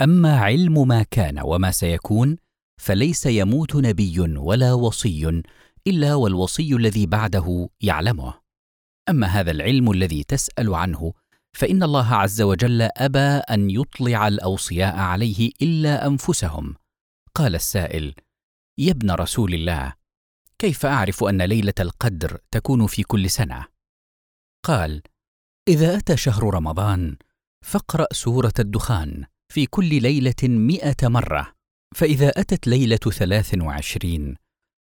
أما 0.00 0.38
علم 0.38 0.88
ما 0.88 1.02
كان 1.02 1.40
وما 1.40 1.70
سيكون 1.70 2.36
فليس 2.80 3.26
يموت 3.26 3.76
نبي 3.76 4.20
ولا 4.20 4.72
وصي 4.72 5.42
إلا 5.86 6.14
والوصي 6.14 6.76
الذي 6.76 7.06
بعده 7.06 7.68
يعلمه. 7.80 8.34
أما 9.08 9.26
هذا 9.26 9.50
العلم 9.50 9.90
الذي 9.90 10.24
تسأل 10.24 10.74
عنه 10.74 11.12
فإن 11.56 11.82
الله 11.82 12.14
عز 12.14 12.42
وجل 12.42 12.82
أبى 12.82 13.42
أن 13.50 13.70
يطلع 13.70 14.28
الأوصياء 14.28 14.96
عليه 14.96 15.50
إلا 15.62 16.06
أنفسهم. 16.06 16.74
قال 17.34 17.54
السائل 17.54 18.14
يا 18.78 18.90
ابن 18.90 19.10
رسول 19.10 19.54
الله 19.54 19.92
كيف 20.58 20.86
أعرف 20.86 21.24
أن 21.24 21.42
ليلة 21.42 21.74
القدر 21.80 22.38
تكون 22.50 22.86
في 22.86 23.02
كل 23.02 23.30
سنة؟ 23.30 23.71
قال 24.64 25.02
إذا 25.68 25.96
أتى 25.96 26.16
شهر 26.16 26.54
رمضان 26.54 27.16
فاقرأ 27.64 28.06
سورة 28.12 28.52
الدخان 28.58 29.24
في 29.52 29.66
كل 29.66 30.02
ليلة 30.02 30.42
مائه 30.42 30.96
مرة 31.02 31.52
فإذا 31.94 32.28
أتت 32.28 32.66
ليلة 32.66 32.96
ثلاث 32.96 33.54
وعشرين 33.58 34.36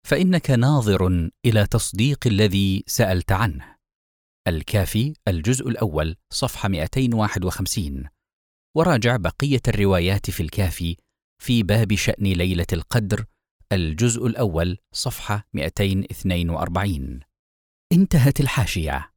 فإنك 0.07 0.51
ناظر 0.51 1.29
إلى 1.45 1.67
تصديق 1.67 2.27
الذي 2.27 2.83
سألت 2.87 3.31
عنه. 3.31 3.75
الكافي 4.47 5.13
الجزء 5.27 5.67
الأول 5.67 6.15
صفحة 6.33 6.69
251 6.69 8.03
وراجع 8.75 9.17
بقية 9.17 9.61
الروايات 9.67 10.31
في 10.31 10.43
الكافي 10.43 10.95
في 11.41 11.63
باب 11.63 11.95
شأن 11.95 12.23
ليلة 12.23 12.67
القدر 12.73 13.25
الجزء 13.71 14.27
الأول 14.27 14.77
صفحة 14.91 15.47
242 15.53 17.19
انتهت 17.93 18.39
الحاشية. 18.39 19.11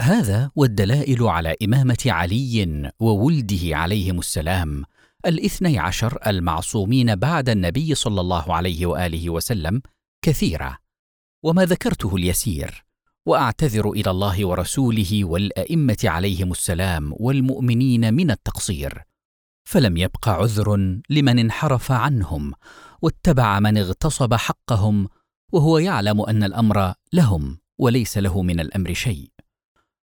هذا 0.00 0.50
والدلائل 0.56 1.22
على 1.22 1.56
إمامة 1.62 1.98
علي 2.06 2.90
وولده 3.00 3.76
عليهم 3.76 4.18
السلام 4.18 4.84
الاثني 5.26 5.78
عشر 5.78 6.18
المعصومين 6.26 7.16
بعد 7.16 7.48
النبي 7.48 7.94
صلى 7.94 8.20
الله 8.20 8.54
عليه 8.54 8.86
وآله 8.86 9.30
وسلم 9.30 9.82
كثيرة 10.22 10.78
وما 11.42 11.64
ذكرته 11.64 12.16
اليسير 12.16 12.84
وأعتذر 13.26 13.90
إلى 13.90 14.10
الله 14.10 14.46
ورسوله 14.46 15.24
والأئمة 15.24 15.98
عليهم 16.04 16.50
السلام 16.50 17.14
والمؤمنين 17.16 18.14
من 18.14 18.30
التقصير. 18.30 19.02
فلم 19.64 19.96
يبق 19.96 20.28
عذر 20.28 20.76
لمن 21.10 21.38
انحرف 21.38 21.92
عنهم 21.92 22.52
واتبع 23.02 23.60
من 23.60 23.78
اغتصب 23.78 24.34
حقهم 24.34 25.08
وهو 25.52 25.78
يعلم 25.78 26.20
أن 26.20 26.42
الأمر 26.42 26.94
لهم 27.12 27.58
وليس 27.78 28.18
له 28.18 28.42
من 28.42 28.60
الأمر 28.60 28.94
شيء. 28.94 29.39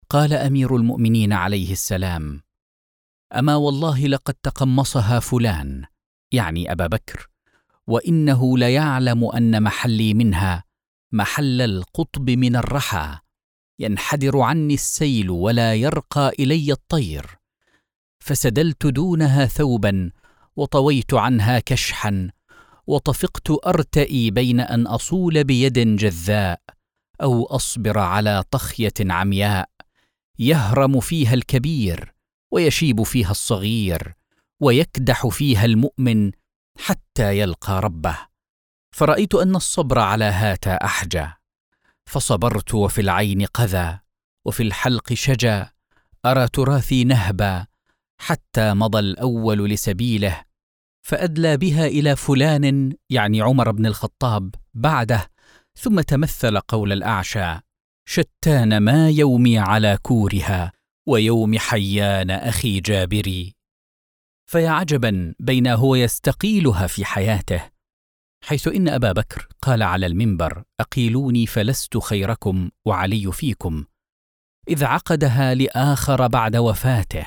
قال 0.08 0.32
أمير 0.32 0.76
المؤمنين 0.76 1.32
عليه 1.32 1.72
السلام 1.72 2.42
أما 3.32 3.56
والله 3.56 4.06
لقد 4.06 4.34
تقمصها 4.34 5.20
فلان 5.20 5.84
يعني 6.32 6.72
أبا 6.72 6.86
بكر 6.86 7.28
وإنه 7.86 8.58
ليعلم 8.58 9.24
أن 9.24 9.62
محلي 9.62 10.14
منها 10.14 10.64
محل 11.12 11.60
القطب 11.60 12.30
من 12.30 12.56
الرحى 12.56 13.18
ينحدر 13.78 14.40
عني 14.40 14.74
السيل 14.74 15.30
ولا 15.30 15.74
يرقى 15.74 16.32
إلي 16.38 16.72
الطير 16.72 17.38
فسدلت 18.18 18.86
دونها 18.86 19.46
ثوبا 19.46 20.10
وطويت 20.56 21.14
عنها 21.14 21.58
كشحا 21.58 22.30
وطفقت 22.86 23.66
أرتئي 23.66 24.30
بين 24.30 24.60
أن 24.60 24.86
أصول 24.86 25.44
بيد 25.44 25.78
جذاء 25.96 26.60
أو 27.22 27.44
أصبر 27.44 27.98
على 27.98 28.44
طخية 28.50 28.92
عمياء. 29.00 29.68
يهرم 30.38 31.00
فيها 31.00 31.34
الكبير 31.34 32.14
ويشيب 32.52 33.02
فيها 33.02 33.30
الصغير 33.30 34.14
ويكدح 34.60 35.26
فيها 35.26 35.64
المؤمن 35.64 36.32
حتى 36.78 37.38
يلقى 37.38 37.80
ربه. 37.80 38.18
فرأيت 38.94 39.34
أن 39.34 39.56
الصبر 39.56 39.98
على 39.98 40.24
هاتا 40.24 40.74
أحجى. 40.74 41.26
فصبرت 42.06 42.74
وفي 42.74 43.00
العين 43.00 43.44
قذى 43.44 43.98
وفي 44.46 44.62
الحلق 44.62 45.12
شجى. 45.12 45.64
أرى 46.26 46.48
تراثي 46.48 47.04
نهبا 47.04 47.66
حتى 48.20 48.74
مضى 48.74 48.98
الأول 48.98 49.68
لسبيله. 49.68 50.44
فأدلى 51.02 51.56
بها 51.56 51.86
إلى 51.86 52.16
فلان 52.16 52.92
يعني 53.10 53.40
عمر 53.40 53.70
بن 53.70 53.86
الخطاب 53.86 54.54
بعده 54.74 55.30
ثم 55.78 56.00
تمثل 56.00 56.58
قول 56.60 56.92
الأعشى. 56.92 57.65
شتان 58.08 58.78
ما 58.78 59.10
يومي 59.10 59.58
على 59.58 59.98
كورها 60.02 60.72
ويوم 61.08 61.58
حيان 61.58 62.30
أخي 62.30 62.80
جابري. 62.80 63.52
فيا 64.50 64.70
عجبا 64.70 65.34
بين 65.40 65.66
هو 65.66 65.94
يستقيلها 65.94 66.86
في 66.86 67.04
حياته 67.04 67.70
حيث 68.44 68.68
إن 68.68 68.88
أبا 68.88 69.12
بكر 69.12 69.48
قال 69.62 69.82
على 69.82 70.06
المنبر 70.06 70.62
أقيلوني 70.80 71.46
فلست 71.46 71.98
خيركم 71.98 72.70
وعلي 72.84 73.32
فيكم. 73.32 73.84
إذ 74.68 74.84
عقدها 74.84 75.54
لآخر 75.54 76.26
بعد 76.26 76.56
وفاته 76.56 77.26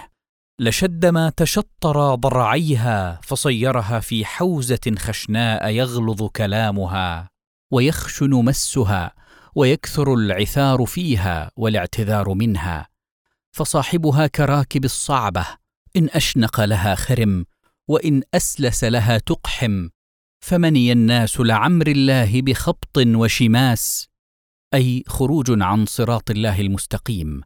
لشد 0.59 1.05
ما 1.05 1.29
تشطر 1.29 2.15
ضرعيها 2.15 3.19
فصيرها 3.23 3.99
في 3.99 4.25
حوزة 4.25 4.95
خشناء 4.97 5.69
يغلظ 5.69 6.23
كلامها 6.23 7.29
ويخشن 7.73 8.29
مسها 8.29 9.13
ويكثر 9.59 10.13
العثار 10.13 10.85
فيها 10.85 11.51
والاعتذار 11.55 12.33
منها 12.33 12.87
فصاحبها 13.51 14.27
كراكب 14.27 14.85
الصعبة 14.85 15.45
إن 15.95 16.09
أشنق 16.13 16.61
لها 16.61 16.95
خرم 16.95 17.45
وإن 17.87 18.21
أسلس 18.33 18.83
لها 18.83 19.17
تقحم 19.17 19.89
فمني 20.39 20.91
الناس 20.91 21.39
لعمر 21.39 21.87
الله 21.87 22.41
بخبط 22.41 22.97
وشماس. 22.97 24.09
أي 24.73 25.03
خروج 25.07 25.61
عن 25.61 25.85
صراط 25.85 26.31
الله 26.31 26.61
المستقيم 26.61 27.41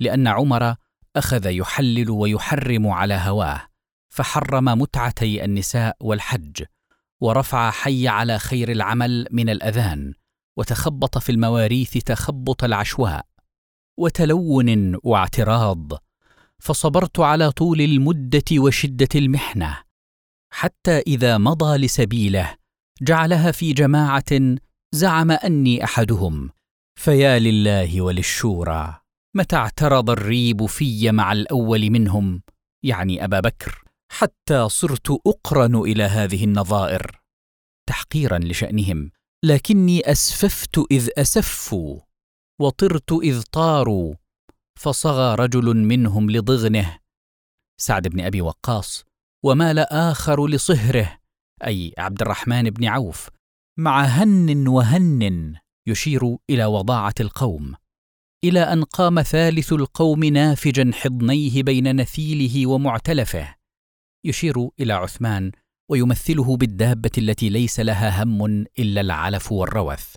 لأن 0.00 0.26
عمر 0.26 0.74
أخذ 1.16 1.46
يحلل 1.46 2.10
ويحرم 2.10 2.86
على 2.86 3.14
هواه 3.14 3.68
فحرم 4.08 4.64
متعتي 4.64 5.44
النساء 5.44 5.96
والحج 6.00 6.62
ورفع 7.20 7.70
حي 7.70 8.08
على 8.08 8.38
خير 8.38 8.72
العمل 8.72 9.26
من 9.30 9.50
الأذان. 9.50 10.14
وتخبط 10.58 11.18
في 11.18 11.32
المواريث 11.32 11.92
تخبط 11.98 12.64
العشواء 12.64 13.26
وتلون 13.98 14.98
واعتراض 15.02 15.92
فصبرت 16.58 17.20
على 17.20 17.50
طول 17.50 17.80
المدة 17.80 18.44
وشدة 18.52 19.08
المحنة 19.14 19.82
حتى 20.52 20.98
إذا 20.98 21.38
مضى 21.38 21.76
لسبيله 21.76 22.56
جعلها 23.02 23.50
في 23.52 23.72
جماعة 23.72 24.56
زعم 24.94 25.30
أني 25.30 25.84
أحدهم 25.84 26.50
فيا 27.00 27.38
لله 27.38 28.00
وللشورى 28.00 29.00
متى 29.36 29.56
اعترض 29.56 30.10
الريب 30.10 30.66
في 30.66 31.10
مع 31.10 31.32
الأول 31.32 31.90
منهم 31.90 32.42
يعني 32.84 33.24
أبا 33.24 33.40
بكر 33.40 33.84
حتى 34.12 34.68
صرت 34.68 35.10
أقرن 35.26 35.76
إلى 35.76 36.02
هذه 36.02 36.44
النظائر 36.44 37.20
تحقيرا 37.88 38.38
لشأنهم. 38.38 39.10
لكني 39.44 40.00
أسففت 40.12 40.78
إذ 40.90 41.08
أسفوا 41.18 42.00
وطرت 42.60 43.12
إذ 43.12 43.42
طاروا 43.42 44.14
فصغى 44.78 45.34
رجل 45.34 45.76
منهم 45.76 46.30
لضغنه. 46.30 46.98
سعد 47.80 48.08
بن 48.08 48.20
أبي 48.20 48.40
وقاص 48.40 49.04
ومال 49.44 49.78
اخر 49.78 50.46
لصهره 50.46 51.18
أي 51.66 51.94
عبد 51.98 52.22
الرحمن 52.22 52.70
بن 52.70 52.84
عوف 52.84 53.28
مع 53.78 54.04
هن 54.04 54.68
وهن 54.68 55.54
يشير 55.88 56.36
إلى 56.50 56.64
وضاعة 56.64 57.14
القوم 57.20 57.74
إلى 58.44 58.60
أن 58.60 58.84
قام 58.84 59.22
ثالث 59.22 59.72
القوم 59.72 60.24
نافجا 60.24 60.90
حضنيه 60.94 61.62
بين 61.62 62.00
نثيله 62.00 62.66
ومعتلفه. 62.66 63.54
يشير 64.26 64.68
إلى 64.80 64.92
عثمان 64.92 65.52
ويمثله 65.90 66.56
بالدابة 66.56 67.10
التي 67.18 67.48
ليس 67.48 67.80
لها 67.80 68.22
هم 68.22 68.44
إلا 68.78 69.00
العلف 69.00 69.52
والروث. 69.52 70.14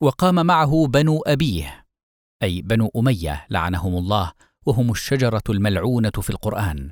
وقام 0.00 0.46
معه 0.46 0.86
بنو 0.86 1.22
أبيه 1.26 1.86
أي 2.42 2.62
بنو 2.62 2.90
أمية 2.96 3.46
لعنهم 3.50 3.96
الله 3.96 4.32
وهم 4.66 4.90
الشجرة 4.90 5.42
الملعونة 5.48 6.10
في 6.10 6.30
القرآن. 6.30 6.90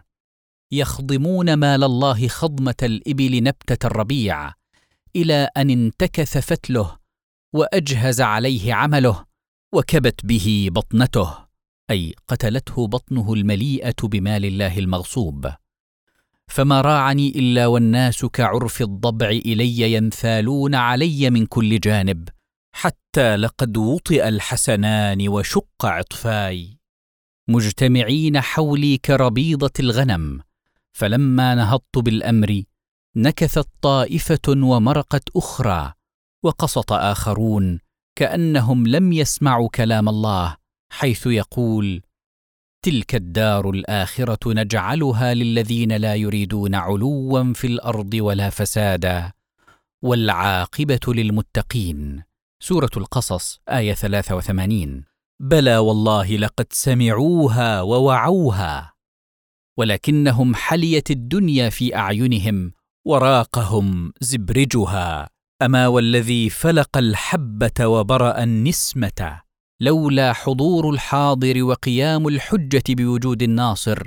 يخضمون 0.73 1.55
مال 1.55 1.85
الله 1.85 2.29
خضمة 2.29 2.75
الإبل 2.83 3.43
نبتة 3.43 3.87
الربيع 3.87 4.53
إلى 5.17 5.49
أن 5.57 5.71
انتكث 5.71 6.39
فتله 6.39 6.99
وأجهز 7.55 8.21
عليه 8.21 8.75
عمله 8.75 9.25
وكبت 9.75 10.27
به 10.27 10.69
بطنته 10.73 11.47
أي 11.91 12.15
قتلته 12.29 12.87
بطنه 12.87 13.33
المليئة 13.33 13.95
بمال 14.03 14.45
الله 14.45 14.79
المغصوب. 14.79 15.53
فما 16.51 16.81
راعني 16.81 17.29
إلا 17.29 17.67
والناس 17.67 18.25
كعرف 18.25 18.83
الضبع 18.83 19.29
إلي 19.29 19.93
ينثالون 19.93 20.75
علي 20.75 21.31
من 21.31 21.47
كل 21.47 21.81
جانب 21.81 22.29
حتى 22.73 23.37
لقد 23.37 23.77
وطئ 23.77 24.29
الحسنان 24.29 25.29
وشق 25.29 25.87
عطفاي. 25.87 26.79
مجتمعين 27.49 28.41
حولي 28.41 28.99
كربيضة 28.99 29.73
الغنم 29.81 30.41
فلما 30.93 31.55
نهضت 31.55 31.99
بالأمر 31.99 32.63
نكثت 33.17 33.69
طائفة 33.83 34.49
ومرقت 34.49 35.29
أخرى 35.37 35.93
وقسط 36.43 36.93
آخرون 36.93 37.81
كأنهم 38.17 38.87
لم 38.87 39.13
يسمعوا 39.13 39.69
كلام 39.69 40.09
الله 40.09 40.57
حيث 40.91 41.27
يقول 41.27 42.03
تلك 42.87 43.15
الدار 43.15 43.71
الآخرة 43.71 44.53
نجعلها 44.53 45.35
للذين 45.35 45.93
لا 45.93 46.15
يريدون 46.15 46.75
علوا 46.75 47.53
في 47.53 47.67
الأرض 47.67 48.15
ولا 48.15 48.51
فسادا. 48.51 49.33
والعاقبة 50.05 51.01
للمتقين. 51.09 52.23
سورة 52.63 52.91
القصص 52.97 53.61
آية 53.69 53.95
83 53.95 55.05
بلى 55.43 55.79
والله 55.79 56.37
لقد 56.37 56.67
سمعوها 56.71 57.83
ووعوها 57.83 58.95
ولكنهم 59.79 60.55
حليت 60.55 61.11
الدنيا 61.11 61.71
في 61.71 61.97
أعينهم 61.97 62.73
وراقهم 63.07 64.13
زبرجها. 64.21 65.29
أما 65.63 65.87
والذي 65.87 66.51
فلق 66.51 66.99
الحبة 66.99 67.87
وبرأ 67.87 68.43
النسمة. 68.43 69.46
لولا 69.81 70.33
حضور 70.33 70.91
الحاضر 70.91 71.63
وقيام 71.63 72.29
الحجة 72.29 72.83
بوجود 72.89 73.43
الناصر 73.43 74.03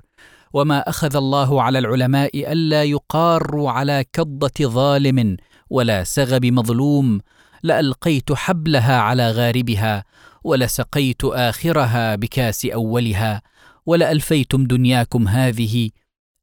وما 0.53 0.89
أخذ 0.89 1.15
الله 1.15 1.61
على 1.61 1.79
العلماء 1.79 2.51
ألا 2.53 2.83
يقاروا 2.83 3.71
على 3.71 4.05
كضة 4.13 4.51
ظالم 4.61 5.37
ولا 5.69 6.03
سغب 6.03 6.45
مظلوم 6.45 7.19
لألقيت 7.63 8.33
حبلها 8.33 8.99
على 8.99 9.31
غاربها 9.31 10.03
ولسقيت 10.43 11.23
آخرها 11.23 12.15
بكاس 12.15 12.65
أولها 12.65 13.41
ولألفيتم 13.85 14.63
دنياكم 14.63 15.27
هذه 15.27 15.89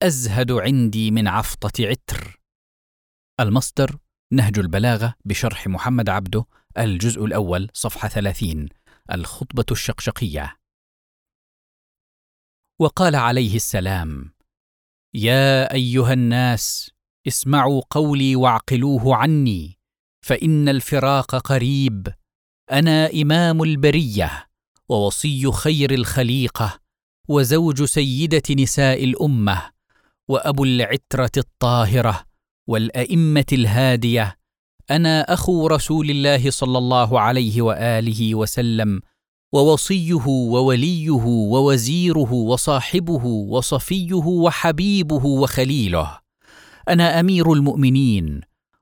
أزهد 0.03 0.53
عندي 0.53 1.11
من 1.11 1.29
عفطة 1.29 1.87
عتر. 1.87 2.41
المصدر 3.41 3.97
نهج 4.33 4.59
البلاغة 4.59 5.15
بشرح 5.25 5.67
محمد 5.67 6.09
عبده 6.09 6.45
الجزء 6.79 7.25
الأول 7.25 7.69
صفحة 7.73 8.09
30 8.09 8.69
الخطبة 9.13 9.65
الشقشقية. 9.71 10.57
وقال 12.81 13.15
عليه 13.17 13.57
السلام 13.57 14.33
يا 15.15 15.73
أيها 15.75 16.13
الناس 16.13 16.91
اسمعوا 17.29 17.83
قولي 17.91 18.37
واعقلوه 18.37 19.17
عني 19.17 19.79
فإن 20.25 20.69
الفراق 20.69 21.37
قريب 21.37 22.09
أنا 22.73 23.11
إمام 23.13 23.63
البرية 23.63 24.49
ووصي 24.89 25.53
خير 25.53 25.95
الخليقة 25.95 26.81
وزوج 27.29 27.85
سيدة 27.85 28.43
نساء 28.51 29.05
الأمة 29.05 29.71
وأبو 30.29 30.65
العترة 30.65 31.31
الطاهرة 31.37 32.25
والأئمة 32.69 33.47
الهادية 33.53 34.39
أنا 34.91 35.21
أخو 35.33 35.67
رسول 35.67 36.11
الله 36.11 36.51
صلى 36.51 36.79
الله 36.79 37.21
عليه 37.21 37.63
وآله 37.63 38.35
وسلم 38.35 39.01
ووصيه 39.53 40.27
ووليه 40.27 41.11
ووزيره 41.25 42.33
وصاحبه 42.33 43.25
وصفيه 43.25 44.15
وحبيبه 44.15 45.27
وخليله. 45.27 46.19
أنا 46.89 47.21
أمير 47.21 47.53
المؤمنين 47.53 48.41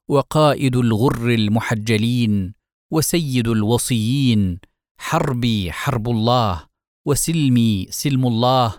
وقائد 0.09 0.77
الغر 0.77 1.29
المحجلين 1.35 2.55
وسيد 2.91 3.49
الوصيين 3.49 4.59
حربي 4.99 5.73
حرب 5.73 6.09
الله 6.09 6.65
وسلمي 7.07 7.87
سلم 7.91 8.27
الله 8.27 8.75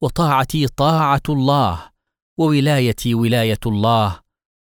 وطاعتي 0.00 0.66
طاعة 0.66 1.22
الله 1.28 1.90
وولايتي 2.38 3.14
ولاية 3.14 3.58
الله 3.66 4.20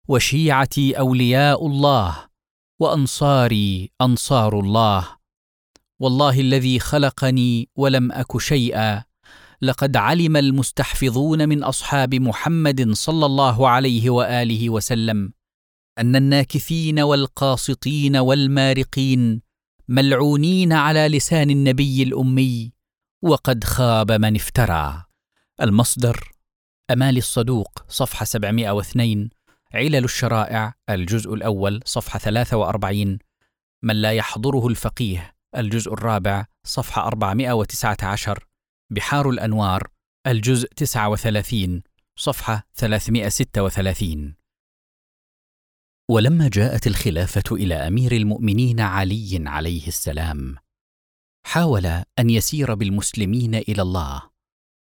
وشيعتي 0.08 0.98
أولياء 0.98 1.66
الله 1.66 2.28
وأنصاري 2.80 3.90
أنصار 4.00 4.60
الله. 4.60 5.08
والله 6.00 6.40
الذي 6.40 6.78
خلقني 6.78 7.68
ولم 7.76 8.12
أك 8.12 8.38
شيئا. 8.38 9.04
لقد 9.62 9.96
علم 9.96 10.36
المستحفظون 10.36 11.48
من 11.48 11.64
أصحاب 11.64 12.14
محمد 12.14 12.92
صلى 12.92 13.26
الله 13.26 13.68
عليه 13.68 14.10
وآله 14.10 14.70
وسلم 14.70 15.32
أن 15.98 16.16
الناكثين 16.16 17.00
والقاسطين 17.00 18.16
والمارقين 18.16 19.42
ملعونين 19.88 20.72
على 20.72 21.08
لسان 21.08 21.50
النبي 21.50 22.02
الأمي 22.02 22.72
وقد 23.22 23.64
خاب 23.64 24.12
من 24.12 24.36
افترى. 24.36 25.04
المصدر 25.60 26.30
أمال 26.90 27.16
الصدوق 27.16 27.84
صفحة 27.88 28.24
702 28.24 29.30
علل 29.74 30.04
الشرائع 30.04 30.74
الجزء 30.90 31.34
الأول 31.34 31.80
صفحة 31.84 32.18
43 32.18 33.18
من 33.82 34.02
لا 34.02 34.12
يحضره 34.12 34.66
الفقيه 34.66 35.34
الجزء 35.56 35.92
الرابع 35.92 36.46
صفحة 36.64 37.06
419 37.06 38.46
بحار 38.90 39.30
الأنوار 39.30 39.88
الجزء 40.26 40.68
39 40.68 41.82
صفحة 42.16 42.66
336 42.74 44.34
ولما 46.10 46.48
جاءت 46.52 46.86
الخلافة 46.86 47.56
إلى 47.56 47.74
أمير 47.74 48.12
المؤمنين 48.12 48.80
علي 48.80 49.42
عليه 49.46 49.88
السلام 49.88 50.56
حاول 51.46 51.86
أن 52.18 52.30
يسير 52.30 52.74
بالمسلمين 52.74 53.54
إلى 53.54 53.82
الله 53.82 54.22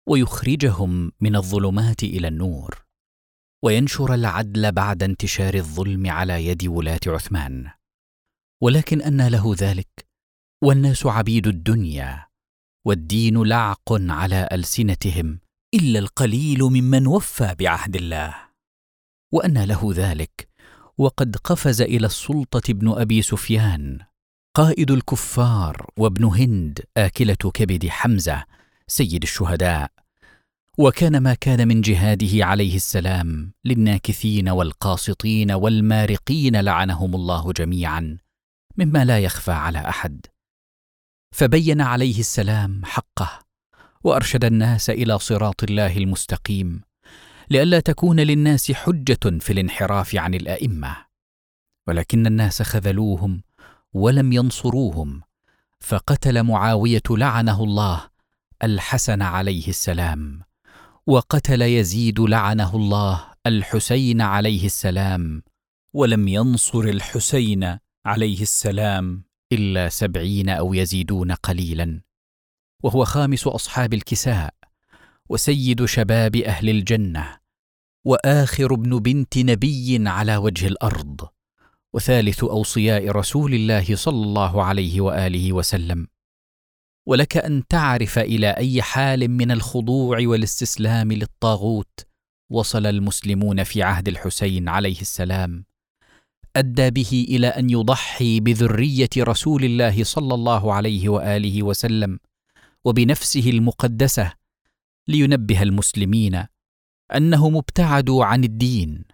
ويخرجهم 0.09 1.13
من 1.21 1.37
الظلمات 1.37 2.03
إلى 2.03 2.29
النور. 2.29 2.88
وينشر 3.65 4.15
العدل 4.15 4.73
بعد 4.73 5.03
انتشار 5.03 5.55
الظلم 5.55 6.11
على 6.11 6.47
يد 6.47 6.67
ولاة 6.67 7.01
عثمان. 7.07 7.71
ولكن 8.63 9.03
أنى 9.03 9.29
له 9.29 9.55
ذلك 9.59 10.07
والناس 10.65 11.07
عبيد 11.07 11.47
الدنيا 11.47 12.27
والدين 12.87 13.43
لعق 13.43 13.93
على 13.93 14.49
ألسنتهم 14.53 15.41
إلا 15.75 15.99
القليل 15.99 16.63
ممن 16.63 17.07
وفى 17.07 17.55
بعهد 17.59 17.97
الله. 17.97 18.35
وأن 19.33 19.65
له 19.65 19.91
ذلك 19.95 20.49
وقد 20.99 21.37
قفز 21.37 21.81
إلى 21.81 22.07
السلطة 22.07 22.71
ابن 22.71 22.89
أبي 22.89 23.23
سفيان 23.23 23.99
قائد 24.57 24.91
الكفار 24.91 25.91
وابن 25.97 26.25
هند 26.25 26.81
آكلة 26.97 27.51
كبد 27.55 27.89
حمزة 27.89 28.45
سيد 28.87 29.23
الشهداء. 29.23 29.98
وكان 30.81 31.19
ما 31.19 31.35
كان 31.35 31.69
من 31.69 31.81
جهاده 31.81 32.47
عليه 32.47 32.77
السلام 32.77 33.53
للناكثين 33.65 34.49
والقاسطين 34.49 35.51
والمارقين 35.51 36.61
لعنهم 36.61 37.15
الله 37.15 37.53
جميعا 37.53 38.19
مما 38.77 39.05
لا 39.05 39.19
يخفى 39.19 39.51
على 39.51 39.79
أحد. 39.79 40.27
فبين 41.35 41.81
عليه 41.81 42.21
السلام 42.21 42.85
حقه 42.85 43.39
وأرشد 44.05 44.45
الناس 44.45 44.91
إلى 44.91 45.19
صراط 45.19 45.63
الله 45.63 45.97
المستقيم 45.97 46.83
لئلا 47.51 47.81
تكون 47.81 48.21
للناس 48.21 48.73
حجة 48.73 49.39
في 49.41 49.53
الانحراف 49.53 50.17
عن 50.17 50.35
الأئمة. 50.35 50.97
ولكن 51.87 52.27
الناس 52.27 52.63
خذلوهم 52.63 53.43
ولم 53.93 54.33
ينصروهم 54.33 55.23
فقتل 55.81 56.43
معاوية 56.43 57.03
لعنه 57.11 57.65
الله 57.65 58.11
الحسن 58.63 59.23
عليه 59.23 59.69
السلام. 59.69 60.48
وقتل 61.09 61.63
يزيد 61.63 62.21
لعنه 62.21 62.77
الله 62.77 63.25
الحسين 63.47 64.21
عليه 64.21 64.67
السلام. 64.67 65.43
ولم 65.95 66.29
ينصر 66.29 66.81
الحسين 66.81 67.79
عليه 68.07 68.43
السلام. 68.43 69.25
إلا 69.53 69.89
سبعين 69.89 70.49
أو 70.49 70.75
يزيدون 70.75 71.33
قليلا. 71.33 72.01
وهو 72.83 73.05
خامس 73.05 73.47
أصحاب 73.47 73.95
الكساء 73.95 74.55
وسيد 75.29 75.85
شباب 75.85 76.37
أهل 76.37 76.69
الجنة. 76.69 77.39
وآخر 78.05 78.75
ابن 78.75 78.99
بنت 78.99 79.39
نبي 79.39 80.09
على 80.09 80.37
وجه 80.37 80.67
الأرض. 80.67 81.29
وثالث 81.95 82.45
أوصياء 82.45 83.09
رسول 83.09 83.55
الله 83.55 83.97
صلى 83.97 84.25
الله 84.25 84.65
عليه 84.65 85.01
وآله 85.01 85.53
وسلم. 85.53 86.09
ولك 87.09 87.37
أن 87.37 87.67
تعرف 87.67 88.19
إلى 88.19 88.51
أي 88.51 88.83
حال 88.83 89.29
من 89.29 89.51
الخضوع 89.51 90.19
والاستسلام 90.23 91.13
للطاغوت 91.13 92.07
وصل 92.51 92.87
المسلمون 92.87 93.65
في 93.65 93.83
عهد 93.83 94.09
الحسين 94.09 94.69
عليه 94.69 95.01
السلام. 95.01 95.65
أدى 96.57 96.91
به 96.91 97.27
إلى 97.29 97.47
أن 97.47 97.71
يضحي 97.71 98.41
بذرية 98.41 99.09
رسول 99.19 99.65
الله 99.65 100.05
صلى 100.05 100.35
الله 100.35 100.73
عليه 100.73 101.09
وآله 101.09 101.63
وسلم 101.63 102.19
وبنفسه 102.85 103.51
المقدسة 103.51 104.33
لينبه 105.09 105.63
المسلمين 105.63 106.45
انهم 107.15 107.57
ابتعدوا 107.57 108.25
عن 108.25 108.45
الدين 108.45 109.05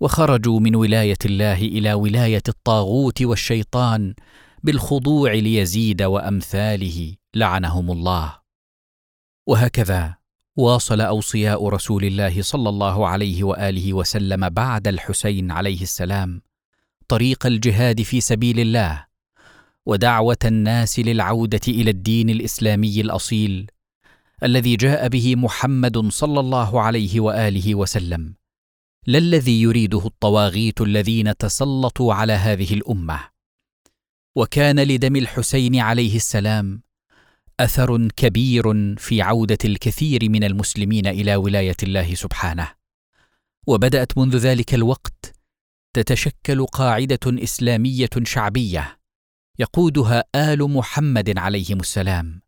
وخرجوا 0.00 0.60
من 0.60 0.76
ولاية 0.76 1.22
الله 1.24 1.58
إلى 1.62 1.94
ولاية 1.94 2.42
الطاغوت 2.48 3.22
والشيطان 3.22 4.14
بالخضوع 4.62 5.32
ليزيد 5.32 6.02
وأمثاله. 6.02 7.21
لعنهم 7.34 7.90
الله. 7.90 8.38
وهكذا 9.46 10.16
واصل 10.56 11.00
أوصياء 11.00 11.68
رسول 11.68 12.04
الله 12.04 12.42
صلى 12.42 12.68
الله 12.68 13.08
عليه 13.08 13.44
وآله 13.44 13.92
وسلم 13.92 14.48
بعد 14.48 14.88
الحسين 14.88 15.50
عليه 15.50 15.82
السلام 15.82 16.42
طريق 17.08 17.46
الجهاد 17.46 18.02
في 18.02 18.20
سبيل 18.20 18.60
الله 18.60 19.06
ودعوة 19.86 20.38
الناس 20.44 20.98
للعودة 20.98 21.60
إلى 21.68 21.90
الدين 21.90 22.30
الإسلامي 22.30 23.00
الأصيل 23.00 23.70
الذي 24.42 24.76
جاء 24.76 25.08
به 25.08 25.36
محمد 25.36 26.08
صلى 26.08 26.40
الله 26.40 26.80
عليه 26.80 27.20
وآله 27.20 27.74
وسلم 27.74 28.34
لا 29.06 29.18
الذي 29.18 29.62
يريده 29.62 30.06
الطواغيت 30.06 30.80
الذين 30.80 31.36
تسلطوا 31.36 32.14
على 32.14 32.32
هذه 32.32 32.74
الأمة. 32.74 33.20
وكان 34.36 34.80
لدم 34.80 35.16
الحسين 35.16 35.80
عليه 35.80 36.16
السلام 36.16 36.82
أثر 37.64 38.08
كبير 38.08 38.96
في 38.96 39.22
عودة 39.22 39.58
الكثير 39.64 40.28
من 40.28 40.44
المسلمين 40.44 41.06
إلى 41.06 41.36
ولاية 41.36 41.76
الله 41.82 42.14
سبحانه. 42.14 42.68
وبدأت 43.66 44.18
منذ 44.18 44.36
ذلك 44.36 44.74
الوقت 44.74 45.34
تتشكل 45.94 46.66
قاعدة 46.66 47.20
إسلامية 47.26 48.10
شعبية 48.22 48.98
يقودها 49.58 50.24
آل 50.34 50.70
محمد 50.70 51.38
عليهم 51.38 51.80
السلام 51.80 52.42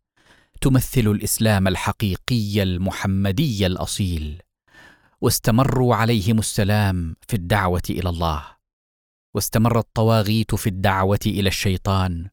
تمثل 0.61 1.07
الإسلام 1.07 1.67
الحقيقي 1.67 2.63
المحمدي 2.63 3.65
الأصيل 3.65 4.41
واستمروا 5.21 5.95
عليهم 5.95 6.39
السلام 6.39 7.15
في 7.27 7.33
الدعوة 7.33 7.81
إلى 7.89 8.09
الله 8.09 8.45
واستمر 9.35 9.79
الطواغيت 9.79 10.55
في 10.55 10.67
الدعوة 10.67 11.19
إلى 11.25 11.49
الشيطان 11.49 12.27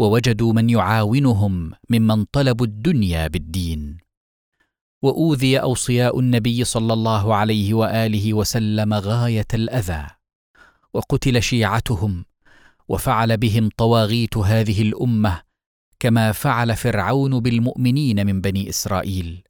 ووجدوا 0.00 0.52
من 0.52 0.70
يعاونهم 0.70 1.72
ممن 1.90 2.24
طلبوا 2.24 2.66
الدنيا 2.66 3.26
بالدين. 3.26 3.98
وأوذي 5.02 5.60
أوصياء 5.60 6.20
النبي 6.20 6.64
صلى 6.64 6.92
الله 6.92 7.34
عليه 7.34 7.74
وآله 7.74 8.34
وسلم 8.34 8.94
غاية 8.94 9.46
الأذى. 9.54 10.06
وقتل 10.94 11.42
شيعتهم 11.42 12.24
وفعل 12.88 13.36
بهم 13.36 13.68
طواغيت 13.76 14.36
هذه 14.36 14.82
الأمة 14.82 15.42
كما 16.00 16.32
فعل 16.32 16.76
فرعون 16.76 17.40
بالمؤمنين 17.40 18.26
من 18.26 18.40
بني 18.40 18.68
إسرائيل. 18.68 19.42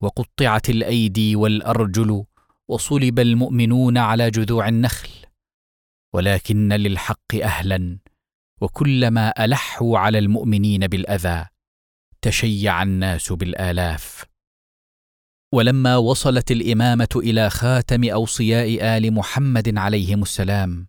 وقطعت 0.00 0.70
الأيدي 0.70 1.36
والأرجل 1.36 2.24
وصلب 2.68 3.18
المؤمنون 3.18 3.98
على 3.98 4.30
جذوع 4.30 4.68
النخل. 4.68 5.10
ولكن 6.12 6.72
للحق 6.72 7.34
أهلا 7.42 7.98
وكلما 8.60 9.44
ألحوا 9.44 9.98
على 9.98 10.18
المؤمنين 10.18 10.86
بالأذى 10.86 11.46
تشيع 12.22 12.82
الناس 12.82 13.32
بالآلاف. 13.32 14.24
ولما 15.54 15.96
وصلت 15.96 16.50
الإمامة 16.50 17.08
إلى 17.16 17.50
خاتم 17.50 18.04
أوصياء 18.04 18.96
آل 18.96 19.14
محمد 19.14 19.78
عليهم 19.78 20.22
السلام 20.22 20.88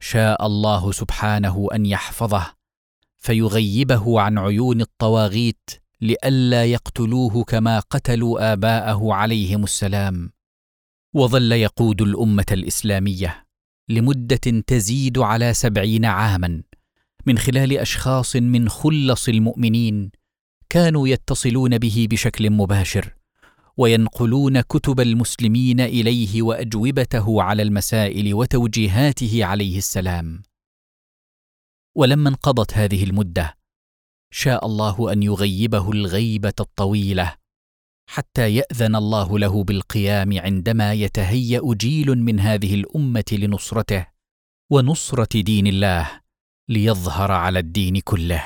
شاء 0.00 0.46
الله 0.46 0.92
سبحانه 0.92 1.68
أن 1.74 1.86
يحفظه 1.86 2.54
فيغيبه 3.18 4.20
عن 4.20 4.38
عيون 4.38 4.80
الطواغيت 4.80 5.70
لئلا 6.00 6.64
يقتلوه 6.64 7.44
كما 7.44 7.80
قتلوا 7.80 8.52
آباءه 8.52 9.14
عليهم 9.14 9.64
السلام. 9.64 10.32
وظل 11.14 11.52
يقود 11.52 12.02
الأمة 12.02 12.46
الإسلامية 12.52 13.46
لمدة 13.88 14.62
تزيد 14.66 15.18
على 15.18 15.54
سبعين 15.54 16.04
عاما. 16.04 16.62
من 17.26 17.38
خلال 17.38 17.78
أشخاص 17.78 18.36
من 18.36 18.68
خلص 18.68 19.28
المؤمنين 19.28 20.10
كانوا 20.68 21.08
يتصلون 21.08 21.78
به 21.78 22.06
بشكل 22.10 22.50
مباشر 22.50 23.14
وينقلون 23.76 24.60
كتب 24.60 25.00
المسلمين 25.00 25.80
إليه 25.80 26.42
وأجوبته 26.42 27.42
على 27.42 27.62
المسائل 27.62 28.34
وتوجيهاته 28.34 29.44
عليه 29.44 29.78
السلام. 29.78 30.42
ولما 31.96 32.28
انقضت 32.28 32.74
هذه 32.74 33.04
المدة 33.04 33.60
شاء 34.30 34.66
الله 34.66 35.12
أن 35.12 35.22
يغيبه 35.22 35.92
الغيبة 35.92 36.54
الطويلة 36.60 37.36
حتى 38.08 38.54
يأذن 38.54 38.96
الله 38.96 39.38
له 39.38 39.64
بالقيام 39.64 40.38
عندما 40.38 40.92
يتهيأ 40.92 41.74
جيل 41.74 42.18
من 42.18 42.40
هذه 42.40 42.74
الأمة 42.74 43.24
لنصرته 43.32 44.06
ونصرة 44.70 45.40
دين 45.40 45.66
الله 45.66 46.20
ليظهر 46.70 47.32
على 47.32 47.58
الدين 47.58 48.00
كله. 48.00 48.44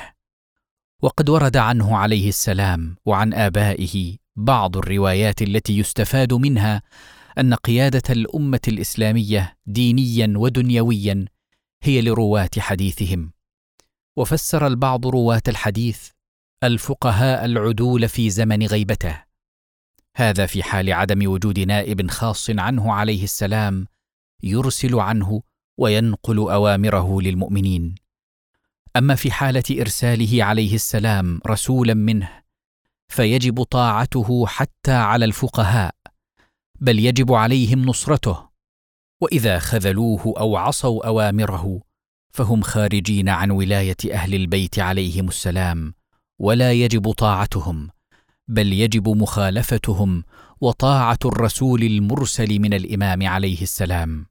وقد 1.01 1.29
ورد 1.29 1.57
عنه 1.57 1.97
عليه 1.97 2.29
السلام 2.29 2.95
وعن 3.05 3.33
آبائه 3.33 4.17
بعض 4.35 4.77
الروايات 4.77 5.41
التي 5.41 5.77
يستفاد 5.77 6.33
منها 6.33 6.81
أن 7.39 7.53
قيادة 7.53 8.01
الأمة 8.09 8.59
الإسلامية 8.67 9.57
دينيا 9.65 10.33
ودنيويا 10.37 11.25
هي 11.83 12.01
لرواة 12.01 12.49
حديثهم. 12.57 13.31
وفسر 14.17 14.67
البعض 14.67 15.07
رواة 15.07 15.43
الحديث 15.47 16.09
الفقهاء 16.63 17.45
العدول 17.45 18.09
في 18.09 18.29
زمن 18.29 18.63
غيبته. 18.63 19.23
هذا 20.15 20.45
في 20.45 20.63
حال 20.63 20.93
عدم 20.93 21.29
وجود 21.31 21.59
نائب 21.59 22.11
خاص 22.11 22.49
عنه 22.49 22.93
عليه 22.93 23.23
السلام 23.23 23.87
يرسل 24.43 24.95
عنه 24.99 25.41
وينقل 25.77 26.37
أوامره 26.37 27.21
للمؤمنين. 27.21 28.04
أما 28.95 29.15
في 29.15 29.31
حالة 29.31 29.63
إرساله 29.71 30.43
عليه 30.43 30.75
السلام 30.75 31.41
رسولا 31.47 31.93
منه 31.93 32.29
فيجب 33.07 33.63
طاعته 33.63 34.45
حتى 34.47 34.91
على 34.91 35.25
الفقهاء 35.25 35.95
بل 36.79 36.99
يجب 36.99 37.33
عليهم 37.33 37.85
نصرته 37.85 38.49
وإذا 39.21 39.59
خذلوه 39.59 40.33
أو 40.37 40.57
عصوا 40.57 41.07
أوامره 41.07 41.81
فهم 42.31 42.61
خارجين 42.61 43.29
عن 43.29 43.51
ولاية 43.51 43.97
أهل 44.11 44.35
البيت 44.35 44.79
عليهم 44.79 45.27
السلام 45.27 45.93
ولا 46.39 46.73
يجب 46.73 47.11
طاعتهم 47.11 47.89
بل 48.47 48.73
يجب 48.73 49.09
مخالفتهم 49.09 50.23
وطاعة 50.61 51.19
الرسول 51.25 51.83
المرسل 51.83 52.59
من 52.59 52.73
الإمام 52.73 53.27
عليه 53.27 53.61
السلام. 53.61 54.25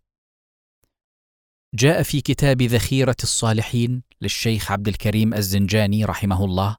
جاء 1.74 2.02
في 2.02 2.20
كتاب 2.20 2.62
ذخيرة 2.62 3.16
الصالحين 3.22 4.02
للشيخ 4.20 4.72
عبد 4.72 4.88
الكريم 4.88 5.34
الزنجاني 5.34 6.04
رحمه 6.04 6.44
الله 6.44 6.76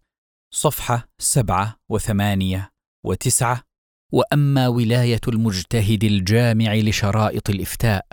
صفحة 0.51 1.09
سبعة 1.19 1.79
وثمانية 1.89 2.71
وتسعة 3.03 3.63
وأما 4.11 4.67
ولاية 4.67 5.21
المجتهد 5.27 6.03
الجامع 6.03 6.75
لشرائط 6.75 7.49
الإفتاء 7.49 8.05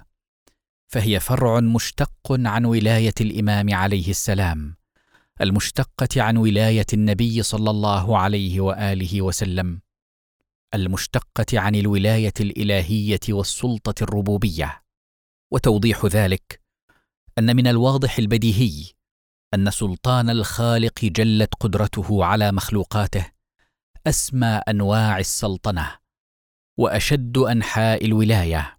فهي 0.88 1.20
فرع 1.20 1.60
مشتق 1.60 2.12
عن 2.30 2.64
ولاية 2.64 3.14
الإمام 3.20 3.74
عليه 3.74 4.10
السلام 4.10 4.76
المشتقة 5.40 6.22
عن 6.22 6.36
ولاية 6.36 6.86
النبي 6.92 7.42
صلى 7.42 7.70
الله 7.70 8.18
عليه 8.18 8.60
وآله 8.60 9.22
وسلم 9.22 9.80
المشتقة 10.74 11.60
عن 11.60 11.74
الولاية 11.74 12.34
الإلهية 12.40 13.20
والسلطة 13.28 14.02
الربوبية 14.02 14.82
وتوضيح 15.50 16.06
ذلك 16.06 16.61
أن 17.38 17.56
من 17.56 17.66
الواضح 17.66 18.18
البديهي 18.18 18.92
أن 19.54 19.70
سلطان 19.70 20.30
الخالق 20.30 21.04
جلت 21.04 21.54
قدرته 21.60 22.24
على 22.24 22.52
مخلوقاته 22.52 23.26
أسمى 24.06 24.60
أنواع 24.68 25.18
السلطنة 25.18 25.98
وأشد 26.78 27.38
أنحاء 27.38 28.04
الولاية. 28.04 28.78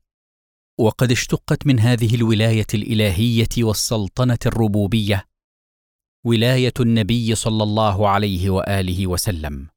وقد 0.80 1.11
اشتقت 1.11 1.67
من 1.67 1.80
هذه 1.80 2.15
الولاية 2.15 2.67
الإلهية 2.73 3.49
والسلطنة 3.57 4.38
الربوبية 4.45 5.25
ولاية 6.25 6.73
النبي 6.80 7.35
صلى 7.35 7.63
الله 7.63 8.09
عليه 8.09 8.49
وآله 8.49 9.07
وسلم 9.07 9.67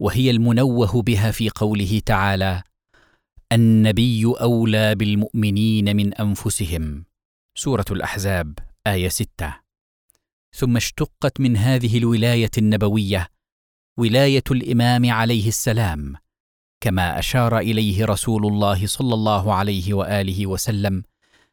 وهي 0.00 0.30
المنوه 0.30 1.02
بها 1.02 1.30
في 1.30 1.50
قوله 1.50 2.00
تعالى 2.06 2.62
النبي 3.52 4.24
أولى 4.24 4.94
بالمؤمنين 4.94 5.96
من 5.96 6.14
أنفسهم 6.14 7.04
سورة 7.56 7.84
الأحزاب 7.90 8.58
آية 8.86 9.08
ستة. 9.08 9.54
ثم 10.56 10.76
اشتقت 10.76 11.40
من 11.40 11.56
هذه 11.56 11.98
الولاية 11.98 12.50
النبوية 12.58 13.28
ولاية 13.98 14.42
الإمام 14.50 15.10
عليه 15.10 15.48
السلام 15.48 16.16
كما 16.80 17.18
أشار 17.18 17.58
إليه 17.58 18.04
رسول 18.04 18.46
الله 18.46 18.86
صلى 18.86 19.14
الله 19.14 19.54
عليه 19.54 19.94
وآله 19.94 20.46
وسلم 20.46 21.02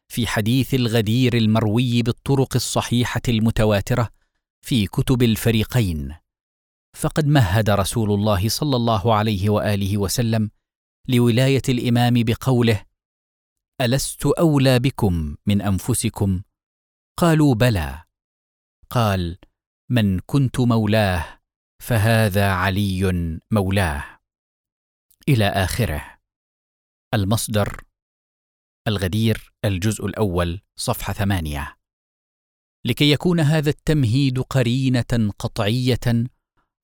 في 0.08 0.26
حديث 0.26 0.74
الغدير 0.74 1.36
المروي 1.36 2.02
بالطرق 2.02 2.54
الصحيحة 2.54 3.22
المتواترة 3.28 4.08
في 4.66 4.86
كتب 4.86 5.22
الفريقين. 5.22 6.14
فقد 6.96 7.26
مهد 7.26 7.70
رسول 7.70 8.12
الله 8.12 8.48
صلى 8.48 8.76
الله 8.76 9.14
عليه 9.14 9.50
وآله 9.50 9.98
وسلم 9.98 10.50
لولاية 11.08 11.62
الإمام 11.68 12.14
بقوله 12.16 12.82
ألست 13.80 14.26
أولى 14.26 14.78
بكم 14.78 15.36
من 15.46 15.62
أنفسكم؟ 15.62 16.42
قالوا 17.16 17.54
بلى. 17.54 18.02
قال 18.90 19.38
من 19.90 20.20
كنت 20.20 20.60
مولاه 20.60 21.40
فهذا 21.82 22.50
علي 22.52 23.12
مولاه. 23.50 24.20
إلى 25.28 25.46
آخره. 25.46 26.18
المصدر 27.14 27.84
الغدير 28.88 29.52
الجزء 29.64 30.06
الأول 30.06 30.60
صفحة 30.76 31.12
ثمانية. 31.12 31.78
لكي 32.84 33.10
يكون 33.10 33.40
هذا 33.40 33.70
التمهيد 33.70 34.40
قرينة 34.40 35.32
قطعية 35.38 36.26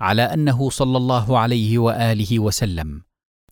على 0.01 0.23
أنه 0.23 0.71
صلى 0.71 0.97
الله 0.97 1.39
عليه 1.39 1.79
وآله 1.79 2.39
وسلم. 2.39 3.08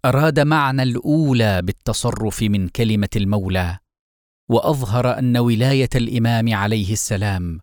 أراد 0.09 0.41
معنى 0.41 0.83
الأولى 0.83 1.63
بالتصرف 1.63 2.43
من 2.43 2.69
كلمة 2.69 3.09
المولى 3.17 3.79
وأظهر 4.51 5.19
أن 5.19 5.37
ولاية 5.37 5.89
الإمام 5.95 6.55
عليه 6.55 6.93
السلام 6.93 7.61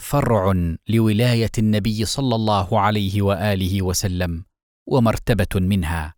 فرع 0.00 0.74
لولاية 0.88 1.50
النبي 1.58 2.04
صلى 2.04 2.34
الله 2.34 2.80
عليه 2.80 3.22
وآله 3.22 3.82
وسلم 3.82 4.44
ومرتبة 4.86 5.46
منها. 5.54 6.14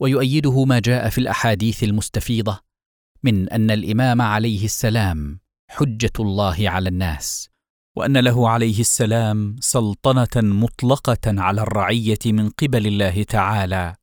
ويؤيده 0.00 0.64
ما 0.64 0.78
جاء 0.78 1.08
في 1.08 1.18
الأحاديث 1.18 1.84
المستفيضة 1.84 2.60
من 3.22 3.48
أن 3.48 3.70
الإمام 3.70 4.22
عليه 4.22 4.64
السلام 4.64 5.40
حجة 5.70 6.12
الله 6.20 6.70
على 6.70 6.88
الناس 6.88 7.48
وأن 7.96 8.16
له 8.16 8.48
عليه 8.48 8.80
السلام 8.80 9.56
سلطنة 9.60 10.34
مطلقة 10.36 11.24
على 11.26 11.60
الرعية 11.62 12.18
من 12.26 12.48
قبل 12.50 12.86
الله 12.86 13.22
تعالى. 13.22 13.97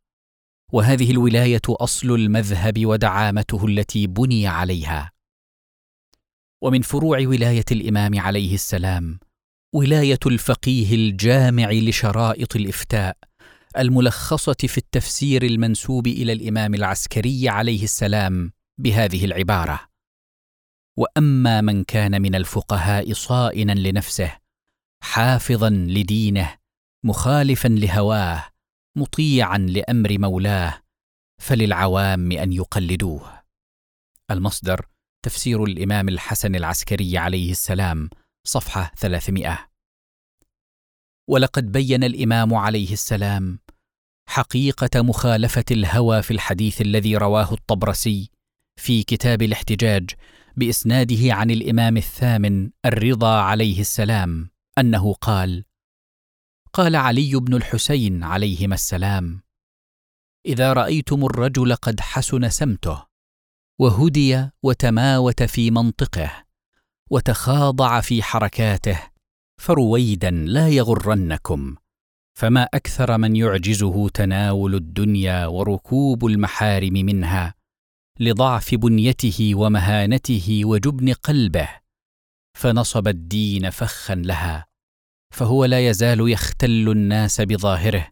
وهذه 0.74 1.12
الولاية 1.12 1.62
أصل 1.70 2.12
المذهب 2.12 2.86
ودعامته 2.86 3.66
التي 3.66 4.08
بني 4.08 4.48
عليها. 4.48 5.12
ومن 6.64 6.82
فروع 6.82 7.18
ولاية 7.28 7.66
الإمام 7.72 8.20
عليه 8.20 8.54
السلام 8.54 9.20
ولاية 9.76 10.20
الفقيه 10.26 10.96
الجامع 10.96 11.72
لشرائط 11.72 12.56
الإفتاء 12.56 13.18
الملخصة 13.78 14.56
في 14.68 14.78
التفسير 14.78 15.44
المنسوب 15.44 16.08
إلى 16.08 16.34
الإمام 16.34 16.74
العسكري 16.74 17.50
عليه 17.50 17.84
السلام 17.84 18.52
بهذه 18.80 19.26
العبارة. 19.26 19.80
وأما 20.98 21.62
من 21.62 21.84
كان 21.84 22.22
من 22.22 22.36
الفقهاء 22.36 23.14
صائنا 23.14 23.72
لنفسه 23.72 24.38
حافظا 25.04 25.70
لدينه 25.70 26.58
مخالفا 27.04 27.68
لهواه 27.68 28.44
مطيعا 28.96 29.58
لأمر 29.58 30.18
مولاه 30.20 30.82
فللعوام 31.42 32.32
أن 32.32 32.54
يقلدوه. 32.54 33.42
المصدر 34.32 34.86
تفسير 35.26 35.64
الإمام 35.64 36.10
الحسن 36.10 36.56
العسكري 36.56 37.18
عليه 37.18 37.52
السلام 37.52 38.10
صفحة 38.48 38.92
300 38.98 39.70
ولقد 41.30 41.72
بين 41.72 42.04
الإمام 42.04 42.54
عليه 42.54 42.94
السلام 42.94 43.60
حقيقة 44.30 45.02
مخالفة 45.02 45.66
الهوى 45.72 46.22
في 46.22 46.32
الحديث 46.32 46.82
الذي 46.82 47.18
رواه 47.18 47.54
الطبرسي 47.54 48.30
في 48.80 49.04
كتاب 49.04 49.42
الاحتجاج 49.42 50.10
بإسناده 50.58 51.34
عن 51.34 51.52
الإمام 51.52 51.98
الثامن 51.98 52.70
الرضا 52.86 53.42
عليه 53.42 53.82
السلام 53.82 54.50
أنه 54.78 55.14
قال 55.14 55.66
قال 56.76 56.96
علي 56.96 57.36
بن 57.36 57.54
الحسين 57.54 58.24
عليهما 58.24 58.76
السلام 58.76 59.42
إذا 60.46 60.74
رأيتم 60.74 61.26
الرجل 61.26 61.76
قد 61.76 62.00
حسن 62.00 62.50
سمته 62.50 63.06
وهدي 63.80 64.50
وتماوت 64.64 65.44
في 65.44 65.72
منطقه 65.72 66.46
وتخاضع 67.12 68.02
في 68.02 68.24
حركاته 68.24 69.00
فرويدا 69.62 70.32
لا 70.32 70.70
يغرنكم 70.70 71.76
فما 72.38 72.64
أكثر 72.64 73.18
من 73.18 73.36
يعجزه 73.36 74.10
تناول 74.10 74.76
الدنيا 74.76 75.46
وركوب 75.46 76.26
المحارم 76.26 76.94
منها 76.94 77.56
لضعف 78.20 78.76
بنيته 78.76 79.52
ومهانته 79.56 80.62
وجبن 80.66 81.14
قلبه 81.14 81.70
فنصب 82.58 83.08
الدين 83.08 83.70
فخا 83.70 84.16
لها. 84.16 84.75
فهو 85.36 85.66
لا 85.66 85.88
يزال 85.88 86.32
يختل 86.32 86.90
الناس 86.90 87.41
بظاهره 87.41 88.07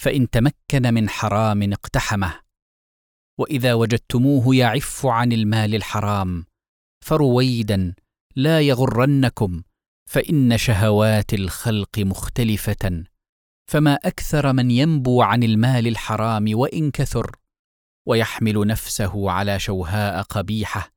فإن 0.00 0.30
تمكن 0.30 0.94
من 0.94 1.08
حرام 1.08 1.72
اقتحمه. 1.72 2.40
وإذا 3.38 3.74
وجدتموه 3.74 4.56
يعف 4.56 5.06
عن 5.06 5.32
المال 5.32 5.74
الحرام 5.74 6.44
فرويدا 7.04 7.94
لا 8.36 8.60
يغرنكم 8.60 9.62
فإن 10.10 10.58
شهوات 10.58 11.34
الخلق 11.34 11.98
مختلفة. 11.98 13.04
فما 13.70 13.94
أكثر 13.94 14.52
من 14.52 14.70
ينبو 14.70 15.22
عن 15.22 15.42
المال 15.42 15.86
الحرام 15.86 16.44
وإن 16.52 16.90
كثر 16.90 17.36
ويحمل 18.08 18.66
نفسه 18.66 19.30
على 19.30 19.58
شوهاء 19.58 20.22
قبيحة 20.22 20.92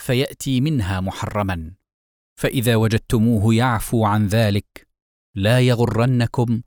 فيأتي 0.00 0.60
منها 0.60 1.00
محرما. 1.00 1.74
فإذا 2.40 2.76
وجدتموه 2.76 3.54
يعفو 3.54 4.04
عن 4.04 4.26
ذلك 4.26 4.87
لا 5.38 5.60
يغرنكم 5.60 6.62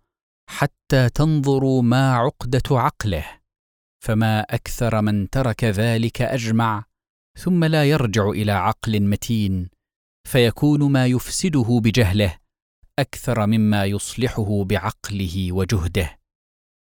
حتى 0.49 1.09
تنظروا 1.09 1.81
ما 1.81 2.13
عقدة 2.13 2.63
عقله 2.71 3.25
فما 4.03 4.41
أكثر 4.41 5.01
من 5.01 5.29
ترك 5.29 5.63
ذلك 5.63 6.21
أجمع 6.21 6.83
ثم 7.39 7.63
لا 7.63 7.85
يرجع 7.85 8.29
إلى 8.29 8.51
عقل 8.51 9.01
متين 9.01 9.69
فيكون 10.27 10.91
ما 10.91 11.05
يفسده 11.05 11.79
بجهله 11.83 12.37
أكثر 12.99 13.47
مما 13.47 13.85
يصلحه 13.85 14.63
بعقله 14.63 15.51
وجهده. 15.51 16.19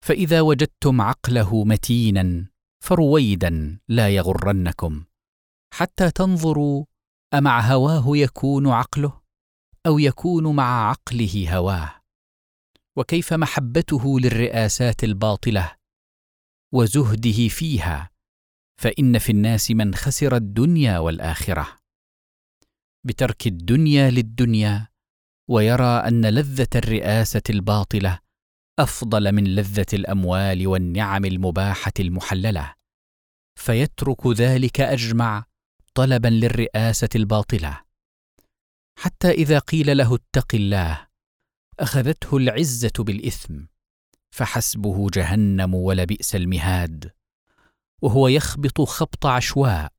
فإذا 0.05 0.41
وجدتم 0.41 1.01
عقله 1.01 1.63
متينا 1.63 2.45
فرويدا 2.83 3.79
لا 3.87 4.09
يغرنكم 4.09 5.03
حتى 5.73 6.11
تنظروا 6.11 6.85
أمع 7.33 7.61
هواه 7.61 8.17
يكون 8.17 8.67
عقله؟ 8.67 9.24
أو 9.85 9.99
يكون 9.99 10.55
مع 10.55 10.89
عقله 10.89 11.55
هواه؟ 11.57 12.01
وكيف 12.97 13.33
محبته 13.33 14.19
للرئاسات 14.19 15.03
الباطلة 15.03 15.75
وزهده 16.73 17.47
فيها؟ 17.47 18.09
فإن 18.81 19.17
في 19.19 19.31
الناس 19.31 19.71
من 19.71 19.95
خسر 19.95 20.35
الدنيا 20.35 20.99
والآخرة. 20.99 21.77
بترك 23.05 23.47
الدنيا 23.47 24.09
للدنيا 24.09 24.87
ويرى 25.49 25.83
أن 26.07 26.25
لذة 26.25 26.67
الرئاسة 26.75 27.41
الباطلة 27.49 28.19
أفضل 28.79 29.31
من 29.31 29.55
لذة 29.55 29.85
الأموال 29.93 30.67
والنعم 30.67 31.25
المباحة 31.25 31.93
المحللة. 31.99 32.73
فيترك 33.59 34.27
ذلك 34.27 34.81
أجمع 34.81 35.45
طلبا 35.93 36.27
للرئاسة 36.27 37.09
الباطلة. 37.15 37.81
حتى 38.99 39.31
إذا 39.31 39.59
قيل 39.59 39.97
له 39.97 40.15
اتق 40.15 40.55
الله 40.55 41.07
أخذته 41.79 42.37
العزة 42.37 42.93
بالإثم 42.99 43.59
فحسبه 44.35 45.09
جهنم 45.09 45.75
ولبئس 45.75 46.35
المهاد. 46.35 47.11
وهو 48.01 48.27
يخبط 48.27 48.81
خبط 48.81 49.25
عشواء 49.25 49.91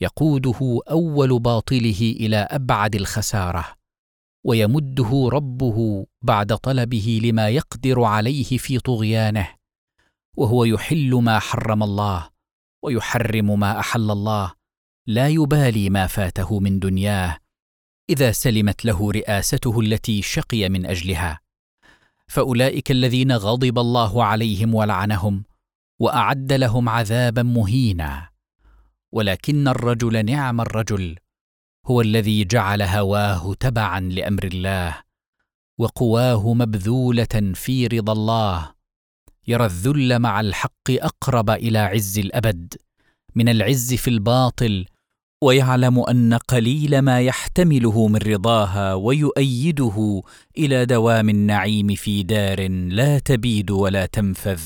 يقوده 0.00 0.80
أول 0.90 1.40
باطله 1.40 2.14
إلى 2.20 2.36
أبعد 2.36 2.94
الخسارة 2.94 3.74
ويمده 4.44 5.28
ربه 5.32 6.06
بعد 6.22 6.56
طلبه 6.56 7.20
لما 7.24 7.48
يقدر 7.48 8.02
عليه 8.02 8.58
في 8.58 8.78
طغيانه. 8.78 9.48
وهو 10.36 10.64
يحل 10.64 11.14
ما 11.14 11.38
حرم 11.38 11.82
الله 11.82 12.30
ويحرم 12.84 13.60
ما 13.60 13.80
أحل 13.80 14.10
الله 14.10 14.52
لا 15.06 15.28
يبالي 15.28 15.90
ما 15.90 16.06
فاته 16.06 16.60
من 16.60 16.78
دنياه 16.78 17.38
إذا 18.10 18.32
سلمت 18.32 18.84
له 18.84 19.12
رئاسته 19.12 19.80
التي 19.80 20.22
شقي 20.22 20.68
من 20.68 20.86
أجلها. 20.86 21.40
فأولئك 22.28 22.90
الذين 22.90 23.32
غضب 23.32 23.78
الله 23.78 24.24
عليهم 24.24 24.74
ولعنهم 24.74 25.44
وأعد 25.98 26.52
لهم 26.52 26.88
عذابا 26.88 27.42
مهينا. 27.42 28.28
ولكن 29.12 29.68
الرجل 29.68 30.24
نعم 30.24 30.60
الرجل 30.60 31.16
هو 31.86 32.00
الذي 32.00 32.44
جعل 32.44 32.82
هواه 32.82 33.54
تبعا 33.54 34.00
لأمر 34.00 34.44
الله 34.44 35.02
وقواه 35.78 36.54
مبذولة 36.54 37.52
في 37.54 37.86
رضا 37.86 38.12
الله. 38.12 38.76
يرى 39.48 39.64
الذل 39.66 40.18
مع 40.18 40.40
الحق 40.40 40.90
أقرب 40.90 41.50
إلى 41.50 41.78
عز 41.78 42.18
الأبد 42.18 42.74
من 43.34 43.48
العز 43.48 43.94
في 43.94 44.10
الباطل 44.10 44.86
ويعلم 45.42 46.00
أن 46.00 46.34
قليل 46.34 46.98
ما 46.98 47.20
يحتمله 47.20 48.08
من 48.08 48.16
رضاها 48.16 48.94
ويؤيده 48.94 50.22
إلى 50.58 50.86
دوام 50.86 51.28
النعيم 51.28 51.94
في 51.94 52.22
دار 52.22 52.70
لا 52.70 53.18
تبيد 53.18 53.70
ولا 53.70 54.06
تنفذ 54.06 54.60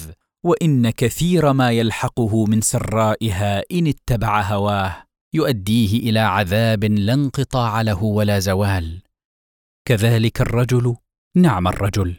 وإن 0.44 0.90
كثير 0.90 1.52
ما 1.52 1.70
يلحقه 1.70 2.44
من 2.46 2.60
سرائها 2.60 3.62
إن 3.72 3.86
اتبع 3.86 4.40
هواه 4.40 5.04
يؤديه 5.34 6.10
إلى 6.10 6.20
عذاب 6.20 6.84
لا 6.84 7.14
انقطاع 7.14 7.82
له 7.82 8.04
ولا 8.04 8.38
زوال. 8.38 9.02
كذلك 9.84 10.40
الرجل 10.40 10.96
نعم 11.36 11.68
الرجل 11.68 12.16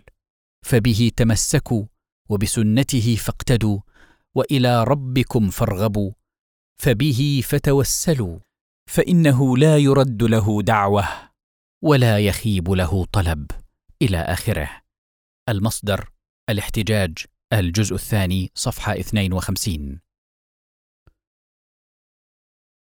فبه 0.66 1.12
تمسكوا 1.16 1.84
وبسنته 2.30 3.16
فاقتدوا 3.16 3.80
وإلى 4.36 4.84
ربكم 4.84 5.50
فارغبوا 5.50 6.12
فبه 6.84 7.42
فتوسلوا 7.44 8.40
فإنه 8.90 9.58
لا 9.58 9.78
يرد 9.78 10.24
له 10.24 10.62
دعوة 10.62 11.08
ولا 11.84 12.20
يخيب 12.20 12.70
له 12.70 13.06
طلب 13.06 13.52
إلى 14.02 14.18
آخره. 14.18 14.82
المصدر 15.50 16.10
الاحتجاج 16.50 17.18
الجزء 17.54 17.96
الثاني 17.96 18.52
صفحة 18.56 19.00
52 19.00 20.00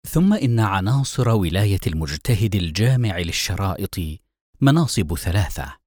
ثم 0.08 0.34
إن 0.34 0.60
عناصر 0.60 1.30
ولاية 1.30 1.80
المجتهد 1.88 2.56
الجامع 2.56 3.18
للشرائط 3.20 3.96
مناصب 4.62 5.16
ثلاثة. 5.16 5.78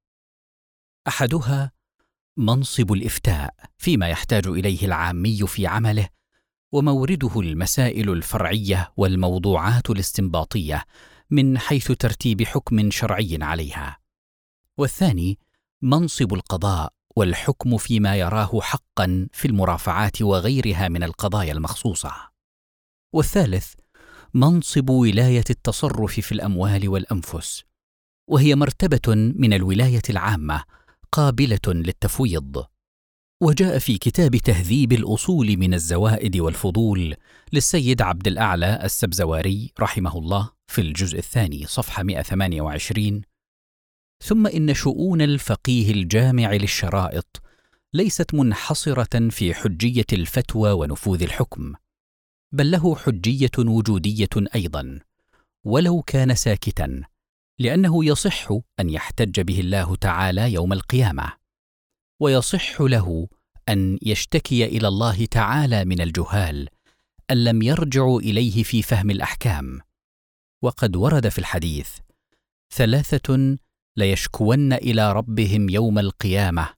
أحدها 1.08 1.72
منصب 2.38 2.92
الإفتاء 2.92 3.54
فيما 3.78 4.08
يحتاج 4.08 4.46
إليه 4.46 4.84
العامي 4.84 5.46
في 5.46 5.66
عمله 5.66 6.17
ومورده 6.72 7.40
المسائل 7.40 8.10
الفرعية 8.10 8.92
والموضوعات 8.96 9.90
الاستنباطية 9.90 10.84
من 11.30 11.58
حيث 11.58 11.92
ترتيب 11.92 12.42
حكم 12.42 12.90
شرعي 12.90 13.38
عليها. 13.40 13.98
والثاني 14.78 15.38
منصب 15.82 16.34
القضاء 16.34 16.92
والحكم 17.16 17.76
فيما 17.76 18.16
يراه 18.16 18.60
حقا 18.60 19.28
في 19.32 19.48
المرافعات 19.48 20.22
وغيرها 20.22 20.88
من 20.88 21.02
القضايا 21.02 21.52
المخصوصة. 21.52 22.12
والثالث 23.12 23.74
منصب 24.34 24.90
ولاية 24.90 25.44
التصرف 25.50 26.20
في 26.20 26.32
الأموال 26.32 26.88
والأنفس 26.88 27.64
وهي 28.30 28.54
مرتبة 28.54 29.14
من 29.14 29.52
الولاية 29.52 30.02
العامة 30.10 30.64
قابلة 31.12 31.60
للتفويض. 31.66 32.64
وجاء 33.42 33.78
في 33.78 33.98
كتاب 33.98 34.36
تهذيب 34.36 34.92
الأصول 34.92 35.56
من 35.56 35.74
الزوائد 35.74 36.36
والفضول 36.36 37.14
للسيد 37.52 38.02
عبد 38.02 38.26
الأعلى 38.26 38.80
السبزواري 38.84 39.72
رحمه 39.80 40.18
الله 40.18 40.50
في 40.66 40.80
الجزء 40.80 41.18
الثاني 41.18 41.66
صفحة 41.66 42.02
128 42.02 43.22
ثم 44.24 44.46
إن 44.46 44.74
شؤون 44.74 45.22
الفقيه 45.22 45.90
الجامع 45.90 46.52
للشرائط 46.52 47.42
ليست 47.94 48.34
منحصرة 48.34 49.28
في 49.28 49.54
حجية 49.54 50.06
الفتوى 50.12 50.72
ونفوذ 50.72 51.22
الحكم 51.22 51.72
بل 52.52 52.70
له 52.70 52.96
حجية 52.96 53.50
وجودية 53.58 54.28
أيضا 54.54 54.98
ولو 55.64 56.02
كان 56.02 56.34
ساكتا 56.34 57.02
لأنه 57.58 58.04
يصح 58.04 58.48
أن 58.80 58.90
يحتج 58.90 59.40
به 59.40 59.60
الله 59.60 59.96
تعالى 59.96 60.52
يوم 60.52 60.72
القيامة. 60.72 61.37
ويصح 62.20 62.80
له 62.80 63.28
أن 63.68 63.98
يشتكي 64.02 64.64
إلى 64.64 64.88
الله 64.88 65.24
تعالى 65.24 65.84
من 65.84 66.00
الجهال 66.00 66.68
أن 67.30 67.44
لم 67.44 67.62
يرجعوا 67.62 68.20
إليه 68.20 68.62
في 68.62 68.82
فهم 68.82 69.10
الأحكام. 69.10 69.80
وقد 70.62 70.96
ورد 70.96 71.28
في 71.28 71.38
الحديث 71.38 71.90
ثلاثة 72.74 73.58
ليشكون 73.96 74.72
إلى 74.72 75.12
ربهم 75.12 75.68
يوم 75.68 75.98
القيامة 75.98 76.68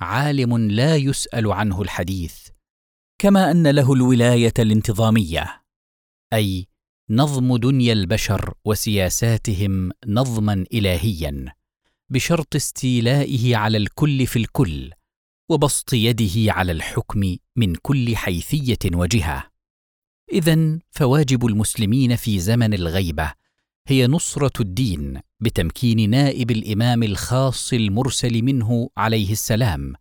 عالم 0.00 0.58
لا 0.58 0.96
يسأل 0.96 1.52
عنه 1.52 1.82
الحديث 1.82 2.48
كما 3.18 3.50
أن 3.50 3.66
له 3.66 3.92
الولاية 3.92 4.52
الانتظامية 4.58 5.62
أي 6.32 6.66
نظم 7.10 7.56
دنيا 7.56 7.92
البشر 7.92 8.54
وسياساتهم 8.64 9.90
نظما 10.06 10.64
الهيا. 10.74 11.52
بشرط 12.10 12.56
استيلائه 12.56 13.56
على 13.56 13.78
الكل 13.78 14.26
في 14.26 14.38
الكل 14.38 14.90
وبسط 15.48 15.92
يده 15.92 16.52
على 16.52 16.72
الحكم 16.72 17.36
من 17.56 17.74
كل 17.74 18.16
حيثية 18.16 18.78
وجهة. 18.94 19.50
اذا 20.32 20.78
فواجب 20.90 21.46
المسلمين 21.46 22.16
في 22.16 22.38
زمن 22.38 22.74
الغيبة 22.74 23.32
هي 23.86 24.06
نصرة 24.06 24.62
الدين 24.62 25.20
بتمكين 25.40 26.10
نائب 26.10 26.50
الإمام 26.50 27.02
الخاص 27.02 27.72
المرسل 27.72 28.42
منه 28.42 28.90
عليه 28.96 29.32
السلام 29.32 29.94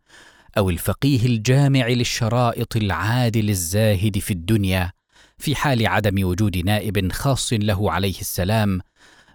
أو 0.58 0.70
الفقيه 0.70 1.26
الجامع 1.26 1.88
للشرائط 1.88 2.76
العادل 2.76 3.50
الزاهد 3.50 4.20
في 4.20 4.32
الدنيا 4.32 4.92
في 5.38 5.56
حال 5.56 5.88
عدم 5.88 6.28
وجود 6.28 6.58
نائب 6.58 7.12
خاص 7.12 7.54
له 7.54 7.92
عليه 7.92 8.20
السلام 8.20 8.82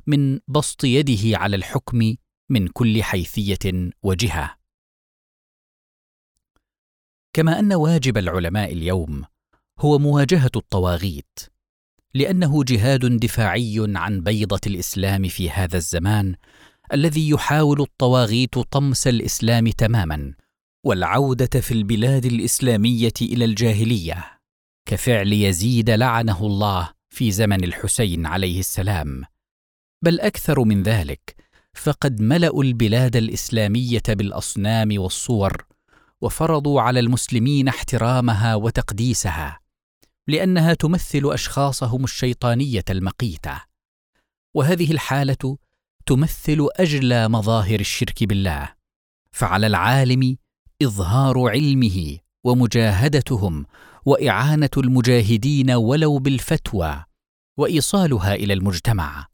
من 0.07 0.39
بسط 0.49 0.85
يده 0.85 1.39
على 1.39 1.57
الحكم 1.57 2.15
من 2.53 2.69
كل 2.69 3.03
حيثية 3.03 3.91
وجهة. 4.03 4.57
كما 7.33 7.59
أن 7.59 7.73
واجب 7.73 8.19
العلماء 8.19 8.73
اليوم 8.73 9.25
هو 9.79 9.99
مواجهة 9.99 10.51
الطواغيت 10.57 11.39
لأنه 12.15 12.65
جهاد 12.65 13.21
دفاعي 13.21 13.77
عن 13.79 14.21
بيضة 14.21 14.61
الإسلام 14.67 15.29
في 15.29 15.51
هذا 15.51 15.77
الزمان 15.77 16.35
الذي 16.93 17.31
يحاول 17.31 17.81
الطواغيت 17.81 18.59
طمس 18.59 19.07
الإسلام 19.07 19.69
تماما 19.69 20.35
والعودة 20.87 21.61
في 21.61 21.73
البلاد 21.75 22.25
الإسلامية 22.25 23.13
إلى 23.23 23.45
الجاهلية 23.45 24.25
كفعل 24.89 25.33
يزيد 25.33 25.91
لعنه 25.91 26.47
الله 26.47 26.93
في 27.11 27.31
زمن 27.31 27.65
الحسين 27.65 28.27
عليه 28.27 28.61
السلام. 28.61 29.25
بل 30.05 30.21
أكثر 30.21 30.65
من 30.65 30.83
ذلك 30.83 31.37
فقد 31.75 32.21
ملأوا 32.21 32.65
البلاد 32.65 33.17
الإسلامية 33.17 34.03
بالأصنام 34.09 34.89
والصور 34.99 35.65
وفرضوا 36.21 36.81
على 36.81 37.01
المسلمين 37.01 37.69
احترامها 37.69 38.55
وتقديسها 38.55 39.61
لأنها 40.29 40.75
تمثل 40.75 41.23
أشخاصهم 41.25 42.05
الشيطانية 42.05 42.85
المقيتة. 42.91 43.63
وهذه 44.55 44.91
الحالة 44.93 45.57
تمثل 46.07 46.69
أجلى 46.77 47.29
مظاهر 47.29 47.81
الشرك 47.81 48.25
بالله 48.25 48.69
فعلى 49.33 49.67
العالم 49.67 50.37
إظهار 50.83 51.49
علمه 51.49 52.19
ومجاهدتهم 52.45 53.67
وإعانة 54.07 54.71
المجاهدين 54.77 55.71
ولو 55.71 56.19
بالفتوى 56.19 57.05
وإيصالها 57.57 58.35
إلى 58.35 58.53
المجتمع. 58.53 59.32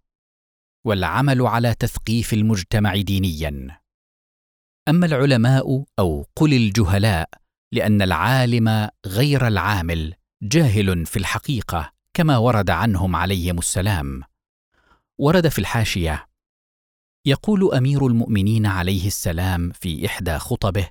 والعمل 0.87 1.47
على 1.47 1.75
تثقيف 1.75 2.33
المجتمع 2.33 2.97
دينيا. 2.97 3.81
أما 4.89 5.07
العلماء 5.07 5.85
أو 5.99 6.27
قل 6.37 6.55
الجهلاء 6.55 7.29
لأن 7.73 8.03
العالم 8.03 8.89
غير 9.07 9.47
العامل 9.47 10.15
جاهل 10.43 11.07
في 11.07 11.19
الحقيقة 11.19 11.93
كما 12.15 12.37
ورد 12.37 12.71
عنهم 12.71 13.17
عليهم 13.17 13.59
السلام. 13.59 14.23
ورد 15.19 15.49
في 15.49 15.59
الحاشية 15.59 16.29
يقول 17.27 17.75
أمير 17.75 18.07
المؤمنين 18.07 18.67
عليه 18.67 19.07
السلام 19.07 19.71
في 19.71 20.07
إحدى 20.07 20.39
خطبه 20.39 20.89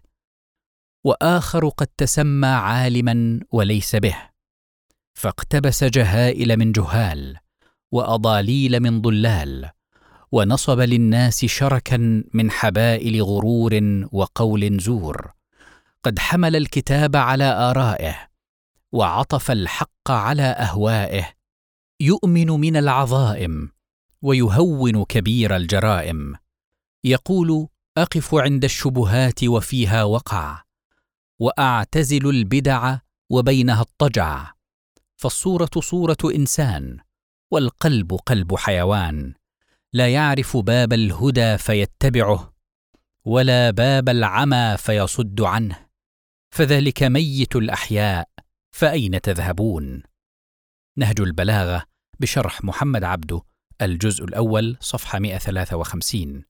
وآخر 1.06 1.70
قد 1.70 1.88
تسمى 1.88 2.48
عالما 2.48 3.40
وليس 3.52 3.96
به. 3.96 4.30
فاقتبس 5.18 5.84
جهائل 5.84 6.58
من 6.58 6.72
جهال 6.72 7.38
وأضاليل 7.92 8.80
من 8.80 9.02
ضلال. 9.02 9.70
ونصب 10.32 10.80
للناس 10.80 11.46
شركا 11.46 12.24
من 12.34 12.52
حبائل 12.52 13.22
غرور 13.24 13.80
وقول 14.12 14.80
زور. 14.80 15.34
قد 16.04 16.20
حمل 16.20 16.56
الكتاب 16.56 17.16
على 17.16 17.44
آرائه 17.44 18.16
وعطف 18.92 19.52
الحق 19.52 20.12
على 20.12 20.44
أهوائه. 20.44 21.34
يؤمن 22.00 22.48
من 22.48 22.78
العظائم 22.78 23.72
ويهون 24.22 25.04
كبير 25.04 25.56
الجرائم. 25.56 26.36
يقول 27.04 27.68
أقف 27.98 28.36
عند 28.36 28.64
الشبهات 28.64 29.44
وفيها 29.44 30.04
وقع 30.04 30.64
وأعتزل 31.40 32.30
البدع 32.30 32.98
وبينها 33.30 33.82
الطجع. 33.82 34.54
فالصورة 35.16 35.70
صورة 35.80 36.18
إنسان 36.36 36.98
والقلب 37.52 38.14
قلب 38.14 38.56
حيوان. 38.56 39.34
لا 39.94 40.14
يعرف 40.14 40.58
باب 40.58 40.94
الهدى 40.94 41.58
فيتبعه 41.58 42.54
ولا 43.26 43.72
باب 43.72 44.10
العمى 44.10 44.76
فيصد 44.78 45.42
عنه. 45.42 45.88
فذلك 46.56 47.04
ميت 47.04 47.56
الأحياء 47.56 48.30
فأين 48.76 49.22
تذهبون؟ 49.22 50.04
نهج 50.98 51.22
البلاغة 51.22 51.84
بشرح 52.20 52.64
محمد 52.64 53.04
عبده 53.04 53.42
الجزء 53.82 54.26
الأول 54.26 54.78
صفحة 54.80 55.20
153 55.20 56.44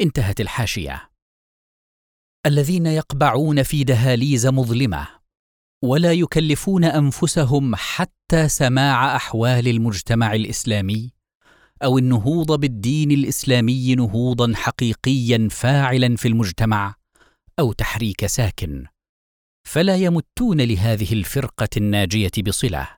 انتهت 0.00 0.40
الحاشية. 0.40 1.10
الذين 2.46 2.86
يقبعون 2.86 3.62
في 3.62 3.84
دهاليز 3.84 4.46
مظلمة 4.46 5.08
ولا 5.84 6.12
يكلفون 6.12 6.84
أنفسهم 6.84 7.74
حتى 7.76 8.48
سماع 8.48 9.16
أحوال 9.16 9.68
المجتمع 9.68 10.34
الإسلامي. 10.34 11.19
أو 11.84 11.98
النهوض 11.98 12.60
بالدين 12.60 13.10
الإسلامي 13.10 13.94
نهوضا 13.94 14.52
حقيقيا 14.54 15.48
فاعلا 15.50 16.16
في 16.16 16.28
المجتمع 16.28 16.94
أو 17.58 17.72
تحريك 17.72 18.26
ساكن. 18.26 18.86
فلا 19.64 19.96
يمتون 19.96 20.60
لهذه 20.60 21.12
الفرقة 21.12 21.68
الناجية 21.76 22.30
بصلة 22.46 22.88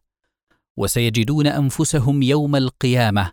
وسيجدون 0.76 1.46
أنفسهم 1.46 2.22
يوم 2.22 2.56
القيامة 2.56 3.32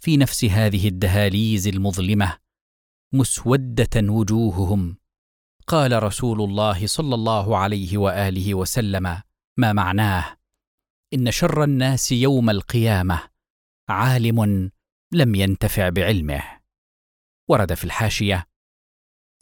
في 0.00 0.16
نفس 0.16 0.44
هذه 0.44 0.88
الدهاليز 0.88 1.68
المظلمة 1.68 2.38
مسودة 3.12 4.12
وجوههم. 4.12 4.96
قال 5.66 6.02
رسول 6.02 6.40
الله 6.42 6.86
صلى 6.86 7.14
الله 7.14 7.56
عليه 7.56 7.98
وآله 7.98 8.54
وسلم 8.54 9.22
ما 9.56 9.72
معناه؟ 9.72 10.36
إن 11.14 11.30
شر 11.30 11.64
الناس 11.64 12.12
يوم 12.12 12.50
القيامة 12.50 13.22
عالم 13.88 14.70
لم 15.12 15.34
ينتفع 15.34 15.88
بعلمه. 15.88 16.42
ورد 17.48 17.74
في 17.74 17.84
الحاشية 17.84 18.46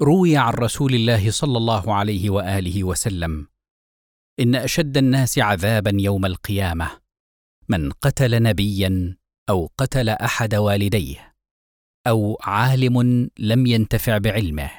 روي 0.02 0.36
عن 0.36 0.52
رسول 0.52 0.94
الله 0.94 1.30
صلى 1.30 1.58
الله 1.58 1.94
عليه 1.94 2.30
وآله 2.30 2.84
وسلم 2.84 3.48
إن 4.40 4.54
أشد 4.54 4.96
الناس 4.96 5.38
عذابا 5.38 5.92
يوم 5.94 6.26
القيامة 6.26 7.00
من 7.68 7.92
قتل 7.92 8.42
نبيا 8.42 9.16
أو 9.48 9.70
قتل 9.78 10.08
أحد 10.08 10.54
والديه 10.54 11.34
أو 12.06 12.38
عالم 12.42 13.30
لم 13.38 13.66
ينتفع 13.66 14.18
بعلمه. 14.18 14.70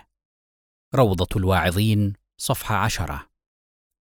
روضة 0.95 1.27
الواعظين 1.35 2.13
صفحة 2.37 2.75
عشرة. 2.75 3.29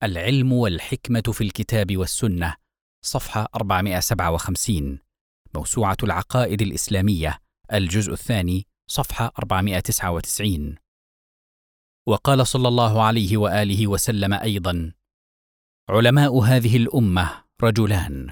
العلم 0.02 0.52
والحكمة 0.52 1.22
في 1.32 1.40
الكتاب 1.40 1.96
والسنة 1.96 2.56
صفحة 3.04 3.48
457 3.54 5.09
موسوعة 5.54 5.96
العقائد 6.02 6.62
الإسلامية 6.62 7.38
الجزء 7.72 8.12
الثاني 8.12 8.66
صفحة 8.86 9.32
499 9.38 10.76
وقال 12.06 12.46
صلى 12.46 12.68
الله 12.68 13.02
عليه 13.02 13.36
وآله 13.36 13.86
وسلم 13.86 14.34
أيضا 14.34 14.92
علماء 15.90 16.38
هذه 16.38 16.76
الأمة 16.76 17.44
رجلان 17.62 18.30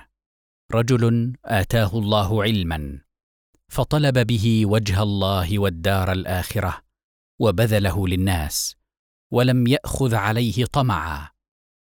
رجل 0.73 1.33
آتاه 1.45 1.99
الله 1.99 2.43
علما 2.43 3.01
فطلب 3.69 4.27
به 4.27 4.67
وجه 4.67 5.03
الله 5.03 5.59
والدار 5.59 6.13
الآخرة 6.13 6.83
وبذله 7.41 8.09
للناس 8.09 8.77
ولم 9.33 9.67
يأخذ 9.67 10.15
عليه 10.15 10.65
طمعا 10.65 11.29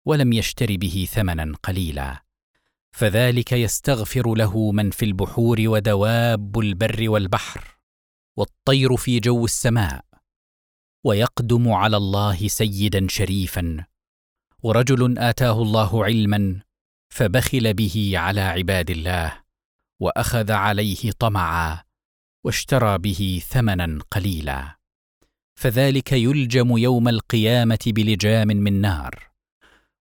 ولم 0.07 0.33
يشتر 0.33 0.77
به 0.77 1.09
ثمنا 1.11 1.57
قليلا. 1.63 2.26
فذلك 2.97 3.53
يستغفر 3.53 4.35
له 4.35 4.71
من 4.73 4.91
في 4.91 5.05
البحور 5.05 5.57
ودواب 5.61 6.59
البر 6.59 7.11
والبحر 7.11 7.79
والطير 8.39 8.97
في 8.97 9.21
جو 9.21 9.45
السماء 9.45 10.05
ويقدم 11.05 11.73
على 11.73 11.97
الله 11.97 12.49
سيدا 12.49 13.07
شريفا 13.11 13.87
ورجل 14.63 15.19
آتاه 15.19 15.63
الله 15.63 16.05
علما 16.05 16.61
فبخل 17.15 17.75
به 17.75 18.13
على 18.15 18.41
عباد 18.41 18.91
الله 18.91 19.43
وأخذ 20.01 20.53
عليه 20.53 21.11
طمعا 21.19 21.83
واشترى 22.45 22.99
به 22.99 23.43
ثمنا 23.49 23.99
قليلا 24.11 24.77
فذلك 25.61 26.13
يلجم 26.13 26.79
يوم 26.79 27.09
القيامة 27.09 27.79
بلجام 27.87 28.49
من 28.49 28.81
نار 28.81 29.36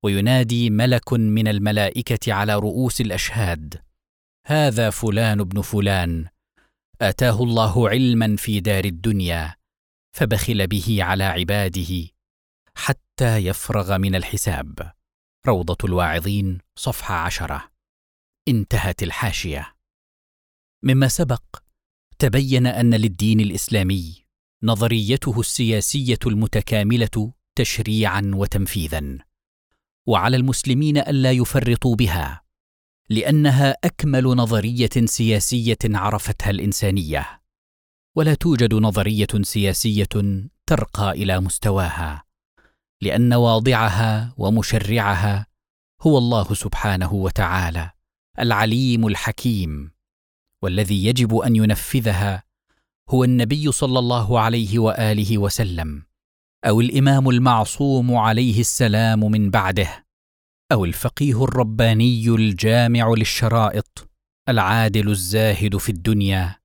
وينادي 0.06 0.70
ملك 0.70 1.14
من 1.14 1.48
الملائكة 1.48 2.34
على 2.34 2.56
رؤوس 2.56 3.02
الأشهاد 3.02 3.82
هذا 4.48 4.90
فلان 4.90 5.40
ابن 5.40 5.62
فلان 5.62 6.28
أتاه 7.02 7.44
الله 7.44 7.90
علما 7.90 8.36
في 8.36 8.60
دار 8.60 8.86
الدنيا 8.86 9.56
فبخل 10.16 10.68
به 10.68 11.04
على 11.04 11.24
عباده 11.24 12.08
حتى 12.76 13.38
يفرغ 13.38 13.98
من 13.98 14.16
الحساب. 14.16 14.92
روضة 15.48 15.78
الواعظين 15.84 16.60
صفحة 16.76 17.16
عشرة. 17.16 17.72
انتهت 18.48 19.04
الحاشية. 19.04 19.76
مما 20.84 21.08
سبق 21.08 21.44
تبين 22.20 22.68
أن 22.68 22.94
للدين 22.94 23.40
الإسلامي 23.40 24.26
نظريته 24.64 25.40
السياسية 25.40 26.20
المتكاملة 26.26 27.34
تشريعا 27.56 28.32
وتنفيذا. 28.36 29.25
وعلى 30.08 30.38
المسلمين 30.38 30.98
ألا 30.98 31.32
يفرطوا 31.32 31.96
بها 31.96 32.42
لأنها 33.10 33.78
أكمل 33.84 34.24
نظرية 34.24 35.06
سياسية 35.06 35.78
عرفتها 35.86 36.50
الإنسانية 36.50 37.42
ولا 38.16 38.34
توجد 38.34 38.74
نظرية 38.74 39.28
سياسية 39.42 40.10
ترقى 40.66 41.12
إلى 41.12 41.40
مستواها 41.40 42.24
لأن 43.02 43.34
واضعها 43.34 44.34
ومشرعها 44.38 45.48
هو 46.02 46.18
الله 46.18 46.54
سبحانه 46.54 47.14
وتعالى 47.14 47.92
العليم 48.40 49.08
الحكيم 49.08 49.92
والذي 50.62 51.06
يجب 51.06 51.36
أن 51.36 51.56
ينفذها 51.56 52.44
هو 53.10 53.24
النبي 53.24 53.72
صلى 53.72 54.00
الله 54.00 54.40
عليه 54.40 54.80
وآله 54.80 55.38
وسلم. 55.38 56.04
أو 56.66 56.82
الإمام 56.82 57.30
المعصوم 57.30 58.16
عليه 58.16 58.60
السلام 58.60 59.20
من 59.20 59.50
بعده 59.50 60.06
أو 60.72 60.86
الفقيه 60.86 61.44
الرباني 61.44 62.30
الجامع 62.30 63.14
للشرائط 63.18 64.10
العادل 64.50 65.10
الزاهد 65.10 65.78
في 65.78 65.90
الدنيا 65.90 66.60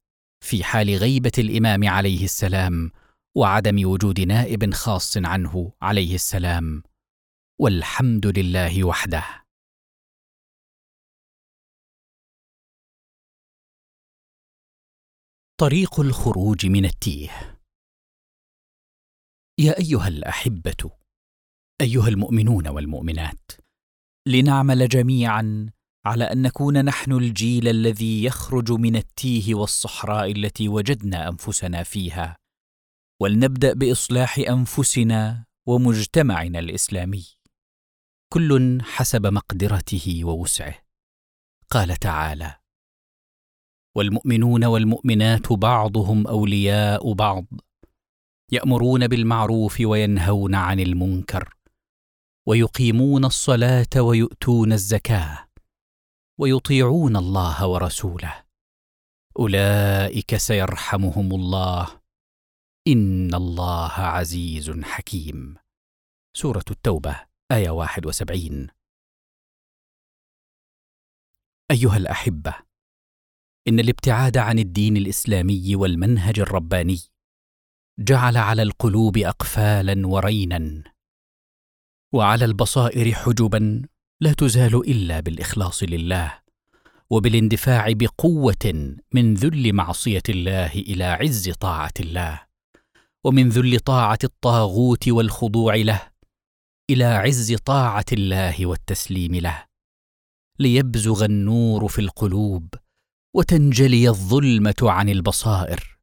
في 0.45 0.65
حال 0.65 0.91
غيبة 0.91 1.33
الإمام 1.39 1.89
عليه 1.89 2.25
السلام 2.25 2.91
وعدم 3.37 3.89
وجود 3.89 4.21
نائب 4.21 4.75
خاص 4.75 5.17
عنه 5.17 5.73
عليه 5.83 6.15
السلام 6.15 6.83
والحمد 7.61 8.39
لله 8.39 8.85
وحده. 8.85 9.25
طريق 15.61 16.01
الخروج 16.01 16.67
من 16.67 16.85
التيه 16.85 17.60
يا 19.61 19.79
أيها 19.79 20.09
الأحبة 20.09 20.91
أيها 21.81 22.09
المؤمنون 22.09 22.69
والمؤمنات 22.69 23.51
لنعمل 24.27 24.89
جميعا 24.89 25.71
على 26.05 26.25
أن 26.25 26.43
نكون 26.43 26.85
نحن 26.85 27.13
الجيل 27.13 27.69
الذي 27.69 28.25
يخرج 28.25 28.73
من 28.73 28.97
التيه 28.97 29.55
والصحراء 29.55 30.33
التي 30.33 30.69
وجدنا 30.69 31.29
أنفسنا 31.29 31.83
فيها 31.83 32.37
ولنبدأ 33.21 33.73
بإصلاح 33.73 34.39
أنفسنا 34.39 35.45
ومجتمعنا 35.67 36.59
الإسلامي. 36.59 37.25
كل 38.33 38.83
حسب 38.83 39.27
مقدرته 39.27 40.25
ووسعه. 40.25 40.75
قال 41.71 41.97
تعالى 41.97 42.57
والمؤمنون 43.97 44.65
والمؤمنات 44.65 45.53
بعضهم 45.53 46.27
أولياء 46.27 47.13
بعض 47.13 47.45
يأمرون 48.53 49.09
بالمعروف 49.09 49.81
وينهون 49.81 50.55
عن 50.55 50.81
المنكر 50.81 51.55
ويقيمون 52.49 53.25
الصلاة 53.25 54.03
ويؤتون 54.03 54.73
الزكاة 54.73 55.49
ويطيعون 56.41 57.17
الله 57.17 57.67
ورسوله. 57.67 58.45
أولئك 59.39 60.37
سيرحمهم 60.37 61.35
الله. 61.35 62.01
إن 62.89 63.35
الله 63.35 63.93
عزيز 63.93 64.71
حكيم. 64.71 65.57
سورة 66.37 66.65
التوبة 66.71 67.27
آية 67.53 67.71
71 67.71 68.69
أيها 71.71 71.97
الأحبة 71.97 72.55
إن 73.69 73.81
الابتعاد 73.81 74.37
عن 74.37 74.59
الدين 74.59 74.97
الإسلامي 74.97 75.77
والمنهج 75.77 76.41
الرباني 76.41 76.99
جعل 78.01 78.37
على 78.37 78.63
القلوب 78.63 79.19
اقفالا 79.19 80.07
ورينا 80.07 80.83
وعلى 82.15 82.45
البصائر 82.45 83.15
حجبا 83.15 83.83
لا 84.21 84.33
تزال 84.33 84.77
إلا 84.77 85.21
بالإخلاص 85.21 85.83
لله 85.83 86.41
وبالاندفاع 87.11 87.93
بقوة 87.93 88.97
من 89.15 89.35
ذل 89.35 89.73
معصية 89.73 90.23
الله 90.29 90.73
إلى 90.73 91.05
عز 91.05 91.51
طاعة 91.51 91.93
الله 92.01 92.43
ومن 93.25 93.49
ذل 93.49 93.81
طاعة 93.81 94.19
الطاغوت 94.25 95.09
والخضوع 95.09 95.75
له 95.75 96.11
إلى 96.91 97.05
عز 97.05 97.55
طاعة 97.55 98.07
الله 98.13 98.67
والتسليم 98.67 99.35
له 99.35 99.65
ليبزغ 100.59 101.25
النور 101.25 101.89
في 101.89 102.01
القلوب 102.01 102.75
وتنجلي 103.37 104.09
الظلمة 104.09 104.77
عن 104.83 105.09
البصائر. 105.09 105.99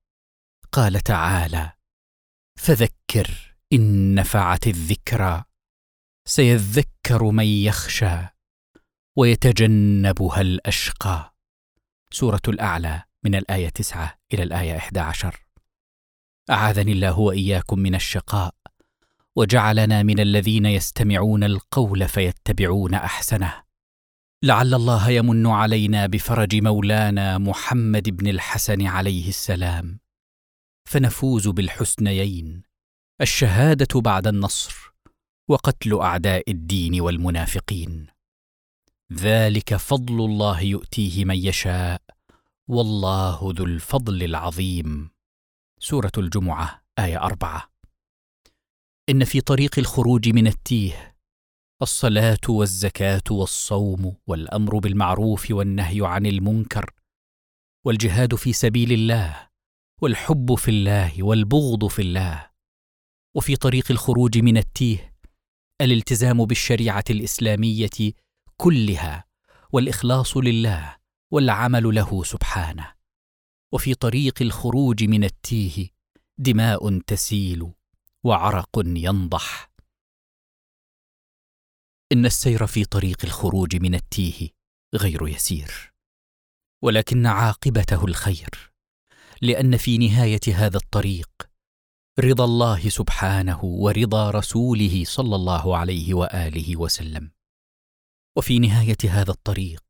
قال 0.72 1.00
تعالى 1.00 1.77
فذكر 2.58 3.56
إن 3.74 4.16
نفعت 4.16 4.68
الذكرى. 4.68 5.44
سيذكر 6.28 7.24
من 7.24 7.46
يخشى 7.46 8.18
ويتجنبها 9.18 10.42
الأشقى. 10.42 11.34
سورة 12.12 12.42
الأعلى 12.48 13.04
من 13.24 13.36
الآية 13.36 13.70
9 13.70 14.18
إلى 14.34 14.44
الآية 14.44 14.78
11 14.78 15.48
أعاذني 16.50 16.92
الله 16.92 17.20
وإياكم 17.20 17.80
من 17.80 17.96
الشقاء 17.96 18.56
وجعلنا 19.36 20.04
من 20.04 20.20
الذين 20.20 20.66
يستمعون 20.66 21.44
القول 21.44 22.08
فيتبعون 22.08 22.94
أحسنه. 22.94 23.54
لعل 24.44 24.74
الله 24.74 25.10
يمن 25.10 25.48
علينا 25.48 26.06
بفرج 26.06 26.56
مولانا 26.56 27.38
محمد 27.38 28.10
بن 28.10 28.28
الحسن 28.28 28.88
عليه 28.88 29.30
السلام. 29.30 30.00
فنفوز 30.88 31.48
بالحسنيين. 31.48 32.64
الشهادة 33.22 34.02
بعد 34.02 34.28
النصر 34.28 34.94
وقتل 35.50 36.00
أعداء 36.00 36.52
الدين 36.52 37.02
والمنافقين. 37.02 38.08
ذلك 39.14 39.76
فضل 39.76 40.26
الله 40.26 40.62
يؤتيه 40.62 41.26
من 41.26 41.36
يشاء 41.36 42.02
والله 42.68 43.40
ذو 43.56 43.66
الفضل 43.66 44.24
العظيم. 44.24 45.10
سورة 45.80 46.12
الجمعة 46.18 46.84
آية 47.00 47.24
أربعة. 47.24 47.72
إن 49.10 49.24
في 49.24 49.42
طريق 49.42 49.80
الخروج 49.80 50.30
من 50.30 50.48
التيه 50.48 51.16
الصلاة 51.82 52.50
والزكاة 52.50 53.24
والصوم 53.32 54.16
والأمر 54.28 54.80
بالمعروف 54.80 55.52
والنهي 55.52 56.00
عن 56.02 56.26
المنكر 56.26 56.92
والجهاد 57.86 58.36
في 58.36 58.54
سبيل 58.54 58.92
الله 58.92 59.48
والحب 60.02 60.56
في 60.56 60.72
الله 60.72 61.24
والبغض 61.24 61.88
في 61.88 62.02
الله. 62.02 62.50
وفي 63.36 63.56
طريق 63.56 63.92
الخروج 63.92 64.38
من 64.38 64.58
التيه 64.58 65.16
الالتزام 65.82 66.46
بالشريعة 66.46 67.04
الإسلامية 67.10 68.14
كلها 68.58 69.26
والإخلاص 69.72 70.38
لله 70.38 70.98
والعمل 71.32 71.96
له 71.96 72.24
سبحانه. 72.24 72.94
وفي 73.74 73.94
طريق 73.94 74.42
الخروج 74.42 75.04
من 75.04 75.24
التيه 75.24 75.90
دماء 76.38 77.00
تسيل 77.00 77.74
وعرق 78.24 78.70
ينضح. 78.86 79.72
إن 82.12 82.26
السير 82.26 82.68
في 82.68 82.86
طريق 82.86 83.18
الخروج 83.24 83.76
من 83.76 83.96
التيه 83.96 84.50
غير 84.96 85.28
يسير 85.28 85.94
ولكن 86.84 87.26
عاقبته 87.26 88.06
الخير. 88.06 88.77
لأن 89.42 89.78
في 89.78 89.98
نهاية 89.98 90.40
هذا 90.54 90.78
الطريق 90.78 91.30
رضا 92.20 92.46
الله 92.46 92.90
سبحانه 92.90 93.64
ورضا 93.64 94.32
رسوله 94.32 95.04
صلى 95.06 95.36
الله 95.36 95.78
عليه 95.78 96.14
وآله 96.14 96.78
وسلم. 96.78 97.32
وفي 98.38 98.60
نهاية 98.60 98.98
هذا 99.10 99.32
الطريق 99.32 99.84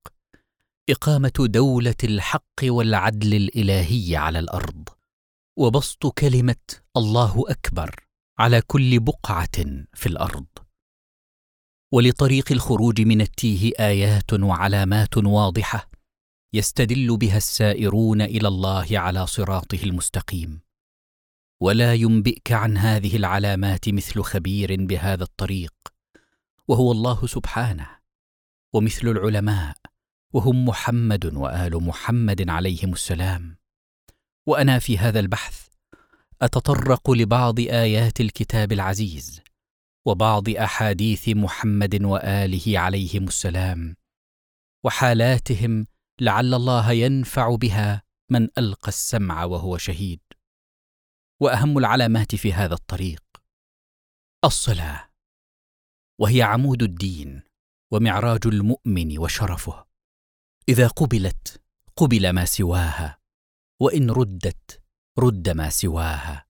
إقامة 0.90 1.34
دولة 1.40 1.96
الحق 2.04 2.60
والعدل 2.64 3.34
الإلهي 3.34 4.16
على 4.16 4.40
الأرض 4.40 4.90
وبسط 5.58 6.08
كلمة 6.08 6.56
الله 6.98 7.44
أكبر 7.48 7.96
على 8.40 8.62
كل 8.62 9.00
بقعة 9.00 9.58
في 9.94 10.06
الأرض. 10.08 10.46
ولطريق 11.94 12.52
الخروج 12.52 13.02
من 13.02 13.22
التيه 13.22 13.72
آيات 13.80 14.34
وعلامات 14.34 15.18
واضحة 15.18 15.90
يستدل 16.58 17.18
بها 17.18 17.38
السائرون 17.38 18.22
إلى 18.22 18.48
الله 18.48 18.88
على 18.92 19.28
صراطه 19.28 19.84
المستقيم. 19.84 20.62
ولا 21.62 21.94
ينبئك 21.94 22.52
عن 22.52 22.78
هذه 22.78 23.16
العلامات 23.16 23.90
مثل 23.90 24.22
خبير 24.22 24.86
بهذا 24.86 25.24
الطريق. 25.24 25.74
وهو 26.68 26.92
الله 26.92 27.28
سبحانه. 27.28 27.88
ومثل 28.74 29.08
العلماء. 29.08 29.78
وهم 30.34 30.66
محمد 30.66 31.26
وآل 31.26 31.84
محمد 31.84 32.50
عليهم 32.50 32.94
السلام. 32.94 33.58
وأنا 34.46 34.80
في 34.80 34.98
هذا 34.98 35.20
البحث 35.20 35.68
أتطرق 36.42 37.12
لبعض 37.12 37.60
آيات 37.60 38.22
الكتاب 38.22 38.72
العزيز. 38.72 39.42
وبعض 40.06 40.50
أحاديث 40.50 41.30
محمد 41.30 42.04
وآله 42.04 42.80
عليهم 42.80 43.24
السلام. 43.28 43.96
وحالاتهم 44.84 45.88
لعل 46.22 46.54
الله 46.54 46.92
ينفع 46.92 47.56
بها 47.56 48.04
من 48.32 48.48
ألقى 48.58 48.88
السمع 48.88 49.44
وهو 49.44 49.78
شهيد. 49.78 50.20
وأهم 51.40 51.78
العلامات 51.78 52.36
في 52.36 52.54
هذا 52.54 52.74
الطريق 52.74 53.24
الصلاة 54.46 55.10
وهي 56.20 56.42
عمود 56.42 56.84
الدين 56.84 57.42
ومعراج 57.92 58.48
المؤمن 58.48 59.18
وشرفه. 59.18 59.88
إذا 60.70 60.88
قبلت 60.88 61.62
قبل 61.96 62.30
ما 62.30 62.46
سواها 62.46 63.20
وإن 63.82 64.12
ردت 64.12 64.82
رد 65.20 65.50
ما 65.50 65.70
سواها. 65.70 66.48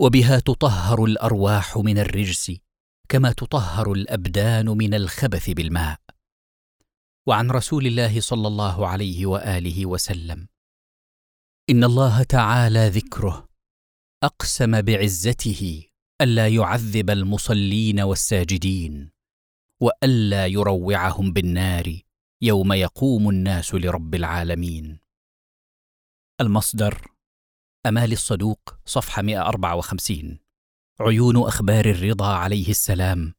وبها 0.00 0.38
تطهر 0.38 1.04
الأرواح 1.04 1.76
من 1.76 1.98
الرجس 1.98 2.52
كما 3.08 3.32
تطهر 3.32 3.92
الأبدان 3.92 4.66
من 4.66 4.94
الخبث 4.94 5.50
بالماء. 5.50 6.00
وعن 7.28 7.50
رسول 7.50 7.86
الله 7.86 8.20
صلى 8.20 8.48
الله 8.48 8.86
عليه 8.86 9.26
وآله 9.26 9.86
وسلم. 9.86 10.48
إن 11.70 11.84
الله 11.84 12.22
تعالى 12.22 12.88
ذكره 12.88 13.48
أقسم 14.24 14.82
بعزته 14.82 15.84
ألا 16.20 16.48
يعذب 16.48 17.10
المصلين 17.10 18.00
والساجدين 18.00 19.10
وألا 19.82 20.46
يروعهم 20.46 21.32
بالنار 21.32 22.00
يوم 22.42 22.72
يقوم 22.72 23.28
الناس 23.30 23.74
لرب 23.74 24.14
العالمين. 24.14 24.98
المصدر 26.40 27.10
أمال 27.86 28.12
الصدوق 28.12 28.78
صفحة 28.84 29.22
154 29.22 30.38
عيون 31.00 31.36
أخبار 31.36 31.84
الرضا 31.84 32.36
عليه 32.36 32.68
السلام 32.68 33.34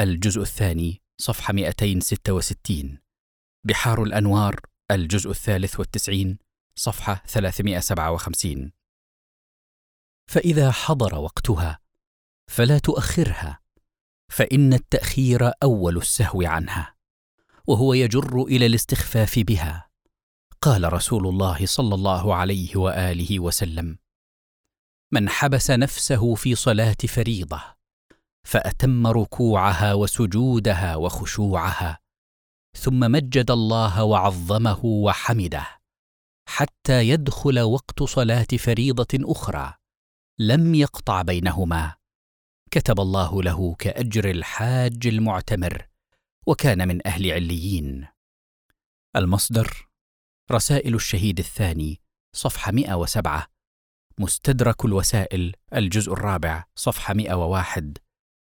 الجزء 0.00 0.40
الثاني 0.40 1.02
صفحة 1.20 1.52
266 1.52 3.03
بحار 3.64 4.02
الأنوار 4.02 4.60
الجزء 4.90 5.30
الثالث 5.30 5.78
والتسعين 5.78 6.38
صفحة 6.74 7.22
357 7.26 8.72
فإذا 10.26 10.70
حضر 10.70 11.14
وقتها 11.14 11.78
فلا 12.46 12.78
تؤخرها 12.78 13.60
فإن 14.28 14.72
التأخير 14.72 15.52
أول 15.62 15.96
السهو 15.96 16.42
عنها 16.42 16.94
وهو 17.66 17.94
يجر 17.94 18.42
إلى 18.42 18.66
الاستخفاف 18.66 19.38
بها. 19.38 19.90
قال 20.60 20.92
رسول 20.92 21.26
الله 21.26 21.66
صلى 21.66 21.94
الله 21.94 22.34
عليه 22.34 22.76
وآله 22.76 23.40
وسلم 23.40 23.98
من 25.12 25.28
حبس 25.28 25.70
نفسه 25.70 26.34
في 26.34 26.54
صلاة 26.54 26.96
فريضة 27.08 27.62
فأتم 28.44 29.06
ركوعها 29.06 29.94
وسجودها 29.94 30.96
وخشوعها 30.96 31.98
ثم 32.76 33.00
مجد 33.00 33.50
الله 33.50 34.04
وعظمه 34.04 34.84
وحمده. 34.84 35.66
حتى 36.48 37.08
يدخل 37.08 37.60
وقت 37.60 38.02
صلاة 38.02 38.46
فريضة 38.58 39.18
أخرى. 39.32 39.74
لم 40.38 40.74
يقطع 40.74 41.22
بينهما. 41.22 41.94
كتب 42.70 43.00
الله 43.00 43.42
له 43.42 43.74
كأجر 43.74 44.30
الحاج 44.30 45.06
المعتمر 45.06 45.86
وكان 46.46 46.88
من 46.88 47.06
أهل 47.06 47.32
عليين. 47.32 48.06
المصدر 49.16 49.88
رسائل 50.52 50.94
الشهيد 50.94 51.38
الثاني 51.38 52.00
صفحة 52.36 52.72
107 52.72 53.46
مستدرك 54.18 54.84
الوسائل 54.84 55.52
الجزء 55.74 56.12
الرابع 56.12 56.64
صفحة 56.74 57.14
101 57.14 57.98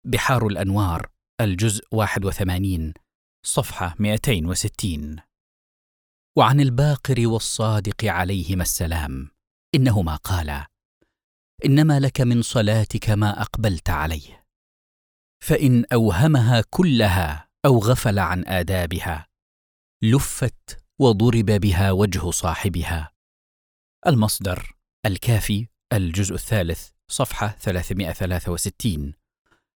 بحار 0.06 0.46
الأنوار 0.46 1.10
الجزء 1.40 1.84
81 1.92 2.94
صفحة 3.46 3.94
260 3.98 5.16
وعن 6.36 6.60
الباقر 6.60 7.26
والصادق 7.26 8.04
عليهما 8.04 8.62
السلام. 8.62 9.30
إنهما 9.74 10.16
قالا 10.16 10.66
إنما 11.64 12.00
لك 12.00 12.20
من 12.20 12.42
صلاتك 12.42 13.10
ما 13.10 13.42
أقبلت 13.42 13.90
عليه. 13.90 14.44
فإن 15.44 15.84
أوهمها 15.92 16.64
كلها 16.70 17.48
أو 17.64 17.78
غفل 17.78 18.18
عن 18.18 18.46
آدابها 18.46 19.26
لفت 20.02 20.84
وضرب 20.98 21.46
بها 21.46 21.90
وجه 21.90 22.30
صاحبها. 22.30 23.12
المصدر 24.06 24.76
الكافي 25.06 25.68
الجزء 25.92 26.34
الثالث 26.34 26.88
صفحة 27.08 27.48
363 27.48 29.14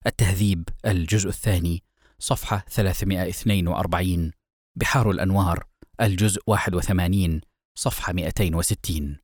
التهذيب 0.07 0.69
الجزء 0.87 1.29
الثاني 1.29 1.86
صفحة 2.19 2.65
342 2.69 4.33
بحار 4.77 5.11
الأنوار 5.11 5.67
الجزء 6.01 6.43
81 6.47 7.41
صفحة 7.79 8.13
260 8.13 9.19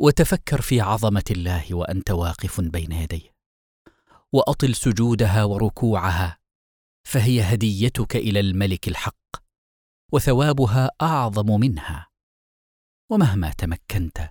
وتفكر 0.00 0.60
في 0.60 0.80
عظمة 0.80 1.24
الله 1.30 1.74
وأنت 1.74 2.10
واقف 2.10 2.60
بين 2.60 2.92
يديه. 2.92 3.34
وأطل 4.32 4.74
سجودها 4.74 5.44
وركوعها 5.44 6.38
فهي 7.06 7.42
هديتك 7.42 8.16
إلى 8.16 8.40
الملك 8.40 8.88
الحق 8.88 9.36
وثوابها 10.12 10.90
أعظم 11.02 11.60
منها. 11.60 12.08
ومهما 13.10 13.52
تمكنت 13.52 14.30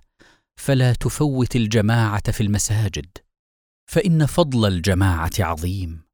فلا 0.56 0.92
تفوت 0.92 1.56
الجماعة 1.56 2.32
في 2.32 2.42
المساجد 2.42 3.18
فإن 3.90 4.26
فضل 4.26 4.68
الجماعة 4.68 5.30
عظيم. 5.40 6.09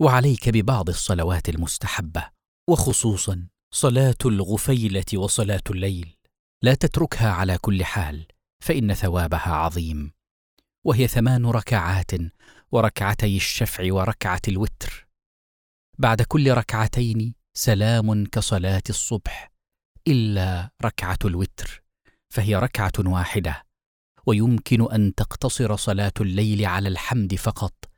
وعليك 0.00 0.48
ببعض 0.48 0.88
الصلوات 0.88 1.48
المستحبة 1.48 2.30
وخصوصا 2.70 3.48
صلاة 3.74 4.16
الغفيلة 4.24 5.04
وصلاة 5.14 5.62
الليل. 5.70 6.16
لا 6.62 6.74
تتركها 6.74 7.30
على 7.30 7.58
كل 7.58 7.84
حال 7.84 8.26
فإن 8.64 8.94
ثوابها 8.94 9.52
عظيم. 9.52 10.12
وهي 10.86 11.08
ثمان 11.08 11.46
ركعات 11.46 12.10
وركعتي 12.72 13.36
الشفع 13.36 13.92
وركعة 13.92 14.40
الوتر. 14.48 15.08
بعد 15.98 16.22
كل 16.22 16.50
ركعتين 16.52 17.34
سلام 17.56 18.26
كصلاة 18.26 18.82
الصبح 18.90 19.52
إلا 20.08 20.70
ركعة 20.84 21.18
الوتر 21.24 21.82
فهي 22.34 22.56
ركعة 22.56 22.92
واحدة. 22.98 23.66
ويمكن 24.26 24.92
أن 24.92 25.14
تقتصر 25.14 25.76
صلاة 25.76 26.12
الليل 26.20 26.66
على 26.66 26.88
الحمد 26.88 27.34
فقط 27.34 27.89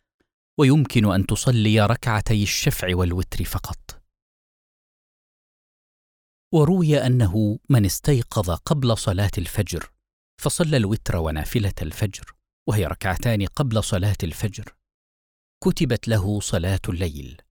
ويمكن 0.62 1.12
أن 1.12 1.26
تصلي 1.26 1.81
ركعتي 1.81 2.42
الشفع 2.42 2.97
والوتر 2.97 3.44
فقط. 3.44 4.02
وروي 6.55 7.07
أنه 7.07 7.58
من 7.68 7.84
استيقظ 7.84 8.50
قبل 8.50 8.99
صلاة 8.99 9.31
الفجر 9.39 9.92
فصلى 10.41 10.76
الوتر 10.76 11.16
ونافلة 11.16 11.73
الفجر 11.82 12.34
وهي 12.68 12.86
ركعتان 12.86 13.47
قبل 13.47 13.84
صلاة 13.84 14.16
الفجر. 14.23 14.76
كتبت 15.65 16.08
له 16.08 16.41
صلاة 16.41 16.81
الليل 16.89 17.42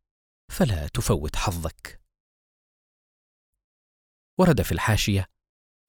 فلا 0.52 0.88
تفوت 0.88 1.36
حظك. 1.36 2.02
ورد 4.40 4.62
في 4.62 4.72
الحاشية 4.72 5.28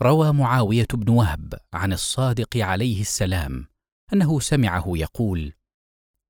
روى 0.03 0.33
معاوية 0.33 0.89
بن 0.95 1.09
وهب 1.09 1.55
عن 1.73 1.93
الصادق 1.93 2.57
عليه 2.57 3.01
السلام 3.01 3.67
أنه 4.13 4.41
سمعه 4.41 4.85
يقول 4.87 5.53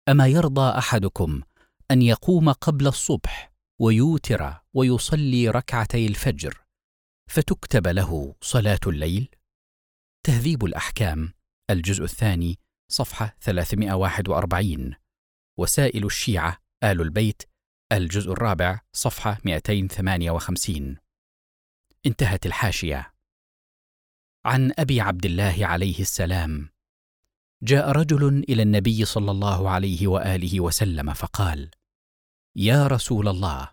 أما 0.09 0.27
يرضى 0.27 0.79
أحدكم 0.79 1.43
أن 1.91 2.03
يقوم 2.03 2.53
قبل 2.53 2.87
الصبح 2.87 3.53
ويوتر 3.81 4.55
ويصلي 4.75 5.49
ركعتي 5.49 6.07
الفجر 6.07 6.65
فتكتب 7.31 7.87
له 7.87 8.35
صلاة 8.41 8.81
الليل؟ 8.87 9.29
تهذيب 10.27 10.65
الأحكام 10.65 11.33
الجزء 11.71 12.05
الثاني 12.05 12.59
صفحة 12.91 13.37
341 13.41 14.95
وسائل 15.59 16.05
الشيعة 16.05 16.59
آل 16.85 17.01
البيت 17.01 17.43
الجزء 17.93 18.33
الرابع 18.33 18.81
صفحة 18.93 19.39
258 19.45 20.97
انتهت 22.07 22.47
الحاشية. 22.47 23.15
عن 24.45 24.73
أبي 24.79 25.01
عبد 25.01 25.27
الله 25.27 25.67
عليه 25.67 26.01
السلام. 26.01 26.69
جاء 27.63 27.91
رجل 27.91 28.45
إلى 28.49 28.63
النبي 28.63 29.05
صلى 29.05 29.31
الله 29.31 29.71
عليه 29.71 30.07
وآله 30.07 30.61
وسلم 30.61 31.13
فقال: 31.13 31.71
يا 32.57 32.87
رسول 32.87 33.29
الله، 33.29 33.71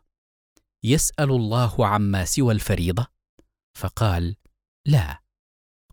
يسأل 0.83 1.31
الله 1.31 1.87
عما 1.87 2.25
سوى 2.25 2.53
الفريضة؟ 2.53 3.07
فقال: 3.77 4.35
لا. 4.85 5.23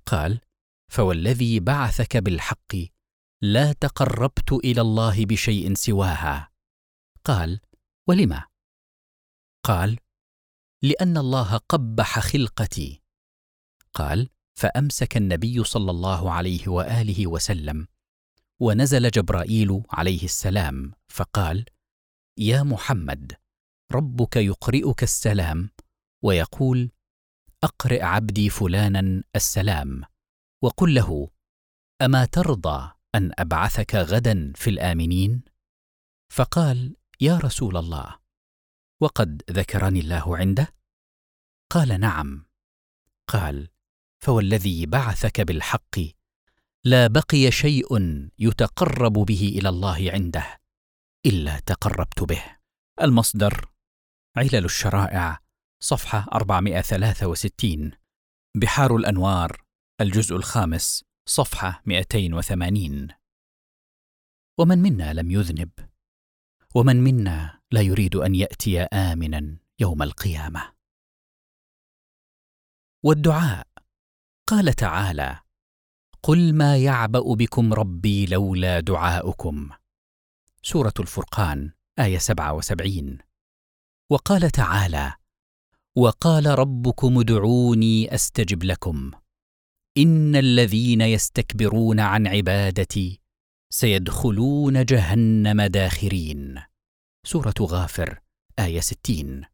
قال: 0.07 0.41
فوالذي 0.93 1.61
بعثك 1.61 2.17
بالحق 2.17 2.77
لا 3.43 3.73
تقربت 3.73 4.53
إلى 4.53 4.81
الله 4.81 5.25
بشيء 5.25 5.75
سواها. 5.75 6.53
قال: 7.25 7.61
ولم 8.09 8.43
قال 9.65 9.99
لأن 10.83 11.17
الله 11.17 11.57
قبح 11.57 12.19
خلقتي 12.19 13.03
قال 13.95 14.29
فأمسك 14.59 15.17
النبي 15.17 15.65
صلى 15.65 15.91
الله 15.91 16.33
عليه 16.33 16.69
وآله 16.69 17.27
وسلم 17.27 17.89
ونزل 18.61 19.11
جبرائيل 19.11 19.83
عليه 19.91 20.25
السلام 20.25 20.93
فقال 21.09 21.65
يا 22.39 22.63
محمد 22.63 23.33
ربك 23.93 24.37
يقرئك 24.37 25.03
السلام 25.03 25.71
ويقول 26.23 26.91
أقرئ 27.65 28.03
عبدي 28.03 28.51
فلانا 28.51 29.23
السلام 29.37 30.03
وقل 30.63 30.95
له 30.95 31.31
أما 32.03 32.25
ترضى 32.25 32.93
أن 33.15 33.33
أبعثك 33.39 33.95
غدا 33.95 34.53
في 34.57 34.71
الآمنين؟ 34.71 35.43
فقال 36.33 36.97
يا 37.21 37.39
رسول 37.39 37.77
الله 37.77 38.19
وقد 39.01 39.43
ذكرني 39.51 40.01
الله 40.01 40.37
عنده؟ 40.37 40.75
قال 41.71 42.01
نعم. 42.01 42.47
قال 43.29 43.69
فوالذي 44.25 44.87
بعثك 44.87 45.41
بالحق. 45.41 45.99
لا 46.85 47.07
بقي 47.07 47.51
شيء 47.51 47.87
يتقرب 48.39 49.13
به 49.13 49.55
إلى 49.59 49.69
الله 49.69 50.11
عنده 50.13 50.61
إلا 51.27 51.61
تقربت 51.61 52.23
به. 52.23 52.43
المصدر 53.03 53.71
علل 54.37 54.65
الشرائع 54.65 55.39
صفحة 55.81 56.27
463 56.33 57.91
بحار 58.57 58.97
الأنوار 58.97 59.65
الجزء 60.01 60.37
الخامس 60.37 61.05
صفحة 61.29 61.83
280 61.87 63.09
ومن 64.59 64.79
منا 64.79 65.13
لم 65.13 65.31
يذنب؟ 65.31 65.71
ومن 66.75 66.97
منا 66.97 67.61
لا 67.71 67.81
يريد 67.81 68.17
أن 68.17 68.35
يأتي 68.35 68.81
آمنا 68.83 69.59
يوم 69.79 70.03
القيامة؟ 70.03 70.73
والدعاء 73.03 73.67
قال 74.49 74.73
تعالى 74.73 75.41
قل 76.23 76.55
ما 76.55 76.77
يعبأ 76.77 77.35
بكم 77.35 77.73
ربي 77.75 78.27
لولا 78.27 78.81
دعاؤكم. 78.81 79.71
سورة 80.63 80.93
الفرقان 81.01 81.73
آية 81.99 82.19
77 82.19 83.19
وقال 84.11 84.51
تعالى 84.51 85.15
وقال 85.97 86.47
ربكم 86.59 87.19
ادعوني 87.19 88.15
أستجب 88.15 88.65
لكم. 88.65 89.11
إن 89.99 90.37
الذين 90.37 91.01
يستكبرون 91.01 92.01
عن 92.01 92.27
عبادتي 92.27 93.21
سيدخلون 93.71 94.85
جهنم 94.85 95.63
داخرين. 95.63 96.63
سورة 97.27 97.55
غافر 97.61 98.21
آية 98.59 98.81
60 98.81 99.45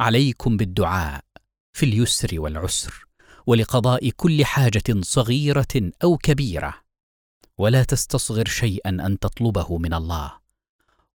عليكم 0.00 0.56
بالدعاء 0.56 1.24
في 1.72 1.86
اليسر 1.86 2.40
والعسر. 2.40 3.09
ولقضاء 3.50 4.10
كل 4.10 4.44
حاجة 4.44 5.00
صغيرة 5.00 5.92
أو 6.04 6.16
كبيرة. 6.16 6.74
ولا 7.58 7.84
تستصغر 7.84 8.44
شيئا 8.44 8.90
أن 8.90 9.18
تطلبه 9.18 9.78
من 9.78 9.94
الله. 9.94 10.40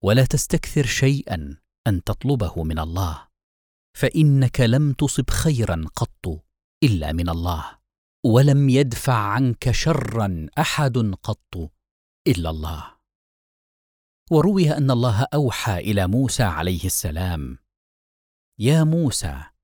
ولا 0.02 0.26
تستكثر 0.26 0.86
شيئا 0.86 1.58
أن 1.88 2.04
تطلبه 2.04 2.64
من 2.64 2.80
الله. 2.80 3.28
فإنك 3.94 4.62
لم 4.62 4.94
تصب 4.94 5.30
خيرا 5.30 5.86
قط 5.96 6.44
إلا 6.84 7.12
من 7.12 7.30
الله. 7.30 7.78
ولم 8.26 8.70
يدفع 8.70 9.18
عنك 9.18 9.72
شرا 9.72 10.48
أحد 10.60 10.98
قط 11.24 11.72
إلا 12.28 12.50
الله. 12.50 12.96
وروي 14.32 14.72
أن 14.72 14.92
الله 14.92 15.28
أوحى 15.34 15.78
إلى 15.78 16.08
موسى 16.08 16.44
عليه 16.44 16.86
السلام 16.86 17.58
يا 18.60 18.84
موسى 18.84 19.55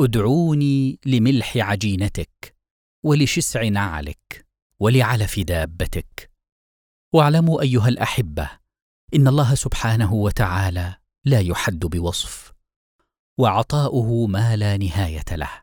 ادعوني 0.00 0.98
لملح 1.06 1.56
عجينتك 1.56 2.56
ولشسع 3.04 3.68
نعلك 3.68 4.46
ولعلف 4.80 5.40
دابتك. 5.40 6.30
واعلموا 7.14 7.62
أيها 7.62 7.88
الأحبة 7.88 8.50
إن 9.14 9.28
الله 9.28 9.54
سبحانه 9.54 10.14
وتعالى 10.14 10.96
لا 11.24 11.40
يحد 11.40 11.78
بوصف 11.78 12.52
وعطاؤه 13.38 14.26
ما 14.26 14.56
لا 14.56 14.76
نهاية 14.76 15.24
له 15.30 15.62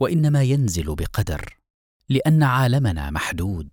وإنما 0.00 0.42
ينزل 0.42 0.94
بقدر 0.94 1.58
لأن 2.08 2.42
عالمنا 2.42 3.10
محدود. 3.10 3.68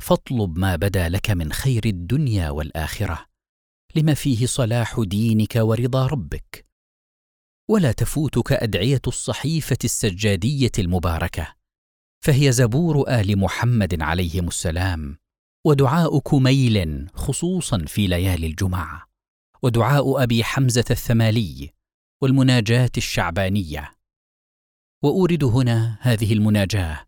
فاطلب 0.00 0.58
ما 0.58 0.76
بدا 0.76 1.08
لك 1.08 1.30
من 1.30 1.52
خير 1.52 1.82
الدنيا 1.86 2.50
والآخرة 2.50 3.26
لما 3.94 4.14
فيه 4.14 4.46
صلاح 4.46 5.00
دينك 5.00 5.56
ورضا 5.56 6.06
ربك. 6.06 6.69
ولا 7.70 7.92
تفوتك 7.92 8.52
ادعيه 8.52 9.00
الصحيفة 9.06 9.76
السجادية 9.84 10.72
المباركة. 10.78 11.54
فهي 12.24 12.52
زبور 12.52 13.08
آل 13.08 13.38
محمد 13.38 14.02
عليهم 14.02 14.48
السلام 14.48 15.18
ودعاء 15.66 16.18
كميل 16.18 17.06
خصوصا 17.14 17.84
في 17.86 18.06
ليالي 18.06 18.46
الجمعة. 18.46 19.06
ودعاء 19.62 20.22
أبي 20.22 20.44
حمزة 20.44 20.84
الثمالي 20.90 21.70
والمناجاة 22.22 22.90
الشعبانية. 22.96 23.92
وأورد 25.02 25.44
هنا 25.44 25.98
هذه 26.00 26.32
المناجاة 26.32 27.06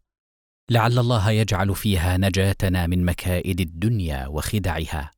لعل 0.71 0.99
الله 0.99 1.31
يجعل 1.31 1.75
فيها 1.75 2.17
نجاتنا 2.17 2.87
من 2.87 3.05
مكائد 3.05 3.61
الدنيا 3.61 4.27
وخدعها 4.27 5.11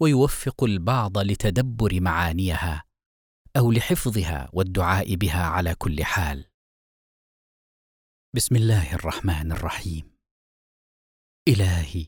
ويوفق 0.00 0.64
البعض 0.64 1.18
لتدبر 1.18 2.00
معانيها. 2.00 2.83
أو 3.56 3.72
لحفظها 3.72 4.50
والدعاء 4.52 5.14
بها 5.14 5.44
على 5.44 5.74
كل 5.74 6.04
حال. 6.04 6.44
بسم 8.36 8.56
الله 8.56 8.94
الرحمن 8.94 9.52
الرحيم. 9.52 10.18
إلهي 11.48 12.06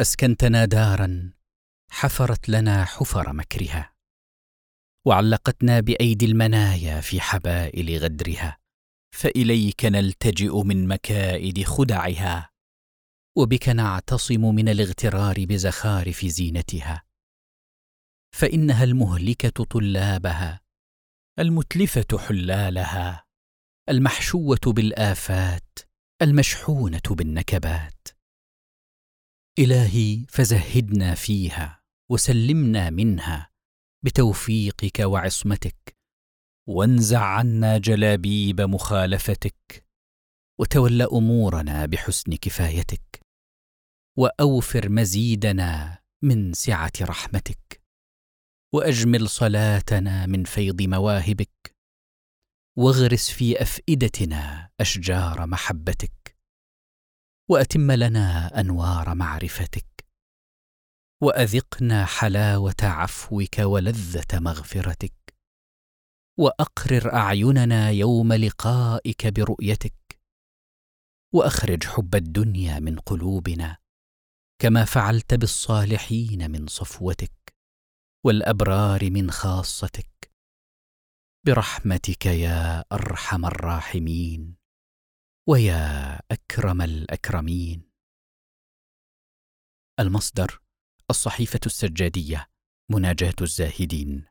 أسكنتنا 0.00 0.64
دارا 0.64 1.32
حفرت 1.90 2.48
لنا 2.48 2.84
حفر 2.84 3.32
مكرها 3.32 3.94
وعلقتنا 5.06 5.80
بأيدي 5.80 6.26
المنايا 6.26 7.00
في 7.00 7.20
حبائل 7.20 7.98
غدرها 7.98 8.58
فإليك 9.14 9.84
نلتجئ 9.84 10.62
من 10.62 10.88
مكائد 10.88 11.64
خدعها 11.64 12.50
وبك 13.36 13.68
نعتصم 13.68 14.54
من 14.54 14.68
الاغترار 14.68 15.44
بزخارف 15.44 16.26
زينتها. 16.26 17.02
فإنها 18.34 18.84
المهلكة 18.84 19.64
طلابها 19.64 20.60
المتلفة 21.38 22.18
حلالها 22.18 23.24
المحشوة 23.88 24.60
بالآفات 24.66 25.78
المشحونة 26.22 27.02
بالنكبات. 27.10 28.08
إلهي 29.58 30.26
فزهدنا 30.28 31.14
فيها 31.14 31.82
وسلمنا 32.10 32.90
منها 32.90 33.50
بتوفيقك 34.04 34.98
وعصمتك 35.00 35.96
وانزع 36.68 37.24
عنا 37.24 37.78
جلابيب 37.78 38.60
مخالفتك 38.60 39.86
وتول 40.60 41.02
أمورنا 41.02 41.86
بحسن 41.86 42.34
كفايتك 42.34 43.20
وأوفر 44.18 44.88
مزيدنا 44.88 45.98
من 46.22 46.52
سعة 46.52 46.92
رحمتك. 47.02 47.83
وأجمل 48.74 49.28
صلاتنا 49.28 50.26
من 50.26 50.44
فيض 50.44 50.82
مواهبك. 50.82 51.74
واغرس 52.78 53.30
في 53.30 53.62
أفئدتنا 53.62 54.70
أشجار 54.80 55.46
محبتك. 55.46 56.38
وأتم 57.50 57.92
لنا 57.92 58.60
أنوار 58.60 59.14
معرفتك. 59.14 60.06
وأذقنا 61.22 62.06
حلاوة 62.06 62.74
عفوك 62.82 63.58
ولذة 63.58 64.38
مغفرتك. 64.40 65.34
وأقرر 66.38 67.14
أعيننا 67.14 67.90
يوم 67.90 68.32
لقائك 68.32 69.26
برؤيتك. 69.26 70.20
وأخرج 71.34 71.84
حب 71.84 72.14
الدنيا 72.14 72.78
من 72.78 72.98
قلوبنا 72.98 73.76
كما 74.58 74.84
فعلت 74.84 75.34
بالصالحين 75.34 76.50
من 76.50 76.66
صفوتك. 76.66 77.53
والأبرار 78.26 79.10
من 79.10 79.30
خاصتك. 79.30 80.32
برحمتك 81.46 82.26
يا 82.26 82.84
أرحم 82.92 83.46
الراحمين 83.46 84.56
ويا 85.48 86.16
أكرم 86.30 86.82
الأكرمين. 86.82 87.90
المصدر 90.00 90.60
الصحيفة 91.10 91.60
السجادية 91.66 92.50
مناجاة 92.90 93.34
الزاهدين. 93.40 94.24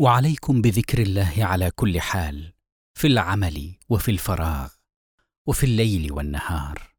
وعليكم 0.00 0.62
بذكر 0.62 1.02
الله 1.02 1.34
على 1.38 1.70
كل 1.70 2.00
حال 2.00 2.52
في 2.98 3.06
العمل 3.06 3.78
وفي 3.88 4.10
الفراغ 4.10 4.74
وفي 5.48 5.64
الليل 5.66 6.12
والنهار 6.12 6.96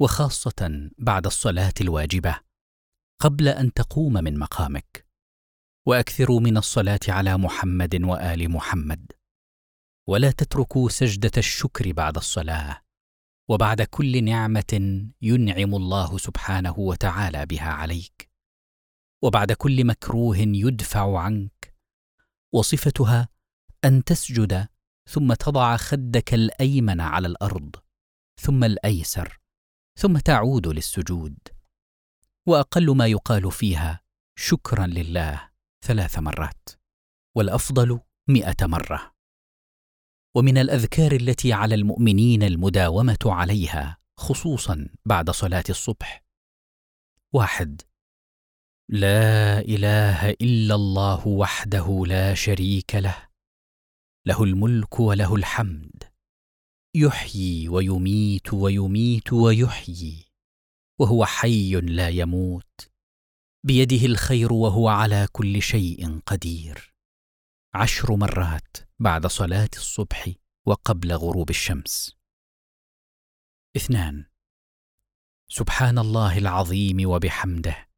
وخاصة 0.00 0.90
بعد 0.98 1.26
الصلاة 1.26 1.74
الواجبة. 1.80 2.49
قبل 3.20 3.48
أن 3.48 3.72
تقوم 3.72 4.12
من 4.12 4.38
مقامك. 4.38 5.06
وأكثروا 5.86 6.40
من 6.40 6.56
الصلاة 6.56 7.00
على 7.08 7.36
محمد 7.36 8.02
وآل 8.02 8.50
محمد. 8.50 9.12
ولا 10.08 10.30
تتركوا 10.30 10.88
سجدة 10.88 11.30
الشكر 11.36 11.92
بعد 11.92 12.16
الصلاة. 12.16 12.82
وبعد 13.48 13.82
كل 13.82 14.24
نعمة 14.24 15.02
ينعم 15.22 15.74
الله 15.74 16.18
سبحانه 16.18 16.78
وتعالى 16.78 17.46
بها 17.46 17.70
عليك. 17.70 18.30
وبعد 19.22 19.52
كل 19.52 19.84
مكروه 19.86 20.38
يدفع 20.38 21.18
عنك. 21.18 21.74
وصفتها 22.54 23.28
أن 23.84 24.04
تسجد 24.04 24.68
ثم 25.08 25.34
تضع 25.34 25.76
خدك 25.76 26.34
الأيمن 26.34 27.00
على 27.00 27.28
الأرض. 27.28 27.76
ثم 28.40 28.64
الأيسر. 28.64 29.40
ثم 29.98 30.18
تعود 30.18 30.66
للسجود. 30.66 31.38
وأقل 32.48 32.96
ما 32.96 33.06
يقال 33.06 33.52
فيها 33.52 34.00
شكرا 34.38 34.86
لله 34.86 35.50
ثلاث 35.84 36.18
مرات 36.18 36.68
والأفضل 37.36 38.00
مئة 38.28 38.66
مرة. 38.66 39.14
ومن 40.36 40.58
الأذكار 40.58 41.12
التي 41.12 41.52
على 41.52 41.74
المؤمنين 41.74 42.42
المداومة 42.42 43.18
عليها 43.24 43.98
خصوصا 44.18 44.88
بعد 45.04 45.30
صلاة 45.30 45.64
الصبح. 45.68 46.24
واحد 47.32 47.82
لا 48.88 49.58
إله 49.60 50.30
إلا 50.30 50.74
الله 50.74 51.28
وحده 51.28 52.02
لا 52.06 52.34
شريك 52.34 52.94
له 52.94 53.28
له 54.26 54.44
الملك 54.44 55.00
وله 55.00 55.34
الحمد. 55.34 56.04
يحيي 56.94 57.68
ويميت 57.68 58.52
ويميت 58.52 59.32
ويحيي. 59.32 60.29
وهو 61.00 61.24
حي 61.24 61.72
لا 61.72 62.08
يموت. 62.08 62.90
بيده 63.66 64.06
الخير 64.06 64.52
وهو 64.52 64.88
على 64.88 65.28
كل 65.32 65.62
شيء 65.62 66.20
قدير. 66.26 66.94
عشر 67.74 68.16
مرات 68.16 68.76
بعد 68.98 69.26
صلاة 69.26 69.68
الصبح 69.76 70.30
وقبل 70.66 71.12
غروب 71.12 71.50
الشمس. 71.50 72.16
اثنان. 73.76 74.24
سبحان 75.48 75.98
الله 75.98 76.38
العظيم 76.38 77.10
وبحمده. 77.10 77.88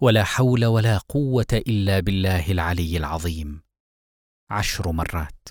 ولا 0.00 0.24
حول 0.24 0.64
ولا 0.64 0.98
قوة 0.98 1.46
إلا 1.52 2.00
بالله 2.00 2.50
العلي 2.52 2.96
العظيم. 2.96 3.62
عشر 4.50 4.92
مرات. 4.92 5.48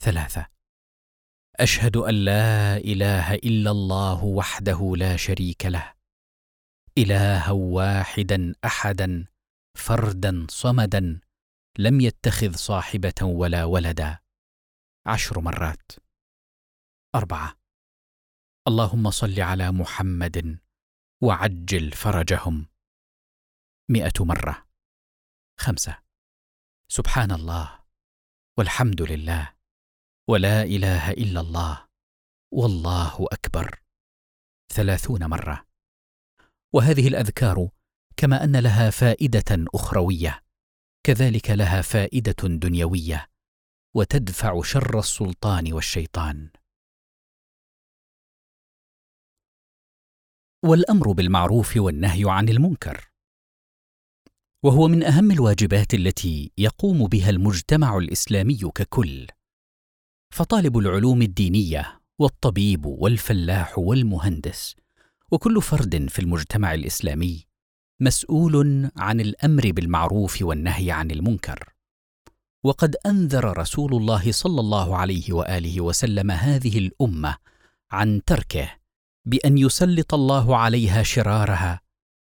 ثلاثة. 0.00 0.46
أشهد 1.60 1.96
أن 1.96 2.14
لا 2.14 2.76
إله 2.76 3.34
إلا 3.34 3.70
الله 3.70 4.24
وحده 4.24 4.94
لا 4.96 5.16
شريك 5.16 5.66
له. 5.66 5.94
إلها 6.98 7.50
واحدا 7.50 8.54
أحدا 8.64 9.26
فردا 9.78 10.46
صمدا 10.50 11.20
لم 11.78 12.00
يتخذ 12.00 12.56
صاحبة 12.56 13.22
ولا 13.22 13.64
ولدا. 13.64 14.18
عشر 15.06 15.40
مرات. 15.40 15.92
أربعة. 17.14 17.60
اللهم 18.68 19.10
صل 19.10 19.40
على 19.40 19.72
محمد 19.72 20.58
وعجل 21.22 21.92
فرجهم. 21.92 22.66
مئة 23.90 24.24
مرة. 24.24 24.66
خمسة. 25.60 26.02
سبحان 26.88 27.32
الله 27.32 27.84
والحمد 28.58 29.02
لله. 29.02 29.61
ولا 30.32 30.62
إله 30.62 31.10
إلا 31.10 31.40
الله. 31.40 31.88
والله 32.52 33.26
أكبر. 33.32 33.82
ثلاثون 34.72 35.26
مرة. 35.26 35.66
وهذه 36.74 37.08
الأذكار 37.08 37.68
كما 38.16 38.44
أن 38.44 38.56
لها 38.56 38.90
فائدة 38.90 39.64
أخروية. 39.74 40.44
كذلك 41.06 41.50
لها 41.50 41.82
فائدة 41.82 42.48
دنيوية. 42.48 43.28
وتدفع 43.96 44.62
شر 44.62 44.98
السلطان 44.98 45.72
والشيطان. 45.72 46.50
والأمر 50.64 51.12
بالمعروف 51.12 51.76
والنهي 51.76 52.24
عن 52.26 52.48
المنكر. 52.48 53.10
وهو 54.64 54.88
من 54.88 55.02
أهم 55.02 55.30
الواجبات 55.30 55.94
التي 55.94 56.52
يقوم 56.58 57.06
بها 57.06 57.30
المجتمع 57.30 57.98
الإسلامي 57.98 58.60
ككل. 58.74 59.26
فطالب 60.32 60.78
العلوم 60.78 61.22
الدينية 61.22 62.00
والطبيب 62.18 62.86
والفلاح 62.86 63.78
والمهندس 63.78 64.76
وكل 65.30 65.62
فرد 65.62 66.08
في 66.08 66.18
المجتمع 66.18 66.74
الإسلامي 66.74 67.46
مسؤول 68.00 68.90
عن 68.96 69.20
الأمر 69.20 69.70
بالمعروف 69.72 70.42
والنهي 70.42 70.90
عن 70.90 71.10
المنكر. 71.10 71.72
وقد 72.64 72.96
أنذر 73.06 73.58
رسول 73.58 73.94
الله 73.94 74.32
صلى 74.32 74.60
الله 74.60 74.96
عليه 74.96 75.32
وآله 75.32 75.80
وسلم 75.80 76.30
هذه 76.30 76.78
الأمة 76.78 77.36
عن 77.90 78.20
تركه 78.26 78.70
بأن 79.24 79.58
يسلط 79.58 80.14
الله 80.14 80.56
عليها 80.56 81.02
شرارها 81.02 81.80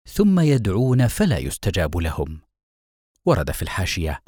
ثم 0.05 0.39
يدعون 0.39 1.07
فلا 1.07 1.37
يستجاب 1.37 1.97
لهم. 1.97 2.39
ورد 3.25 3.51
في 3.51 3.61
الحاشية 3.61 4.23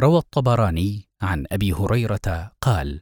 روى 0.00 0.18
الطبراني 0.18 1.07
عن 1.22 1.46
أبي 1.52 1.72
هريرة 1.72 2.52
قال 2.60 3.00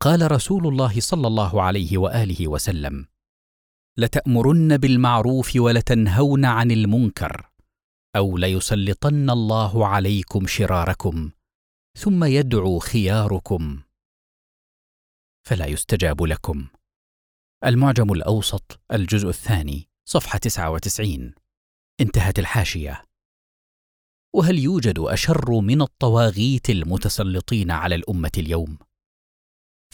قال 0.00 0.32
رسول 0.32 0.66
الله 0.66 1.00
صلى 1.00 1.26
الله 1.26 1.62
عليه 1.62 1.98
وآله 1.98 2.48
وسلم 2.48 3.06
لتأمرن 3.98 4.76
بالمعروف 4.76 5.56
ولتنهون 5.56 6.44
عن 6.44 6.70
المنكر 6.70 7.50
أو 8.16 8.36
ليسلطن 8.36 9.30
الله 9.30 9.86
عليكم 9.86 10.46
شراركم 10.46 11.30
ثم 11.98 12.24
يدعو 12.24 12.78
خياركم. 12.78 13.82
فلا 15.46 15.66
يستجاب 15.66 16.22
لكم. 16.22 16.66
المعجم 17.64 18.12
الأوسط 18.12 18.80
الجزء 18.92 19.28
الثاني 19.28 19.88
صفحة 20.08 20.38
99 20.38 21.34
انتهت 22.00 22.38
الحاشية. 22.38 23.04
وهل 24.34 24.58
يوجد 24.58 24.98
أشر 24.98 25.60
من 25.60 25.82
الطواغيت 25.82 26.70
المتسلطين 26.70 27.70
على 27.70 27.94
الأمة 27.94 28.30
اليوم؟ 28.38 28.78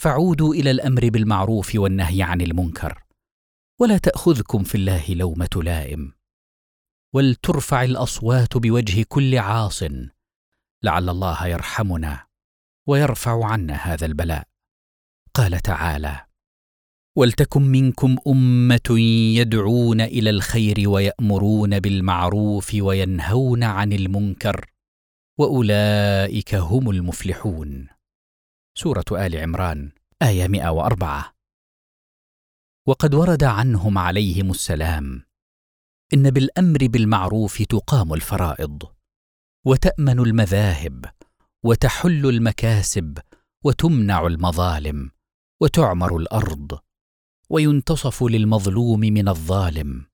فعودوا 0.00 0.54
إلى 0.54 0.70
الأمر 0.70 1.08
بالمعروف 1.08 1.74
والنهي 1.74 2.22
عن 2.22 2.40
المنكر 2.40 3.04
ولا 3.80 3.98
تأخذكم 3.98 4.62
في 4.62 4.74
الله 4.74 5.14
لومة 5.14 5.50
لائم. 5.56 6.12
ولترفع 7.14 7.84
الأصوات 7.84 8.56
بوجه 8.56 9.04
كل 9.08 9.38
عاص 9.38 9.82
لعل 10.82 11.08
الله 11.08 11.46
يرحمنا 11.46 12.26
ويرفع 12.88 13.46
عنا 13.46 13.74
هذا 13.74 14.06
البلاء. 14.06 14.48
قال 15.34 15.60
تعالى 15.60 16.26
ولتكن 17.20 17.62
منكم 17.62 18.16
أمة 18.26 19.00
يدعون 19.36 20.00
إلى 20.00 20.30
الخير 20.30 20.88
ويأمرون 20.88 21.80
بالمعروف 21.80 22.74
وينهون 22.74 23.62
عن 23.62 23.92
المنكر 23.92 24.70
وأولئك 25.38 26.54
هم 26.54 26.90
المفلحون. 26.90 27.88
سورة 28.78 29.04
آل 29.12 29.36
عمران 29.36 29.92
آية 30.22 30.48
104 30.48 31.34
وقد 32.88 33.14
ورد 33.14 33.44
عنهم 33.44 33.98
عليهم 33.98 34.50
السلام 34.50 35.22
إن 36.14 36.30
بالأمر 36.30 36.86
بالمعروف 36.86 37.62
تقام 37.62 38.14
الفرائض 38.14 38.82
وتأمن 39.66 40.18
المذاهب 40.18 41.04
وتحل 41.64 42.26
المكاسب 42.26 43.18
وتمنع 43.64 44.26
المظالم 44.26 45.10
وتعمر 45.62 46.16
الأرض. 46.16 46.89
وينتصف 47.50 48.22
للمظلوم 48.22 49.00
من 49.00 49.28
الظالم. 49.28 50.06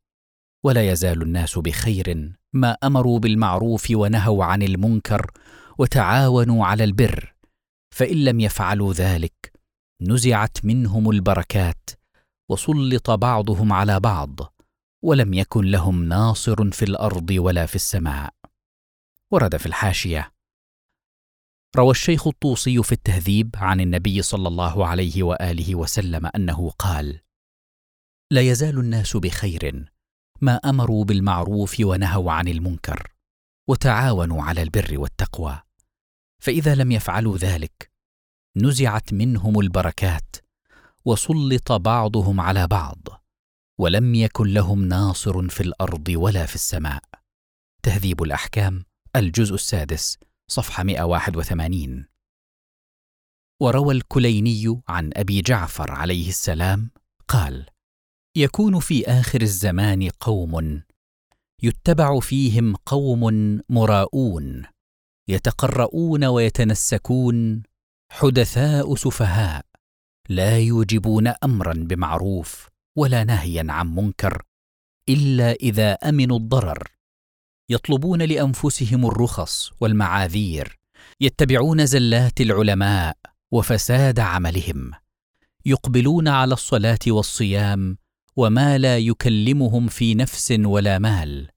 ولا 0.65 0.91
يزال 0.91 1.23
الناس 1.23 1.59
بخير 1.59 2.33
ما 2.53 2.73
أمروا 2.73 3.19
بالمعروف 3.19 3.87
ونهوا 3.91 4.45
عن 4.45 4.63
المنكر 4.63 5.31
وتعاونوا 5.79 6.67
على 6.67 6.85
البر. 6.85 7.35
فإن 7.95 8.25
لم 8.25 8.41
يفعلوا 8.41 8.93
ذلك 8.93 9.53
نزعت 10.03 10.65
منهم 10.65 11.11
البركات 11.11 11.91
وسلط 12.51 13.11
بعضهم 13.11 13.73
على 13.73 14.01
بعض 14.01 14.55
ولم 15.05 15.35
يكن 15.35 15.65
لهم 15.65 16.05
ناصر 16.05 16.71
في 16.71 16.85
الأرض 16.85 17.31
ولا 17.31 17.67
في 17.67 17.75
السماء. 17.75 18.35
ورد 19.33 19.57
في 19.57 19.67
الحاشية 19.67 20.33
روى 21.77 21.91
الشيخ 21.91 22.27
الطوسي 22.27 22.83
في 22.83 22.93
التهذيب 22.93 23.55
عن 23.57 23.81
النبي 23.81 24.23
صلى 24.23 24.49
الله 24.49 24.87
عليه 24.87 25.23
وآله 25.23 25.75
وسلم 25.75 26.31
أنه 26.37 26.71
قال 26.71 27.21
لا 28.31 28.41
يزال 28.41 28.79
الناس 28.79 29.17
بخير 29.17 29.91
ما 30.41 30.57
أمروا 30.57 31.05
بالمعروف 31.05 31.77
ونهوا 31.81 32.33
عن 32.33 32.49
المنكر 32.49 33.13
وتعاونوا 33.69 34.43
على 34.43 34.63
البر 34.63 34.99
والتقوى. 34.99 35.63
فإذا 36.43 36.75
لم 36.75 36.93
يفعلوا 36.93 37.37
ذلك 37.37 37.91
نزعت 38.57 39.13
منهم 39.13 39.61
البركات 39.61 40.37
وسلط 41.05 41.73
بعضهم 41.73 42.41
على 42.41 42.67
بعض 42.67 43.09
ولم 43.79 44.15
يكن 44.15 44.47
لهم 44.47 44.85
ناصر 44.85 45.49
في 45.49 45.61
الأرض 45.61 46.09
ولا 46.09 46.47
في 46.47 46.55
السماء. 46.55 47.03
تهذيب 47.83 48.23
الأحكام 48.23 48.85
الجزء 49.17 49.55
السادس 49.55 50.19
صفحة 50.49 50.83
181 50.83 52.07
وروى 53.61 53.95
الكليني 53.95 54.83
عن 54.89 55.11
أبي 55.17 55.41
جعفر 55.41 55.93
عليه 55.93 56.29
السلام 56.29 56.91
قال 57.29 57.67
يكون 58.37 58.81
في 58.81 59.07
آخر 59.07 59.43
الزمان 59.43 60.11
قوم. 60.21 60.83
يتبع 61.63 62.21
فيهم 62.21 62.77
قوم 62.77 63.61
مراؤون. 63.69 64.63
يتقرؤون 65.29 66.25
ويتنسكون. 66.25 67.63
حدثاء 68.13 68.95
سفهاء. 68.95 69.65
لا 70.29 70.59
يوجبون 70.59 71.33
أمرا 71.45 71.73
بمعروف 71.73 72.69
ولا 72.97 73.25
نهيا 73.25 73.67
عن 73.69 73.95
منكر 73.95 74.43
إلا 75.09 75.53
إذا 75.53 75.93
أمنوا 75.93 76.39
الضرر. 76.39 76.89
يطلبون 77.71 78.23
لأنفسهم 78.23 79.07
الرخص 79.07 79.71
والمعاذير. 79.81 80.79
يتبعون 81.21 81.87
زلات 81.87 82.41
العلماء 82.41 83.17
وفساد 83.53 84.21
عملهم. 84.21 84.91
يقبلون 85.67 86.29
على 86.29 86.53
الصلاة 86.55 86.99
والصيام 87.07 87.99
وما 88.37 88.79
لا 88.79 88.99
يكلمهم 88.99 89.89
في 89.89 90.15
نفس 90.15 90.55
ولا 90.65 90.99
مال. 90.99 91.49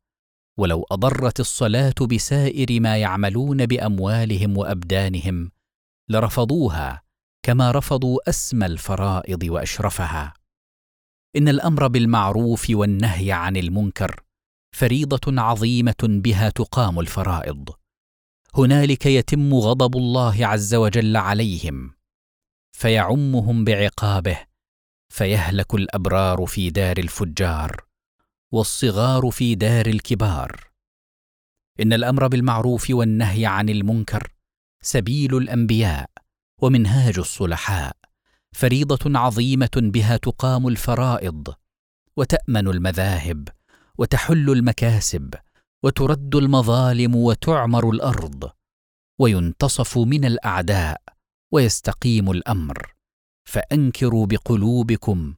ولو 0.59 0.85
أضرت 0.91 1.39
الصلاة 1.39 1.93
بسائر 2.11 2.79
ما 2.79 2.97
يعملون 2.97 3.65
بأموالهم 3.65 4.57
وأبدانهم 4.57 5.51
لرفضوها 6.09 7.01
كما 7.43 7.71
رفضوا 7.71 8.29
أسمى 8.29 8.65
الفرائض 8.65 9.43
وأشرفها. 9.43 10.33
إن 11.35 11.47
الأمر 11.47 11.87
بالمعروف 11.87 12.65
والنهي 12.69 13.31
عن 13.31 13.57
المنكر 13.57 14.23
فريضة 14.75 15.41
عظيمة 15.41 16.01
بها 16.03 16.49
تقام 16.49 16.99
الفرائض. 16.99 17.69
هنالك 18.55 19.05
يتم 19.05 19.53
غضب 19.53 19.97
الله 19.97 20.45
عز 20.45 20.75
وجل 20.75 21.17
عليهم 21.17 21.93
فيعمهم 22.71 23.63
بعقابه 23.63 24.48
فيهلك 25.09 25.73
الأبرار 25.73 26.45
في 26.45 26.69
دار 26.69 26.97
الفجار 26.97 27.83
والصغار 28.51 29.29
في 29.31 29.55
دار 29.55 29.85
الكبار. 29.85 30.69
إن 31.79 31.93
الأمر 31.93 32.27
بالمعروف 32.27 32.87
والنهي 32.89 33.45
عن 33.45 33.69
المنكر 33.69 34.31
سبيل 34.81 35.37
الأنبياء 35.37 36.09
ومنهاج 36.61 37.19
الصلحاء 37.19 37.95
فريضة 38.51 39.19
عظيمة 39.19 39.69
بها 39.75 40.17
تقام 40.17 40.67
الفرائض 40.67 41.53
وتأمن 42.17 42.67
المذاهب 42.67 43.49
وتحل 43.97 44.49
المكاسب 44.49 45.35
وترد 45.83 46.35
المظالم 46.35 47.15
وتعمر 47.15 47.89
الأرض 47.89 48.51
وينتصف 49.19 49.97
من 49.97 50.25
الأعداء 50.25 51.01
ويستقيم 51.51 52.31
الأمر. 52.31 52.98
فأنكروا 53.49 54.25
بقلوبكم 54.25 55.35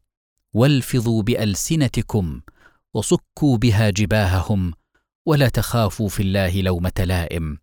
والفظوا 0.54 1.24
بألسنتكم 1.24 2.42
وصكوا 2.94 3.58
بها 3.58 3.90
جباههم 3.90 4.74
ولا 5.26 5.50
تخافوا 5.50 6.10
في 6.10 6.24
الله 6.24 6.62
لومة 6.62 6.92
لائم. 7.00 7.58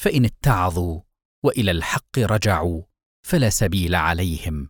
فإن 0.00 0.24
اتعظوا 0.24 1.00
وإلى 1.44 1.70
الحق 1.70 2.18
رجعوا 2.18 2.82
فلا 3.26 3.50
سبيل 3.50 3.94
عليهم. 3.94 4.68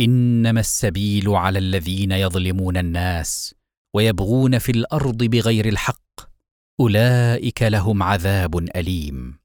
إنما 0.00 0.60
السبيل 0.60 1.28
على 1.28 1.58
الذين 1.58 2.12
يظلمون 2.12 2.76
الناس 2.76 3.54
ويبغون 3.94 4.58
في 4.58 4.72
الأرض 4.72 5.24
بغير 5.24 5.68
الحق 5.68 6.20
أولئك 6.80 7.62
لهم 7.62 8.02
عذاب 8.02 8.56
أليم. 8.76 9.38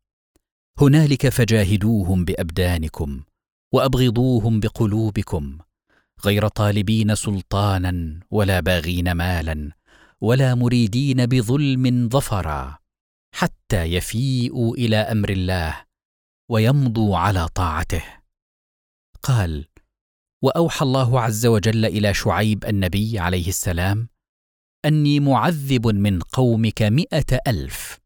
هنالك 0.81 1.29
فجاهدوهم 1.29 2.25
بأبدانكم 2.25 3.23
وأبغضوهم 3.73 4.59
بقلوبكم 4.59 5.57
غير 6.25 6.47
طالبين 6.47 7.15
سلطانا 7.15 8.19
ولا 8.31 8.59
باغين 8.59 9.11
مالا 9.11 9.71
ولا 10.21 10.55
مريدين 10.55 11.25
بظلم 11.25 12.09
ظفرا 12.09 12.77
حتى 13.35 13.83
يفيئوا 13.83 14.75
إلى 14.75 14.97
أمر 14.97 15.29
الله 15.29 15.85
ويمضوا 16.49 17.17
على 17.17 17.47
طاعته. 17.47 18.03
قال 19.23 19.65
وأوحى 20.41 20.85
الله 20.85 21.21
عز 21.21 21.45
وجل 21.45 21.85
إلى 21.85 22.13
شعيب 22.13 22.65
النبي 22.65 23.19
عليه 23.19 23.47
السلام 23.47 24.07
أني 24.85 25.19
معذب 25.19 25.87
من 25.87 26.19
قومك 26.19 26.81
مائه 26.81 27.39
ألف 27.47 27.99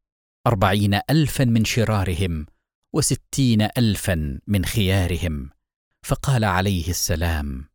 أربعين 0.47 0.99
الفا 1.09 1.45
من 1.45 1.65
شرارهم 1.65 2.45
وستين 2.93 3.61
الفا 3.61 4.39
من 4.47 4.65
خيارهم. 4.65 5.56
فقال 6.07 6.43
عليه 6.43 6.89
السلام 6.89 7.69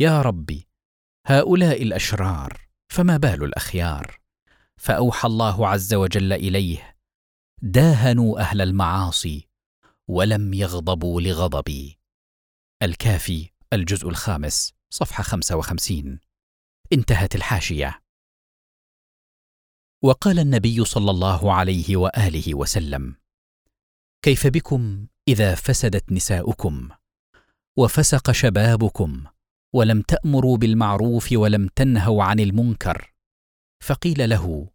يا 0.00 0.22
ربي 0.22 0.68
هؤلاء 1.26 1.82
الأشرار 1.82 2.68
فما 2.92 3.16
بال 3.16 3.44
الأخيار؟ 3.44 4.20
فأوحى 4.76 5.28
الله 5.28 5.68
عز 5.68 5.94
وجل 5.94 6.32
إليه 6.32 6.96
داهنوا 7.62 8.40
أهل 8.40 8.60
المعاصي 8.60 9.48
ولم 10.08 10.54
يغضبوا 10.54 11.20
لغضبي. 11.20 11.98
الكافي 12.82 13.50
الجزء 13.72 14.08
الخامس 14.08 14.72
صفحة 14.90 15.22
55 15.22 16.20
انتهت 16.92 17.34
الحاشية. 17.34 18.02
وقال 20.02 20.38
النبي 20.38 20.84
صلى 20.84 21.10
الله 21.10 21.54
عليه 21.54 21.96
وآله 21.96 22.54
وسلم 22.54 23.16
كيف 24.22 24.46
بكم 24.46 25.06
إذا 25.28 25.54
فسدت 25.54 26.12
نساؤكم؟ 26.12 27.01
وفسق 27.78 28.32
شبابكم 28.32 29.24
ولم 29.74 30.02
تأمروا 30.02 30.56
بالمعروف 30.56 31.32
ولم 31.32 31.68
تنهوا 31.68 32.24
عن 32.24 32.40
المنكر. 32.40 33.12
فقيل 33.82 34.30
له 34.30 34.68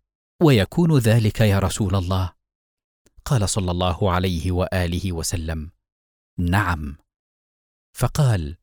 ويكون 0.43 0.97
ذلك 0.97 1.41
يا 1.41 1.59
رسول 1.59 1.95
الله؟ 1.95 2.33
قال 3.25 3.49
صلى 3.49 3.71
الله 3.71 4.11
عليه 4.11 4.51
وآله 4.51 5.11
وسلم 5.11 5.71
نعم. 6.39 6.97
فقال 7.97 8.57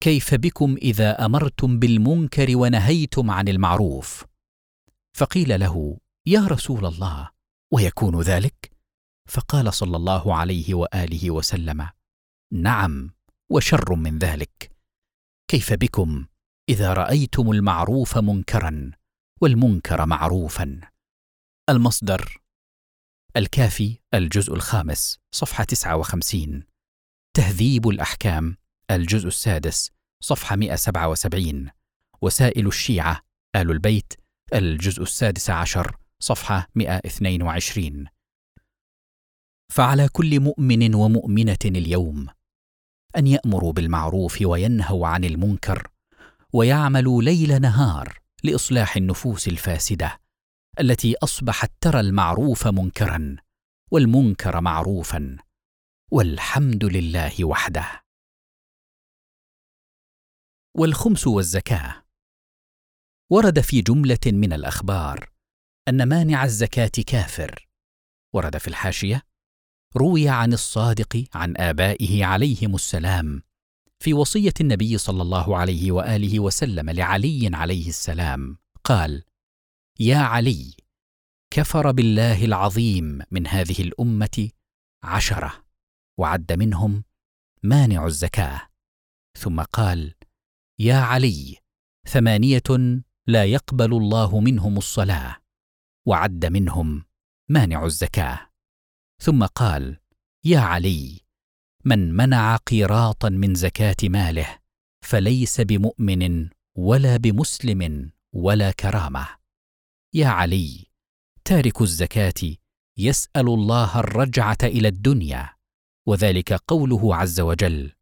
كيف 0.00 0.34
بكم 0.34 0.76
إذا 0.76 1.24
أمرتم 1.26 1.78
بالمنكر 1.78 2.56
ونهيتم 2.56 3.30
عن 3.30 3.48
المعروف؟ 3.48 4.24
فقيل 5.16 5.60
له 5.60 5.98
يا 6.26 6.46
رسول 6.46 6.86
الله 6.86 7.30
ويكون 7.72 8.20
ذلك؟ 8.20 8.72
فقال 9.28 9.74
صلى 9.74 9.96
الله 9.96 10.34
عليه 10.34 10.74
وآله 10.74 11.30
وسلم 11.30 11.88
نعم. 12.52 13.10
وشر 13.50 13.94
من 13.94 14.18
ذلك. 14.18 14.72
كيف 15.48 15.72
بكم 15.72 16.26
إذا 16.68 16.92
رأيتم 16.92 17.50
المعروف 17.50 18.18
منكرا 18.18 18.90
والمنكر 19.40 20.06
معروفا؟ 20.06 20.80
المصدر 21.70 22.40
الكافي 23.36 23.98
الجزء 24.14 24.54
الخامس 24.54 25.18
صفحة 25.34 25.64
59 25.64 26.62
تهذيب 27.34 27.88
الأحكام 27.88 28.56
الجزء 28.90 29.28
السادس 29.28 29.90
صفحة 30.22 30.56
177 30.56 31.70
وسائل 32.22 32.66
الشيعة 32.66 33.20
آل 33.56 33.70
البيت 33.70 34.12
الجزء 34.54 35.02
السادس 35.02 35.50
عشر 35.50 35.96
صفحة 36.20 36.66
122 36.74 38.06
فعلى 39.72 40.08
كل 40.08 40.40
مؤمن 40.40 40.94
ومؤمنة 40.94 41.58
اليوم 41.64 42.26
أن 43.16 43.26
يأمروا 43.26 43.72
بالمعروف 43.72 44.42
وينهوا 44.42 45.08
عن 45.08 45.24
المنكر 45.24 45.88
ويعملوا 46.52 47.22
ليل 47.22 47.60
نهار 47.60 48.18
لإصلاح 48.44 48.96
النفوس 48.96 49.48
الفاسدة 49.48 50.20
التي 50.80 51.14
أصبحت 51.22 51.72
ترى 51.80 52.00
المعروف 52.00 52.66
منكرا 52.66 53.36
والمنكر 53.92 54.60
معروفا 54.60 55.36
والحمد 56.12 56.84
لله 56.84 57.44
وحده. 57.44 58.04
والخمس 60.76 61.26
والزكاة. 61.26 62.02
ورد 63.30 63.60
في 63.60 63.82
جملة 63.82 64.18
من 64.26 64.52
الأخبار 64.52 65.30
أن 65.88 66.08
مانع 66.08 66.44
الزكاة 66.44 66.90
كافر. 67.06 67.68
ورد 68.34 68.56
في 68.56 68.68
الحاشية 68.68 69.22
روي 69.96 70.28
عن 70.28 70.52
الصادق 70.52 71.24
عن 71.34 71.54
آبائه 71.56 72.24
عليهم 72.24 72.74
السلام. 72.74 73.42
في 74.02 74.14
وصية 74.14 74.52
النبي 74.60 74.98
صلى 74.98 75.22
الله 75.22 75.56
عليه 75.56 75.92
وآله 75.92 76.40
وسلم 76.40 76.90
لعلي 76.90 77.50
عليه 77.52 77.88
السلام 77.88 78.58
قال 78.84 79.24
يا 80.00 80.18
علي 80.18 80.74
كفر 81.50 81.90
بالله 81.90 82.44
العظيم 82.44 83.18
من 83.30 83.46
هذه 83.46 83.82
الأمة 83.82 84.50
عشرة 85.02 85.64
وعد 86.18 86.52
منهم 86.52 87.04
مانع 87.62 88.06
الزكاة. 88.06 88.68
ثم 89.38 89.60
قال 89.62 90.14
يا 90.78 90.96
علي 90.96 91.58
ثمانية 92.08 92.62
لا 93.26 93.44
يقبل 93.44 93.92
الله 93.92 94.40
منهم 94.40 94.78
الصلاة 94.78 95.36
وعد 96.06 96.46
منهم 96.46 97.04
مانع 97.48 97.84
الزكاة. 97.84 98.49
ثم 99.22 99.46
قال 99.46 99.98
يا 100.44 100.58
علي 100.58 101.20
من 101.84 102.14
منع 102.14 102.56
قيراطا 102.56 103.28
من 103.28 103.54
زكاة 103.54 103.96
ماله 104.04 104.58
فليس 105.04 105.60
بمؤمن 105.60 106.48
ولا 106.76 107.16
بمسلم 107.16 108.12
ولا 108.32 108.70
كرامة. 108.70 109.28
يا 110.14 110.26
علي 110.26 110.86
تارك 111.44 111.82
الزكاة 111.82 112.56
يسأل 112.98 113.48
الله 113.48 114.00
الرجعة 114.00 114.58
إلى 114.64 114.88
الدنيا 114.88 115.54
وذلك 116.08 116.52
قوله 116.52 117.16
عز 117.16 117.40
وجل 117.40 117.92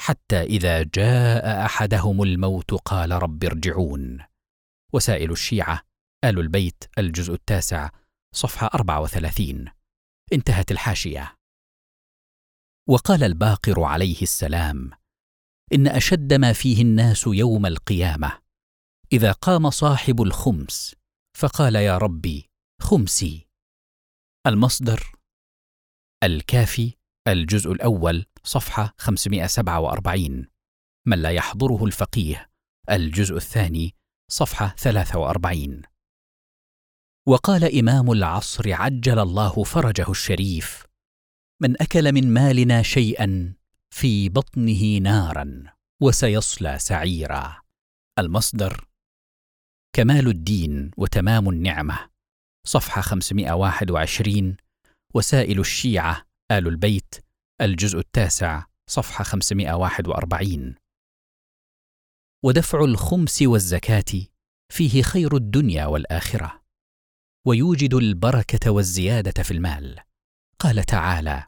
حتى 0.00 0.42
إذا 0.42 0.82
جاء 0.82 1.64
أحدهم 1.64 2.22
الموت 2.22 2.74
قال 2.74 3.10
رب 3.22 3.44
ارجعون. 3.44 4.18
وسائل 4.94 5.30
الشيعة 5.30 5.82
آل 6.24 6.38
البيت 6.38 6.84
الجزء 6.98 7.34
التاسع 7.34 7.90
صفحة 8.34 8.70
34 8.74 9.81
انتهت 10.32 10.70
الحاشية. 10.70 11.36
وقال 12.88 13.24
الباقر 13.24 13.82
عليه 13.82 14.22
السلام 14.22 14.90
إن 15.72 15.86
أشد 15.86 16.34
ما 16.34 16.52
فيه 16.52 16.82
الناس 16.82 17.26
يوم 17.26 17.66
القيامة 17.66 18.42
إذا 19.12 19.32
قام 19.32 19.70
صاحب 19.70 20.22
الخمس 20.22 20.94
فقال 21.38 21.74
يا 21.74 21.98
ربي 21.98 22.50
خمسي. 22.80 23.48
المصدر 24.46 25.12
الكافي 26.24 26.94
الجزء 27.28 27.72
الأول 27.72 28.26
صفحة 28.44 28.94
547 28.98 30.46
من 31.06 31.22
لا 31.22 31.30
يحضره 31.30 31.84
الفقيه 31.84 32.50
الجزء 32.90 33.36
الثاني 33.36 33.94
صفحة 34.30 34.74
43 34.78 35.82
وقال 37.28 37.78
إمام 37.78 38.12
العصر 38.12 38.72
عجل 38.72 39.18
الله 39.18 39.64
فرجه 39.64 40.10
الشريف 40.10 40.86
من 41.62 41.82
أكل 41.82 42.12
من 42.12 42.34
مالنا 42.34 42.82
شيئا 42.82 43.54
في 43.94 44.28
بطنه 44.28 44.98
نارا 44.98 45.64
وسيصلى 46.02 46.78
سعيرا. 46.78 47.62
المصدر 48.18 48.88
كمال 49.96 50.28
الدين 50.28 50.90
وتمام 50.96 51.48
النعمة. 51.48 52.10
صفحة 52.66 53.00
521 53.00 54.56
وسائل 55.14 55.60
الشيعة 55.60 56.26
آل 56.50 56.68
البيت. 56.68 57.14
الجزء 57.60 57.98
التاسع 57.98 58.64
صفحة 58.90 59.24
541 59.24 60.74
ودفع 62.44 62.84
الخمس 62.84 63.42
والزكاة 63.42 64.26
فيه 64.72 65.02
خير 65.02 65.36
الدنيا 65.36 65.86
والآخرة. 65.86 66.61
ويوجد 67.46 67.94
البركة 67.94 68.70
والزيادة 68.70 69.42
في 69.42 69.50
المال. 69.50 69.98
قال 70.58 70.84
تعالى 70.84 71.46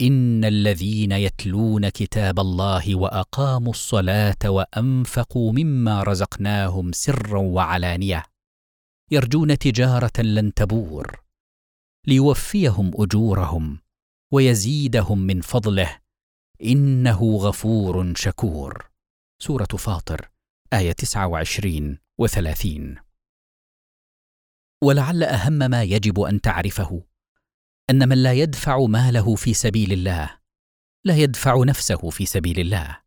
إن 0.00 0.44
الذين 0.44 1.12
يتلون 1.12 1.88
كتاب 1.88 2.40
الله 2.40 2.96
وأقاموا 2.96 3.70
الصلاة 3.70 4.36
وأنفقوا 4.50 5.52
مما 5.52 6.02
رزقناهم 6.02 6.92
سرا 6.92 7.38
وعلانية 7.38 8.24
يرجون 9.10 9.58
تجارة 9.58 10.20
لن 10.20 10.54
تبور 10.54 11.20
ليوفيهم 12.06 12.90
أجورهم 12.94 13.78
ويزيدهم 14.32 15.18
من 15.18 15.40
فضله. 15.40 15.98
إنه 16.64 17.36
غفور 17.36 18.14
شكور. 18.16 18.90
سورة 19.42 19.64
فاطر 19.64 20.30
آية 20.72 20.92
29 20.92 21.98
و30 22.22 23.09
ولعل 24.82 25.22
أهم 25.22 25.52
ما 25.52 25.82
يجب 25.82 26.20
أن 26.20 26.40
تعرفه 26.40 27.02
أن 27.90 28.08
من 28.08 28.22
لا 28.22 28.32
يدفع 28.32 28.78
ماله 28.78 29.34
في 29.34 29.54
سبيل 29.54 29.92
الله 29.92 30.38
لا 31.04 31.16
يدفع 31.16 31.64
نفسه 31.64 32.10
في 32.10 32.26
سبيل 32.26 32.60
الله. 32.60 33.00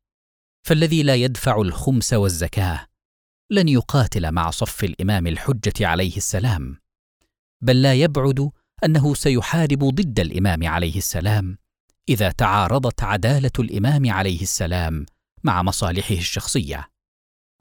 فالذي 0.64 1.04
لا 1.04 1.16
يدفع 1.16 1.62
الخمس 1.62 2.14
والزكاة 2.14 2.88
لن 3.52 3.70
يقاتل 3.70 4.32
مع 4.32 4.50
صف 4.50 4.84
الإمام 4.84 5.28
الحجة 5.28 5.88
عليه 5.88 6.18
السلام 6.18 6.78
بل 7.62 7.82
لا 7.82 7.94
يبعد 7.94 8.52
أنه 8.86 9.14
سيحارب 9.14 9.84
ضد 9.84 10.20
الإمام 10.20 10.68
عليه 10.68 10.98
السلام 10.98 11.58
إذا 12.10 12.32
تعارضت 12.32 13.04
عدالة 13.04 13.52
الإمام 13.60 14.12
عليه 14.12 14.42
السلام 14.42 15.06
مع 15.44 15.64
مصالحه 15.64 16.16
الشخصية. 16.16 16.90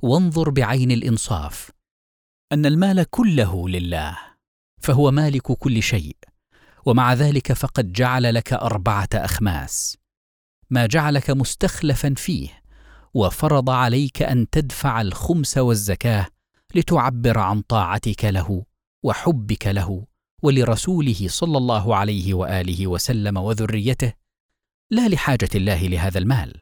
وانظر 0.03 0.51
بعين 0.51 0.91
الإنصاف. 0.91 1.71
أن 2.53 2.67
المال 2.67 3.11
كله 3.11 3.69
لله 3.69 4.19
فهو 4.81 5.11
مالك 5.11 5.53
كل 5.53 5.83
شيء 5.83 6.17
ومع 6.87 7.15
ذلك 7.15 7.53
فقد 7.53 7.93
جعل 7.93 8.35
لك 8.35 8.53
أربعة 8.53 9.09
أخماس. 9.15 9.99
ما 10.71 10.87
جعلك 10.87 11.31
مستخلفا 11.31 12.15
فيه 12.17 12.63
وفرض 13.15 13.71
عليك 13.71 14.23
أن 14.23 14.51
تدفع 14.51 15.01
الخمس 15.01 15.59
والزكاة 15.59 16.27
لتعبر 16.75 17.39
عن 17.39 17.61
طاعتك 17.61 18.25
له 18.25 18.65
وحبك 19.03 19.67
له 19.67 20.07
ولرسوله 20.43 21.27
صلى 21.29 21.59
الله 21.59 21.97
عليه 21.97 22.35
وآله 22.35 22.87
وسلم 22.87 23.37
وذريته 23.37 24.13
لا 24.91 25.09
لحاجة 25.09 25.49
الله 25.55 25.83
لهذا 25.83 26.19
المال. 26.19 26.61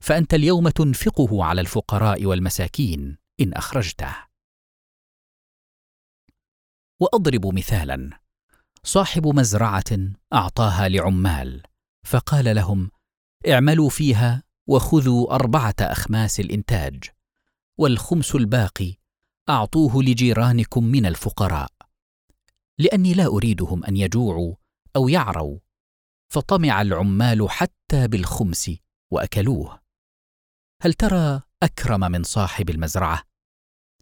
فأنت 0.00 0.34
اليوم 0.34 0.68
تنفقه 0.68 1.44
على 1.44 1.60
الفقراء 1.60 2.24
والمساكين 2.24 3.18
إن 3.40 3.52
أخرجته. 3.52 4.27
وأضرب 7.00 7.54
مثالا. 7.54 8.10
صاحب 8.84 9.26
مزرعة 9.26 9.98
أعطاها 10.32 10.88
لعمال 10.88 11.62
فقال 12.06 12.56
لهم 12.56 12.90
اعملوا 13.48 13.88
فيها 13.88 14.42
وخذوا 14.66 15.34
أربعة 15.34 15.74
أخماس 15.80 16.40
الإنتاج 16.40 17.04
والخمس 17.78 18.34
الباقي 18.34 18.94
أعطوه 19.48 20.02
لجيرانكم 20.02 20.84
من 20.84 21.06
الفقراء. 21.06 21.72
لأني 22.78 23.14
لا 23.14 23.26
أريدهم 23.26 23.84
أن 23.84 23.96
يجوعوا 23.96 24.54
أو 24.96 25.08
يعروا. 25.08 25.58
فطمع 26.32 26.82
العمال 26.82 27.50
حتى 27.50 28.08
بالخمس 28.08 28.70
وأكلوه. 29.10 29.80
هل 30.82 30.94
ترى 30.94 31.42
أكرم 31.62 32.00
من 32.00 32.22
صاحب 32.22 32.70
المزرعة؟ 32.70 33.22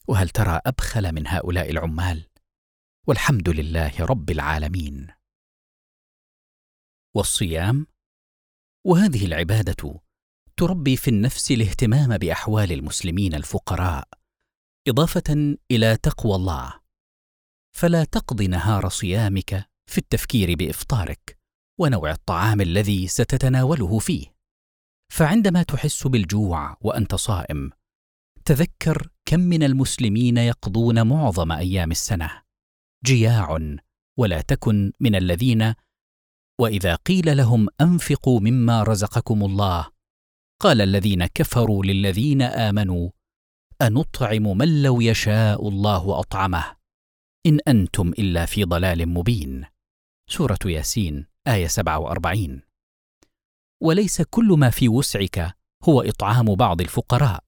وهل 0.08 0.28
ترى 0.28 0.60
أبخل 0.66 1.12
من 1.14 1.26
هؤلاء 1.26 1.70
العمال؟ 1.70 2.24
والحمد 3.08 3.48
لله 3.48 3.92
رب 4.00 4.30
العالمين. 4.30 5.06
والصيام 7.16 7.86
وهذه 8.86 9.26
العبادة 9.26 10.00
تربي 10.56 10.96
في 10.96 11.08
النفس 11.08 11.50
الاهتمام 11.50 12.18
بأحوال 12.18 12.72
المسلمين 12.72 13.34
الفقراء 13.34 14.08
إضافة 14.88 15.56
إلى 15.70 15.96
تقوى 15.96 16.34
الله. 16.34 16.80
فلا 17.76 18.04
تقضي 18.04 18.46
نهار 18.46 18.88
صيامك 18.88 19.70
في 19.90 19.98
التفكير 19.98 20.54
بإفطارك 20.54 21.38
ونوع 21.80 22.10
الطعام 22.10 22.60
الذي 22.60 23.08
ستتناوله 23.08 23.98
فيه. 23.98 24.36
فعندما 25.12 25.62
تحس 25.62 26.06
بالجوع 26.06 26.76
وأنت 26.80 27.14
صائم 27.14 27.70
تذكر 28.44 29.08
كم 29.24 29.40
من 29.40 29.62
المسلمين 29.62 30.36
يقضون 30.36 31.06
معظم 31.06 31.52
أيام 31.52 31.90
السنة. 31.90 32.45
جياع 33.06 33.76
ولا 34.18 34.40
تكن 34.40 34.92
من 35.00 35.14
الذين 35.14 35.74
وإذا 36.60 36.94
قيل 36.94 37.36
لهم 37.36 37.68
أنفقوا 37.80 38.40
مما 38.40 38.82
رزقكم 38.82 39.44
الله 39.44 39.90
قال 40.60 40.80
الذين 40.80 41.26
كفروا 41.26 41.84
للذين 41.84 42.42
آمنوا 42.42 43.10
أنطعم 43.82 44.58
من 44.58 44.82
لو 44.82 45.00
يشاء 45.00 45.68
الله 45.68 46.20
أطعمه 46.20 46.76
إن 47.46 47.58
أنتم 47.68 48.08
إلا 48.08 48.46
في 48.46 48.64
ضلال 48.64 49.08
مبين. 49.08 49.64
سورة 50.30 50.58
ياسين 50.66 51.26
آية 51.46 51.66
47 51.66 52.62
وليس 53.82 54.22
كل 54.22 54.46
ما 54.58 54.70
في 54.70 54.88
وسعك 54.88 55.56
هو 55.84 56.02
إطعام 56.02 56.54
بعض 56.54 56.80
الفقراء 56.80 57.44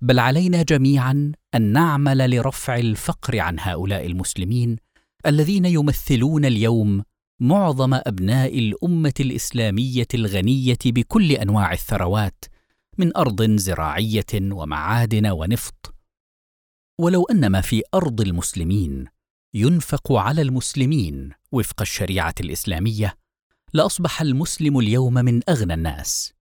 بل 0.00 0.18
علينا 0.18 0.62
جميعا 0.62 1.32
أن 1.54 1.62
نعمل 1.62 2.30
لرفع 2.30 2.76
الفقر 2.76 3.38
عن 3.38 3.60
هؤلاء 3.60 4.06
المسلمين 4.06 4.76
الذين 5.26 5.64
يمثلون 5.64 6.44
اليوم 6.44 7.02
معظم 7.40 7.94
أبناء 7.94 8.58
الأمة 8.58 9.14
الإسلامية 9.20 10.06
الغنية 10.14 10.78
بكل 10.86 11.32
أنواع 11.32 11.72
الثروات 11.72 12.44
من 12.98 13.16
أرض 13.16 13.50
زراعية 13.50 14.32
ومعادن 14.34 15.26
ونفط. 15.26 15.94
ولو 16.98 17.24
أن 17.24 17.46
ما 17.46 17.60
في 17.60 17.82
أرض 17.94 18.20
المسلمين 18.20 19.04
ينفق 19.54 20.12
على 20.12 20.42
المسلمين 20.42 21.30
وفق 21.52 21.80
الشريعة 21.80 22.34
الإسلامية 22.40 23.14
لأصبح 23.72 24.20
المسلم 24.20 24.78
اليوم 24.78 25.14
من 25.14 25.40
أغنى 25.48 25.74
الناس. 25.74 26.32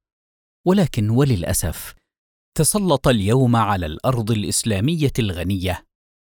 ولكن 0.66 1.10
وللأسف 1.10 1.96
تسلط 2.58 3.08
اليوم 3.08 3.56
على 3.56 3.86
الأرض 3.86 4.32
الإسلامية 4.32 5.12
الغنية. 5.20 5.86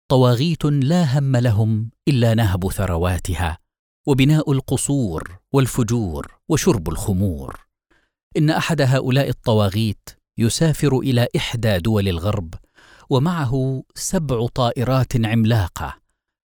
طواغيت 0.09 0.65
لا 0.65 1.19
هم 1.19 1.37
لهم 1.37 1.91
إلا 2.09 2.35
نهب 2.35 2.71
ثرواتها 2.73 3.59
وبناء 4.07 4.53
القصور 4.53 5.39
والفجور 5.53 6.35
وشرب 6.49 6.89
الخمور. 6.89 7.61
إن 8.37 8.51
أحد 8.51 8.81
هؤلاء 8.81 9.29
الطواغيت 9.29 10.09
يسافر 10.39 10.99
إلى 10.99 11.29
إحدى 11.37 11.79
دول 11.79 12.09
الغرب 12.09 12.55
ومعه 13.11 13.83
سبع 13.95 14.47
طائرات 14.47 15.27
عملاقة 15.27 15.97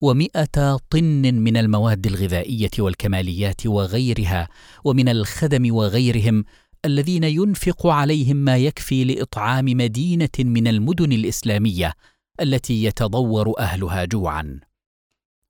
ومائه 0.02 0.80
طن 0.90 1.34
من 1.34 1.58
المواد 1.58 2.06
الغذائية 2.06 2.72
والكماليات 2.80 3.68
وغيرها 3.68 4.50
ومن 4.84 5.10
الخدم 5.10 5.76
وغيرهم 5.76 6.46
الذين 6.86 7.24
ينفق 7.24 7.88
عليهم 7.88 8.38
ما 8.38 8.58
يكفي 8.58 9.04
لإطعام 9.04 9.66
مدينة 9.66 10.30
من 10.40 10.68
المدن 10.68 11.12
الإسلامية 11.12 11.94
التي 12.42 12.84
يتضور 12.84 13.60
أهلها 13.60 14.06
جوعا. 14.06 14.60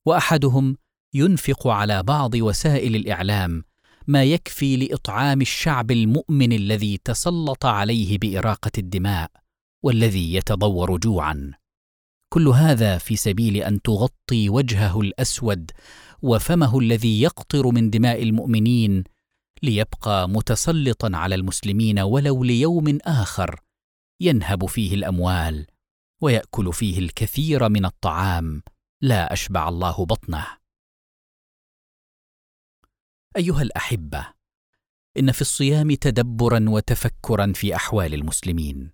وأحدهم 0.06 0.78
ينفق 1.14 1.68
على 1.68 2.04
بعض 2.04 2.36
وسائل 2.36 2.96
الإعلام 2.96 3.64
ما 4.08 4.24
يكفي 4.24 4.78
لإطعام 4.78 5.42
الشعب 5.42 5.92
المؤمن 5.92 6.54
الذي 6.54 7.00
تسلط 7.04 7.66
عليه 7.66 8.18
بإراقة 8.18 8.72
الدماء 8.78 9.32
والذي 9.84 10.34
يتضور 10.34 10.98
جوعا. 10.98 11.52
كل 12.30 12.48
هذا 12.48 12.98
في 12.98 13.16
سبيل 13.16 13.58
أن 13.58 13.82
تغطي 13.82 14.50
وجهه 14.50 15.02
الأسود 15.02 15.72
وفمه 16.22 16.80
الذي 16.80 17.22
يقطر 17.22 17.68
من 17.68 17.90
دماء 17.90 18.24
المؤمنين 18.24 19.04
ليبقى 19.64 20.30
متسلطا 20.30 21.12
على 21.14 21.36
المسلمين 21.36 22.00
ولو 22.00 22.44
ليوم 22.44 22.98
آخر 23.02 23.62
ينهب 24.20 24.66
فيه 24.66 24.96
الأموال 24.96 25.68
ويأكل 26.22 26.74
فيه 26.74 27.00
الكثير 27.00 27.70
من 27.70 27.86
الطعام. 27.86 28.64
لا 29.02 29.34
أشبع 29.34 29.70
الله 29.70 30.06
بطنه. 30.06 30.48
أيها 33.38 33.62
الأحبة 33.62 34.34
إن 35.18 35.32
في 35.32 35.42
الصيام 35.42 35.94
تدبرا 35.94 36.66
وتفكرا 36.70 37.54
في 37.56 37.76
أحوال 37.76 38.14
المسلمين 38.14 38.92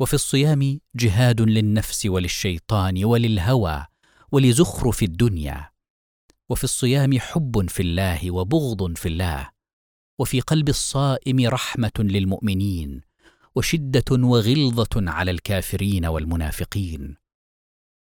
وفي 0.00 0.14
الصيام 0.14 0.80
جهاد 0.94 1.40
للنفس 1.40 2.06
وللشيطان 2.06 3.04
وللهوى 3.04 3.86
ولزخرف 4.32 5.02
الدنيا 5.02 5.70
وفي 6.48 6.64
الصيام 6.64 7.18
حب 7.18 7.68
في 7.68 7.82
الله 7.82 8.30
وبغض 8.30 8.96
في 8.96 9.08
الله 9.08 9.53
وفي 10.18 10.40
قلب 10.40 10.68
الصائم 10.68 11.48
رحمة 11.48 11.92
للمؤمنين 11.98 13.00
وشدة 13.54 14.04
وغلظة 14.10 15.10
على 15.10 15.30
الكافرين 15.30 16.06
والمنافقين. 16.06 17.16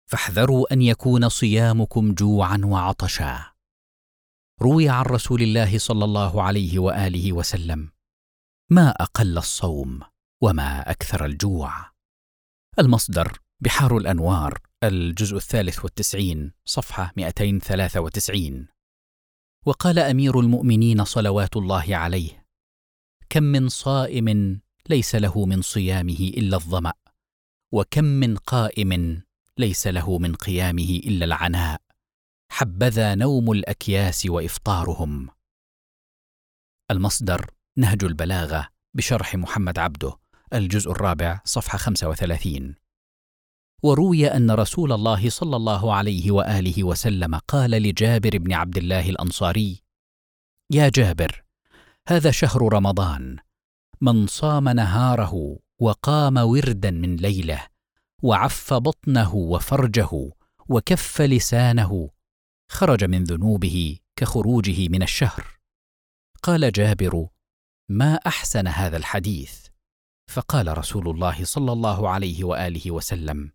فاحذروا 0.06 0.74
أن 0.74 0.82
يكون 0.82 1.30
صيامكم 1.30 2.14
جوعا 2.14 2.62
وعطشا. 2.64 3.46
روي 4.62 4.90
عن 4.90 5.06
رسول 5.06 5.42
الله 5.42 5.78
صلى 5.78 6.06
الله 6.06 6.42
عليه 6.44 6.80
وآله 6.80 7.34
وسلم 7.34 7.92
ما 8.70 8.90
أقل 8.90 9.38
الصوم 9.38 10.00
وما 10.42 10.92
أكثر 10.92 11.26
الجوع. 11.26 11.92
المصدر 12.80 13.40
بحار 13.60 13.98
الأنوار 13.98 14.60
الجزء 14.84 15.38
الثالث 15.38 15.84
والتسعين 15.84 16.52
صفحة 16.66 17.12
293 17.18 18.75
وقال 19.66 20.00
أمير 20.00 20.40
المؤمنين 20.40 21.04
صلوات 21.06 21.58
الله 21.58 21.96
عليه 21.96 22.46
كم 23.30 23.44
من 23.44 23.70
صائم 23.70 24.60
ليس 24.90 25.16
له 25.16 25.46
من 25.46 25.62
صيامه 25.62 26.32
إلا 26.38 26.58
الظمأ 26.58 26.94
وكم 27.72 28.04
من 28.04 28.38
قائم 28.38 29.22
ليس 29.58 29.88
له 29.88 30.18
من 30.18 30.36
قيامه 30.36 31.02
إلا 31.06 31.26
العناء 31.26 31.82
حبذا 32.52 33.16
نوم 33.16 33.52
الأكياس 33.52 34.26
وإفطارهم. 34.26 35.30
المصدر 36.92 37.52
نهج 37.78 38.04
البلاغة 38.04 38.70
بشرح 38.94 39.36
محمد 39.36 39.80
عبده 39.80 40.18
الجزء 40.54 40.92
الرابع 40.92 41.42
صفحة 41.46 41.78
35 41.78 42.76
وروي 43.84 44.28
أن 44.28 44.52
رسول 44.52 44.92
الله 44.92 45.30
صلى 45.30 45.56
الله 45.56 45.94
عليه 45.94 46.32
وآله 46.32 46.84
وسلم 46.84 47.36
قال 47.36 47.72
لجابر 47.72 48.38
بن 48.38 48.54
عبد 48.54 48.78
الله 48.78 49.10
الأنصاري 49.10 49.82
يا 50.72 50.90
جابر 50.90 51.44
هذا 52.08 52.32
شهر 52.32 52.74
رمضان. 52.74 53.38
من 54.02 54.28
صام 54.28 54.70
نهاره 54.70 55.60
وقام 55.80 56.38
وردا 56.38 56.92
من 56.92 57.16
ليلة 57.16 57.68
وعف 58.24 58.74
بطنه 58.74 59.36
وفرجه 59.36 60.10
وكف 60.70 61.22
لسانه 61.22 62.10
خرج 62.72 63.04
من 63.04 63.24
ذنوبه 63.24 64.00
كخروجه 64.16 64.90
من 64.90 65.04
الشهر. 65.04 65.46
قال 66.44 66.72
جابر 66.72 67.28
ما 67.90 68.16
أحسن 68.16 68.68
هذا 68.68 68.98
الحديث؟ 68.98 69.66
فقال 70.28 70.78
رسول 70.78 71.10
الله 71.10 71.44
صلى 71.44 71.72
الله 71.72 72.10
عليه 72.10 72.44
وآله 72.44 72.92
وسلم 72.92 73.52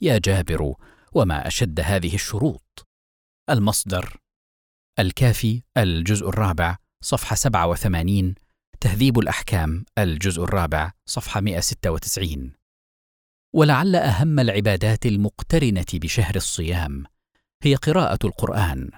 يا 0.00 0.18
جابر 0.18 0.74
وما 1.12 1.46
أشد 1.46 1.80
هذه 1.80 2.14
الشروط. 2.14 2.88
المصدر 3.50 4.16
الكافي 4.98 5.62
الجزء 5.76 6.28
الرابع 6.28 6.76
صفحة 7.02 7.36
87 7.36 8.34
تهذيب 8.80 9.18
الأحكام 9.18 9.84
الجزء 9.98 10.44
الرابع 10.44 10.92
صفحة 11.06 11.40
196 11.40 12.52
ولعل 13.54 13.96
أهم 13.96 14.40
العبادات 14.40 15.06
المقترنة 15.06 15.84
بشهر 15.94 16.36
الصيام 16.36 17.04
هي 17.62 17.74
قراءة 17.74 18.18
القرآن. 18.24 18.90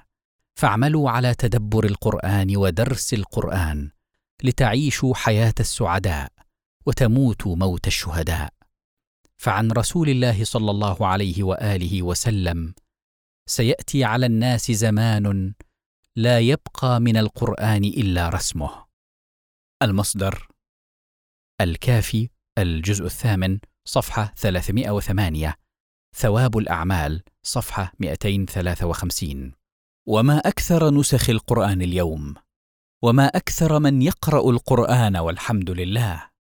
فاعملوا 0.55 1.11
على 1.11 1.35
تدبر 1.35 1.85
القرآن 1.85 2.57
ودرس 2.57 3.15
القرآن 3.15 3.91
لتعيشوا 4.43 5.15
حياة 5.15 5.55
السعداء 5.61 6.33
وتموتوا 6.87 7.57
موت 7.57 7.87
الشهداء. 7.87 8.62
فعن 9.43 9.71
رسول 9.71 10.09
الله 10.09 10.45
صلى 10.45 10.71
الله 10.71 11.07
عليه 11.07 11.43
وآله 11.43 12.03
وسلم 12.03 12.75
سيأتي 13.49 14.05
على 14.05 14.27
الناس 14.27 14.71
زمان 14.71 15.55
لا 16.17 16.41
يبقى 16.41 17.01
من 17.01 17.17
القرآن 17.17 17.85
إلا 17.85 18.29
رسمه. 18.29 18.87
المصدر 19.83 20.49
الكافي 21.61 22.29
الجزء 22.59 23.05
الثامن 23.05 23.59
صفحة 23.85 24.33
308 24.37 25.55
ثواب 26.17 26.59
الأعمال 26.59 27.23
صفحة 27.43 27.93
253 27.99 29.53
وما 30.09 30.39
أكثر 30.39 30.91
نسخ 30.91 31.31
القرآن 31.31 31.83
اليوم؟ 31.83 32.35
وما 33.03 33.27
أكثر 33.27 33.79
من 33.79 34.03
يقرأ 34.03 34.51
القرآن 34.51 35.17
والحمد 35.17 35.71
لله؟ 35.71 36.31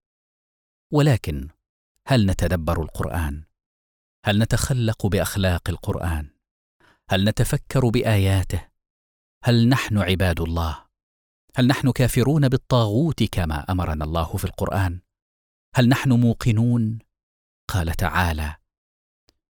ولكن 0.93 1.49
هل 2.09 2.27
نتدبر 2.27 2.83
القرآن؟ 2.83 3.45
هل 4.27 4.39
نتخلق 4.39 5.07
بأخلاق 5.07 5.71
القرآن؟ 5.71 6.31
هل 7.11 7.25
نتفكر 7.25 7.89
بآياته؟ 7.89 8.69
هل 9.45 9.69
نحن 9.69 9.99
عباد 9.99 10.41
الله؟ 10.41 10.87
هل 11.57 11.67
نحن 11.67 11.93
كافرون 11.93 12.49
بالطاغوت 12.49 13.23
كما 13.23 13.73
أمرنا 13.73 14.05
الله 14.05 14.37
في 14.37 14.45
القرآن؟ 14.45 15.01
هل 15.75 15.89
نحن 15.89 16.13
موقنون؟ 16.13 16.99
قال 17.69 17.93
تعالى 17.93 18.57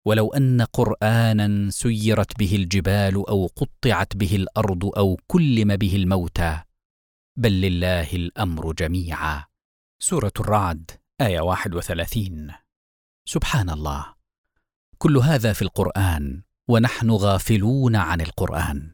ولو 0.06 0.34
أن 0.34 0.62
قرآنا 0.62 1.70
سيرت 1.70 2.40
به 2.40 2.56
الجبال 2.56 3.16
أو 3.16 3.48
قطعت 3.48 4.16
به 4.16 4.36
الأرض 4.36 4.86
أو 4.86 5.18
كلم 5.28 5.76
به 5.76 5.96
الموتى 5.96 6.62
بل 7.38 7.62
لله 7.62 8.14
الأمر 8.14 8.74
جميعا. 8.74 9.46
سورة 10.04 10.34
الرعد. 10.40 11.01
آية 11.22 11.40
31 11.40 12.52
سبحان 13.26 13.70
الله 13.70 14.06
كل 14.98 15.18
هذا 15.18 15.54
في 15.54 15.62
القرآن 15.62 16.42
ونحن 16.68 17.12
غافلون 17.12 17.96
عن 17.96 18.22
القرآن. 18.22 18.92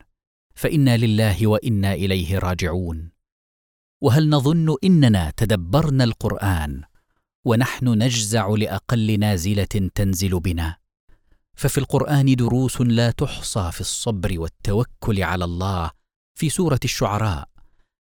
فإنا 0.56 0.98
لله 0.98 1.48
وإنا 1.48 1.94
إليه 1.94 2.38
راجعون. 2.40 3.12
وهل 4.02 4.30
نظن 4.30 4.76
إننا 4.84 5.34
تدبرنا 5.38 6.04
القرآن 6.04 6.84
ونحن 7.46 7.88
نجزع 7.88 8.48
لأقل 8.48 9.20
نازلة 9.20 9.90
تنزل 9.96 10.40
بنا؟ 10.40 10.78
ففي 11.56 11.78
القرآن 11.78 12.36
دروس 12.36 12.82
لا 12.82 13.12
تحصى 13.12 13.72
في 13.72 13.82
الصبر 13.82 14.40
والتوكل 14.40 15.24
على 15.24 15.46
الله 15.46 15.92
في 16.36 16.50
سورة 16.50 16.80
الشعراء. 16.84 17.50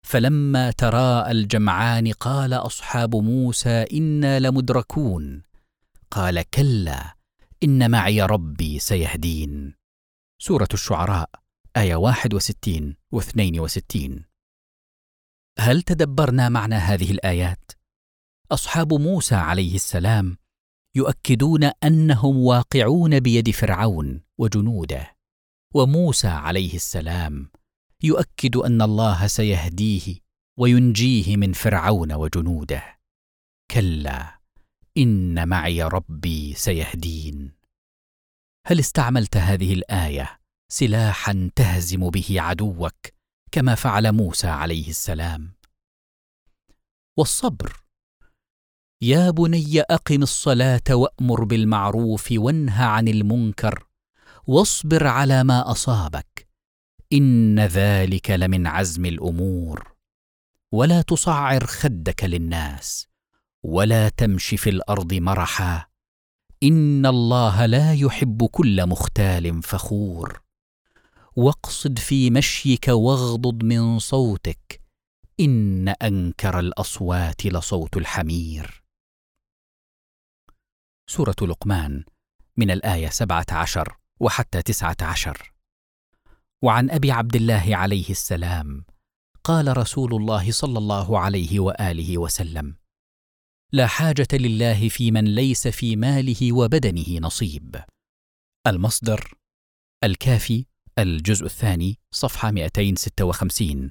فلما 0.06 0.70
تراءى 0.70 1.30
الجمعان 1.30 2.12
قال 2.12 2.52
أصحاب 2.52 3.16
موسى 3.16 3.84
إنا 3.92 4.40
لمدركون. 4.40 5.42
قال 6.10 6.42
كلا 6.50 7.14
إن 7.62 7.90
معي 7.90 8.22
ربي 8.22 8.78
سيهدين. 8.78 9.74
سورة 10.42 10.68
الشعراء 10.74 11.30
آية 11.76 11.94
61 11.94 12.96
و 13.12 13.18
62 13.20 14.24
هل 15.58 15.82
تدبرنا 15.82 16.48
معنى 16.48 16.74
هذه 16.74 17.10
الآيات؟ 17.10 17.72
أصحاب 18.52 18.94
موسى 18.94 19.34
عليه 19.34 19.74
السلام 19.74 20.36
يؤكدون 20.96 21.64
أنهم 21.64 22.36
واقعون 22.36 23.20
بيد 23.20 23.50
فرعون 23.50 24.22
وجنوده 24.38 25.16
وموسى 25.74 26.28
عليه 26.28 26.74
السلام 26.74 27.50
يؤكد 28.02 28.56
أن 28.56 28.82
الله 28.82 29.26
سيهديه 29.26 30.16
وينجيه 30.58 31.36
من 31.36 31.52
فرعون 31.52 32.12
وجنوده. 32.12 32.98
كلا 33.70 34.40
إن 34.96 35.48
معي 35.48 35.82
ربي 35.82 36.54
سيهدين. 36.54 37.52
هل 38.66 38.78
استعملت 38.78 39.36
هذه 39.36 39.72
الآية 39.74 40.40
سلاحا 40.72 41.50
تهزم 41.56 42.10
به 42.10 42.40
عدوك 42.40 42.96
كما 43.52 43.74
فعل 43.74 44.12
موسى 44.12 44.48
عليه 44.48 44.88
السلام؟ 44.88 45.52
والصبر. 47.18 47.80
يا 49.02 49.30
بني 49.30 49.80
أقم 49.80 50.22
الصلاة 50.22 50.82
وأمر 50.90 51.44
بالمعروف 51.44 52.28
وانه 52.32 52.84
عن 52.84 53.08
المنكر 53.08 53.86
واصبر 54.46 55.06
على 55.06 55.44
ما 55.44 55.70
أصابك. 55.70 56.29
إن 57.12 57.60
ذلك 57.60 58.30
لمن 58.30 58.66
عزم 58.66 59.04
الأمور. 59.04 59.92
ولا 60.72 61.02
تصعر 61.02 61.66
خدك 61.66 62.24
للناس 62.24 63.08
ولا 63.62 64.08
تمش 64.08 64.54
في 64.54 64.70
الأرض 64.70 65.14
مرحا. 65.14 65.86
إن 66.62 67.06
الله 67.06 67.66
لا 67.66 67.94
يحب 67.94 68.46
كل 68.46 68.86
مختال 68.86 69.62
فخور. 69.62 70.42
واقصد 71.36 71.98
في 71.98 72.30
مشيك 72.30 72.88
واغضض 72.88 73.64
من 73.64 73.98
صوتك 73.98 74.82
إن 75.40 75.88
أنكر 75.88 76.58
الأصوات 76.58 77.46
لصوت 77.46 77.96
الحمير. 77.96 78.84
سورة 81.06 81.36
لقمان 81.42 82.04
من 82.56 82.70
الآية 82.70 83.08
سبعة 83.08 83.46
عشر 83.52 83.96
وحتى 84.20 84.62
تسعة 84.62 84.96
عشر. 85.02 85.49
وعن 86.62 86.90
أبي 86.90 87.10
عبد 87.12 87.36
الله 87.36 87.76
عليه 87.76 88.10
السلام 88.10 88.84
قال 89.44 89.76
رسول 89.76 90.14
الله 90.14 90.52
صلى 90.52 90.78
الله 90.78 91.18
عليه 91.18 91.60
وآله 91.60 92.18
وسلم 92.18 92.76
لا 93.72 93.86
حاجة 93.86 94.28
لله 94.32 94.88
في 94.88 95.10
من 95.10 95.24
ليس 95.24 95.68
في 95.68 95.96
ماله 95.96 96.52
وبدنه 96.52 97.18
نصيب. 97.18 97.82
المصدر 98.66 99.34
الكافي 100.04 100.66
الجزء 100.98 101.46
الثاني 101.46 101.98
صفحة 102.10 102.50
256 102.50 103.88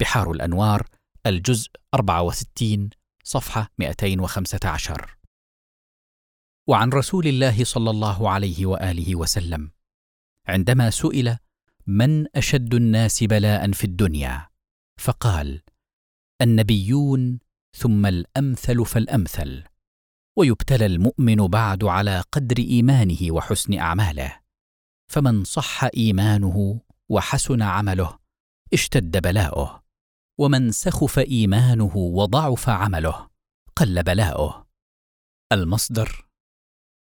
بحار 0.00 0.30
الأنوار 0.30 0.86
الجزء 1.26 1.70
64 1.94 2.90
صفحة 3.24 3.70
215 3.78 5.16
وعن 6.68 6.90
رسول 6.90 7.26
الله 7.26 7.64
صلى 7.64 7.90
الله 7.90 8.30
عليه 8.30 8.66
وآله 8.66 9.16
وسلم 9.16 9.70
عندما 10.48 10.90
سئل 10.90 11.38
من 11.88 12.36
أشد 12.36 12.74
الناس 12.74 13.24
بلاء 13.24 13.72
في 13.72 13.84
الدنيا؟ 13.84 14.48
فقال 15.00 15.62
النبيون 16.42 17.38
ثم 17.76 18.06
الأمثل 18.06 18.84
فالأمثل 18.86 19.64
ويبتلى 20.38 20.86
المؤمن 20.86 21.36
بعد 21.36 21.84
على 21.84 22.24
قدر 22.32 22.58
إيمانه 22.58 23.18
وحسن 23.30 23.78
أعماله. 23.78 24.40
فمن 25.12 25.44
صح 25.44 25.84
إيمانه 25.84 26.80
وحسن 27.08 27.62
عمله 27.62 28.18
اشتد 28.72 29.22
بلاؤه 29.22 29.82
ومن 30.38 30.72
سخف 30.72 31.18
إيمانه 31.18 31.96
وضعف 31.96 32.68
عمله 32.68 33.28
قل 33.76 34.02
بلاؤه. 34.02 34.66
المصدر 35.52 36.26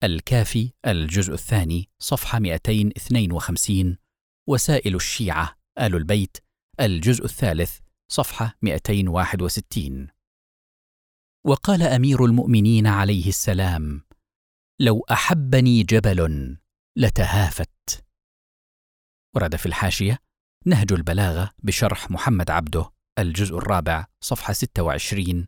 الكافي 0.04 0.74
الجزء 0.86 1.34
الثاني 1.34 1.90
صفحة 2.00 2.40
252 2.40 4.03
وسائل 4.48 4.96
الشيعة. 4.96 5.58
آل 5.80 5.96
البيت 5.96 6.38
الجزء 6.80 7.26
الثالث 7.26 7.80
صفحة 8.12 8.58
261 8.62 10.08
وقال 11.46 11.82
أمير 11.84 12.26
المؤمنين 12.26 12.88
عليه 12.88 13.28
السلام 13.28 14.02
لو 14.80 15.06
أحبني 15.12 15.84
جبل 15.84 16.58
لتهافت. 16.98 18.06
ورد 19.36 19.56
في 19.56 19.66
الحاشية 19.66 20.20
نهج 20.66 20.94
البلاغة 20.94 21.52
بشرح 21.64 22.12
محمد 22.12 22.52
عبده 22.52 22.92
الجزء 23.20 23.58
الرابع 23.58 24.06
صفحة 24.22 24.54
26 24.54 25.48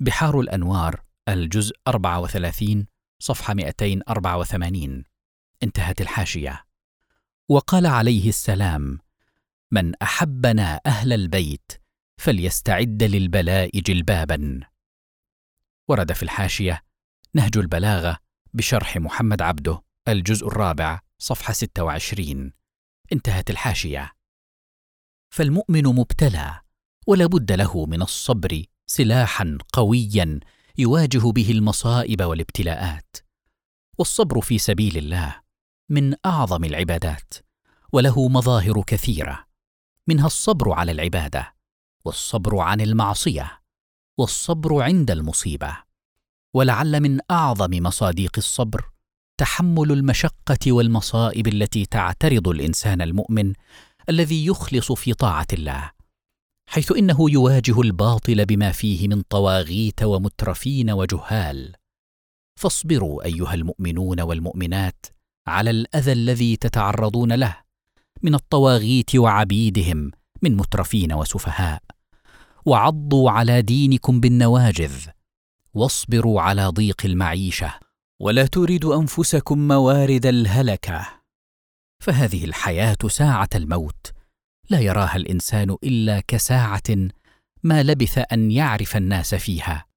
بحار 0.00 0.40
الأنوار 0.40 1.02
الجزء 1.28 1.76
34 1.88 2.86
صفحة 3.22 3.54
284 3.54 5.04
انتهت 5.62 6.00
الحاشية. 6.00 6.69
وقال 7.50 7.86
عليه 7.86 8.28
السلام 8.28 8.98
من 9.70 9.94
أحبنا 10.02 10.80
أهل 10.86 11.12
البيت 11.12 11.72
فليستعد 12.18 13.02
للبلاء 13.02 13.80
جلبابا. 13.80 14.60
ورد 15.88 16.12
في 16.12 16.22
الحاشية 16.22 16.82
نهج 17.34 17.58
البلاغة 17.58 18.18
بشرح 18.54 18.96
محمد 18.96 19.42
عبده 19.42 19.82
الجزء 20.08 20.46
الرابع 20.46 21.00
صفحة 21.18 21.52
26 21.52 22.52
انتهت 23.12 23.50
الحاشية. 23.50 24.12
فالمؤمن 25.30 25.84
مبتلى 25.84 26.60
ولا 27.06 27.26
بد 27.26 27.52
له 27.52 27.86
من 27.86 28.02
الصبر 28.02 28.64
سلاحا 28.86 29.58
قويا 29.72 30.40
يواجه 30.78 31.32
به 31.32 31.50
المصائب 31.50 32.22
والابتلاءات. 32.22 33.16
والصبر 33.98 34.40
في 34.40 34.58
سبيل 34.58 34.96
الله 34.96 35.39
من 35.90 36.14
أعظم 36.26 36.64
العبادات 36.64 37.34
وله 37.92 38.28
مظاهر 38.28 38.82
كثيرة 38.86 39.44
منها 40.06 40.26
الصبر 40.26 40.72
على 40.72 40.92
العبادة 40.92 41.54
والصبر 42.04 42.58
عن 42.58 42.80
المعصية 42.80 43.60
والصبر 44.18 44.82
عند 44.82 45.10
المصيبة 45.10 45.76
ولعل 46.54 47.00
من 47.00 47.18
أعظم 47.30 47.70
مصاديق 47.70 48.32
الصبر 48.38 48.90
تحمل 49.38 49.92
المشقة 49.92 50.72
والمصائب 50.72 51.48
التي 51.48 51.86
تعترض 51.86 52.48
الإنسان 52.48 53.02
المؤمن 53.02 53.52
الذي 54.08 54.46
يخلص 54.46 54.92
في 54.92 55.14
طاعة 55.14 55.46
الله 55.52 55.90
حيث 56.68 56.92
إنه 56.92 57.30
يواجه 57.30 57.80
الباطل 57.80 58.46
بما 58.46 58.72
فيه 58.72 59.08
من 59.08 59.22
طواغيت 59.22 60.02
ومترفين 60.02 60.90
وجهال. 60.90 61.74
فاصبروا 62.56 63.24
أيها 63.24 63.54
المؤمنون 63.54 64.20
والمؤمنات 64.20 65.06
على 65.46 65.70
الأذى 65.70 66.12
الذي 66.12 66.56
تتعرضون 66.56 67.32
له 67.32 67.56
من 68.22 68.34
الطواغيت 68.34 69.16
وعبيدهم 69.16 70.10
من 70.42 70.56
مترفين 70.56 71.12
وسفهاء. 71.12 71.82
وعضوا 72.66 73.30
على 73.30 73.62
دينكم 73.62 74.20
بالنواجذ 74.20 75.06
واصبروا 75.74 76.40
على 76.40 76.66
ضيق 76.66 77.02
المعيشة. 77.04 77.74
ولا 78.20 78.46
توردوا 78.46 79.00
أنفسكم 79.00 79.68
موارد 79.68 80.26
الهلكة. 80.26 81.08
فهذه 82.00 82.44
الحياة 82.44 82.98
ساعة 83.08 83.48
الموت. 83.54 84.12
لا 84.70 84.80
يراها 84.80 85.16
الإنسان 85.16 85.76
إلا 85.84 86.20
كساعة 86.20 87.08
ما 87.62 87.82
لبث 87.82 88.24
أن 88.32 88.50
يعرف 88.50 88.96
الناس 88.96 89.34
فيها. 89.34 89.89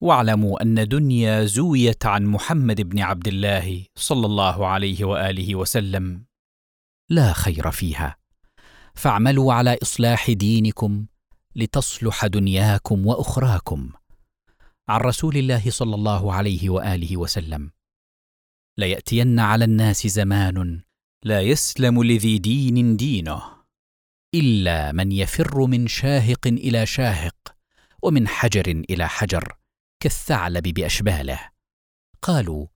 واعلموا 0.00 0.62
أن 0.62 0.88
دنيا 0.88 1.44
زويت 1.44 2.06
عن 2.06 2.24
محمد 2.24 2.80
بن 2.80 2.98
عبد 2.98 3.28
الله 3.28 3.86
صلى 3.96 4.26
الله 4.26 4.66
عليه 4.66 5.04
وآله 5.04 5.54
وسلم. 5.54 6.24
لا 7.08 7.32
خير 7.32 7.70
فيها. 7.70 8.16
فاعملوا 8.94 9.52
على 9.52 9.78
إصلاح 9.82 10.30
دينكم 10.30 11.06
لتصلح 11.56 12.26
دنياكم 12.26 13.06
وأخراكم 13.06 13.90
عن 14.88 15.00
رسول 15.00 15.36
الله 15.36 15.70
صلى 15.70 15.94
الله 15.94 16.32
عليه 16.32 16.70
وآله 16.70 17.16
وسلم. 17.16 17.70
ليأتين 18.78 19.40
على 19.40 19.64
الناس 19.64 20.06
زمان 20.06 20.82
لا 21.24 21.40
يسلم 21.40 22.02
لذي 22.02 22.38
دين 22.38 22.96
دينه 22.96 23.42
إلا 24.34 24.92
من 24.92 25.12
يفر 25.12 25.66
من 25.66 25.86
شاهق 25.86 26.46
إلى 26.46 26.86
شاهق 26.86 27.56
ومن 28.02 28.28
حجر 28.28 28.84
إلى 28.90 29.08
حجر. 29.08 29.56
كالثعلب 30.00 30.62
بأشباله. 30.62 31.40
قالوا 32.22 32.66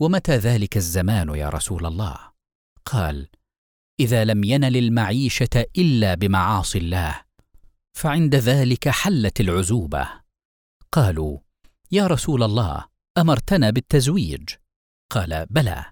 ومتى 0.00 0.36
ذلك 0.36 0.76
الزمان 0.76 1.28
يا 1.28 1.48
رسول 1.48 1.86
الله؟ 1.86 2.16
قال 2.84 3.28
إذا 4.00 4.24
لم 4.24 4.44
ينل 4.44 4.76
المعيشة 4.76 5.66
إلا 5.78 6.14
بمعاصي 6.14 6.78
الله 6.78 7.24
فعند 7.96 8.34
ذلك 8.34 8.88
حلت 8.88 9.40
العزوبة. 9.40 10.08
قالوا 10.92 11.38
يا 11.92 12.06
رسول 12.06 12.42
الله 12.42 12.84
أمرتنا 13.18 13.70
بالتزويج. 13.70 14.50
قال 15.10 15.46
بلى 15.50 15.84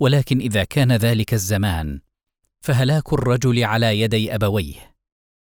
ولكن 0.00 0.40
إذا 0.40 0.64
كان 0.64 0.92
ذلك 0.92 1.34
الزمان 1.34 2.00
فهلاك 2.64 3.12
الرجل 3.12 3.64
على 3.64 4.00
يدي 4.00 4.34
أبويه 4.34 4.96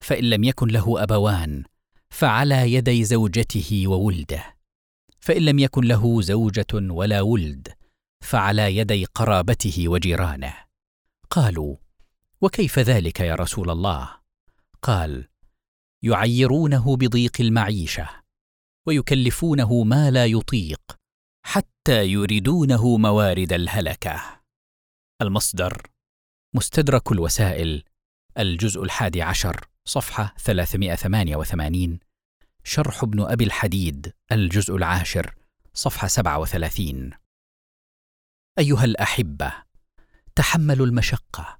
فإن 0.03 0.23
لم 0.29 0.43
يكن 0.43 0.67
له 0.67 1.03
أبوان 1.03 1.63
فعلى 2.11 2.73
يدي 2.73 3.03
زوجته 3.03 3.83
وولده 3.87 4.57
فإن 5.19 5.41
لم 5.45 5.59
يكن 5.59 5.83
له 5.83 6.21
زوجة 6.21 6.67
ولا 6.73 7.21
ولد 7.21 7.67
فعلى 8.21 8.77
يدي 8.77 9.05
قرابته 9.05 9.87
وجيرانه. 9.87 10.53
قالوا 11.29 11.75
وكيف 12.41 12.79
ذلك 12.79 13.19
يا 13.19 13.35
رسول 13.35 13.69
الله؟ 13.69 14.17
قال 14.81 15.27
يعيرونه 16.03 16.95
بضيق 16.95 17.41
المعيشة 17.41 18.09
ويكلفونه 18.87 19.83
ما 19.83 20.11
لا 20.11 20.25
يطيق 20.25 20.81
حتى 21.45 22.05
يريدونه 22.05 22.97
موارد 22.97 23.53
الهلكة. 23.53 24.41
المصدر 25.21 25.87
مستدرك 26.55 27.11
الوسائل 27.11 27.83
الجزء 28.37 28.83
الحادي 28.83 29.21
عشر. 29.21 29.70
صفحة 29.85 30.33
388 30.37 31.99
شرح 32.63 33.03
ابن 33.03 33.21
أبي 33.21 33.43
الحديد 33.43 34.13
الجزء 34.31 34.75
العاشر 34.75 35.35
صفحة 35.73 36.07
37 36.07 37.11
أيها 38.59 38.85
الأحبة 38.85 39.53
تحملوا 40.35 40.85
المشقة 40.85 41.59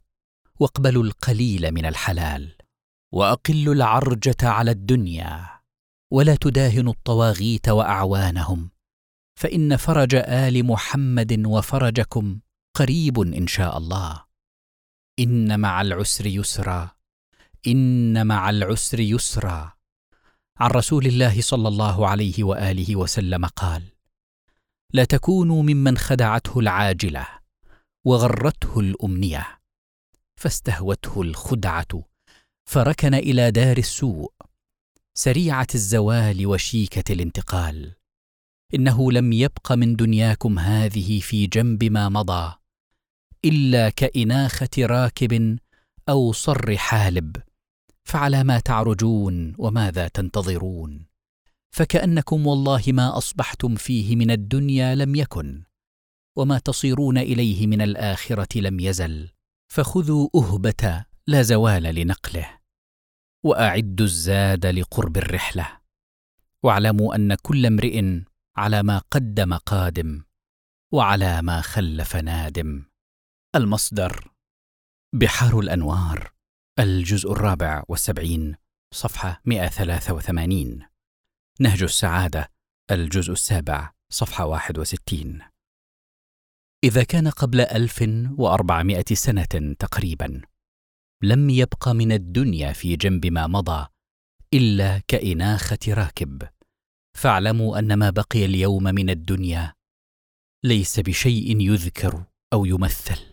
واقبلوا 0.59 1.03
القليل 1.03 1.71
من 1.71 1.85
الحلال 1.85 2.57
وأقلوا 3.11 3.73
العرجة 3.73 4.37
على 4.43 4.71
الدنيا 4.71 5.61
ولا 6.11 6.35
تداهنوا 6.35 6.93
الطواغيت 6.93 7.69
وأعوانهم 7.69 8.71
فإن 9.39 9.77
فرج 9.77 10.15
آل 10.15 10.65
محمد 10.65 11.45
وفرجكم 11.45 12.39
قريب 12.75 13.19
إن 13.19 13.47
شاء 13.47 13.77
الله. 13.77 14.25
إن 15.19 15.59
مع 15.59 15.81
العسر 15.81 16.25
يسرا. 16.25 16.91
إن 17.67 18.27
مع 18.27 18.49
العسر 18.49 18.99
يسرا. 18.99 19.73
عن 20.57 20.69
رسول 20.69 21.05
الله 21.05 21.41
صلى 21.41 21.67
الله 21.67 22.07
عليه 22.07 22.43
وآله 22.43 22.95
وسلم 22.95 23.45
قال 23.45 23.83
لا 24.93 25.03
تكونوا 25.03 25.63
ممن 25.63 25.97
خدعته 25.97 26.59
العاجلة 26.59 27.27
وغرته 28.05 28.79
الأمنية 28.79 29.61
فاستهوته 30.35 31.21
الخدعة 31.21 32.03
فركن 32.65 33.13
إلى 33.13 33.51
دار 33.51 33.77
السوء 33.77 34.33
سريعة 35.13 35.67
الزوال 35.75 36.47
وشيكة 36.47 37.13
الانتقال. 37.13 37.95
إنه 38.73 39.11
لم 39.11 39.33
يبق 39.33 39.71
من 39.71 39.95
دنياكم 39.95 40.59
هذه 40.59 41.19
في 41.19 41.47
جنب 41.47 41.83
ما 41.83 42.09
مضى 42.09 42.55
إلا 43.45 43.89
كإناخة 43.89 44.69
راكب 44.79 45.59
أو 46.09 46.31
صر 46.31 46.77
حالب 46.77 47.35
فعلى 48.03 48.43
ما 48.43 48.59
تعرجون 48.59 49.55
وماذا 49.57 50.07
تنتظرون؟ 50.07 51.05
فكأنكم 51.71 52.47
والله 52.47 52.83
ما 52.87 53.17
أصبحتم 53.17 53.75
فيه 53.75 54.15
من 54.15 54.31
الدنيا 54.31 54.95
لم 54.95 55.15
يكن 55.15 55.63
وما 56.37 56.59
تصيرون 56.59 57.17
إليه 57.17 57.67
من 57.67 57.81
الآخرة 57.81 58.59
لم 58.59 58.79
يزل 58.79 59.29
فخذوا 59.71 60.29
أهبة 60.35 61.05
لا 61.27 61.41
زوال 61.41 61.83
لنقله 61.83 62.59
وأعدوا 63.43 64.05
الزاد 64.05 64.65
لقرب 64.65 65.17
الرحلة. 65.17 65.81
واعلموا 66.63 67.15
أن 67.15 67.35
كل 67.35 67.65
امرئ 67.65 68.21
على 68.57 68.83
ما 68.83 68.97
قدم 68.97 69.53
قادم 69.53 70.23
وعلى 70.93 71.41
ما 71.41 71.61
خلف 71.61 72.15
نادم. 72.15 72.85
المصدر 73.55 74.31
بحار 75.13 75.59
الأنوار. 75.59 76.31
الجزء 76.81 77.31
الرابع 77.31 77.83
والسبعين 77.87 78.55
صفحة 78.93 79.41
183 79.45 80.79
نهج 81.59 81.83
السعادة 81.83 82.51
الجزء 82.91 83.31
السابع 83.31 83.91
صفحة 84.09 84.45
61 84.45 85.39
إذا 86.83 87.03
كان 87.03 87.27
قبل 87.27 87.61
ألف 87.61 88.05
وأربعمائة 88.37 89.05
سنة 89.13 89.75
تقريبا 89.79 90.41
لم 91.23 91.49
يبق 91.49 91.89
من 91.89 92.11
الدنيا 92.11 92.73
في 92.73 92.95
جنب 92.95 93.25
ما 93.25 93.47
مضى 93.47 93.87
إلا 94.53 95.01
كإناخة 95.07 95.79
راكب. 95.87 96.43
فاعلموا 97.17 97.79
أن 97.79 97.93
ما 97.93 98.09
بقي 98.09 98.45
اليوم 98.45 98.83
من 98.83 99.09
الدنيا 99.09 99.73
ليس 100.63 100.99
بشيء 100.99 101.61
يذكر 101.61 102.23
أو 102.53 102.65
يمثل. 102.65 103.30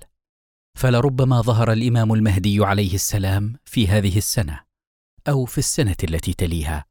فلربما 0.78 1.40
ظهر 1.40 1.72
الإمام 1.72 2.12
المهدي 2.12 2.64
عليه 2.64 2.94
السلام 2.94 3.58
في 3.64 3.88
هذه 3.88 4.18
السنة 4.18 4.64
أو 5.28 5.44
في 5.44 5.58
السنة 5.58 5.96
التي 6.04 6.34
تليها. 6.34 6.86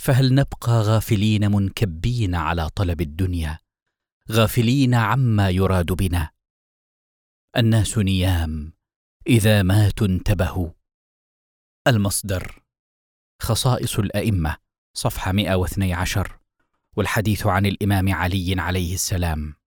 فهل 0.00 0.34
نبقى 0.34 0.72
غافلين 0.72 1.52
منكبين 1.52 2.34
على 2.34 2.68
طلب 2.68 3.00
الدنيا؟ 3.00 3.58
غافلين 4.30 4.94
عما 4.94 5.50
يراد 5.50 5.92
بنا. 5.92 6.30
الناس 7.56 7.98
نيام 7.98 8.72
إذا 9.26 9.62
ماتوا 9.62 10.06
انتبهوا 10.06 10.70
المصدر 11.86 12.62
خصائص 13.42 13.98
الأئمة 13.98 14.56
صفحة 14.96 15.32
112 15.32 16.38
والحديث 16.96 17.46
عن 17.46 17.66
الإمام 17.66 18.14
علي 18.14 18.60
عليه 18.60 18.94
السلام. 18.94 19.59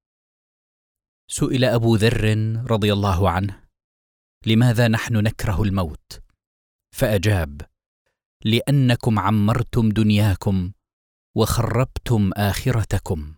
سئل 1.27 1.65
أبو 1.65 1.95
ذر 1.95 2.35
رضي 2.71 2.93
الله 2.93 3.29
عنه 3.29 3.63
لماذا 4.45 4.87
نحن 4.87 5.17
نكره 5.17 5.63
الموت؟ 5.63 6.21
فأجاب 6.95 7.61
لأنكم 8.45 9.19
عمرتم 9.19 9.89
دنياكم 9.89 10.71
وخربتم 11.35 12.31
آخرتكم 12.37 13.35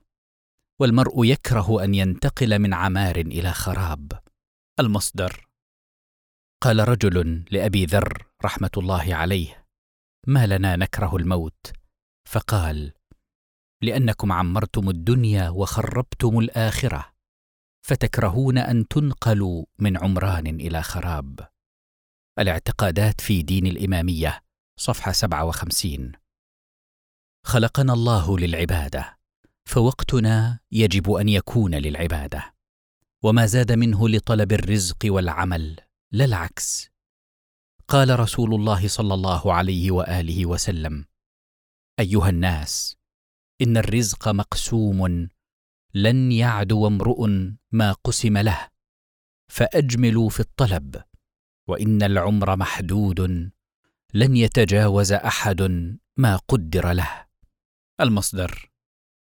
والمرء 0.79 1.25
يكره 1.25 1.83
أن 1.83 1.95
ينتقل 1.95 2.59
من 2.59 2.73
عمار 2.73 3.15
إلى 3.15 3.51
خراب. 3.53 4.11
المصدر 4.79 5.47
قال 6.61 6.87
رجل 6.87 7.45
لأبي 7.51 7.85
ذر 7.85 8.27
رحمة 8.45 8.71
الله 8.77 9.15
عليه 9.15 9.65
ما 10.27 10.47
لنا 10.47 10.75
نكره 10.75 11.15
الموت؟ 11.15 11.73
فقال 12.29 12.93
لأنكم 13.81 14.31
عمرتم 14.31 14.89
الدنيا 14.89 15.49
وخربتم 15.49 16.39
الآخرة. 16.39 17.14
فتكرهون 17.85 18.57
أن 18.57 18.87
تنقلوا 18.87 19.65
من 19.79 19.97
عمران 19.97 20.47
إلى 20.47 20.81
خراب. 20.81 21.47
الاعتقادات 22.39 23.21
في 23.21 23.41
دين 23.41 23.67
الإمامية 23.67 24.41
صفحة 24.79 25.11
57 25.11 26.11
خلقنا 27.45 27.93
الله 27.93 28.39
للعبادة 28.39 29.17
فوقتنا 29.69 30.59
يجب 30.71 31.11
أن 31.11 31.29
يكون 31.29 31.75
للعبادة. 31.75 32.55
وما 33.23 33.45
زاد 33.45 33.71
منه 33.71 34.09
لطلب 34.09 34.51
الرزق 34.51 34.99
والعمل 35.05 35.79
لا 36.11 36.25
العكس. 36.25 36.89
قال 37.87 38.19
رسول 38.19 38.53
الله 38.53 38.87
صلى 38.87 39.13
الله 39.13 39.53
عليه 39.53 39.91
وآله 39.91 40.45
وسلم 40.45 41.05
أيها 41.99 42.29
الناس 42.29 42.97
إن 43.61 43.77
الرزق 43.77 44.27
مقسوم 44.27 45.29
لن 45.95 46.31
يعدو 46.31 46.87
امرؤ 46.87 47.27
ما 47.71 47.91
قسم 47.91 48.37
له 48.37 48.67
فأجملوا 49.47 50.29
في 50.29 50.39
الطلب 50.39 51.03
وإن 51.67 52.03
العمر 52.03 52.55
محدود 52.55 53.19
لن 54.13 54.37
يتجاوز 54.37 55.11
أحد 55.11 55.61
ما 56.17 56.35
قدر 56.35 56.91
له. 56.91 57.25
المصدر 58.01 58.71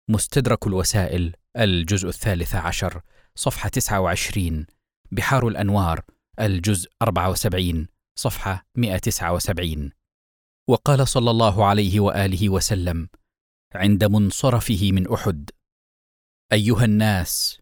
مستدرك 0.08 0.66
الوسائل 0.66 1.32
الجزء 1.56 2.08
الثالث 2.08 2.54
عشر 2.54 3.02
صفحة 3.34 3.68
29 3.68 4.66
بحار 5.12 5.48
الأنوار 5.48 6.04
الجزء 6.40 6.90
74 7.02 7.86
صفحة 8.18 8.66
179 8.74 9.90
وقال 10.68 11.08
صلى 11.08 11.30
الله 11.30 11.64
عليه 11.64 12.00
وآله 12.00 12.48
وسلم 12.48 13.08
عند 13.74 14.04
منصرفه 14.04 14.92
من 14.92 15.12
أحد. 15.12 15.50
أيها 16.52 16.84
الناس 16.84 17.60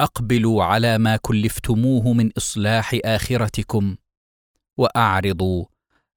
أقبلوا 0.00 0.64
على 0.64 0.98
ما 0.98 1.16
كلفتموه 1.16 2.12
من 2.12 2.30
إصلاح 2.36 2.98
آخرتكم 3.04 3.96
وأعرضوا 4.76 5.64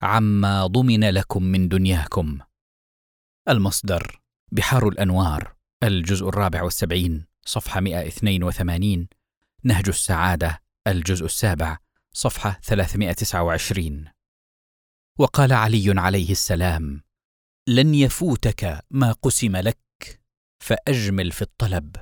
عما 0.02 0.68
ضمن 0.68 1.04
لكم 1.04 1.44
من 1.44 1.68
دنياكم. 1.68 2.40
المصدر 3.50 4.22
بحار 4.52 4.88
الأنوار 4.88 5.56
الجزء 5.84 6.30
الرابع 6.30 6.64
والسبعين 6.64 7.26
صفحة 7.46 7.80
182 7.80 9.08
نهج 9.64 9.88
السعادة 9.88 10.62
الجزء 10.88 11.26
السابع 11.26 11.78
صفحة 12.14 12.60
329 12.64 14.06
وقال 15.20 15.54
علي 15.54 16.00
عليه 16.00 16.32
السلام 16.32 17.02
لن 17.68 17.96
يفوتك 17.96 18.86
ما 18.92 19.12
قسم 19.12 19.58
لك 19.58 19.78
فأجمل 20.64 21.32
في 21.32 21.42
الطلب. 21.42 21.96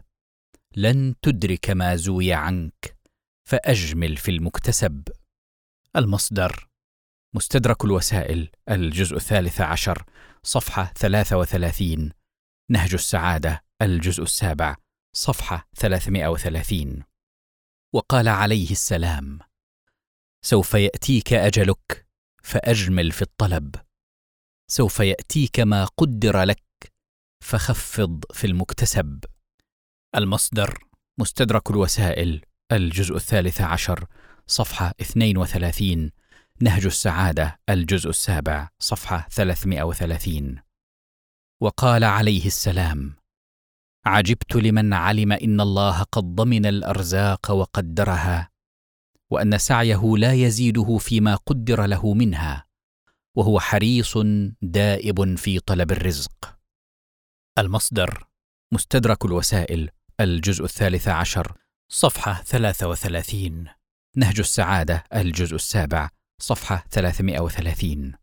لن 0.75 1.15
تدرك 1.21 1.69
ما 1.69 1.95
زوي 1.95 2.33
عنك 2.33 2.97
فأجمل 3.49 4.17
في 4.17 4.31
المكتسب. 4.31 5.03
المصدر 5.95 6.69
مستدرك 7.35 7.85
الوسائل 7.85 8.49
الجزء 8.69 9.15
الثالث 9.15 9.61
عشر 9.61 10.03
صفحة 10.43 10.93
33 10.95 12.11
نهج 12.69 12.93
السعادة 12.93 13.63
الجزء 13.81 14.23
السابع 14.23 14.75
صفحة 15.15 15.67
330 15.75 17.03
وقال 17.93 18.27
عليه 18.27 18.71
السلام 18.71 19.39
سوف 20.45 20.73
يأتيك 20.73 21.33
أجلك 21.33 22.07
فأجمل 22.43 23.11
في 23.11 23.21
الطلب. 23.21 23.75
سوف 24.71 24.99
يأتيك 24.99 25.59
ما 25.59 25.85
قدر 25.85 26.43
لك 26.43 26.63
فخفض 27.43 28.23
في 28.33 28.47
المكتسب. 28.47 29.23
المصدر 30.15 30.77
مستدرك 31.19 31.71
الوسائل. 31.71 32.41
الجزء 32.71 33.15
الثالث 33.15 33.61
عشر 33.61 34.05
صفحة 34.47 34.93
32 35.01 36.11
نهج 36.61 36.85
السعادة 36.85 37.59
الجزء 37.69 38.09
السابع 38.09 38.69
صفحة 38.79 39.27
330 39.31 40.55
وقال 41.61 42.03
عليه 42.03 42.45
السلام 42.45 43.15
عجبت 44.05 44.55
لمن 44.55 44.93
علم 44.93 45.31
إن 45.31 45.61
الله 45.61 46.03
قد 46.03 46.23
ضمن 46.35 46.65
الأرزاق 46.65 47.51
وقدرها 47.51 48.49
وأن 49.31 49.57
سعيه 49.57 50.17
لا 50.17 50.33
يزيده 50.33 50.97
فيما 50.97 51.35
قدر 51.35 51.85
له 51.85 52.13
منها 52.13 52.67
وهو 53.35 53.59
حريص 53.59 54.17
دائب 54.61 55.37
في 55.37 55.59
طلب 55.59 55.91
الرزق. 55.91 56.56
المصدر 57.57 58.27
مستدرك 58.73 59.25
الوسائل 59.25 59.89
الجزء 60.19 60.63
الثالث 60.63 61.07
عشر 61.07 61.57
صفحة 61.91 62.33
33 62.43 63.65
نهج 64.15 64.39
السعادة 64.39 65.03
الجزء 65.15 65.55
السابع 65.55 66.09
صفحة 66.41 66.85
330 66.91 68.13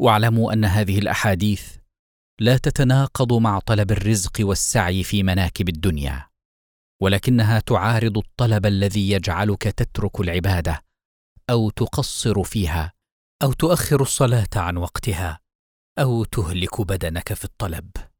واعلموا 0.00 0.52
أن 0.52 0.64
هذه 0.64 0.98
الأحاديث 0.98 1.76
لا 2.40 2.56
تتناقض 2.56 3.32
مع 3.32 3.58
طلب 3.58 3.92
الرزق 3.92 4.36
والسعي 4.40 5.02
في 5.02 5.22
مناكب 5.22 5.68
الدنيا 5.68 6.28
ولكنها 7.02 7.60
تعارض 7.60 8.18
الطلب 8.18 8.66
الذي 8.66 9.10
يجعلك 9.10 9.62
تترك 9.62 10.20
العبادة 10.20 10.84
أو 11.50 11.70
تقصر 11.70 12.42
فيها 12.42 12.92
أو 13.42 13.52
تؤخر 13.52 14.02
الصلاة 14.02 14.48
عن 14.56 14.76
وقتها 14.76 15.40
أو 15.98 16.24
تهلك 16.24 16.80
بدنك 16.80 17.34
في 17.34 17.44
الطلب. 17.44 18.11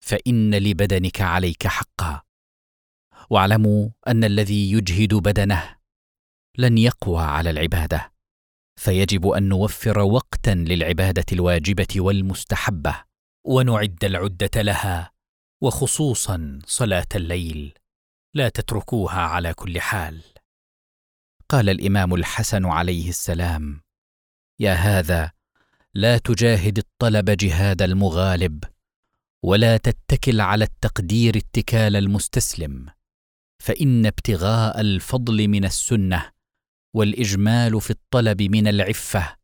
فإن 0.00 0.54
لبدنك 0.54 1.20
عليك 1.20 1.66
حقا. 1.66 2.22
واعلموا 3.30 3.90
أن 4.08 4.24
الذي 4.24 4.72
يجهد 4.72 5.14
بدنه 5.14 5.76
لن 6.58 6.78
يقوى 6.78 7.22
على 7.22 7.50
العبادة 7.50 8.12
فيجب 8.76 9.26
أن 9.26 9.48
نوفر 9.48 9.98
وقتا 9.98 10.50
للعبادة 10.50 11.24
الواجبة 11.32 11.86
والمستحبة 11.96 13.04
ونعد 13.46 14.04
العدة 14.04 14.62
لها 14.62 15.12
وخصوصا 15.62 16.58
صلاة 16.66 17.06
الليل 17.14 17.74
لا 18.34 18.48
تتركوها 18.48 19.20
على 19.20 19.54
كل 19.54 19.80
حال. 19.80 20.22
قال 21.48 21.68
الإمام 21.68 22.14
الحسن 22.14 22.66
عليه 22.66 23.08
السلام 23.08 23.80
يا 24.60 24.72
هذا 24.74 25.32
لا 25.94 26.18
تجاهد 26.18 26.78
الطلب 26.78 27.30
جهاد 27.30 27.82
المغالب 27.82 28.64
ولا 29.44 29.76
تتكل 29.76 30.40
على 30.40 30.64
التقدير 30.64 31.36
اتكال 31.36 31.96
المستسلم 31.96 32.90
فإن 33.62 34.06
ابتغاء 34.06 34.80
الفضل 34.80 35.48
من 35.48 35.64
السنة 35.64 36.32
والإجمال 36.96 37.80
في 37.80 37.90
الطلب 37.90 38.42
من 38.42 38.68
العفة 38.68 39.36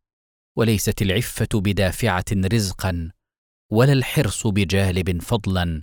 وليست 0.59 1.03
العفة 1.03 1.49
بدافعة 1.55 2.25
رزقا 2.33 3.13
ولا 3.73 3.93
الحرص 3.93 4.47
بجالب 4.47 5.23
فضلا 5.23 5.83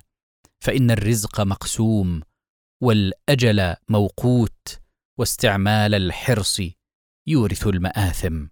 فإن 0.64 0.92
الرزق 0.92 1.42
مقسوم 1.42 2.22
والأجل 2.84 3.76
موقوت 3.90 4.80
واستعمال 5.20 5.96
الحرص 5.96 6.62
يورث 7.28 7.68
المآثم. 7.68 8.48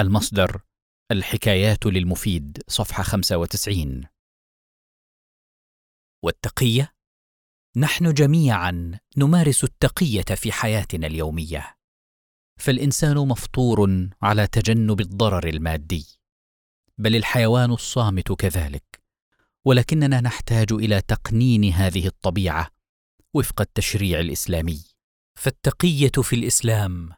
المصدر 0.00 0.62
الحكايات 1.12 1.86
للمفيد 1.86 2.62
صفحة 2.68 3.02
95 3.02 4.13
والتقية؟ 6.24 6.94
نحن 7.76 8.12
جميعا 8.12 8.98
نمارس 9.16 9.64
التقية 9.64 10.34
في 10.36 10.52
حياتنا 10.52 11.06
اليومية. 11.06 11.76
فالإنسان 12.60 13.16
مفطور 13.16 14.08
على 14.22 14.46
تجنب 14.46 15.00
الضرر 15.00 15.48
المادي. 15.48 16.06
بل 16.98 17.16
الحيوان 17.16 17.72
الصامت 17.72 18.32
كذلك. 18.32 19.02
ولكننا 19.64 20.20
نحتاج 20.20 20.72
إلى 20.72 21.00
تقنين 21.00 21.64
هذه 21.72 22.06
الطبيعة 22.06 22.70
وفق 23.34 23.60
التشريع 23.60 24.20
الإسلامي. 24.20 24.84
فالتقية 25.38 26.22
في 26.22 26.36
الإسلام 26.36 27.10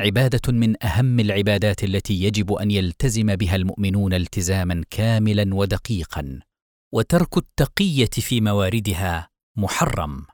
عبادة 0.00 0.52
من 0.52 0.84
أهم 0.84 1.20
العبادات 1.20 1.84
التي 1.84 2.22
يجب 2.22 2.52
أن 2.52 2.70
يلتزم 2.70 3.36
بها 3.36 3.56
المؤمنون 3.56 4.14
التزاما 4.14 4.84
كاملا 4.90 5.54
ودقيقا. 5.54 6.47
وترك 6.94 7.36
التقية 7.36 8.10
في 8.10 8.40
مواردها 8.40 9.30
محرم 9.56 10.26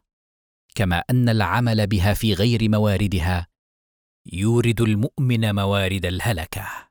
كما 0.75 0.99
أن 1.11 1.29
العمل 1.29 1.87
بها 1.87 2.15
في 2.15 2.35
غير 2.35 2.69
مواردها 2.69 3.47
يورد 4.33 4.81
المؤمن 4.81 5.55
موارد 5.55 6.07
الهلكة. 6.07 6.91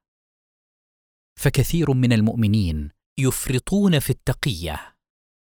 فكثير 1.39 1.93
من 1.93 2.13
المؤمنين 2.13 2.91
يفرطون 3.17 3.99
في 3.99 4.09
التقية 4.09 4.95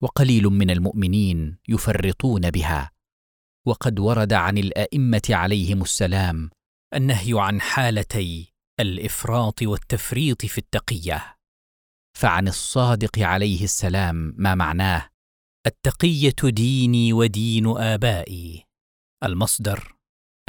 وقليل 0.01 0.43
من 0.43 0.69
المؤمنين 0.69 1.57
يفرطون 1.67 2.51
بها. 2.51 2.91
وقد 3.67 3.99
ورد 3.99 4.33
عن 4.33 4.57
الأئمة 4.57 5.21
عليهم 5.29 5.81
السلام 5.81 6.49
النهي 6.93 7.33
عن 7.33 7.61
حالتي 7.61 8.53
الإفراط 8.79 9.61
والتفريط 9.61 10.45
في 10.45 10.57
التقية. 10.57 11.32
فعن 12.17 12.47
الصادق 12.47 13.19
عليه 13.19 13.63
السلام 13.63 14.33
ما 14.37 14.55
معناه 14.55 15.09
التقية 15.67 16.35
ديني 16.43 17.13
ودين 17.13 17.77
آبائي. 17.77 18.65
المصدر 19.23 19.95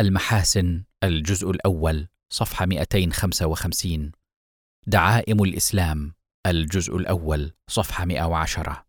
المحاسن 0.01 0.85
الجزء 1.05 1.51
الأول 1.51 2.09
صفحة 2.33 2.67
255 2.67 4.13
دعائم 4.87 5.43
الإسلام 5.43 6.15
الجزء 6.47 6.97
الأول 6.97 7.53
صفحة 7.71 8.05
110 8.05 8.87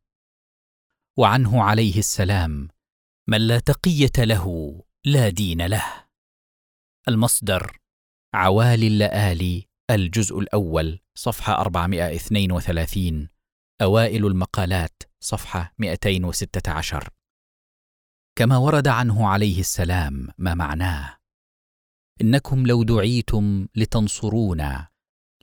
وعنه 1.18 1.64
عليه 1.64 2.00
السلام 2.00 2.68
من 3.30 3.48
لا 3.48 3.60
تقية 3.60 4.12
له 4.26 4.76
لا 5.06 5.30
دين 5.30 5.66
له. 5.66 6.06
المصدر 7.08 7.78
عوالي 8.34 8.88
اللآلي 8.88 9.68
الجزء 9.91 10.39
الأول 10.39 10.99
صفحة 11.15 11.53
432 11.53 13.30
أوائل 13.81 14.25
المقالات 14.25 15.03
صفحة 15.19 15.73
216 15.80 17.09
كما 18.35 18.57
ورد 18.57 18.88
عنه 18.88 19.27
عليه 19.27 19.59
السلام 19.59 20.27
ما 20.38 20.53
معناه؟ 20.53 21.17
إنكم 22.22 22.67
لو 22.67 22.83
دعيتم 22.83 23.67
لتنصرونا 23.75 24.88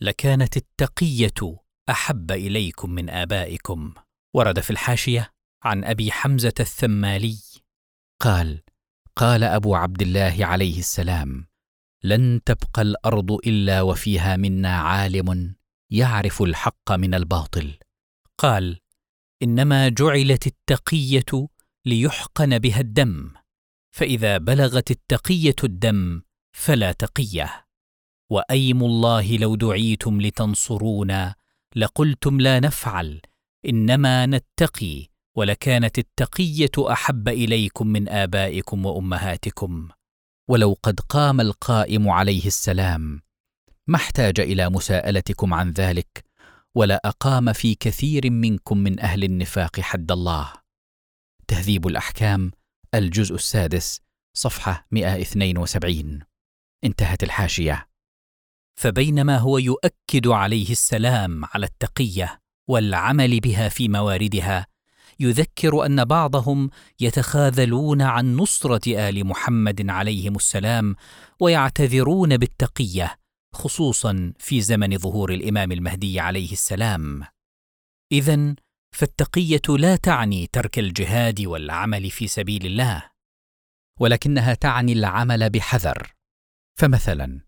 لكانت 0.00 0.56
التقية 0.56 1.62
أحب 1.90 2.30
إليكم 2.30 2.90
من 2.90 3.10
آبائكم. 3.10 3.94
ورد 4.34 4.60
في 4.60 4.70
الحاشية 4.70 5.30
عن 5.64 5.84
أبي 5.84 6.12
حمزة 6.12 6.54
الثمالي 6.60 7.38
قال 8.20 8.62
قال 9.16 9.44
أبو 9.44 9.74
عبد 9.74 10.02
الله 10.02 10.36
عليه 10.40 10.78
السلام 10.78 11.46
لن 12.04 12.40
تبقى 12.44 12.82
الأرض 12.82 13.32
إلا 13.32 13.82
وفيها 13.82 14.36
منا 14.36 14.76
عالم 14.76 15.54
يعرف 15.90 16.42
الحق 16.42 16.92
من 16.92 17.14
الباطل. 17.14 17.78
قال 18.38 18.78
إنما 19.42 19.88
جعلت 19.88 20.46
التقية 20.46 21.48
ليحقن 21.86 22.58
بها 22.58 22.80
الدم 22.80 23.30
فإذا 23.96 24.38
بلغت 24.38 24.90
التقية 24.90 25.56
الدم 25.64 26.22
فلا 26.52 26.92
تقية. 26.92 27.66
وأيم 28.30 28.82
الله 28.84 29.36
لو 29.36 29.54
دعيتم 29.56 30.20
لتنصرونا 30.20 31.34
لقلتم 31.76 32.40
لا 32.40 32.60
نفعل 32.60 33.20
إنما 33.68 34.26
نتقي 34.26 35.06
ولكانت 35.36 35.98
التقية 35.98 36.92
أحب 36.92 37.28
إليكم 37.28 37.86
من 37.86 38.08
آبائكم 38.08 38.86
وأمهاتكم. 38.86 39.88
ولو 40.52 40.76
قد 40.82 41.00
قام 41.00 41.40
القائم 41.40 42.08
عليه 42.08 42.46
السلام. 42.46 43.22
ما 43.86 43.96
احتاج 43.96 44.40
إلى 44.40 44.70
مساءلتكم 44.70 45.54
عن 45.54 45.70
ذلك 45.70 46.24
ولا 46.74 47.00
أقام 47.04 47.52
في 47.52 47.74
كثير 47.74 48.30
منكم 48.30 48.78
من 48.78 49.00
أهل 49.00 49.24
النفاق 49.24 49.80
حد 49.80 50.12
الله. 50.12 50.52
تهذيب 51.48 51.86
الأحكام 51.86 52.50
الجزء 52.94 53.34
السادس 53.34 54.00
صفحة 54.36 54.86
172 54.90 56.20
انتهت 56.84 57.22
الحاشية. 57.22 57.88
فبينما 58.80 59.38
هو 59.38 59.58
يؤكد 59.58 60.26
عليه 60.26 60.70
السلام 60.70 61.44
على 61.44 61.66
التقية 61.66 62.40
والعمل 62.70 63.40
بها 63.40 63.68
في 63.68 63.88
مواردها 63.88 64.66
يذكر 65.22 65.86
أن 65.86 66.04
بعضهم 66.04 66.70
يتخاذلون 67.00 68.02
عن 68.02 68.36
نصرة 68.36 69.08
آل 69.08 69.26
محمد 69.26 69.90
عليهم 69.90 70.36
السلام 70.36 70.96
ويعتذرون 71.40 72.36
بالتقية 72.36 73.18
خصوصا 73.54 74.32
في 74.38 74.60
زمن 74.60 74.98
ظهور 74.98 75.32
الإمام 75.32 75.72
المهدي 75.72 76.20
عليه 76.20 76.52
السلام. 76.52 77.22
اذا 78.12 78.54
فالتقية 78.94 79.76
لا 79.78 79.96
تعني 79.96 80.46
ترك 80.52 80.78
الجهاد 80.78 81.40
والعمل 81.40 82.10
في 82.10 82.26
سبيل 82.26 82.66
الله 82.66 83.10
ولكنها 84.00 84.54
تعني 84.54 84.92
العمل 84.92 85.50
بحذر. 85.50 86.14
فمثلا 86.78 87.40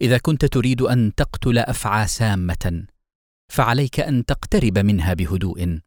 إذا 0.00 0.18
كنت 0.18 0.44
تريد 0.44 0.82
أن 0.82 1.14
تقتل 1.14 1.58
أفعى 1.58 2.06
سامة 2.06 2.86
فعليك 3.52 4.00
أن 4.00 4.24
تقترب 4.24 4.78
منها 4.78 5.14
بهدوء 5.14 5.80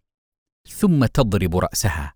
ثم 0.69 1.05
تضرب 1.05 1.57
رأسها. 1.57 2.13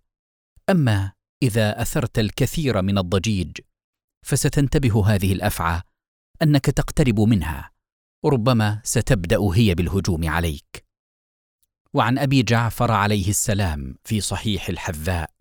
أما 0.70 1.12
إذا 1.44 1.82
أثرت 1.82 2.20
الكثير 2.20 2.82
من 2.82 2.98
الضجيج 2.98 3.58
فستنتبه 4.26 5.08
هذه 5.08 5.34
الأفعى 5.34 5.82
أنك 6.42 6.66
تقترب 6.66 7.20
منها 7.20 7.72
وربما 8.24 8.82
ستبدأ 8.84 9.38
هي 9.54 9.76
بالهجوم 9.76 10.30
عليك. 10.30 10.86
وعن 11.94 12.18
أبي 12.18 12.44
جعفر 12.44 12.92
عليه 12.92 13.30
السلام 13.30 13.96
في 14.04 14.22
صحيح 14.22 14.70
الحذاء 14.70 15.32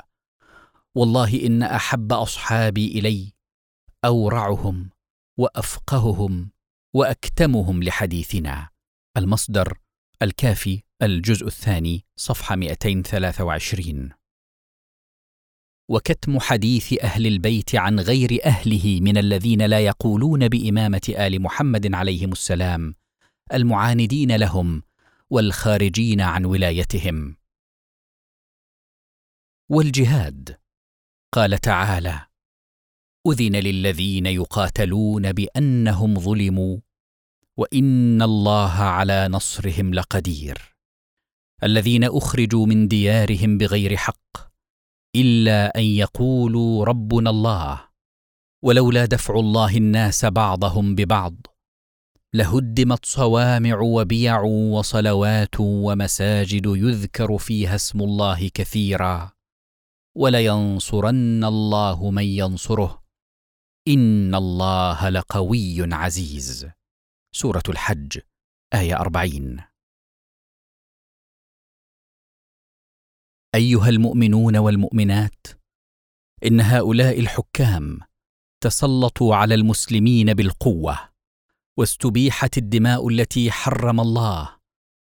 والله 0.94 1.47
إن 1.47 1.62
أحب 1.62 2.12
أصحابي 2.12 2.86
إلي 2.99 3.32
أورعهم 4.05 4.91
وأفقههم 5.39 6.50
وأكتمهم 6.94 7.82
لحديثنا. 7.82 8.68
المصدر 9.16 9.78
الكافي 10.23 10.82
الجزء 11.02 11.47
الثاني 11.47 12.05
صفحة 12.16 12.56
223 12.56 14.10
وكتم 15.89 16.40
حديث 16.40 17.02
أهل 17.02 17.26
البيت 17.26 17.74
عن 17.74 18.00
غير 18.00 18.39
أهله 18.44 19.00
من 19.00 19.18
الذين 19.18 19.62
لا 19.62 19.81
يقولون 19.81 20.48
بإمامة 20.48 21.00
آل 21.08 21.42
محمد 21.42 21.94
عليهم 21.94 22.32
السلام 22.32 22.94
المعاندين 23.52 24.36
لهم 24.36 24.82
والخارجين 25.31 26.20
عن 26.20 26.44
ولايتهم. 26.44 27.36
والجهاد 29.68 30.58
قال 31.32 31.58
تعالى 31.58 32.26
أذن 33.26 33.56
للذين 33.56 34.26
يقاتلون 34.26 35.32
بأنهم 35.32 36.18
ظلموا 36.18 36.78
وإن 37.56 38.22
الله 38.22 38.72
على 38.72 39.28
نصرهم 39.28 39.94
لقدير. 39.94 40.72
الذين 41.65 42.05
أخرجوا 42.05 42.66
من 42.66 42.89
ديارهم 42.89 43.58
بغير 43.58 43.97
حق 43.97 44.52
إلا 45.16 45.78
أن 45.78 45.82
يقولوا 45.82 46.84
ربنا 46.84 47.31
الله 47.31 47.89
ولولا 48.65 49.05
دفع 49.05 49.34
الله 49.34 49.76
الناس 49.76 50.24
بعضهم 50.24 50.94
ببعض 50.94 51.36
لهدمت 52.34 53.07
صوامع 53.07 53.81
وبيع 53.81 54.41
وصلوات 54.42 55.60
ومساجد 55.60 56.66
يذكر 56.66 57.39
فيها 57.39 57.74
اسم 57.74 58.00
الله 58.00 58.49
كثيرا 58.49 59.32
ولينصرن 60.16 61.44
الله 61.44 62.10
من 62.10 62.24
ينصره. 62.24 63.02
إن 63.89 64.34
الله 64.34 65.08
لقوي 65.08 65.94
عزيز. 65.94 66.68
سورة 67.34 67.62
الحج 67.68 68.18
آية 68.74 69.00
أربعين. 69.00 69.72
أيها 73.55 73.89
المؤمنون 73.89 74.56
والمؤمنات 74.56 75.47
إن 76.47 76.60
هؤلاء 76.60 77.20
الحكام 77.20 77.98
تسلطوا 78.60 79.36
على 79.36 79.55
المسلمين 79.55 80.34
بالقوة 80.34 80.98
واستبيحت 81.76 82.58
الدماء 82.58 83.08
التي 83.08 83.50
حرم 83.50 84.00
الله 84.00 84.56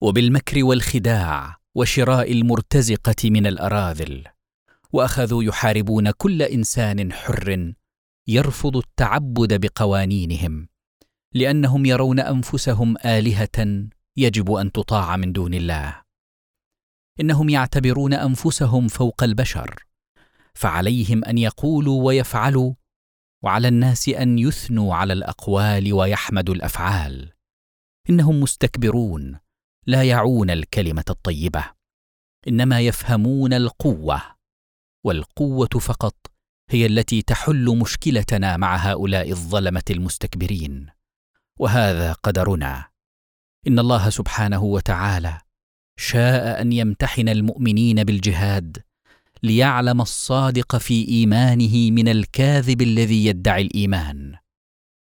وبالمكر 0.01 0.63
والخداع 0.63 1.57
وشراء 1.75 2.31
المرتزقة 2.31 3.29
من 3.29 3.47
الأراذل 3.47 4.23
وأخذوا 4.93 5.43
يحاربون 5.43 6.11
كل 6.11 6.41
إنسان 6.41 7.13
حر 7.13 7.73
يرفض 8.27 8.77
التعبد 8.77 9.61
بقوانينهم 9.61 10.67
لأنهم 11.33 11.85
يرون 11.85 12.19
أنفسهم 12.19 12.95
آلهة 13.05 13.87
يجب 14.17 14.51
أن 14.51 14.71
تطاع 14.71 15.17
من 15.17 15.31
دون 15.33 15.53
الله. 15.53 16.04
إنهم 17.19 17.49
يعتبرون 17.49 18.13
أنفسهم 18.13 18.87
فوق 18.87 19.23
البشر 19.23 19.85
فعليهم 20.53 21.25
أن 21.25 21.37
يقولوا 21.37 22.05
ويفعلوا 22.05 22.73
وعلى 23.43 23.67
الناس 23.67 24.09
أن 24.09 24.39
يثنوا 24.39 24.95
على 24.95 25.13
الأقوال 25.13 25.93
ويحمدوا 25.93 26.55
الأفعال. 26.55 27.31
إنهم 28.09 28.39
مستكبرون 28.39 29.39
لا 29.87 30.03
يعون 30.03 30.49
الكلمة 30.49 31.03
الطيبة 31.09 31.65
إنما 32.47 32.81
يفهمون 32.81 33.53
القوة 33.53 34.21
والقوة 35.03 35.67
فقط 35.67 36.15
هي 36.69 36.85
التي 36.85 37.21
تحل 37.21 37.77
مشكلتنا 37.77 38.57
مع 38.57 38.75
هؤلاء 38.75 39.31
الظلمة 39.31 39.83
المستكبرين. 39.89 40.89
وهذا 41.59 42.13
قدرنا. 42.13 42.87
إن 43.67 43.79
الله 43.79 44.09
سبحانه 44.09 44.63
وتعالى 44.63 45.41
شاء 45.97 46.61
أن 46.61 46.71
يمتحن 46.71 47.29
المؤمنين 47.29 48.03
بالجهاد 48.03 48.77
ليعلم 49.43 50.01
الصادق 50.01 50.77
في 50.77 51.07
إيمانه 51.07 51.91
من 51.91 52.07
الكاذب 52.07 52.81
الذي 52.81 53.25
يدعي 53.25 53.61
الإيمان. 53.61 54.35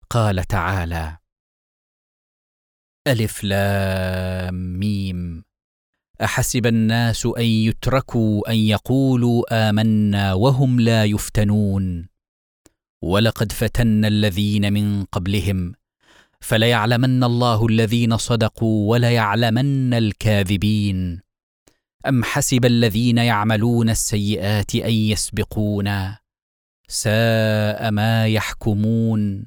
قال 0.09 0.43
تعالى 0.43 1.17
ألف 3.07 3.43
لام 3.43 4.80
ميم. 4.80 5.43
أحسب 6.22 6.65
الناس 6.65 7.25
أن 7.25 7.45
يتركوا 7.45 8.51
أن 8.51 8.55
يقولوا 8.55 9.69
آمنا 9.69 10.33
وهم 10.33 10.80
لا 10.80 11.05
يفتنون. 11.05 12.07
ولقد 13.03 13.51
فتنا 13.51 14.07
الذين 14.07 14.73
من 14.73 15.05
قبلهم 15.05 15.73
فليعلمن 16.43 17.23
الله 17.23 17.65
الذين 17.65 18.17
صدقوا 18.17 18.91
وليعلمن 18.91 19.93
الكاذبين. 19.93 21.22
أم 22.07 22.23
حسب 22.23 22.65
الذين 22.65 23.17
يعملون 23.17 23.89
السيئات 23.89 24.75
أن 24.75 24.91
يسبقونا؟ 24.91 26.19
ساء 26.88 27.91
ما 27.91 28.27
يحكمون. 28.27 29.45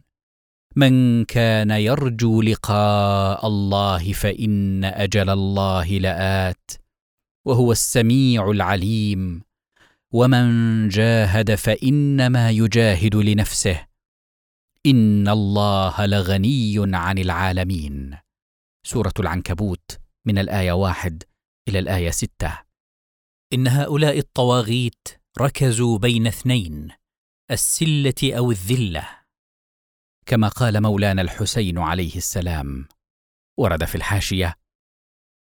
من 0.77 1.25
كان 1.25 1.71
يرجو 1.71 2.43
لقاء 2.43 3.47
الله 3.47 4.13
فإن 4.13 4.85
أجل 4.85 5.31
الله 5.31 5.89
لآت 5.89 6.71
وهو 7.45 7.73
السميع 7.73 8.51
العليم. 8.51 9.43
ومن 10.13 10.89
جاهد 10.89 11.55
فإنما 11.55 12.51
يجاهد 12.51 13.17
لنفسه. 13.17 13.86
ان 14.87 15.29
الله 15.29 16.07
لغني 16.07 16.97
عن 16.97 17.19
العالمين. 17.19 18.19
سورة 18.87 19.13
العنكبوت 19.21 19.99
من 20.27 20.39
الآية 20.39 20.73
واحد 20.73 21.23
إلى 21.69 21.79
الآية 21.79 22.11
ستة. 22.11 22.59
ان 23.53 23.69
هؤلاء 23.69 24.19
الطواغيت 24.19 25.09
ركزوا 25.39 25.99
بين 25.99 26.27
اثنين 26.27 26.89
السلة 27.51 28.15
أو 28.39 28.51
الذلة. 28.51 29.09
كما 30.27 30.49
قال 30.49 30.83
مولانا 30.83 31.23
الحسين 31.23 31.79
عليه 31.79 32.17
السلام 32.17 32.89
ورد 33.59 33.85
في 33.85 33.95
الحاشية 33.95 34.55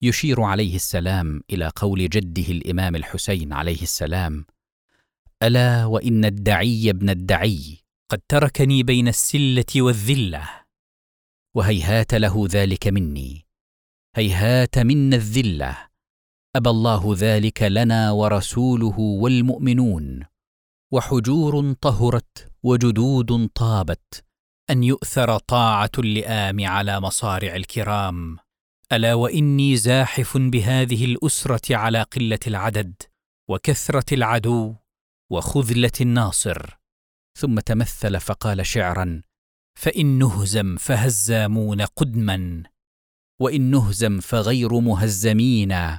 يشير 0.02 0.42
عليه 0.42 0.76
السلام 0.76 1.42
إلى 1.50 1.72
قول 1.76 2.10
جده 2.10 2.52
الإمام 2.52 2.96
الحسين 2.96 3.54
عليه 3.54 3.82
السلام 3.82 4.46
ألا 5.44 5.86
وإن 5.86 6.26
الدعي 6.26 6.90
ابن 6.90 7.10
الدعي 7.10 7.89
قد 8.12 8.22
تركني 8.28 8.84
بين 8.84 9.08
السلة 9.08 9.66
والذلة 9.76 10.50
وهيهات 11.56 12.14
له 12.14 12.48
ذلك 12.50 12.88
مني. 12.88 13.48
هيهات 14.16 14.80
منا 14.80 15.16
الذلة. 15.16 15.78
أبى 16.56 16.70
الله 16.70 17.16
ذلك 17.18 17.64
لنا 17.64 18.12
ورسوله 18.12 19.00
والمؤمنون. 19.00 20.26
وحجور 20.94 21.74
طهرت 21.74 22.52
وجدود 22.64 23.50
طابت. 23.56 24.26
أن 24.70 24.84
يؤثر 24.84 25.38
طاعة 25.38 25.92
اللئام 26.00 26.68
على 26.68 27.00
مصارع 27.00 27.56
الكرام. 27.56 28.38
ألا 28.92 29.14
وإني 29.14 29.78
زاحف 29.78 30.38
بهذه 30.38 31.06
الأسرة 31.06 31.76
على 31.76 32.02
قلة 32.02 32.40
العدد 32.48 32.94
وكثرة 33.50 34.14
العدو 34.14 34.76
وخذلة 35.32 35.92
الناصر. 36.02 36.79
ثم 37.40 37.60
تمثل 37.60 38.20
فقال 38.20 38.66
شعرا 38.66 39.22
فإن 39.76 40.20
نهزم 40.20 40.76
فهزامون 40.78 41.82
قدما 41.82 42.64
وإن 43.40 43.62
نهزم 43.62 44.20
فغير 44.20 44.80
مهزمين 44.80 45.98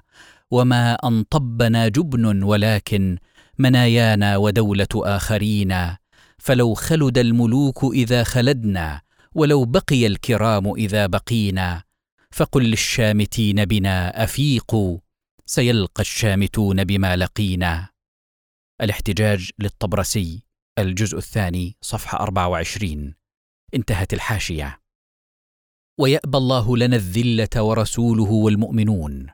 وما 0.51 0.95
أنطبنا 0.95 1.89
جبن 1.89 2.43
ولكن 2.43 3.19
منايانا 3.59 4.37
ودولة 4.37 4.89
آخرين 4.95 5.97
فلو 6.39 6.75
خلد 6.75 7.19
الملوك 7.19 7.85
إذا 7.95 8.25
خلدنا 8.25 9.01
ولو 9.35 9.65
بقي 9.65 10.07
الكرام 10.07 10.75
إذا 10.75 11.07
بقينا 11.07 11.83
فقل 12.31 12.63
للشامتين 12.63 13.65
بنا 13.65 14.25
افيقوا 14.25 14.99
سيلقى 15.47 16.01
الشامتون 16.01 16.85
بما 16.85 17.17
لقينا. 17.17 17.89
الاحتجاج 18.81 19.51
للطبرسي. 19.59 20.50
الجزء 20.83 21.19
الثاني 21.19 21.77
صفحة 21.81 22.19
24 22.21 23.15
انتهت 23.75 24.13
الحاشية. 24.15 24.81
ويأبى 25.99 26.39
الله 26.39 26.77
لنا 26.77 26.97
الذلة 26.97 27.63
ورسوله 27.63 28.31
والمؤمنون. 28.31 29.27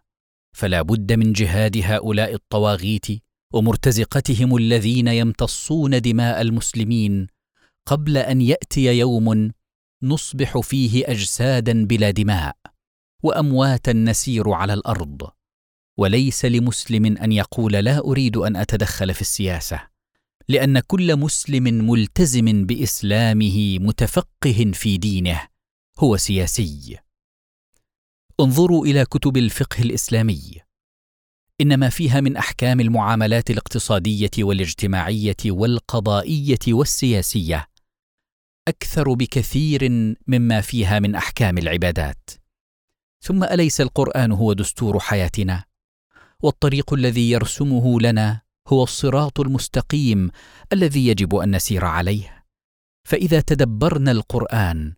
فلا 0.56 0.82
بد 0.82 1.12
من 1.12 1.32
جهاد 1.32 1.76
هؤلاء 1.76 2.34
الطواغيت 2.34 3.06
ومرتزقتهم 3.54 4.56
الذين 4.56 5.08
يمتصون 5.08 6.00
دماء 6.00 6.40
المسلمين 6.40 7.26
قبل 7.86 8.16
أن 8.16 8.40
يأتي 8.40 8.98
يوم 8.98 9.52
نصبح 10.02 10.58
فيه 10.58 11.04
أجسادا 11.06 11.86
بلا 11.86 12.10
دماء 12.10 12.56
وأمواتا 13.22 13.92
نسير 13.92 14.50
على 14.50 14.74
الأرض. 14.74 15.30
وليس 15.98 16.44
لمسلم 16.44 17.16
أن 17.16 17.32
يقول 17.32 17.72
لا 17.72 17.98
أريد 17.98 18.36
أن 18.36 18.56
أتدخل 18.56 19.14
في 19.14 19.20
السياسة. 19.20 19.95
لأن 20.48 20.80
كل 20.80 21.16
مسلم 21.16 21.64
ملتزم 21.64 22.66
بإسلامه 22.66 23.78
متفقه 23.78 24.70
في 24.74 24.98
دينه 24.98 25.48
هو 25.98 26.16
سياسي. 26.16 26.98
انظروا 28.40 28.86
إلى 28.86 29.04
كتب 29.04 29.36
الفقه 29.36 29.82
الإسلامي. 29.82 30.60
ان 31.60 31.76
ما 31.76 31.88
فيها 31.88 32.20
من 32.20 32.36
أحكام 32.36 32.80
المعاملات 32.80 33.50
الاقتصادية 33.50 34.30
والاجتماعية 34.38 35.36
والقضائية 35.46 36.58
والسياسية. 36.68 37.68
أكثر 38.68 39.12
بكثير 39.14 39.88
مما 40.26 40.60
فيها 40.60 40.98
من 40.98 41.14
أحكام 41.14 41.58
العبادات. 41.58 42.30
ثم 43.24 43.44
أليس 43.44 43.80
القرآن 43.80 44.32
هو 44.32 44.52
دستور 44.52 45.00
حياتنا؟ 45.00 45.64
والطريق 46.42 46.94
الذي 46.94 47.30
يرسمه 47.30 48.00
لنا 48.00 48.45
هو 48.68 48.82
الصراط 48.82 49.40
المستقيم 49.40 50.30
الذي 50.72 51.06
يجب 51.06 51.34
أن 51.34 51.56
نسير 51.56 51.84
عليه. 51.84 52.44
فإذا 53.08 53.40
تدبرنا 53.40 54.10
القرآن 54.10 54.94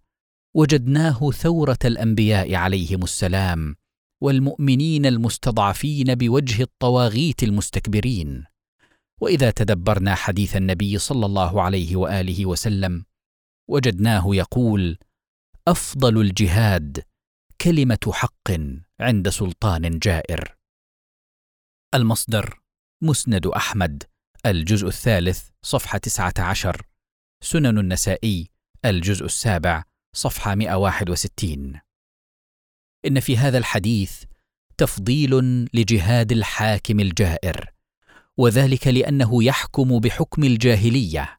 وجدناه 0.56 1.30
ثورة 1.30 1.78
الأنبياء 1.84 2.54
عليهم 2.54 3.02
السلام 3.02 3.76
والمؤمنين 4.22 5.06
المستضعفين 5.06 6.14
بوجه 6.14 6.62
الطواغيت 6.62 7.42
المستكبرين. 7.42 8.44
وإذا 9.20 9.50
تدبرنا 9.50 10.14
حديث 10.14 10.56
النبي 10.56 10.98
صلى 10.98 11.26
الله 11.26 11.62
عليه 11.62 11.96
وآله 11.96 12.46
وسلم 12.46 13.04
وجدناه 13.68 14.24
يقول 14.34 14.98
أفضل 15.68 16.20
الجهاد 16.20 17.02
كلمة 17.60 18.10
حق 18.12 18.50
عند 19.00 19.28
سلطان 19.28 19.98
جائر. 19.98 20.56
المصدر 21.94 22.60
مسند 23.02 23.46
أحمد 23.46 24.02
الجزء 24.46 24.86
الثالث 24.86 25.48
تسعة 26.02 26.34
عشر. 26.38 26.82
سنن 27.40 27.78
النسائي 27.78 28.50
الجزء 28.84 29.24
السابع 29.24 29.84
صفحة 30.12 30.54
161 30.54 31.80
إن 33.06 33.20
في 33.20 33.36
هذا 33.36 33.58
الحديث 33.58 34.22
تفضيل 34.78 35.64
لجهاد 35.74 36.32
الحاكم 36.32 37.00
الجائر 37.00 37.70
وذلك 38.36 38.86
لأنه 38.86 39.44
يحكم 39.44 39.98
بحكم 39.98 40.44
الجاهلية 40.44 41.38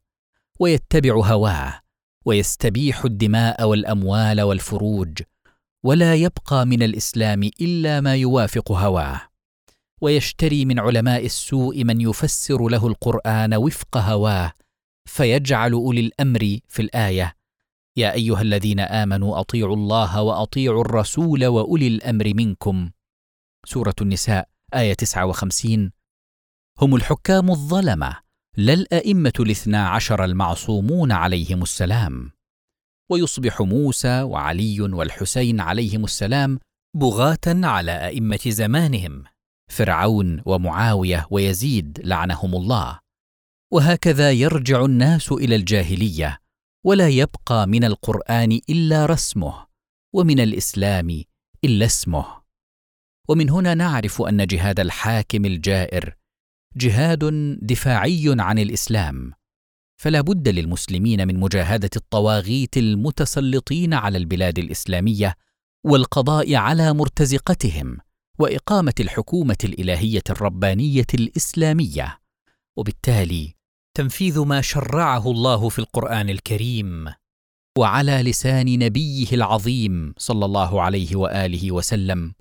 ويتبع 0.60 1.14
هواه 1.14 1.82
ويستبيح 2.26 3.06
الدماء 3.06 3.64
والأموال 3.68 4.42
والفروج 4.42 5.22
ولا 5.84 6.16
يبقى 6.16 6.66
من 6.66 6.84
الإسلام 6.84 7.44
إلا 7.44 8.02
ما 8.02 8.16
يوافق 8.16 8.72
هواه. 8.72 9.29
ويشتري 10.02 10.66
من 10.66 10.80
علماء 10.80 11.26
السوء 11.26 11.84
من 11.84 12.02
يفسر 12.02 12.68
له 12.68 12.88
القرآن 12.88 13.54
وفق 13.54 13.98
هواه 13.98 14.54
فيجعل 15.06 15.72
أولي 15.72 16.00
الأمر 16.00 16.60
في 16.68 16.82
الآية. 16.82 17.36
يا 17.98 18.14
أيها 18.14 18.42
الذين 18.42 18.80
آمنوا 18.80 19.40
أطيعوا 19.40 19.76
الله 19.76 20.22
وأطيعوا 20.22 20.82
الرسول 20.82 21.46
وأولي 21.46 21.88
الأمر 21.88 22.34
منكم. 22.36 22.90
سورة 23.66 23.96
النساء 24.02 24.50
آية 24.74 24.94
59 24.94 25.92
هم 26.82 26.96
الحكام 26.96 27.52
الظلمة 27.52 28.18
لا 28.58 28.74
الأئمة 28.74 29.34
الاثنا 29.40 29.88
عشر 29.90 30.24
المعصومون 30.24 31.12
عليهم 31.12 31.62
السلام. 31.62 32.32
ويصبح 33.12 33.62
موسى 33.62 34.22
وعلي 34.22 34.82
والحسين 34.82 35.60
عليهم 35.60 36.04
السلام 36.04 36.60
بغاة 36.96 37.40
على 37.48 37.92
أئمة 37.92 38.40
زمانهم. 38.48 39.24
فرعون 39.70 40.42
ومعاوية 40.46 41.28
ويزيد 41.32 42.02
لعنهم 42.04 42.56
الله. 42.56 43.00
وهكذا 43.72 44.32
يرجع 44.32 44.86
الناس 44.86 45.32
إلى 45.32 45.56
الجاهلية 45.56 46.40
ولا 46.86 47.08
يبقى 47.08 47.68
من 47.68 47.84
القرآن 47.84 48.60
إلا 48.70 49.06
رسمه 49.06 49.66
ومن 50.14 50.40
الإسلام 50.40 51.24
إلا 51.64 51.86
اسمه. 51.86 52.26
ومن 53.30 53.50
هنا 53.50 53.74
نعرف 53.74 54.22
أن 54.22 54.48
جهاد 54.48 54.80
الحاكم 54.80 55.46
الجائر 55.46 56.16
جهاد 56.76 57.20
دفاعي 57.62 58.36
عن 58.40 58.60
الإسلام. 58.60 59.34
فلا 60.02 60.22
بد 60.22 60.50
للمسلمين 60.50 61.28
من 61.28 61.40
مجاهدة 61.40 61.90
الطواغيت 61.96 62.78
المتسلطين 62.78 63.94
على 63.94 64.18
البلاد 64.18 64.60
الإسلامية 64.60 65.36
والقضاء 65.84 66.56
على 66.56 66.94
مرتزقتهم. 66.94 67.98
وإقامة 68.40 68.94
الحكومة 69.00 69.58
الإلهية 69.64 70.24
الربانية 70.30 71.08
الإسلامية. 71.14 72.20
وبالتالي 72.78 73.56
تنفيذ 73.98 74.40
ما 74.40 74.62
شرعه 74.62 75.32
الله 75.32 75.70
في 75.70 75.80
القرآن 75.80 76.30
الكريم 76.30 77.14
وعلى 77.78 78.22
لسان 78.24 78.80
نبيه 78.80 79.28
العظيم 79.34 80.14
صلى 80.18 80.46
الله 80.46 80.82
عليه 80.82 81.16
وآله 81.16 81.72
وسلم 81.72 82.34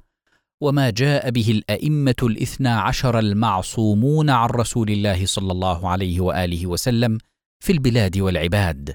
وما 0.61 0.91
جاء 0.91 1.31
به 1.31 1.51
الأئمة 1.51 2.15
الاثنا 2.23 2.81
عشر 2.81 3.19
المعصومون 3.19 4.31
عن 4.31 4.49
رسول 4.49 4.91
الله 4.91 5.27
صلى 5.27 5.53
الله 5.53 5.89
عليه 5.89 6.21
وآله 6.21 6.67
وسلم 6.67 7.19
في 7.65 7.73
البلاد 7.73 8.19
والعباد 8.19 8.95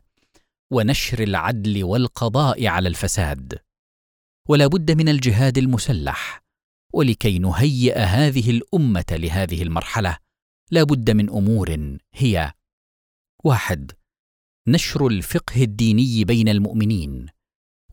ونشر 0.74 1.24
العدل 1.24 1.84
والقضاء 1.84 2.68
على 2.68 2.90
الفساد. 2.90 3.60
ولا 4.50 4.68
بد 4.68 4.92
من 4.92 5.10
الجهاد 5.10 5.58
المسلح 5.58 6.43
ولكي 6.94 7.40
نهيئ 7.40 8.00
هذه 8.00 8.50
الأمة 8.50 9.06
لهذه 9.12 9.64
المرحلة. 9.64 10.18
لا 10.72 10.84
بد 10.84 11.12
من 11.12 11.30
أمور 11.30 11.98
هي 12.14 12.54
واحد 13.44 13.92
نشر 14.68 15.08
الفقه 15.08 15.64
الديني 15.64 16.26
بين 16.26 16.50
المؤمنين 16.50 17.26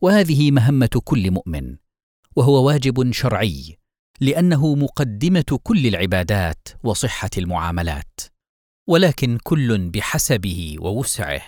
وهذه 0.01 0.51
مهمة 0.51 1.01
كل 1.03 1.31
مؤمن 1.31 1.77
وهو 2.35 2.67
واجب 2.67 3.11
شرعي 3.11 3.77
لأنه 4.21 4.75
مقدمة 4.75 5.59
كل 5.63 5.87
العبادات 5.87 6.67
وصحة 6.83 7.29
المعاملات 7.37 8.19
ولكن 8.87 9.37
كل 9.43 9.89
بحسبه 9.89 10.75
ووسعه. 10.79 11.41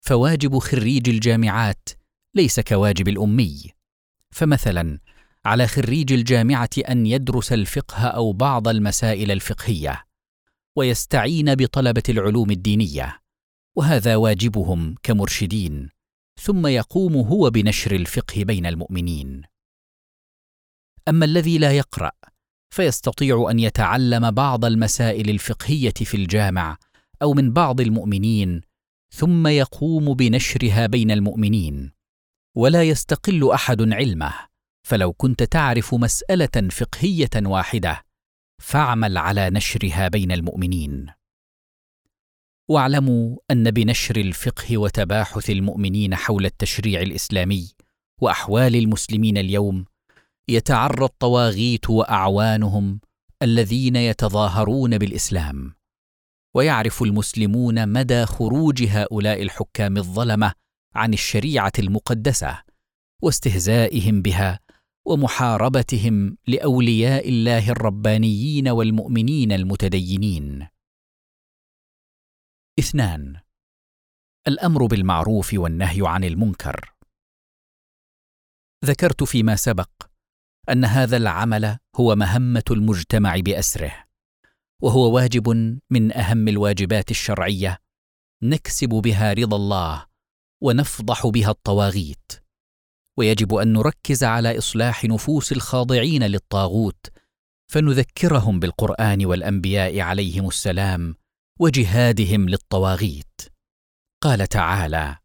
فواجب 0.00 0.58
خريج 0.58 1.08
الجامعات 1.08 1.88
ليس 2.34 2.60
كواجب 2.60 3.08
الأمي. 3.08 3.70
فمثلا 4.30 4.98
على 5.46 5.66
خريج 5.66 6.12
الجامعة 6.12 6.70
أن 6.88 7.06
يدرس 7.06 7.52
الفقه 7.52 8.06
أو 8.06 8.32
بعض 8.32 8.68
المسائل 8.68 9.30
الفقهية 9.30 10.04
ويستعين 10.76 11.54
بطلبة 11.54 12.02
العلوم 12.08 12.50
الدينية 12.50 13.20
وهذا 13.76 14.16
واجبهم 14.16 14.94
كمرشدين 15.02 15.88
ثم 16.40 16.66
يقوم 16.66 17.16
هو 17.16 17.50
بنشر 17.50 17.94
الفقه 17.94 18.44
بين 18.44 18.66
المؤمنين. 18.66 19.42
أما 21.08 21.24
الذي 21.24 21.58
لا 21.58 21.72
يقرأ 21.72 22.12
فيستطيع 22.70 23.46
أن 23.50 23.58
يتعلم 23.58 24.30
بعض 24.30 24.64
المسائل 24.64 25.30
الفقهية 25.30 25.92
في 25.92 26.16
الجامع 26.16 26.76
أو 27.22 27.32
من 27.32 27.52
بعض 27.52 27.80
المؤمنين 27.80 28.60
ثم 29.14 29.46
يقوم 29.46 30.14
بنشرها 30.14 30.86
بين 30.86 31.10
المؤمنين 31.10 31.92
ولا 32.56 32.82
يستقل 32.82 33.50
أحد 33.50 33.92
علمه. 33.92 34.49
فلو 34.90 35.12
كنت 35.12 35.42
تعرف 35.42 35.94
مسألة 35.94 36.68
فقهية 36.70 37.30
واحدة 37.36 38.04
فاعمل 38.62 39.18
على 39.18 39.50
نشرها 39.50 40.08
بين 40.08 40.32
المؤمنين. 40.32 41.06
واعلموا 42.68 43.36
أن 43.50 43.70
بنشر 43.70 44.16
الفقه 44.16 44.78
وتباحث 44.78 45.50
المؤمنين 45.50 46.14
حول 46.14 46.46
التشريع 46.46 47.00
الإسلامي 47.00 47.68
وأحوال 48.20 48.76
المسلمين 48.76 49.38
اليوم 49.38 49.84
يتعرى 50.48 51.04
الطواغيت 51.04 51.90
وأعوانهم 51.90 53.00
الذين 53.42 53.96
يتظاهرون 53.96 54.98
بالإسلام 54.98 55.74
ويعرف 56.54 57.02
المسلمون 57.02 57.88
مدى 57.88 58.26
خروج 58.26 58.82
هؤلاء 58.82 59.42
الحكام 59.42 59.96
الظلمة 59.96 60.52
عن 60.94 61.12
الشريعة 61.12 61.72
المقدسة 61.78 62.62
واستهزائهم 63.22 64.22
بها 64.22 64.60
ومحاربتهم 65.06 66.36
لأولياء 66.46 67.28
الله 67.28 67.70
الربانيين 67.70 68.68
والمؤمنين 68.68 69.52
المتدينين. 69.52 70.68
اثنان 72.78 73.40
الأمر 74.48 74.86
بالمعروف 74.86 75.54
والنهي 75.54 76.00
عن 76.04 76.24
المنكر. 76.24 76.94
ذكرت 78.84 79.24
فيما 79.24 79.56
سبق 79.56 79.90
أن 80.68 80.84
هذا 80.84 81.16
العمل 81.16 81.78
هو 81.96 82.14
مهمة 82.16 82.64
المجتمع 82.70 83.36
بأسره 83.36 84.04
وهو 84.82 85.14
واجب 85.14 85.48
من 85.90 86.12
أهم 86.12 86.48
الواجبات 86.48 87.10
الشرعية 87.10 87.78
نكسب 88.42 88.88
بها 88.88 89.32
رضا 89.32 89.56
الله 89.56 90.06
ونفضح 90.62 91.26
بها 91.26 91.50
الطواغيت. 91.50 92.32
ويجب 93.16 93.54
أن 93.54 93.72
نركز 93.72 94.24
على 94.24 94.58
إصلاح 94.58 95.04
نفوس 95.04 95.52
الخاضعين 95.52 96.22
للطاغوت 96.22 97.06
فنذكرهم 97.66 98.60
بالقرآن 98.60 99.26
والأنبياء 99.26 100.00
عليهم 100.00 100.48
السلام 100.48 101.14
وجهادهم 101.60 102.48
للطواغيت. 102.48 103.40
قال 104.22 104.46
تعالى 104.46 105.16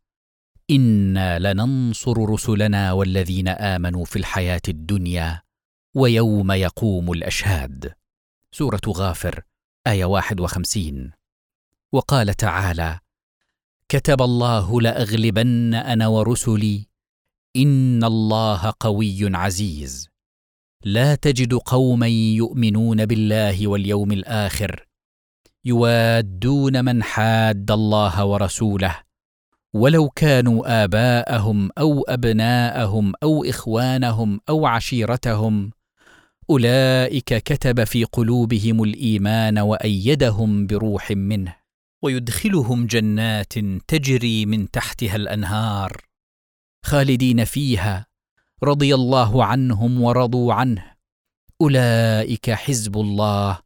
إنا 0.72 1.40
لننصر 1.40 2.30
رسلنا 2.30 2.92
والذين 2.92 3.48
آمنوا 3.48 4.06
في 4.06 4.16
الحياة 4.16 4.62
الدنيا 4.68 5.42
ويوم 5.96 6.52
يقوم 6.52 7.12
الأشهاد. 7.12 7.94
سورة 8.52 8.82
غافر 8.88 9.44
آية 9.88 10.06
51 10.06 11.12
وقال 11.92 12.34
تعالى 12.34 13.00
كتب 13.90 14.22
الله 14.22 14.82
لأغلبن 14.82 15.74
أنا 15.74 16.08
ورسلي 16.08 16.88
ان 17.56 18.04
الله 18.04 18.74
قوي 18.80 19.36
عزيز. 19.36 20.10
لا 20.86 21.16
تجد 21.16 21.54
قوما 21.54 22.08
يؤمنون 22.08 23.06
بالله 23.06 23.68
واليوم 23.68 24.12
الآخر 24.12 24.88
يوادون 25.66 26.86
من 26.86 27.04
حاد 27.04 27.72
الله 27.72 28.26
ورسوله 28.26 28.96
ولو 29.74 30.10
كانوا 30.10 30.84
اباءهم 30.84 31.70
أو 31.78 32.02
ابناءهم 32.02 33.14
أو 33.24 33.44
اخوانهم 33.44 34.40
أو 34.50 34.66
عشيرتهم 34.66 35.72
اولئك 36.50 37.34
كتب 37.34 37.84
في 37.84 38.04
قلوبهم 38.04 38.84
الايمان 38.84 39.60
وايدهم 39.60 40.68
بروح 40.68 41.12
منه 41.12 41.56
ويدخلهم 42.04 42.86
جنات 42.86 43.54
تجري 43.88 44.46
من 44.46 44.72
تحتها 44.72 45.16
الانهار 45.16 46.05
خالدين 46.86 47.46
فيها 47.46 48.06
رضي 48.64 48.96
الله 48.96 49.46
عنهم 49.46 50.02
ورضوا 50.02 50.54
عنه. 50.54 50.96
أولئك 51.62 52.52
حزب 52.52 52.98
الله 52.98 53.60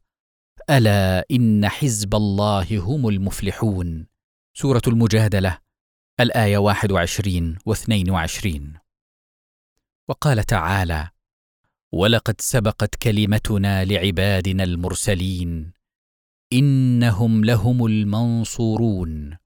ألا 0.70 1.26
إن 1.30 1.68
حزب 1.68 2.14
الله 2.14 2.78
هم 2.78 3.08
المفلحون. 3.08 4.06
سورة 4.54 4.82
المجادلة 4.86 5.58
الآية 6.20 6.58
21 6.58 7.58
و22 7.70 8.60
وقال 10.08 10.44
تعالى 10.44 11.08
ولقد 11.92 12.40
سبقت 12.40 12.94
كلمتنا 12.94 13.84
لعبادنا 13.84 14.64
المرسلين 14.64 15.72
إنهم 16.52 17.44
لهم 17.44 17.86
المنصورون. 17.86 19.36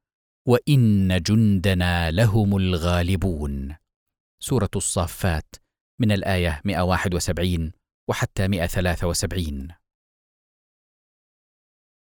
وان 0.48 1.22
جندنا 1.22 2.10
لهم 2.10 2.56
الغالبون. 2.56 3.76
سورة 4.42 4.70
الصافات 4.76 5.56
من 6.00 6.12
الآية 6.12 6.60
171 6.64 7.72
وحتى 8.08 8.48
173 8.48 9.68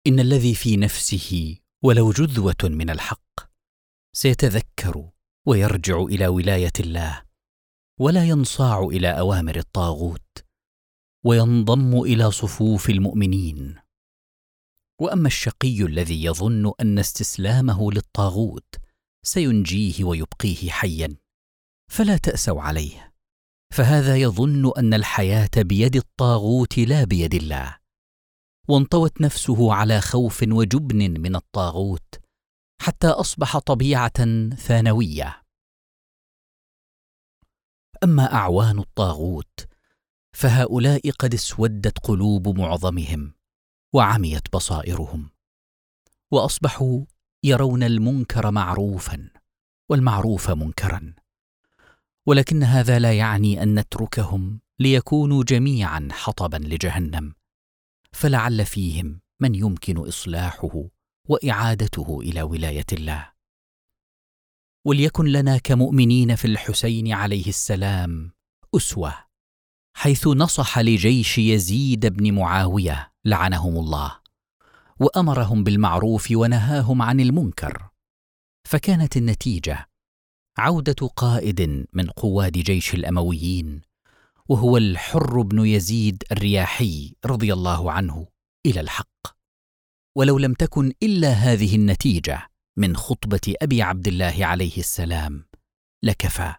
ان 0.06 0.20
الذي 0.20 0.54
في 0.54 0.76
نفسه 0.76 1.58
ولو 1.84 2.10
جذوه 2.12 2.54
من 2.62 2.90
الحق 2.90 3.40
سيتذكر 4.16 5.10
ويرجع 5.46 6.02
إلى 6.02 6.26
ولايه 6.26 6.72
الله 6.80 7.22
ولا 8.00 8.24
ينصاع 8.24 8.80
إلى 8.80 9.18
اوامر 9.18 9.56
الطاغوت 9.56 10.44
وينضم 11.24 12.02
إلى 12.02 12.30
صفوف 12.30 12.90
المؤمنين. 12.90 13.83
وأما 15.00 15.26
الشقي 15.26 15.82
الذي 15.82 16.24
يظن 16.24 16.72
أن 16.80 16.98
استسلامه 16.98 17.92
للطاغوت 17.92 18.74
سينجيه 19.22 20.04
ويبقيه 20.04 20.70
حيا. 20.70 21.16
فلا 21.90 22.16
تأسوا 22.16 22.62
عليه. 22.62 23.14
فهذا 23.72 24.16
يظن 24.16 24.72
أن 24.78 24.94
الحياة 24.94 25.50
بيد 25.56 25.96
الطاغوت 25.96 26.78
لا 26.78 27.04
بيد 27.04 27.34
الله. 27.34 27.78
وانطوت 28.68 29.20
نفسه 29.20 29.74
على 29.74 30.00
خوف 30.00 30.44
وجبن 30.48 31.20
من 31.20 31.36
الطاغوت 31.36 32.14
حتى 32.80 33.08
أصبح 33.08 33.58
طبيعة 33.58 34.24
ثانوية. 34.54 35.42
أما 38.04 38.34
أعوان 38.34 38.78
الطاغوت 38.78 39.66
فهؤلاء 40.32 41.10
قد 41.10 41.34
اسودت 41.34 41.98
قلوب 41.98 42.58
معظمهم. 42.58 43.34
وعميت 43.94 44.52
بصائرهم 44.52 45.30
وأصبحوا 46.32 47.04
يرون 47.44 47.82
المنكر 47.82 48.50
معروفا 48.50 49.30
والمعروف 49.90 50.50
منكرا 50.50 51.14
ولكن 52.26 52.62
هذا 52.62 52.98
لا 52.98 53.12
يعني 53.12 53.62
أن 53.62 53.78
نتركهم 53.78 54.60
ليكونوا 54.78 55.44
جميعا 55.44 56.08
حطبا 56.12 56.56
لجهنم 56.56 57.34
فلعل 58.12 58.66
فيهم 58.66 59.20
من 59.40 59.54
يمكن 59.54 60.08
إصلاحه 60.08 60.84
وإعادته 61.28 62.20
إلى 62.20 62.42
ولاية 62.42 62.86
الله. 62.92 63.32
وليكن 64.86 65.24
لنا 65.24 65.58
كمؤمنين 65.58 66.36
في 66.36 66.44
الحسين 66.44 67.12
عليه 67.12 67.48
السلام 67.48 68.32
أسوة 68.76 69.14
حيث 69.96 70.26
نصح 70.26 70.78
لجيش 70.78 71.38
يزيد 71.38 72.06
بن 72.06 72.34
معاوية 72.34 73.13
لعنهم 73.24 73.76
الله 73.76 74.20
وأمرهم 75.00 75.64
بالمعروف 75.64 76.28
ونهاهم 76.30 77.02
عن 77.02 77.20
المنكر. 77.20 77.88
فكانت 78.68 79.16
النتيجة 79.16 79.88
عودة 80.58 81.08
قائد 81.16 81.86
من 81.92 82.06
قواد 82.06 82.52
جيش 82.52 82.94
الأمويين 82.94 83.80
وهو 84.48 84.76
الحر 84.76 85.42
بن 85.42 85.66
يزيد 85.66 86.24
الرياحي 86.32 87.14
رضي 87.24 87.52
الله 87.52 87.92
عنه 87.92 88.26
إلى 88.66 88.80
الحق. 88.80 89.36
ولو 90.16 90.38
لم 90.38 90.54
تكن 90.54 90.92
إلا 91.02 91.32
هذه 91.32 91.74
النتيجة 91.76 92.50
من 92.76 92.96
خطبة 92.96 93.54
أبي 93.62 93.82
عبد 93.82 94.08
الله 94.08 94.46
عليه 94.46 94.78
السلام 94.78 95.44
لكفى. 96.02 96.54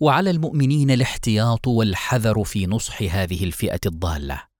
وعلى 0.00 0.30
المؤمنين 0.30 0.90
الاحتياط 0.90 1.68
والحذر 1.68 2.44
في 2.44 2.66
نصح 2.66 3.02
هذه 3.02 3.44
الفئة 3.44 3.80
الضالة. 3.86 4.53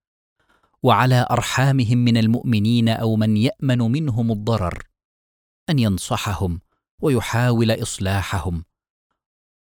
وعلى 0.83 1.27
أرحامهم 1.31 1.97
من 1.97 2.17
المؤمنين 2.17 2.89
أو 2.89 3.15
من 3.15 3.37
يأمن 3.37 3.77
منهم 3.77 4.31
الضرر 4.31 4.83
أن 5.69 5.79
ينصحهم 5.79 6.61
ويحاول 7.01 7.71
إصلاحهم. 7.71 8.65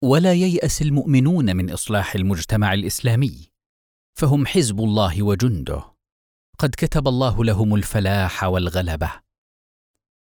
ولا 0.02 0.32
ييأس 0.32 0.82
المؤمنون 0.82 1.56
من 1.56 1.70
إصلاح 1.70 2.14
المجتمع 2.14 2.74
الإسلامي 2.74 3.48
فهم 4.18 4.46
حزب 4.46 4.80
الله 4.80 5.22
وجنده. 5.22 5.98
قد 6.58 6.70
كتب 6.70 7.08
الله 7.08 7.44
لهم 7.44 7.74
الفلاح 7.74 8.44
والغلبة 8.44 9.10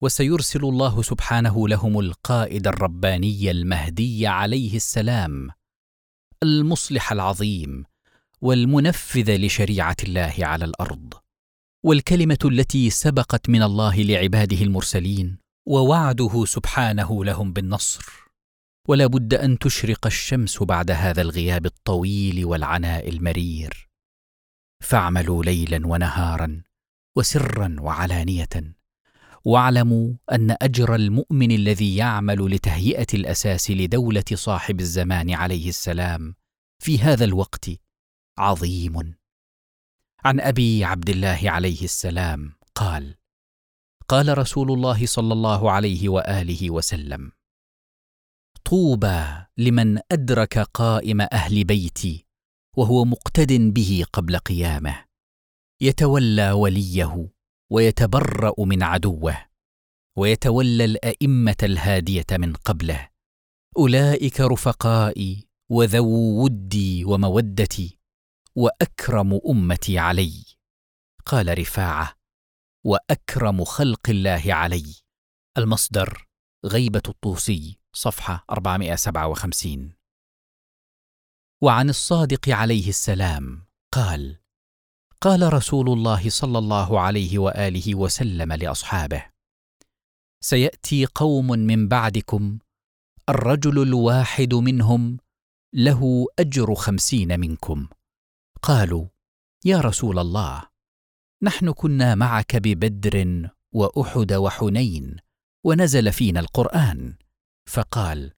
وسيرسل 0.01 0.63
الله 0.63 1.01
سبحانه 1.01 1.67
لهم 1.67 1.99
القائد 1.99 2.67
الرباني 2.67 3.51
المهدي 3.51 4.27
عليه 4.27 4.75
السلام 4.75 5.49
المصلح 6.43 7.11
العظيم 7.11 7.85
والمنفذ 8.41 9.35
لشريعة 9.35 9.95
الله 10.03 10.33
على 10.39 10.65
الأرض 10.65 11.13
والكلمة 11.83 12.37
التي 12.45 12.89
سبقت 12.89 13.49
من 13.49 13.63
الله 13.63 13.95
لعباده 13.95 14.61
المرسلين 14.61 15.37
ووعده 15.67 16.45
سبحانه 16.45 17.25
لهم 17.25 17.53
بالنصر. 17.53 18.05
ولا 18.87 19.07
بد 19.07 19.33
أن 19.33 19.59
تشرق 19.59 20.05
الشمس 20.05 20.63
بعد 20.63 20.91
هذا 20.91 21.21
الغياب 21.21 21.65
الطويل 21.65 22.45
والعناء 22.45 23.09
المرير. 23.09 23.89
فاعملوا 24.83 25.43
ليلا 25.43 25.87
ونهارا 25.87 26.61
وسرا 27.15 27.75
وعلانيه. 27.79 28.75
واعلموا 29.45 30.13
أن 30.31 30.55
أجر 30.61 30.95
المؤمن 30.95 31.51
الذي 31.51 31.95
يعمل 31.95 32.51
لتهيئة 32.51 33.07
الأساس 33.13 33.71
لدولة 33.71 34.23
صاحب 34.33 34.79
الزمان 34.79 35.33
عليه 35.33 35.69
السلام 35.69 36.35
في 36.79 36.99
هذا 36.99 37.25
الوقت 37.25 37.69
عظيم. 38.37 39.15
عن 40.25 40.39
أبي 40.39 40.83
عبد 40.83 41.09
الله 41.09 41.39
عليه 41.43 41.83
السلام 41.83 42.53
قال 42.75 43.15
قال 44.07 44.37
رسول 44.37 44.71
الله 44.71 45.05
صلى 45.05 45.33
الله 45.33 45.71
عليه 45.71 46.09
وآله 46.09 46.71
وسلم 46.71 47.31
طوبى 48.65 49.25
لمن 49.57 49.99
أدرك 50.11 50.59
قائم 50.59 51.21
أهل 51.21 51.63
بيتي 51.63 52.25
وهو 52.77 53.05
مقتد 53.05 53.53
به 53.73 54.05
قبل 54.13 54.37
قيامه 54.37 55.05
يتولى 55.81 56.51
وليه 56.51 57.29
ويتبرأ 57.71 58.53
من 58.59 58.83
عدوه 58.83 59.37
ويتولى 60.17 60.85
الأئمة 60.85 61.57
الهادية 61.63 62.25
من 62.31 62.53
قبله 62.53 63.09
أولئك 63.77 64.41
رفقائي 64.41 65.47
وذو 65.71 66.43
ودي 66.43 67.05
ومودتي 67.05 67.96
وأكرم 68.57 69.39
أمتي 69.49 69.99
علي. 69.99 70.45
قال 71.25 71.59
رفاعة 71.59 72.13
وأكرم 72.85 73.63
خلق 73.63 74.09
الله 74.09 74.43
علي. 74.47 74.95
المصدر 75.57 76.27
غيبة 76.65 77.01
الطوسي 77.07 77.79
صفحة 77.93 78.45
457 78.51 79.93
وعن 81.63 81.89
الصادق 81.89 82.49
عليه 82.49 82.89
السلام 82.89 83.65
قال 83.93 84.39
قال 85.21 85.53
رسول 85.53 85.89
الله 85.89 86.29
صلى 86.29 86.57
الله 86.57 86.99
عليه 86.99 87.39
وآله 87.39 87.95
وسلم 87.95 88.53
لأصحابه 88.53 89.25
سيأتي 90.43 91.05
قوم 91.05 91.47
من 91.47 91.87
بعدكم 91.87 92.59
الرجل 93.29 93.81
الواحد 93.81 94.53
منهم 94.53 95.17
له 95.73 96.25
أجر 96.39 96.75
خمسين 96.75 97.39
منكم. 97.39 97.87
قالوا 98.61 99.07
يا 99.65 99.81
رسول 99.81 100.19
الله 100.19 100.63
نحن 101.43 101.71
كنا 101.71 102.15
معك 102.15 102.55
ببدر 102.55 103.49
وأحد 103.73 104.33
وحنين 104.33 105.17
ونزل 105.65 106.13
فينا 106.13 106.39
القرآن. 106.39 107.15
فقال 107.69 108.33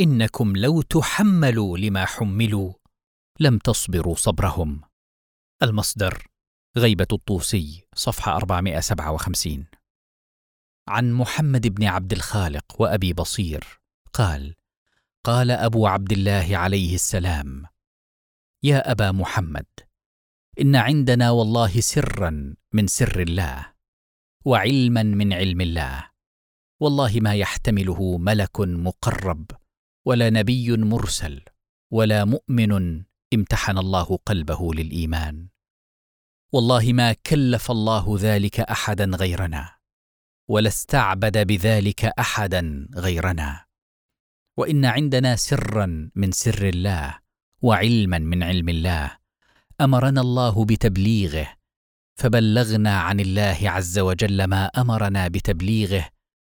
إنكم 0.00 0.56
لو 0.56 0.82
تحملوا 0.82 1.78
لما 1.78 2.04
حملوا 2.04 2.72
لم 3.40 3.58
تصبروا 3.58 4.14
صبرهم. 4.14 4.80
المصدر 5.62 6.26
غيبة 6.76 7.06
الطوسي 7.12 7.84
صفحة 7.94 8.36
457 8.36 9.66
عن 10.88 11.12
محمد 11.12 11.66
بن 11.66 11.84
عبد 11.84 12.12
الخالق 12.12 12.64
وأبي 12.78 13.12
بصير 13.12 13.80
قال 14.12 14.54
قال 15.24 15.50
أبو 15.50 15.86
عبد 15.86 16.12
الله 16.12 16.48
عليه 16.52 16.94
السلام 16.94 17.64
يا 18.62 18.92
أبا 18.92 19.12
محمد 19.12 19.66
إن 20.60 20.76
عندنا 20.76 21.30
والله 21.30 21.80
سرا 21.80 22.54
من 22.72 22.86
سر 22.86 23.20
الله 23.20 23.72
وعلما 24.44 25.02
من 25.02 25.32
علم 25.32 25.60
الله. 25.60 26.10
والله 26.80 27.20
ما 27.20 27.34
يحتمله 27.34 28.18
ملك 28.18 28.60
مقرب 28.60 29.50
ولا 30.04 30.30
نبي 30.30 30.76
مرسل 30.76 31.44
ولا 31.90 32.24
مؤمن 32.24 33.04
امتحن 33.34 33.78
الله 33.78 34.16
قلبه 34.26 34.74
للإيمان. 34.74 35.48
والله 36.52 36.92
ما 36.92 37.12
كلف 37.12 37.70
الله 37.70 38.16
ذلك 38.20 38.60
احدا 38.60 39.04
غيرنا 39.04 39.76
ولا 40.48 40.68
استعبد 40.68 41.46
بذلك 41.46 42.04
احدا 42.04 42.88
غيرنا. 42.96 43.66
وإن 44.56 44.84
عندنا 44.84 45.36
سرا 45.36 46.10
من 46.14 46.32
سر 46.32 46.68
الله 46.68 47.29
وعلما 47.62 48.18
من 48.18 48.42
علم 48.42 48.68
الله 48.68 49.10
أمرنا 49.80 50.20
الله 50.20 50.64
بتبليغه 50.64 51.48
فبلغنا 52.16 53.00
عن 53.00 53.20
الله 53.20 53.58
عز 53.62 53.98
وجل 53.98 54.44
ما 54.44 54.64
أمرنا 54.66 55.28
بتبليغه 55.28 56.08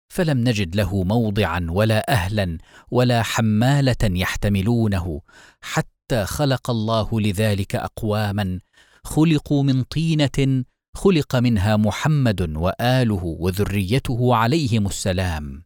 فلم 0.08 0.38
نجد 0.38 0.76
له 0.76 1.04
موضعا 1.04 1.66
ولا 1.70 2.12
أهلا 2.12 2.58
ولا 2.90 3.22
حمالة 3.22 3.96
يحتملونه 4.02 5.20
حتى 5.60 6.24
خلق 6.24 6.70
الله 6.70 7.20
لذلك 7.20 7.76
أقواما 7.76 8.60
خلقوا 9.04 9.62
من 9.62 9.82
طينة 9.82 10.64
خلق 10.94 11.36
منها 11.36 11.76
محمد 11.76 12.56
وآله 12.56 13.24
وذريته 13.24 14.34
عليهم 14.34 14.86
السلام 14.86 15.64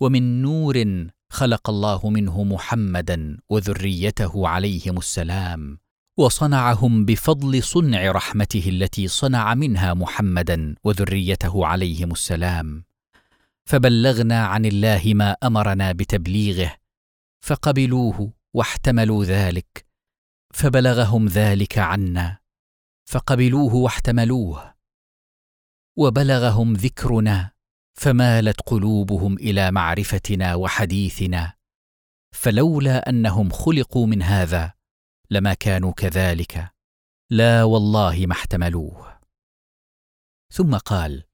ومن 0.00 0.42
نور 0.42 1.06
خلق 1.32 1.70
الله 1.70 2.10
منه 2.10 2.44
محمدا 2.44 3.38
وذريته 3.48 4.48
عليهم 4.48 4.98
السلام 4.98 5.78
وصنعهم 6.16 7.04
بفضل 7.04 7.62
صنع 7.62 8.10
رحمته 8.10 8.64
التي 8.68 9.08
صنع 9.08 9.54
منها 9.54 9.94
محمدا 9.94 10.74
وذريته 10.84 11.66
عليهم 11.66 12.12
السلام. 12.12 12.84
فبلغنا 13.64 14.46
عن 14.46 14.64
الله 14.64 15.02
ما 15.14 15.36
أمرنا 15.42 15.92
بتبليغه 15.92 16.76
فقبلوه 17.40 18.32
واحتملوا 18.54 19.24
ذلك 19.24 19.86
فبلغهم 20.54 21.28
ذلك 21.28 21.78
عنا 21.78 22.38
فقبلوه 23.04 23.74
واحتملوه 23.74 24.74
وبلغهم 25.96 26.72
ذكرنا 26.72 27.50
فمالت 27.94 28.60
قلوبهم 28.60 29.34
إلى 29.34 29.70
معرفتنا 29.70 30.54
وحديثنا. 30.54 31.52
فلولا 32.34 33.08
أنهم 33.08 33.50
خلقوا 33.50 34.06
من 34.06 34.22
هذا 34.22 34.72
لما 35.30 35.54
كانوا 35.54 35.92
كذلك. 35.92 36.72
لا 37.30 37.64
والله 37.64 38.24
ما 38.26 38.32
احتملوه. 38.32 39.18
ثم 40.52 40.76
قال 40.76 41.24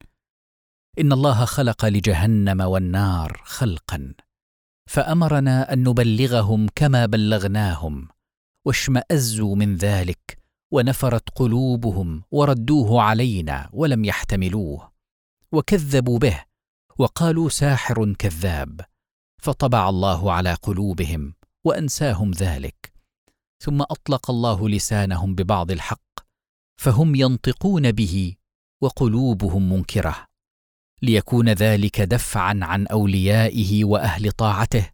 إن 0.98 1.12
الله 1.12 1.44
خلق 1.44 1.84
لجهنم 1.84 2.60
والنار 2.60 3.42
خلقا 3.44 4.14
فأمرنا 4.88 5.72
أن 5.72 5.88
نبلغهم 5.88 6.66
كما 6.74 7.06
بلغناهم 7.06 8.08
واشمأزوا 8.64 9.56
من 9.56 9.76
ذلك 9.76 10.38
ونفرت 10.70 11.30
قلوبهم 11.30 12.22
وردوه 12.30 13.02
علينا 13.02 13.70
ولم 13.72 14.04
يحتملوه 14.04 14.92
وكذبوا 15.52 16.18
به 16.18 16.44
وقالوا 17.00 17.48
ساحر 17.48 18.12
كذاب 18.12 18.80
فطبع 19.42 19.88
الله 19.88 20.32
على 20.32 20.54
قلوبهم 20.54 21.34
وأنساهم 21.64 22.30
ذلك. 22.30 22.92
ثم 23.62 23.82
أطلق 23.82 24.30
الله 24.30 24.68
لسانهم 24.68 25.34
ببعض 25.34 25.70
الحق 25.70 26.18
فهم 26.80 27.14
ينطقون 27.14 27.92
به 27.92 28.34
وقلوبهم 28.82 29.72
منكرة. 29.72 30.26
ليكون 31.02 31.48
ذلك 31.48 32.00
دفعا 32.00 32.60
عن 32.62 32.86
أوليائه 32.86 33.84
وأهل 33.84 34.32
طاعته 34.32 34.90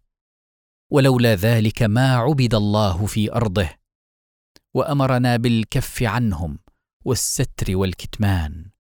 ولولا 0.91 1.34
ذلك 1.34 1.83
ما 1.83 2.16
عبد 2.16 2.55
الله 2.55 3.07
في 3.07 3.33
أرضه 3.33 3.70
وأمرنا 4.74 5.36
بالكف 5.36 6.02
عنهم 6.02 6.58
والستر 7.05 7.76
والكتمان. 7.76 8.74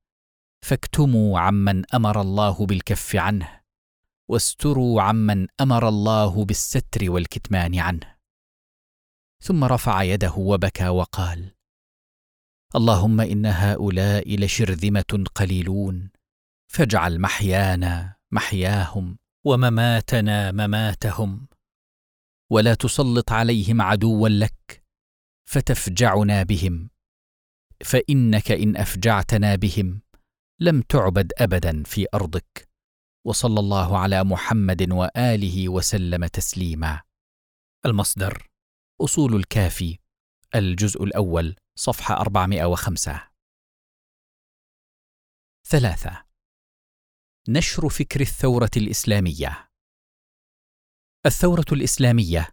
فاكتموا 0.64 1.40
عمن 1.40 1.94
أمر 1.94 2.20
الله 2.20 2.66
بالكف 2.66 3.16
عنه 3.16 3.60
واستروا 4.28 5.02
عمن 5.02 5.46
أمر 5.60 5.88
الله 5.88 6.44
بالستر 6.44 7.10
والكتمان 7.10 7.78
عنه. 7.78 8.16
ثم 9.42 9.64
رفع 9.64 10.02
يده 10.02 10.34
وبكى 10.36 10.88
وقال 10.88 11.54
اللهم 12.76 13.20
إن 13.20 13.46
هؤلاء 13.46 14.36
لشرذمة 14.36 15.24
قليلون 15.34 16.10
فاجعل 16.72 17.20
محيانا 17.20 18.16
محياهم 18.32 19.18
ومماتنا 19.44 20.52
مماتهم 20.52 21.46
ولا 22.50 22.74
تسلط 22.74 23.32
عليهم 23.32 23.82
عدوا 23.82 24.28
لك 24.28 24.84
فتفجعنا 25.44 26.42
بهم 26.42 26.90
فإنك 27.84 28.52
إن 28.52 28.76
أفجعتنا 28.76 29.54
بهم 29.54 30.03
لم 30.64 30.80
تعبد 30.80 31.32
ابدا 31.38 31.82
في 31.82 32.06
أرضك. 32.14 32.68
وصلى 33.26 33.60
الله 33.60 33.98
على 33.98 34.24
محمد 34.24 34.92
وآله 34.92 35.68
وسلم 35.68 36.26
تسليما. 36.26 37.02
المصدر 37.86 38.48
أصول 39.00 39.34
الكافي 39.36 39.98
الجزء 40.54 41.04
الأول 41.04 41.56
صفحة 41.78 42.14
405 42.20 43.30
ثلاثة 45.66 46.24
نشر 47.48 47.88
فكر 47.88 48.20
الثورة 48.20 48.70
الإسلامية. 48.76 49.70
الثورة 51.26 51.66
الإسلامية 51.72 52.48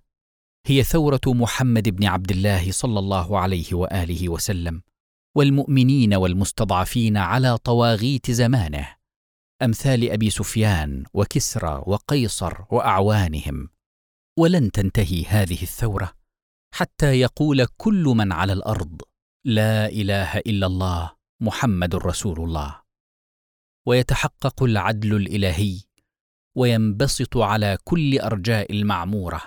هي 0.66 0.84
ثورة 0.84 1.22
محمد 1.26 1.90
بن 1.90 2.06
عبد 2.06 2.32
الله 2.32 2.72
صلى 2.72 3.00
الله 3.00 3.40
عليه 3.40 3.74
وآله 3.74 4.30
وسلم. 4.30 4.82
والمؤمنين 5.36 6.14
والمستضعفين 6.14 7.18
على 7.18 7.58
طواغيت 7.58 8.32
زمانه 8.32 8.96
أمثال 9.62 10.12
أبي 10.12 10.30
سفيان 10.30 11.04
وكسرى 11.14 11.84
وقيصر 11.88 12.64
وأعوانهم. 12.72 13.70
ولن 14.40 14.72
تنتهي 14.72 15.26
هذه 15.26 15.62
الثورة 15.64 16.14
حتى 16.74 17.20
يقول 17.20 17.66
كل 17.78 18.04
من 18.04 18.32
على 18.32 18.54
الأرض 18.54 19.02
لا 19.46 19.90
إله 19.90 20.38
إلا 20.38 20.68
الله 20.68 21.12
محمد 21.42 21.96
رسول 21.96 22.40
الله 22.40 22.82
ويتحقق 23.88 24.64
العدل 24.64 25.16
الإلهي 25.16 25.80
وينبسط 26.58 27.38
على 27.38 27.78
كل 27.84 28.20
أرجاء 28.20 28.72
المعمورة 28.72 29.42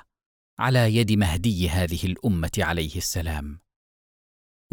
على 0.58 0.96
يد 0.96 1.12
مهدي 1.12 1.68
هذه 1.68 2.06
الأمة 2.06 2.50
عليه 2.58 2.96
السلام. 2.96 3.63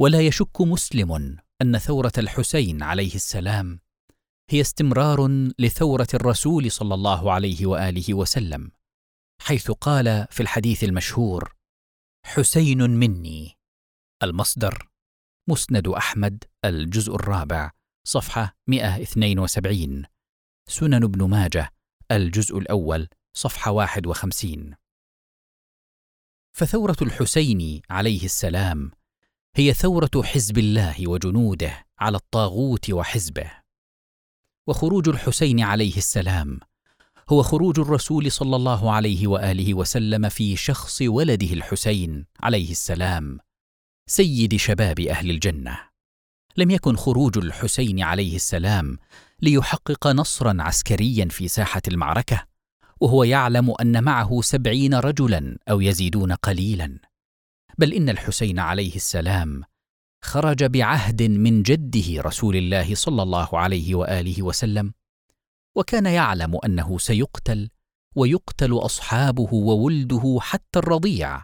ولا 0.01 0.21
يشك 0.21 0.61
مسلم 0.61 1.37
أن 1.61 1.77
ثورة 1.77 2.11
الحسين 2.17 2.83
عليه 2.83 3.15
السلام 3.15 3.79
هي 4.49 4.61
استمرار 4.61 5.27
لثورة 5.59 6.07
الرسول 6.13 6.71
صلى 6.71 6.93
الله 6.93 7.31
عليه 7.31 7.65
وآله 7.65 8.13
وسلم 8.13 8.71
حيث 9.41 9.71
قال 9.71 10.27
في 10.31 10.43
الحديث 10.43 10.83
المشهور 10.83 11.55
حسين 12.25 12.89
مني. 12.89 13.57
المصدر 14.23 14.89
مسند 15.49 15.87
أحمد 15.87 16.43
الجزء 16.65 17.15
الرابع 17.15 17.71
صفحة 18.07 18.57
172 18.67 20.05
سنن 20.69 21.03
ابن 21.03 21.29
ماجه 21.29 21.73
الجزء 22.11 22.57
الأول 22.57 23.07
صفحة 23.37 23.71
51 23.71 24.75
فثورة 26.57 26.97
الحسين 27.01 27.81
عليه 27.89 28.25
السلام 28.25 29.00
هي 29.55 29.73
ثورة 29.73 30.09
حزب 30.23 30.57
الله 30.57 31.07
وجنوده 31.07 31.85
على 31.99 32.17
الطاغوت 32.17 32.89
وحزبه. 32.89 33.51
وخروج 34.67 35.09
الحسين 35.09 35.59
عليه 35.59 35.97
السلام 35.97 36.59
هو 37.29 37.43
خروج 37.43 37.79
الرسول 37.79 38.31
صلى 38.31 38.55
الله 38.55 38.91
عليه 38.91 39.27
وآله 39.27 39.73
وسلم 39.73 40.29
في 40.29 40.55
شخص 40.55 41.01
ولده 41.01 41.53
الحسين 41.53 42.25
عليه 42.39 42.71
السلام 42.71 43.39
سيد 44.09 44.55
شباب 44.55 44.99
أهل 44.99 45.29
الجنة. 45.29 45.79
لم 46.57 46.71
يكن 46.71 46.95
خروج 46.95 47.37
الحسين 47.37 48.03
عليه 48.03 48.35
السلام 48.35 48.97
ليحقق 49.41 50.07
نصرا 50.07 50.57
عسكريا 50.59 51.27
في 51.29 51.47
ساحة 51.47 51.81
المعركة 51.87 52.45
وهو 53.01 53.23
يعلم 53.23 53.73
أن 53.81 54.03
معه 54.03 54.41
سبعين 54.41 54.93
رجلا 54.93 55.57
أو 55.69 55.81
يزيدون 55.81 56.33
قليلا. 56.33 57.10
بل 57.77 57.93
إن 57.93 58.09
الحسين 58.09 58.59
عليه 58.59 58.95
السلام 58.95 59.63
خرج 60.23 60.63
بعهد 60.63 61.23
من 61.23 61.63
جده 61.63 62.21
رسول 62.21 62.55
الله 62.55 62.95
صلى 62.95 63.23
الله 63.23 63.59
عليه 63.59 63.95
وآله 63.95 64.43
وسلم 64.43 64.93
وكان 65.75 66.05
يعلم 66.05 66.59
أنه 66.65 66.97
سيقتل 66.97 67.69
ويقتل 68.15 68.73
أصحابه 68.73 69.53
وولده 69.53 70.37
حتى 70.41 70.79
الرضيع 70.79 71.43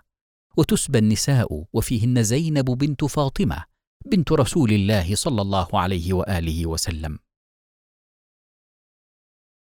وتسبى 0.58 0.98
النساء 0.98 1.66
وفيهن 1.74 2.24
زينب 2.24 2.66
بنت 2.66 3.06
فاطمة 3.06 3.64
بنت 4.06 4.32
رسول 4.32 4.72
الله 4.72 5.16
صلى 5.16 5.42
الله 5.42 5.80
عليه 5.80 6.14
وآله 6.14 6.66
وسلم. 6.66 7.20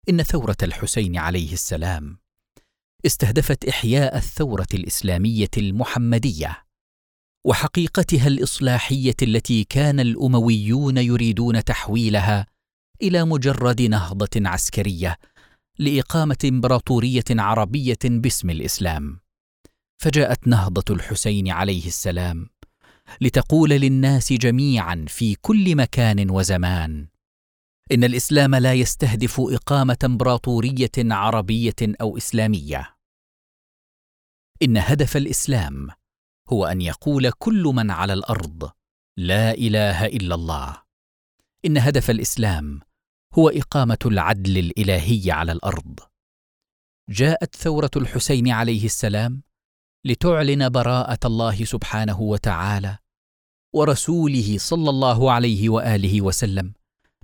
إن 0.08 0.22
ثورة 0.22 0.56
الحسين 0.62 1.18
عليه 1.18 1.52
السلام 1.52 2.21
استهدفت 3.06 3.64
إحياء 3.68 4.16
الثورة 4.16 4.66
الإسلامية 4.74 5.50
المحمدية 5.58 6.64
وحقيقتها 7.44 8.26
الإصلاحية 8.26 9.16
التي 9.22 9.64
كان 9.64 10.00
الأمويون 10.00 10.98
يريدون 10.98 11.64
تحويلها 11.64 12.46
إلى 13.02 13.24
مجرد 13.24 13.82
نهضة 13.82 14.48
عسكرية 14.48 15.16
لإقامة 15.78 16.36
إمبراطورية 16.44 17.24
عربية 17.30 17.98
باسم 18.04 18.50
الإسلام. 18.50 19.20
فجاءت 20.02 20.48
نهضة 20.48 20.94
الحسين 20.94 21.48
عليه 21.50 21.86
السلام 21.86 22.48
لتقول 23.20 23.70
للناس 23.70 24.32
جميعا 24.32 25.04
في 25.08 25.34
كل 25.34 25.76
مكان 25.76 26.30
وزمان 26.30 27.06
إن 27.92 28.04
الإسلام 28.04 28.54
لا 28.54 28.74
يستهدف 28.74 29.40
إقامة 29.40 29.98
إمبراطورية 30.04 30.90
عربية 30.98 31.76
أو 32.00 32.16
إسلامية. 32.16 32.96
إن 34.62 34.76
هدف 34.76 35.16
الإسلام 35.16 35.88
هو 36.48 36.66
أن 36.66 36.80
يقول 36.80 37.30
كل 37.30 37.62
من 37.62 37.90
على 37.90 38.12
الأرض 38.12 38.70
لا 39.18 39.54
إله 39.54 40.06
إلا 40.06 40.34
الله. 40.34 40.82
إن 41.64 41.78
هدف 41.78 42.10
الإسلام 42.10 42.80
هو 43.34 43.48
إقامة 43.48 43.98
العدل 44.06 44.58
الإلهي 44.58 45.30
على 45.30 45.52
الأرض. 45.52 46.00
جاءت 47.10 47.56
ثورة 47.56 47.90
الحسين 47.96 48.48
عليه 48.48 48.84
السلام 48.84 49.42
لتعلن 50.06 50.68
براءة 50.68 51.26
الله 51.26 51.64
سبحانه 51.64 52.20
وتعالى 52.20 52.98
ورسوله 53.74 54.58
صلى 54.58 54.90
الله 54.90 55.32
عليه 55.32 55.68
وآله 55.68 56.22
وسلم 56.22 56.74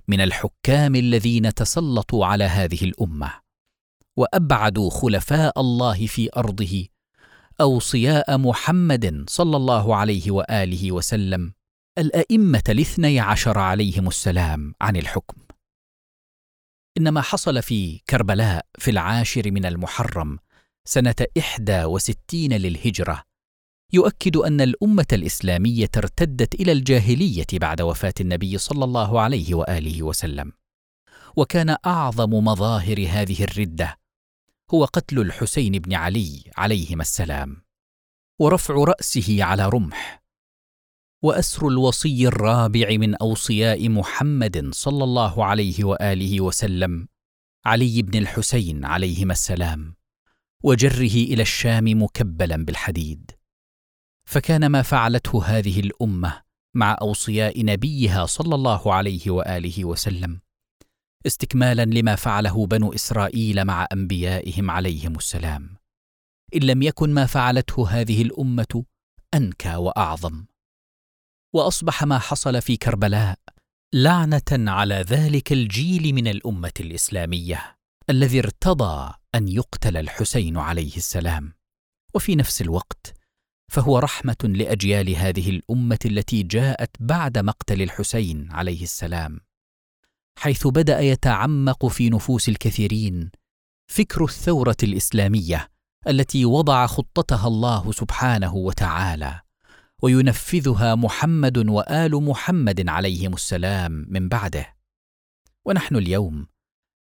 من 0.09 0.21
الحكام 0.21 0.95
الذين 0.95 1.53
تسلطوا 1.53 2.25
على 2.25 2.43
هذه 2.43 2.83
الأمة 2.83 3.33
وأبعدوا 4.17 4.89
خلفاء 4.89 5.61
الله 5.61 6.07
في 6.07 6.29
أرضه 6.37 6.87
اوصياء 7.61 8.37
محمد 8.37 9.23
صلى 9.27 9.57
الله 9.57 9.95
عليه 9.95 10.31
وآله 10.31 10.91
وسلم 10.91 11.53
الأئمة 11.97 12.63
الاثني 12.69 13.19
عشر 13.19 13.59
عليهم 13.59 14.07
السلام 14.07 14.73
عن 14.81 14.95
الحكم. 14.95 15.41
ان 16.97 17.09
ما 17.09 17.21
حصل 17.21 17.61
في 17.61 17.97
كربلاء 18.09 18.65
في 18.79 18.91
العاشر 18.91 19.51
من 19.51 19.65
المحرم 19.65 20.39
سنة 20.85 21.15
إحدى 21.37 21.83
وستين 21.83 22.53
للهجرة 22.53 23.28
يؤكد 23.93 24.37
أن 24.37 24.61
الأمة 24.61 25.07
الإسلامية 25.13 25.89
ارتدت 25.97 26.55
إلى 26.55 26.71
الجاهلية 26.71 27.47
بعد 27.53 27.81
وفاة 27.81 28.13
النبي 28.21 28.57
صلى 28.57 28.85
الله 28.85 29.21
عليه 29.21 29.55
وآله 29.55 30.03
وسلم. 30.03 30.51
وكان 31.35 31.75
أعظم 31.85 32.33
مظاهر 32.33 33.07
هذه 33.09 33.43
الردة 33.43 33.99
هو 34.73 34.85
قتل 34.85 35.19
الحسين 35.19 35.71
بن 35.71 35.93
علي 35.93 36.43
عليهما 36.57 37.01
السلام 37.01 37.61
ورفع 38.39 38.73
رأسه 38.73 39.43
على 39.43 39.69
رمح 39.69 40.23
وأسر 41.21 41.67
الوصي 41.67 42.27
الرابع 42.27 42.97
من 42.97 43.15
أوصياء 43.15 43.89
محمد 43.89 44.69
صلى 44.73 45.03
الله 45.03 45.45
عليه 45.45 45.83
وآله 45.83 46.41
وسلم 46.41 47.07
علي 47.65 48.01
بن 48.01 48.19
الحسين 48.19 48.85
عليهما 48.85 49.33
السلام 49.33 49.95
وجره 50.63 51.15
إلى 51.15 51.41
الشام 51.41 52.03
مكبلا 52.03 52.65
بالحديد. 52.65 53.31
فكان 54.29 54.67
ما 54.67 54.81
فعلته 54.81 55.45
هذه 55.45 55.79
الأمة 55.79 56.41
مع 56.75 56.97
أوصياء 57.01 57.65
نبيها 57.65 58.25
صلى 58.25 58.55
الله 58.55 58.93
عليه 58.93 59.31
وآله 59.31 59.85
وسلم 59.85 60.39
استكمالا 61.25 61.85
لما 61.85 62.15
فعله 62.15 62.65
بنو 62.65 62.93
إسرائيل 62.93 63.65
مع 63.65 63.87
أنبيائهم 63.93 64.71
عليهم 64.71 65.15
السلام. 65.15 65.75
إن 66.55 66.59
لم 66.61 66.81
يكن 66.81 67.13
ما 67.13 67.25
فعلته 67.25 67.89
هذه 67.89 68.21
الأمة 68.21 68.83
أنكى 69.33 69.75
وأعظم. 69.75 70.45
وأصبح 71.53 72.03
ما 72.03 72.19
حصل 72.19 72.61
في 72.61 72.77
كربلاء 72.77 73.39
لعنة 73.93 74.71
على 74.71 74.95
ذلك 74.95 75.51
الجيل 75.51 76.13
من 76.13 76.27
الأمة 76.27 76.73
الإسلامية 76.79 77.77
الذي 78.09 78.39
ارتضى 78.39 79.13
أن 79.35 79.47
يقتل 79.47 79.97
الحسين 79.97 80.57
عليه 80.57 80.97
السلام. 80.97 81.53
وفي 82.13 82.35
نفس 82.35 82.61
الوقت 82.61 83.18
فهو 83.69 83.99
رحمة 83.99 84.37
لأجيال 84.43 85.15
هذه 85.15 85.49
الأمة 85.49 85.99
التي 86.05 86.43
جاءت 86.43 86.89
بعد 86.99 87.37
مقتل 87.37 87.81
الحسين 87.81 88.51
عليه 88.51 88.83
السلام 88.83 89.39
حيث 90.37 90.67
بدأ 90.67 90.99
يتعمق 90.99 91.85
في 91.85 92.09
نفوس 92.09 92.49
الكثيرين 92.49 93.31
فكر 93.87 94.23
الثورة 94.23 94.77
الإسلامية 94.83 95.69
التي 96.07 96.45
وضع 96.45 96.87
خطتها 96.87 97.47
الله 97.47 97.91
سبحانه 97.91 98.55
وتعالى 98.55 99.41
وينفذها 100.01 100.95
محمد 100.95 101.57
وآل 101.69 102.15
محمد 102.23 102.89
عليهم 102.89 103.33
السلام 103.33 104.05
من 104.09 104.29
بعده. 104.29 104.75
ونحن 105.65 105.95
اليوم 105.95 106.47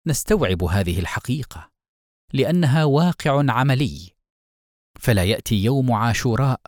نستوعب 0.06 0.64
هذه 0.64 0.98
الحقيقة 0.98 1.70
لأنها 2.32 2.84
واقع 2.84 3.44
عملي 3.52 4.17
فلا 4.98 5.24
يأتي 5.24 5.54
يوم 5.54 5.92
عاشوراء 5.92 6.60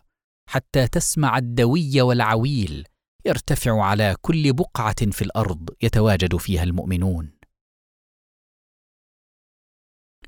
حتى 0.48 0.88
تسمع 0.88 1.38
الدوي 1.38 2.00
والعويل 2.00 2.86
يرتفع 3.26 3.82
على 3.82 4.16
كل 4.20 4.52
بقعة 4.52 5.10
في 5.10 5.22
الأرض 5.22 5.70
يتواجد 5.82 6.36
فيها 6.36 6.62
المؤمنون. 6.62 7.40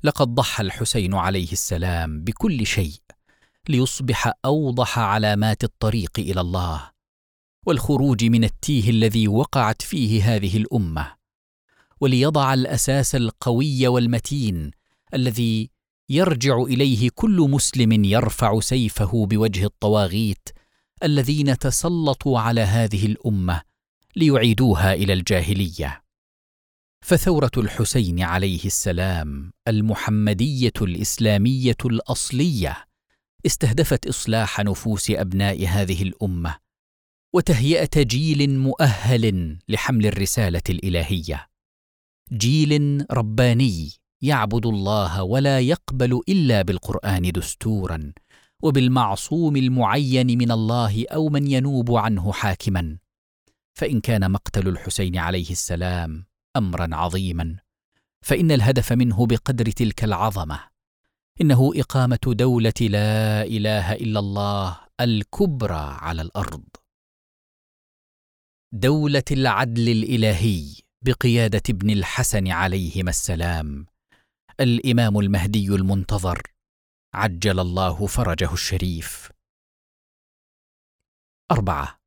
لقد 0.03 0.27
ضحى 0.27 0.63
الحسين 0.63 1.13
عليه 1.13 1.51
السلام 1.51 2.23
بكل 2.23 2.65
شيء 2.65 3.01
ليصبح 3.69 4.33
أوضح 4.45 4.99
علامات 4.99 5.63
الطريق 5.63 6.11
إلى 6.19 6.41
الله 6.41 6.91
والخروج 7.65 8.25
من 8.25 8.43
التيه 8.43 8.89
الذي 8.89 9.27
وقعت 9.27 9.81
فيه 9.81 10.35
هذه 10.35 10.57
الأمة 10.57 11.15
وليضع 12.01 12.53
الأساس 12.53 13.15
القوي 13.15 13.87
والمتين 13.87 14.71
الذي 15.13 15.69
يرجع 16.13 16.61
إليه 16.61 17.09
كل 17.15 17.47
مسلم 17.49 18.03
يرفع 18.03 18.59
سيفه 18.59 19.25
بوجه 19.25 19.65
الطواغيت 19.65 20.49
الذين 21.03 21.57
تسلطوا 21.57 22.39
على 22.39 22.61
هذه 22.61 23.05
الأمة 23.05 23.61
ليعيدوها 24.15 24.93
إلى 24.93 25.13
الجاهلية. 25.13 26.03
فثورة 27.01 27.51
الحسين 27.57 28.21
عليه 28.21 28.65
السلام 28.65 29.53
المحمدية 29.67 30.73
الإسلامية 30.81 31.77
الأصلية 31.85 32.87
استهدفت 33.45 34.07
إصلاح 34.07 34.59
نفوس 34.59 35.11
أبناء 35.11 35.67
هذه 35.67 36.03
الأمة 36.03 36.57
وتهيئه 37.33 38.03
جيل 38.03 38.59
مؤهل 38.59 39.57
لحمل 39.69 40.05
الرسالة 40.05 40.61
الإلهية. 40.69 41.47
جيل 42.33 43.05
رباني 43.11 44.02
يعبد 44.23 44.65
الله 44.65 45.23
ولا 45.23 45.59
يقبل 45.59 46.21
إلا 46.29 46.61
بالقرآن 46.61 47.31
دستورا 47.31 48.13
وبالمعصوم 48.63 49.55
المعين 49.55 50.37
من 50.37 50.51
الله 50.51 51.05
أو 51.07 51.29
من 51.29 51.47
ينوب 51.47 51.95
عنه 51.95 52.31
حاكما. 52.31 52.97
فإن 53.73 54.01
كان 54.01 54.31
مقتل 54.31 54.67
الحسين 54.67 55.17
عليه 55.17 55.51
السلام 55.51 56.25
امرا 56.55 56.95
عظيما. 56.95 57.57
فإن 58.21 58.51
الهدف 58.51 58.93
منه 58.93 59.25
بقدر 59.25 59.71
تلك 59.71 60.03
العظمة. 60.03 60.59
إنه 61.41 61.71
إقامة 61.75 62.19
دولة 62.27 62.73
لا 62.81 63.43
إله 63.43 63.93
إلا 63.93 64.19
الله 64.19 64.79
الكبرى 64.99 65.97
على 66.01 66.21
الأرض. 66.21 66.63
دولة 68.71 69.23
العدل 69.31 69.89
الإلهي 69.89 70.75
بقيادة 71.01 71.63
ابن 71.69 71.89
الحسن 71.89 72.47
عليهما 72.47 73.09
السلام. 73.09 73.92
الإمام 74.59 75.19
المهدي 75.19 75.67
المنتظر. 75.67 76.41
عجل 77.13 77.59
الله 77.59 78.07
فرجه 78.07 78.53
الشريف. 78.53 79.31
أربعة. 81.51 81.99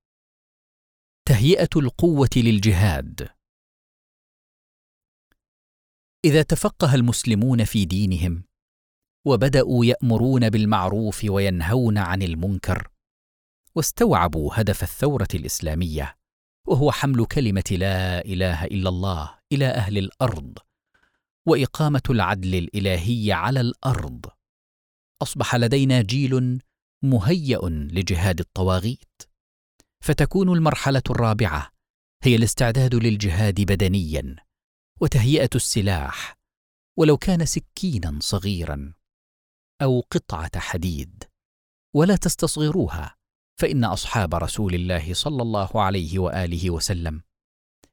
تهيئة 1.28 1.68
القوة 1.76 2.30
للجهاد. 2.36 3.28
إذا 6.24 6.42
تفقه 6.42 6.94
المسلمون 6.94 7.64
في 7.64 7.84
دينهم 7.84 8.44
وبدأوا 9.26 9.84
يأمرون 9.84 10.50
بالمعروف 10.50 11.24
وينهون 11.24 11.98
عن 11.98 12.22
المنكر 12.22 12.88
واستوعبوا 13.74 14.60
هدف 14.60 14.82
الثورة 14.82 15.28
الإسلامية 15.34 16.16
وهو 16.66 16.92
حمل 16.92 17.26
كلمة 17.26 17.64
لا 17.70 18.24
إله 18.24 18.64
إلا 18.64 18.88
الله 18.88 19.38
إلى 19.52 19.66
أهل 19.66 19.98
الأرض. 19.98 20.58
وإقامة 21.46 22.02
العدل 22.10 22.54
الإلهي 22.54 23.32
على 23.32 23.60
الأرض. 23.60 24.26
أصبح 25.22 25.54
لدينا 25.54 26.02
جيل 26.02 26.62
مهيأ 27.04 27.60
لجهاد 27.68 28.40
الطواغيت. 28.40 29.22
فتكون 30.04 30.48
المرحلة 30.48 31.02
الرابعة 31.10 31.70
هي 32.22 32.36
الاستعداد 32.36 32.94
للجهاد 32.94 33.60
بدنيا 33.60 34.36
وتهيئة 35.00 35.50
السلاح 35.54 36.34
ولو 36.98 37.16
كان 37.16 37.46
سكينا 37.46 38.18
صغيرا 38.20 38.94
أو 39.82 40.00
قطعة 40.00 40.58
حديد. 40.58 41.24
ولا 41.94 42.16
تستصغروها 42.16 43.16
فإن 43.60 43.84
أصحاب 43.84 44.34
رسول 44.34 44.74
الله 44.74 45.14
صلى 45.14 45.42
الله 45.42 45.82
عليه 45.82 46.18
وآله 46.18 46.70
وسلم 46.70 47.22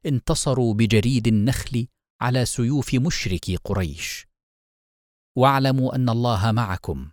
انتصروا 0.06 0.74
بجريد 0.74 1.26
النخل 1.26 1.86
على 2.24 2.44
سيوف 2.44 2.94
مشركي 2.94 3.56
قريش. 3.56 4.26
واعلموا 5.38 5.94
أن 5.94 6.08
الله 6.08 6.52
معكم 6.52 7.10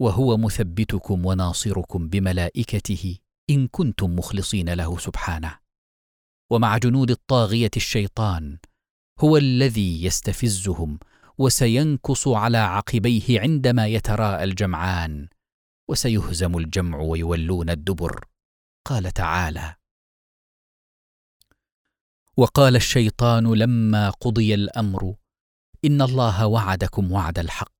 وهو 0.00 0.36
مثبتكم 0.36 1.26
وناصركم 1.26 2.08
بملائكته 2.08 3.18
إن 3.50 3.68
كنتم 3.68 4.16
مخلصين 4.16 4.68
له 4.74 4.98
سبحانه. 4.98 5.58
ومع 6.52 6.78
جنود 6.78 7.10
الطاغية 7.10 7.70
الشيطان 7.76 8.58
هو 9.20 9.36
الذي 9.36 10.04
يستفزهم 10.04 10.98
وسينكص 11.38 12.28
على 12.28 12.58
عقبيه 12.58 13.40
عندما 13.40 13.86
يتراءى 13.86 14.44
الجمعان 14.44 15.28
وسيهزم 15.90 16.58
الجمع 16.58 16.98
ويولون 16.98 17.70
الدبر. 17.70 18.24
قال 18.86 19.10
تعالى 19.12 19.74
وقال 22.38 22.76
الشيطان 22.76 23.54
لما 23.54 24.10
قضي 24.10 24.54
الأمر 24.54 25.14
إن 25.84 26.02
الله 26.02 26.46
وعدكم 26.46 27.12
وعد 27.12 27.38
الحق 27.38 27.72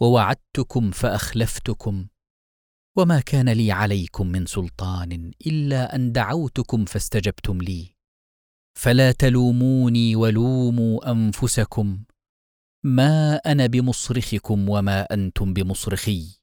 ووعدتكم 0.00 0.90
فأخلفتكم 0.90 2.06
وما 2.96 3.20
كان 3.20 3.48
لي 3.48 3.72
عليكم 3.72 4.26
من 4.26 4.46
سلطان 4.46 5.32
إلا 5.46 5.94
أن 5.94 6.12
دعوتكم 6.12 6.84
فاستجبتم 6.84 7.58
لي. 7.62 7.94
فلا 8.78 9.12
تلوموني 9.12 10.16
ولوموا 10.16 11.10
أنفسكم 11.10 12.04
ما 12.84 13.36
أنا 13.36 13.66
بمصرخكم 13.66 14.68
وما 14.68 15.02
أنتم 15.02 15.54
بمصرخي 15.54 16.40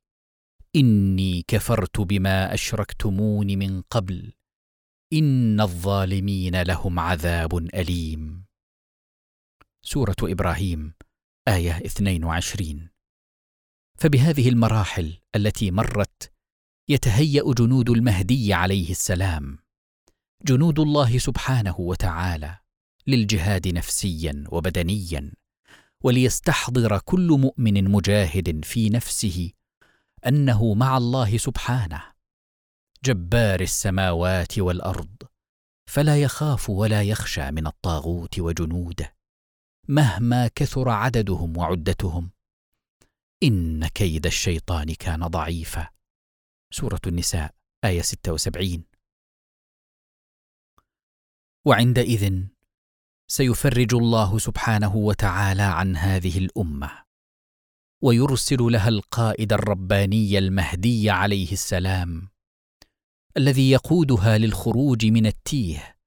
إني 0.76 1.44
كفرت 1.48 2.02
بما 2.02 2.54
أشركتمون 2.54 3.58
من 3.58 3.82
قبل. 3.82 4.34
إن 5.16 5.62
الظالمين 5.62 6.62
لهم 6.62 7.00
عذاب 7.00 7.58
أليم. 7.58 8.46
سورة 9.82 10.16
إبراهيم 10.24 10.94
آية 11.48 11.78
22 11.86 12.90
فبهذه 13.98 14.50
المراحل 14.50 15.18
التي 15.36 15.72
مرت 15.72 16.32
يتهيأ 16.90 17.54
جنود 17.54 17.90
المهدي 17.90 18.54
عليه 18.54 18.92
السلام 18.92 19.58
جنود 20.46 20.80
الله 20.80 21.18
سبحانه 21.18 21.80
وتعالى 21.80 22.58
للجهاد 23.08 23.68
نفسيا 23.68 24.44
وبدنيا 24.50 25.32
وليستحضر 26.04 27.00
كل 27.00 27.28
مؤمن 27.28 27.92
مجاهد 27.92 28.66
في 28.66 28.90
نفسه 28.90 29.52
أنه 30.28 30.74
مع 30.74 30.98
الله 30.98 31.38
سبحانه. 31.38 32.15
جبار 33.06 33.62
السماوات 33.62 34.60
والأرض 34.60 35.16
فلا 35.90 36.22
يخاف 36.22 36.70
ولا 36.70 37.04
يخشى 37.04 37.52
من 37.52 37.68
الطاغوت 37.68 38.40
وجنوده 38.40 39.16
مهما 39.88 40.48
كثر 40.48 40.90
عددهم 40.90 41.58
وعدتهم. 41.58 42.32
إن 43.44 43.88
كيد 43.88 44.26
الشيطان 44.26 44.94
كان 44.94 45.28
ضعيفا. 45.28 45.90
سورة 46.74 47.00
النساء 47.08 47.56
آية 47.86 48.02
76 48.02 48.84
وعندئذ 51.66 52.44
سيفرج 53.32 53.94
الله 53.94 54.38
سبحانه 54.38 54.96
وتعالى 54.96 55.64
عن 55.64 55.98
هذه 55.98 56.38
الأمة 56.38 57.04
ويرسل 58.04 58.58
لها 58.62 58.90
القائد 58.90 59.54
الرباني 59.54 60.38
المهدي 60.38 61.10
عليه 61.10 61.52
السلام. 61.52 62.35
الذي 63.38 63.72
يقودها 63.72 64.38
للخروج 64.38 65.06
من 65.06 65.26
التيه 65.26 65.98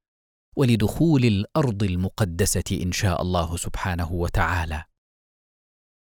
ولدخول 0.56 1.24
الأرض 1.24 1.82
المقدسة 1.82 2.64
إن 2.82 2.92
شاء 2.92 3.22
الله 3.22 3.56
سبحانه 3.56 4.12
وتعالى. 4.12 4.84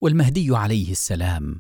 والمهدي 0.04 0.56
عليه 0.56 0.92
السلام 0.92 1.60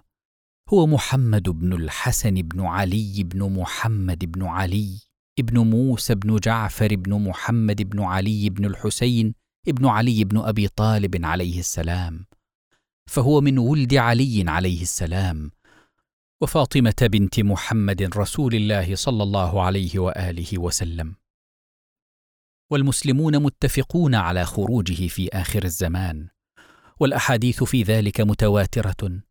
هو 0.69 0.87
محمد 0.87 1.49
بن 1.49 1.73
الحسن 1.73 2.33
بن 2.33 2.61
علي 2.61 3.23
بن 3.23 3.53
محمد 3.53 4.31
بن 4.31 4.43
علي 4.43 4.99
ابن 5.39 5.59
موسى 5.59 6.15
بن 6.15 6.35
جعفر 6.35 6.95
بن 6.95 7.13
محمد 7.13 7.81
بن 7.81 8.01
علي 8.01 8.49
بن 8.49 8.65
الحسين 8.65 9.33
ابن 9.67 9.85
علي 9.85 10.23
بن 10.23 10.37
أبي 10.37 10.67
طالب 10.67 11.25
عليه 11.25 11.59
السلام. 11.59 12.25
فهو 13.09 13.41
من 13.41 13.57
ولد 13.57 13.93
علي 13.93 14.43
عليه 14.47 14.81
السلام 14.81 15.51
وفاطمة 16.41 16.95
بنت 17.01 17.39
محمد 17.39 18.17
رسول 18.17 18.55
الله 18.55 18.95
صلى 18.95 19.23
الله 19.23 19.61
عليه 19.61 19.99
وآله 19.99 20.59
وسلم. 20.59 21.15
والمسلمون 22.71 23.43
متفقون 23.43 24.15
على 24.15 24.45
خروجه 24.45 25.07
في 25.07 25.29
آخر 25.33 25.63
الزمان 25.63 26.27
والأحاديث 26.99 27.63
في 27.63 27.83
ذلك 27.83 28.21
متواترة 28.21 29.21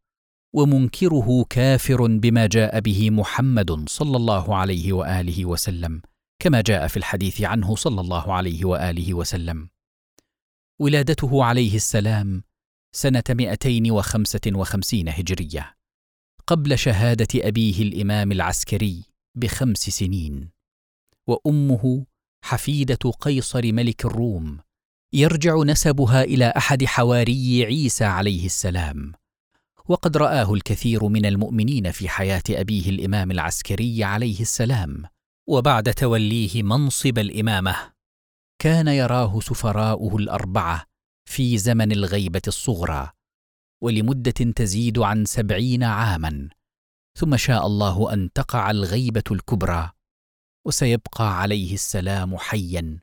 ومنكره 0.55 1.45
كافر 1.51 2.07
بما 2.07 2.47
جاء 2.47 2.81
به 2.81 3.11
محمد 3.11 3.89
صلى 3.89 4.17
الله 4.17 4.57
عليه 4.57 4.93
وآله 4.93 5.47
وسلم 5.47 6.03
كما 6.39 6.61
جاء 6.61 6.87
في 6.87 6.97
الحديث 6.97 7.43
عنه 7.43 7.77
صلى 7.77 8.01
الله 8.01 8.33
عليه 8.35 8.65
وآله 8.65 9.15
وسلم. 9.15 9.69
ولادته 10.79 11.45
عليه 11.45 11.77
السلام 11.77 12.43
سنة 12.93 13.25
255 13.31 15.09
هجرية. 15.09 15.80
قبل 16.47 16.79
شهادة 16.79 17.29
أبيه 17.35 17.83
الإمام 17.83 18.33
العسكري 18.33 19.03
بخمس 19.35 19.79
سنين. 19.79 20.51
وأمه 21.27 22.07
حفيدة 22.45 23.11
قيصر 23.21 23.73
ملك 23.73 24.05
الروم 24.05 24.59
يرجع 25.13 25.63
نسبها 25.63 26.25
إلى 26.25 26.53
أحد 26.57 26.85
حواري 26.85 27.65
عيسى 27.65 28.05
عليه 28.05 28.47
السلام. 28.47 29.13
وقد 29.89 30.17
رآه 30.17 30.55
الكثير 30.55 31.09
من 31.09 31.27
المؤمنين 31.27 31.91
في 31.91 32.09
حياة 32.09 32.43
أبيه 32.51 32.91
الإمام 32.91 33.31
العسكري 33.31 34.05
عليه 34.05 34.41
السلام. 34.41 35.05
وبعد 35.49 35.95
توليه 35.95 36.63
منصب 36.63 37.19
الإمامة 37.19 37.77
كان 38.59 38.89
يراه 38.89 39.41
سفراؤه 39.41 40.17
الأربعة 40.17 40.85
في 41.25 41.59
زمن 41.59 41.93
الغيبة 41.93 42.43
الصغرى. 42.47 43.11
ولمدة 43.81 44.31
تزيد 44.31 44.99
عن 44.99 45.25
سبعين 45.25 45.85
عاما. 45.85 46.49
ثم 47.19 47.37
شاء 47.37 47.67
الله 47.67 48.13
أن 48.13 48.33
تقع 48.33 48.71
الغيبة 48.71 49.23
الكبرى 49.31 49.91
وسيبقى 50.65 51.41
عليه 51.41 51.75
السلام 51.75 52.37
حيا 52.37 52.99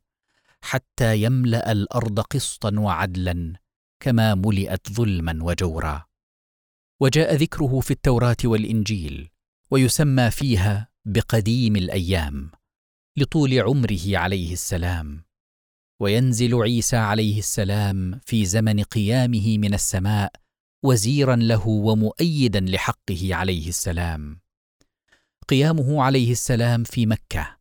حتى 0.62 1.22
يملأ 1.22 1.72
الأرض 1.72 2.20
قسطا 2.20 2.80
وعدلا 2.80 3.54
كما 4.00 4.36
ملئت 4.36 4.92
ظلما 4.92 5.40
وجورا. 5.42 6.06
وجاء 7.00 7.36
ذكره 7.36 7.80
في 7.80 7.92
التوراة 7.92 8.38
والإنجيل 8.44 9.30
ويسمى 9.72 10.32
فيها 10.32 10.90
بقديم 11.06 11.76
الأيام 11.76 12.52
لطول 13.18 13.60
عمره 13.60 14.18
عليه 14.18 14.54
السلام. 14.54 15.24
وينزل 16.00 16.56
عيسى 16.56 16.98
عليه 16.98 17.40
السلام 17.40 18.20
في 18.26 18.46
زمن 18.46 18.84
قيامه 18.84 19.58
من 19.58 19.74
السماء 19.74 20.32
وزيرا 20.88 21.36
له 21.36 21.68
ومؤيدا 21.68 22.60
لحقه 22.60 23.36
عليه 23.36 23.70
السلام. 23.70 24.40
قيامه 25.48 26.04
عليه 26.04 26.32
السلام 26.32 26.84
في 26.84 27.06
مكة 27.06 27.58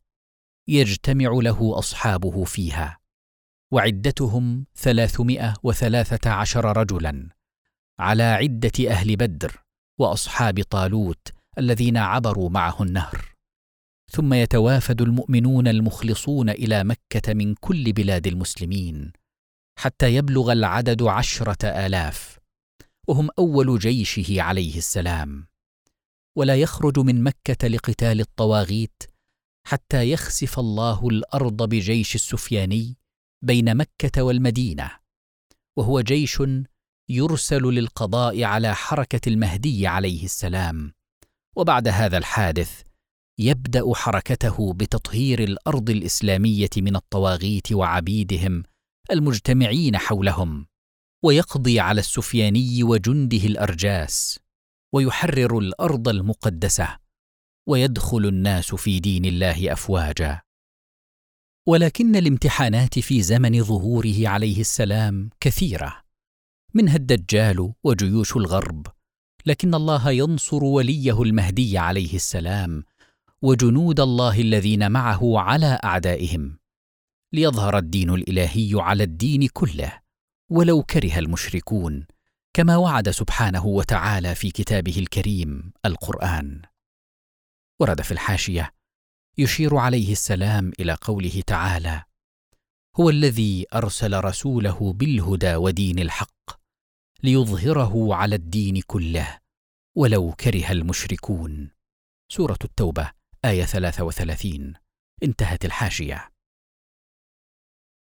يجتمع 0.67 1.29
له 1.29 1.79
أصحابه 1.79 2.43
فيها 2.43 2.99
وعدتهم 3.73 4.65
ثلاثمائة 4.75 5.53
وثلاثة 5.63 6.29
عشر 6.29 6.77
رجلا 6.77 7.29
على 7.99 8.23
عدة 8.23 8.89
أهل 8.89 9.15
بدر 9.15 9.63
وأصحاب 9.99 10.63
طالوت 10.63 11.27
الذين 11.57 11.97
عبروا 11.97 12.49
معه 12.49 12.83
النهر. 12.83 13.35
ثم 14.11 14.33
يتوافد 14.33 15.01
المؤمنون 15.01 15.67
المخلصون 15.67 16.49
إلى 16.49 16.83
مكة 16.83 17.33
من 17.33 17.55
كل 17.55 17.93
بلاد 17.93 18.27
المسلمين 18.27 19.11
حتى 19.79 20.15
يبلغ 20.15 20.51
العدد 20.51 21.03
عشرة 21.03 21.65
آلاف 21.65 22.36
وهم 23.07 23.29
أول 23.39 23.79
جيشه 23.79 24.41
عليه 24.41 24.77
السلام. 24.77 25.47
ولا 26.35 26.55
يخرج 26.55 26.99
من 26.99 27.23
مكة 27.23 27.67
لقتال 27.67 28.19
الطواغيت 28.21 29.03
حتى 29.67 30.11
يخسف 30.11 30.59
الله 30.59 31.07
الأرض 31.07 31.69
بجيش 31.69 32.15
السفياني 32.15 32.97
بين 33.41 33.77
مكة 33.77 34.23
والمدينة. 34.23 34.91
وهو 35.77 36.01
جيش 36.01 36.43
يرسل 37.09 37.63
للقضاء 37.63 38.43
على 38.43 38.75
حركة 38.75 39.29
المهدي 39.29 39.87
عليه 39.87 40.23
السلام. 40.25 40.93
وبعد 41.55 41.87
هذا 41.87 42.17
الحادث 42.17 42.81
يبدأ 43.39 43.93
حركته 43.93 44.73
بتطهير 44.73 45.43
الأرض 45.43 45.89
الإسلامية 45.89 46.69
من 46.77 46.95
الطواغيت 46.95 47.71
وعبيدهم 47.71 48.63
المجتمعين 49.11 49.97
حولهم. 49.97 50.67
ويقضي 51.23 51.79
على 51.79 51.99
السفياني 51.99 52.83
وجنده 52.83 53.37
الأرجاس 53.37 54.39
ويحرر 54.93 55.59
الأرض 55.59 56.09
المقدسة 56.09 56.97
ويدخل 57.67 58.25
الناس 58.25 58.75
في 58.75 58.99
دين 58.99 59.25
الله 59.25 59.73
أفواجا. 59.73 60.41
ولكن 61.67 62.15
الامتحانات 62.15 62.99
في 62.99 63.21
زمن 63.21 63.63
ظهوره 63.63 64.27
عليه 64.27 64.59
السلام 64.61 65.29
كثيرة 65.39 66.01
منها 66.73 66.95
الدجال 66.95 67.73
وجيوش 67.83 68.35
الغرب 68.35 68.87
لكن 69.45 69.75
الله 69.75 70.11
ينصر 70.11 70.63
وليه 70.63 71.21
المهدي 71.21 71.77
عليه 71.77 72.15
السلام 72.15 72.83
وجنود 73.41 73.99
الله 73.99 74.41
الذين 74.41 74.91
معه 74.91 75.39
على 75.39 75.79
أعدائهم 75.83 76.57
ليظهر 77.33 77.77
الدين 77.77 78.09
الإلهي 78.09 78.71
على 78.73 79.03
الدين 79.03 79.47
كله. 79.47 80.06
ولو 80.51 80.83
كره 80.83 81.19
المشركون 81.19 82.07
كما 82.53 82.77
وعد 82.77 83.09
سبحانه 83.09 83.65
وتعالى 83.65 84.35
في 84.35 84.51
كتابه 84.51 84.99
الكريم 84.99 85.71
القرآن. 85.85 86.61
ورد 87.81 88.01
في 88.01 88.11
الحاشية 88.11 88.73
يشير 89.37 89.75
عليه 89.77 90.11
السلام 90.11 90.71
إلى 90.79 90.93
قوله 90.93 91.41
تعالى 91.47 92.03
هو 92.99 93.09
الذي 93.09 93.65
أرسل 93.73 94.23
رسوله 94.23 94.93
بالهدى 94.93 95.55
ودين 95.55 95.99
الحق 95.99 96.59
ليظهره 97.23 98.15
على 98.15 98.35
الدين 98.35 98.81
كله 98.81 99.39
ولو 99.97 100.33
كره 100.33 100.71
المشركون. 100.71 101.71
سورة 102.31 102.59
التوبة 102.63 103.11
آية 103.45 103.63
33 103.65 104.73
انتهت 105.23 105.65
الحاشية. 105.65 106.31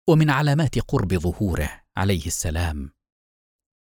ومن 0.09 0.31
علامات 0.31 0.79
قرب 0.79 1.15
ظهوره 1.15 1.82
عليه 1.97 2.27
السلام 2.27 2.93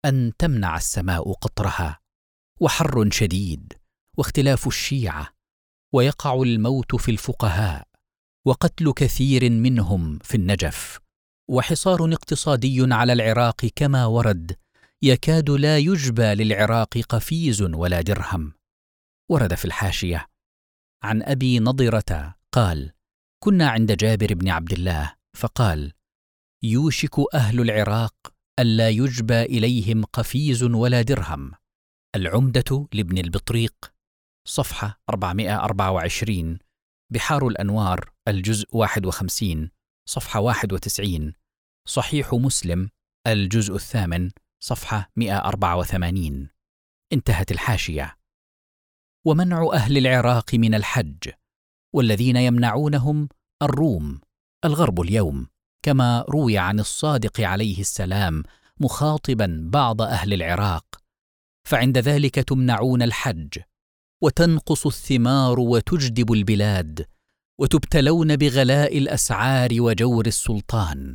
أن 0.04 0.32
تمنع 0.38 0.76
السماء 0.76 1.32
قطرها 1.32 2.00
وحر 2.60 3.10
شديد 3.10 3.72
واختلاف 4.18 4.66
الشيعة 4.66 5.28
ويقع 5.94 6.34
الموت 6.42 6.94
في 6.94 7.10
الفقهاء 7.10 7.88
وقتل 8.46 8.92
كثير 8.92 9.50
منهم 9.50 10.18
في 10.18 10.34
النجف 10.34 10.98
وحصار 11.50 12.12
اقتصادي 12.12 12.94
على 12.94 13.12
العراق 13.12 13.66
كما 13.66 14.06
ورد 14.06 14.56
يكاد 15.02 15.50
لا 15.50 15.78
يجبى 15.78 16.34
للعراق 16.34 16.98
قفيز 16.98 17.62
ولا 17.62 18.00
درهم. 18.00 18.52
ورد 19.30 19.54
في 19.54 19.64
الحاشية 19.64 20.26
عن 21.02 21.22
أبي 21.22 21.58
نضرة 21.58 22.34
قال 22.52 22.92
كنا 23.42 23.68
عند 23.68 23.92
جابر 23.92 24.34
بن 24.34 24.48
عبد 24.48 24.72
الله 24.72 25.14
فقال 25.36 25.92
يوشك 26.64 27.34
أهل 27.34 27.60
العراق 27.60 28.14
ألا 28.60 28.88
يجبى 28.88 29.42
إليهم 29.42 30.04
قفيز 30.04 30.62
ولا 30.62 31.02
درهم. 31.02 31.52
العمدة 32.16 32.88
لابن 32.92 33.18
البطريق 33.18 33.92
صفحة 34.48 35.00
424 35.10 36.58
بحار 37.12 37.48
الأنوار 37.48 38.12
الجزء 38.28 38.66
51 38.76 39.70
صفحة 40.08 40.40
91 40.40 41.32
صحيح 41.88 42.34
مسلم 42.34 42.90
الجزء 43.26 43.74
الثامن 43.74 44.30
صفحة 44.62 45.10
184 45.16 46.48
انتهت 47.12 47.52
الحاشية. 47.52 48.16
ومنع 49.26 49.70
أهل 49.72 49.98
العراق 49.98 50.54
من 50.54 50.74
الحج 50.74 51.30
والذين 51.94 52.36
يمنعونهم 52.36 53.28
الروم 53.62 54.20
الغرب 54.64 55.00
اليوم. 55.00 55.51
كما 55.82 56.24
روي 56.28 56.58
عن 56.58 56.80
الصادق 56.80 57.40
عليه 57.40 57.80
السلام 57.80 58.42
مخاطبا 58.80 59.68
بعض 59.72 60.02
أهل 60.02 60.32
العراق. 60.32 60.84
فعند 61.68 61.98
ذلك 61.98 62.34
تمنعون 62.34 63.02
الحج 63.02 63.58
وتنقص 64.22 64.86
الثمار 64.86 65.60
وتجدب 65.60 66.32
البلاد 66.32 67.06
وتبتلون 67.60 68.36
بغلاء 68.36 68.98
الأسعار 68.98 69.70
وجور 69.78 70.26
السلطان. 70.26 71.14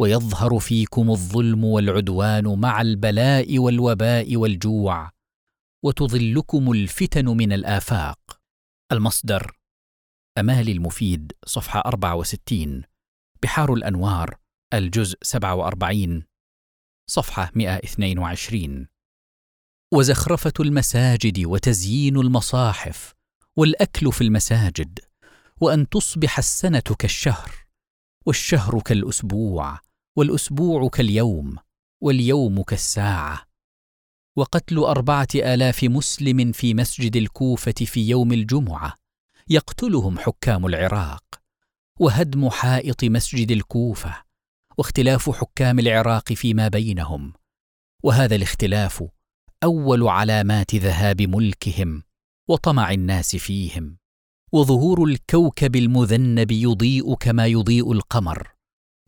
ويظهر 0.00 0.58
فيكم 0.58 1.10
الظلم 1.10 1.64
والعدوان 1.64 2.58
مع 2.60 2.80
البلاء 2.80 3.58
والوباء 3.58 4.36
والجوع 4.36 5.10
وتظلكم 5.84 6.72
الفتن 6.72 7.26
من 7.26 7.52
الآفاق. 7.52 8.18
المصدر 8.92 9.56
أمال 10.38 10.68
المفيد 10.68 11.32
صفحة 11.46 11.80
64 11.80 12.95
بحار 13.42 13.74
الأنوار 13.74 14.36
الجزء 14.74 15.18
47 15.22 16.24
صفحة 17.10 17.52
122 17.54 18.86
وزخرفة 19.94 20.52
المساجد 20.60 21.44
وتزيين 21.46 22.16
المصاحف 22.16 23.14
والأكل 23.56 24.12
في 24.12 24.20
المساجد 24.24 24.98
وأن 25.60 25.88
تصبح 25.88 26.38
السنة 26.38 26.80
كالشهر 26.98 27.66
والشهر 28.26 28.80
كالأسبوع 28.80 29.80
والأسبوع 30.16 30.88
كاليوم 30.88 31.56
واليوم 32.02 32.62
كالساعة. 32.62 33.42
وقتل 34.36 34.78
أربعة 34.78 35.28
آلاف 35.34 35.84
مسلم 35.84 36.52
في 36.52 36.74
مسجد 36.74 37.16
الكوفة 37.16 37.72
في 37.72 38.08
يوم 38.08 38.32
الجمعة 38.32 38.94
يقتلهم 39.48 40.18
حكام 40.18 40.66
العراق. 40.66 41.25
وهدم 42.00 42.50
حائط 42.50 43.04
مسجد 43.04 43.50
الكوفة 43.50 44.22
واختلاف 44.78 45.30
حكام 45.30 45.78
العراق 45.78 46.32
فيما 46.32 46.68
بينهم 46.68 47.32
وهذا 48.04 48.36
الاختلاف 48.36 49.04
أول 49.64 50.08
علامات 50.08 50.74
ذهاب 50.74 51.22
ملكهم 51.22 52.02
وطمع 52.48 52.90
الناس 52.92 53.36
فيهم 53.36 53.96
وظهور 54.52 55.04
الكوكب 55.04 55.76
المذنب 55.76 56.50
يضيء 56.50 57.14
كما 57.14 57.46
يضيء 57.46 57.92
القمر 57.92 58.52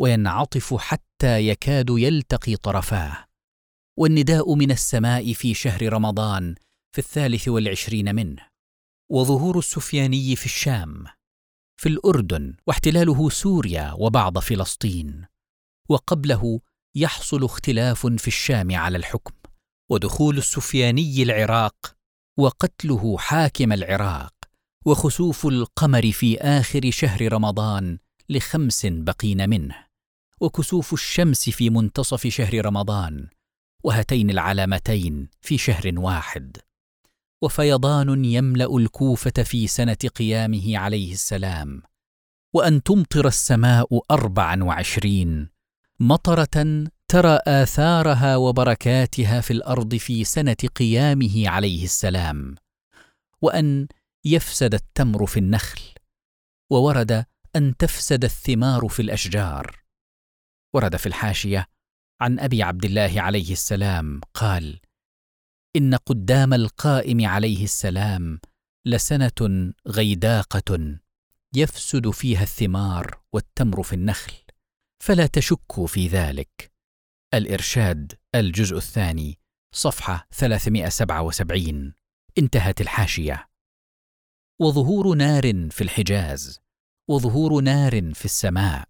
وينعطف 0.00 0.74
حتى 0.74 1.48
يكاد 1.48 1.86
يلتقي 1.90 2.56
طرفاه. 2.56 3.24
والنداء 3.98 4.54
من 4.54 4.70
السماء 4.70 5.32
في 5.32 5.54
شهر 5.54 5.92
رمضان 5.92 6.54
في 6.92 6.98
الثالث 6.98 7.48
والعشرين 7.48 8.14
منه 8.14 8.46
وظهور 9.10 9.58
السفياني 9.58 10.36
في 10.36 10.44
الشام 10.46 11.04
في 11.80 11.88
الأردن 11.88 12.54
واحتلاله 12.66 13.28
سوريا 13.30 13.92
وبعض 13.92 14.38
فلسطين 14.38 15.26
وقبله 15.88 16.60
يحصل 16.94 17.44
اختلاف 17.44 18.06
في 18.06 18.28
الشام 18.28 18.76
على 18.76 18.98
الحكم 18.98 19.34
ودخول 19.90 20.38
السفياني 20.38 21.22
العراق 21.22 21.96
وقتله 22.38 23.18
حاكم 23.18 23.72
العراق 23.72 24.34
وخسوف 24.86 25.46
القمر 25.46 26.12
في 26.12 26.38
آخر 26.38 26.90
شهر 26.90 27.32
رمضان 27.32 27.98
لخمس 28.28 28.86
بقين 28.86 29.50
منه 29.50 29.86
وكسوف 30.40 30.92
الشمس 30.92 31.50
في 31.50 31.70
منتصف 31.70 32.26
شهر 32.26 32.66
رمضان 32.66 33.28
وهاتين 33.84 34.30
العلامتين 34.30 35.28
في 35.40 35.58
شهر 35.58 35.92
واحد. 35.96 36.56
وفيضان 37.42 38.24
يملأ 38.24 38.76
الكوفة 38.76 39.42
في 39.42 39.66
سنة 39.66 39.94
قيامه 39.94 40.78
عليه 40.78 41.12
السلام 41.12 41.82
وأن 42.54 42.82
تمطر 42.82 43.26
السماء 43.26 44.00
اربعا 44.10 44.64
وعشرين 44.64 45.48
مطرة 46.00 46.84
ترى 47.08 47.38
آثارها 47.46 48.36
وبركاتها 48.36 49.40
في 49.40 49.52
الأرض 49.52 49.94
في 49.94 50.24
سنة 50.24 50.56
قيامه 50.76 51.48
عليه 51.48 51.84
السلام 51.84 52.54
وأن 53.42 53.88
يفسد 54.24 54.74
التمر 54.74 55.26
في 55.26 55.38
النخل 55.38 55.80
وورد 56.70 57.24
أن 57.56 57.76
تفسد 57.76 58.24
الثمار 58.24 58.88
في 58.88 59.02
الأشجار. 59.02 59.82
ورد 60.74 60.96
في 60.96 61.06
الحاشية 61.06 61.66
عن 62.20 62.38
أبي 62.38 62.62
عبد 62.62 62.84
الله 62.84 63.12
عليه 63.16 63.52
السلام 63.52 64.20
قال 64.34 64.80
إن 65.76 65.94
قدام 65.94 66.54
القائم 66.54 67.26
عليه 67.26 67.64
السلام 67.64 68.40
لسنة 68.86 69.72
غيداقة 69.88 70.98
يفسد 71.54 72.10
فيها 72.10 72.42
الثمار 72.42 73.20
والتمر 73.32 73.82
في 73.82 73.92
النخل 73.92 74.32
فلا 75.02 75.26
تشكوا 75.26 75.86
في 75.86 76.08
ذلك. 76.08 76.72
الإرشاد 77.34 78.12
الجزء 78.34 78.76
الثاني 78.76 79.38
صفحة 79.74 80.26
377 80.30 81.94
انتهت 82.38 82.80
الحاشية. 82.80 83.48
وظهور 84.60 85.14
نار 85.14 85.70
في 85.70 85.80
الحجاز 85.84 86.60
وظهور 87.08 87.60
نار 87.60 88.14
في 88.14 88.24
السماء 88.24 88.88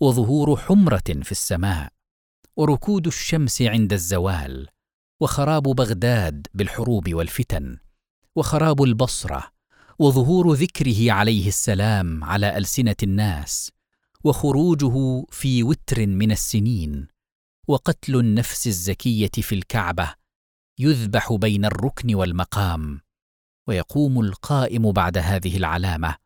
وظهور 0.00 0.56
حمرة 0.56 1.22
في 1.22 1.32
السماء. 1.32 1.92
وركود 2.56 3.06
الشمس 3.06 3.62
عند 3.62 3.92
الزوال 3.92 4.68
وخراب 5.20 5.62
بغداد 5.62 6.46
بالحروب 6.54 7.14
والفتن 7.14 7.78
وخراب 8.36 8.82
البصرة 8.82 9.52
وظهور 9.98 10.52
ذكره 10.54 11.12
عليه 11.12 11.48
السلام 11.48 12.24
على 12.24 12.56
ألسنة 12.58 12.96
الناس 13.02 13.70
وخروجه 14.24 15.26
في 15.30 15.62
وتر 15.62 16.06
من 16.06 16.32
السنين 16.32 17.08
وقتل 17.68 18.16
النفس 18.16 18.66
الزكية 18.66 19.30
في 19.38 19.54
الكعبة 19.54 20.14
يذبح 20.78 21.32
بين 21.32 21.64
الركن 21.64 22.14
والمقام 22.14 23.00
ويقوم 23.68 24.20
القائم 24.20 24.92
بعد 24.92 25.18
هذه 25.18 25.56
العلامة 25.56 26.16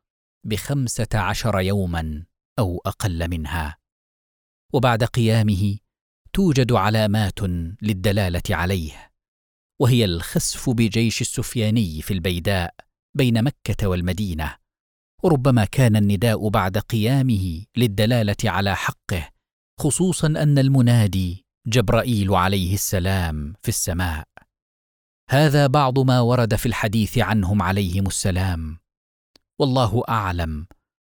بخمسة 0.44 1.08
عشر 1.14 1.60
يوما 1.60 2.24
أو 2.58 2.82
أقل 2.86 3.30
منها. 3.30 3.78
وبعد 4.72 5.04
قيامه 5.04 5.78
توجد 6.38 6.72
علامات 6.72 7.42
للدلالة 7.82 8.42
عليه 8.50 9.10
وهي 9.80 10.04
الخسف 10.04 10.70
بجيش 10.70 11.20
السفياني 11.20 12.02
في 12.02 12.14
البيداء 12.14 12.74
بين 13.16 13.44
مكة 13.44 13.88
والمدينة. 13.88 14.56
وربما 15.22 15.64
كان 15.64 15.96
النداء 15.96 16.48
بعد 16.48 16.78
قيامه 16.78 17.64
للدلالة 17.76 18.36
على 18.44 18.76
حقه 18.76 19.28
خصوصا 19.80 20.26
أن 20.26 20.58
المنادي 20.58 21.44
جبرائيل 21.66 22.34
عليه 22.34 22.74
السلام 22.74 23.54
في 23.62 23.68
السماء. 23.68 24.28
هذا 25.30 25.66
بعض 25.66 25.98
ما 25.98 26.20
ورد 26.20 26.54
في 26.54 26.66
الحديث 26.66 27.18
عنهم 27.18 27.62
عليهم 27.62 28.06
السلام. 28.06 28.78
والله 29.60 30.02
أعلم 30.08 30.66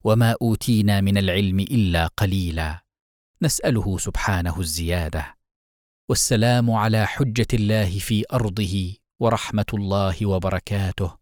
وما 0.03 0.35
أوتينا 0.41 1.01
من 1.01 1.17
العلم 1.17 1.59
إلا 1.59 2.07
قليلا. 2.07 2.88
نسأله 3.43 3.97
سبحانه 3.97 4.59
الزيادة. 4.59 5.37
والسلام 6.09 6.71
على 6.71 7.05
حجة 7.07 7.47
الله 7.53 7.99
في 7.99 8.25
أرضه 8.33 8.95
ورحمة 9.21 9.65
الله 9.73 10.25
وبركاته. 10.25 11.17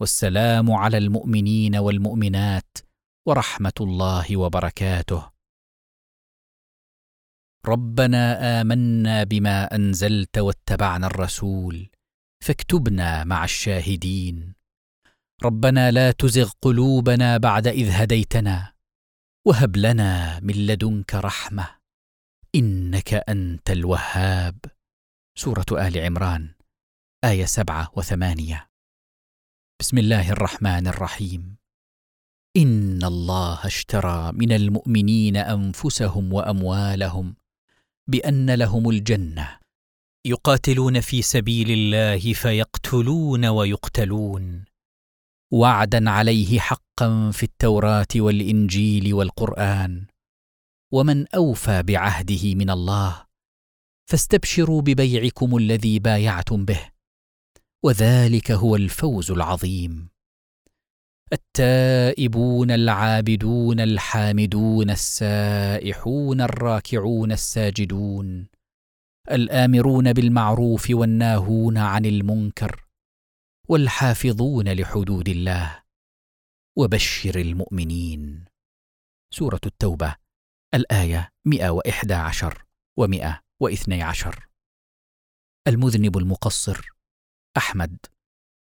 والسلام 0.00 0.72
على 0.72 0.98
المؤمنين 0.98 1.76
والمؤمنات 1.76 2.78
ورحمة 3.28 3.72
الله 3.80 4.36
وبركاته. 4.36 5.30
ربنا 7.66 8.60
آمنا 8.60 9.24
بما 9.24 9.74
أنزلت 9.74 10.38
واتبعنا 10.38 11.06
الرسول 11.06 11.90
فاكتبنا 12.44 13.24
مع 13.24 13.44
الشاهدين. 13.44 14.54
ربنا 15.42 15.90
لا 15.90 16.10
تزغ 16.10 16.50
قلوبنا 16.62 17.36
بعد 17.36 17.66
إذ 17.66 17.90
هديتنا. 17.90 18.73
وهب 19.46 19.76
لنا 19.76 20.40
من 20.40 20.54
لدنك 20.66 21.14
رحمة 21.14 21.68
إنك 22.54 23.14
أنت 23.14 23.70
الوهاب. 23.70 24.56
سورة 25.38 25.66
آل 25.72 25.98
عمران 25.98 26.54
آية 27.24 27.44
سبعة 27.44 27.92
وثمانية. 27.96 28.68
بسم 29.80 29.98
الله 29.98 30.30
الرحمن 30.30 30.86
الرحيم. 30.86 31.56
إن 32.56 33.04
الله 33.04 33.66
اشترى 33.66 34.32
من 34.32 34.52
المؤمنين 34.52 35.36
أنفسهم 35.36 36.32
وأموالهم 36.32 37.36
بأن 38.08 38.50
لهم 38.50 38.90
الجنة. 38.90 39.58
يقاتلون 40.26 41.00
في 41.00 41.22
سبيل 41.22 41.70
الله 41.70 42.32
فيقتلون 42.32 43.44
ويقتلون. 43.46 44.64
وعدا 45.54 46.10
عليه 46.10 46.58
حقا 46.58 47.30
في 47.30 47.42
التوراة 47.42 48.06
والإنجيل 48.16 49.14
والقرآن. 49.14 50.06
ومن 50.92 51.28
أوفى 51.34 51.82
بعهده 51.82 52.54
من 52.54 52.70
الله 52.70 53.24
فاستبشروا 54.10 54.82
ببيعكم 54.82 55.56
الذي 55.56 55.98
بايعتم 55.98 56.64
به 56.64 56.80
وذلك 57.84 58.50
هو 58.50 58.76
الفوز 58.76 59.30
العظيم. 59.30 60.08
التائبون 61.32 62.70
العابدون 62.70 63.80
الحامدون 63.80 64.90
السائحون 64.90 66.40
الراكعون 66.40 67.32
الساجدون 67.32 68.46
الآمرون 69.30 70.12
بالمعروف 70.12 70.90
والناهون 70.90 71.78
عن 71.78 72.06
المنكر 72.06 72.83
والحافظون 73.68 74.68
لحدود 74.68 75.28
الله. 75.28 75.84
وبشر 76.78 77.40
المؤمنين. 77.40 78.44
سورة 79.34 79.60
التوبة 79.66 80.16
الآية 80.74 81.30
111 81.44 82.64
و 82.98 83.06
112 83.06 84.48
المذنب 85.68 86.18
المقصر 86.18 86.88
أحمد 87.56 88.06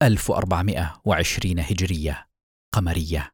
1420 0.01 1.59
هجرية 1.59 2.29
قمرية. 2.75 3.31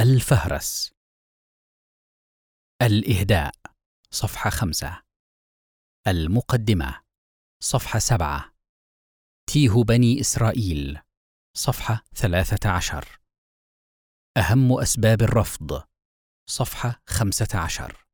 الفهرس. 0.00 0.92
الإهداء 2.82 3.52
صفحة 4.10 4.50
خمسة. 4.50 5.02
المقدمة. 6.06 7.09
صفحة 7.62 7.98
سبعة. 7.98 8.54
تيه 9.46 9.82
بني 9.82 10.20
إسرائيل. 10.20 10.98
صفحة 11.56 12.04
ثلاثة 12.14 12.70
عشر. 12.70 13.20
أهم 14.36 14.80
أسباب 14.80 15.22
الرفض. 15.22 15.82
صفحة 16.50 17.02
خمسة 17.06 17.58
عشر. 17.64 18.06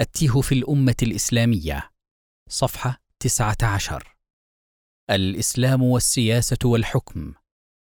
التيه 0.00 0.40
في 0.40 0.54
الأمة 0.54 0.96
الإسلامية. 1.02 1.92
صفحة 2.48 3.02
تسعة 3.20 3.56
عشر. 3.74 4.16
الإسلام 5.10 5.82
والسياسة 5.82 6.58
والحكم. 6.64 7.34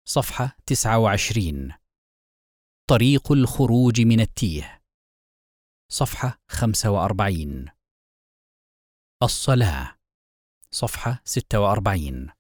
صفحة 0.08 0.58
تسعة 0.66 1.00
وعشرين. 1.00 1.74
طريق 2.90 3.32
الخروج 3.32 4.02
من 4.02 4.20
التيه. 4.20 4.84
صفحة 5.92 6.42
خمسة 6.52 6.90
وأربعين. 6.92 7.70
الصلاة. 9.24 9.95
صفحة 10.76 11.22
ستة 11.24 11.60
وأربعين. 11.60 12.32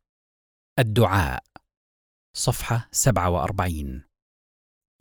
الدعاء. 0.80 1.44
صفحة 2.36 2.90
سبعة 2.92 3.30
وأربعين. 3.30 4.04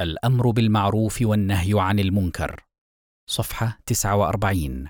الأمر 0.00 0.50
بالمعروف 0.50 1.18
والنهي 1.22 1.72
عن 1.76 1.98
المنكر. 1.98 2.66
صفحة 3.30 3.78
تسعة 3.86 4.16
وأربعين. 4.16 4.88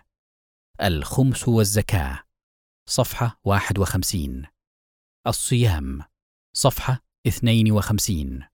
الخمس 0.80 1.48
والزكاة. 1.48 2.24
صفحة 2.88 3.40
واحد 3.44 3.78
وخمسين. 3.78 4.46
الصيام. 5.26 6.00
صفحة 6.56 7.00
اثنين 7.26 7.72
وخمسين. 7.72 8.48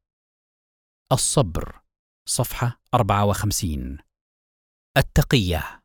الصبر. 1.12 1.80
صفحة 2.28 2.80
أربعة 2.94 3.24
وخمسين. 3.24 3.98
التقية. 4.96 5.82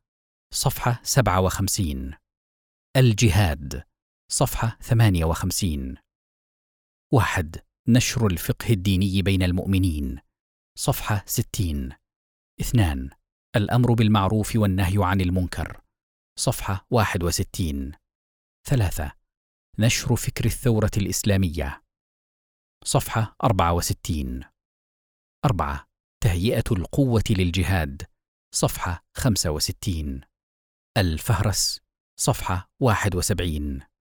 صفحة 0.53 0.99
سبعة 1.03 1.41
وخمسين. 1.41 2.13
الجهاد. 2.97 3.94
صفحة 4.31 4.77
ثمانية 4.81 5.25
وخمسين. 5.25 5.95
واحد. 7.13 7.55
نشر 7.87 8.27
الفقه 8.27 8.69
الديني 8.69 9.21
بين 9.21 9.43
المؤمنين. 9.43 10.19
صفحة 10.77 11.23
ستين. 11.27 11.89
اثنان. 12.61 13.09
الأمر 13.55 13.93
بالمعروف 13.93 14.55
والنهي 14.55 14.95
عن 14.97 15.21
المنكر. 15.21 15.81
صفحة 16.39 16.85
واحد 16.91 17.23
وستين. 17.23 17.91
ثلاثة. 18.67 19.11
نشر 19.79 20.15
فكر 20.15 20.45
الثورة 20.45 20.91
الإسلامية. 20.97 21.83
صفحة 22.83 23.35
أربعة 23.43 23.73
وستين. 23.73 24.43
أربعة. 25.45 25.87
تهيئة 26.23 26.63
القوة 26.71 27.23
للجهاد. 27.29 28.07
صفحة 28.53 29.05
خمسة 29.17 29.49
وستين. 29.49 30.21
الفهرس. 30.97 31.81
صفحة 32.19 32.69
واحد 32.81 33.15
وسبعين. 33.15 33.94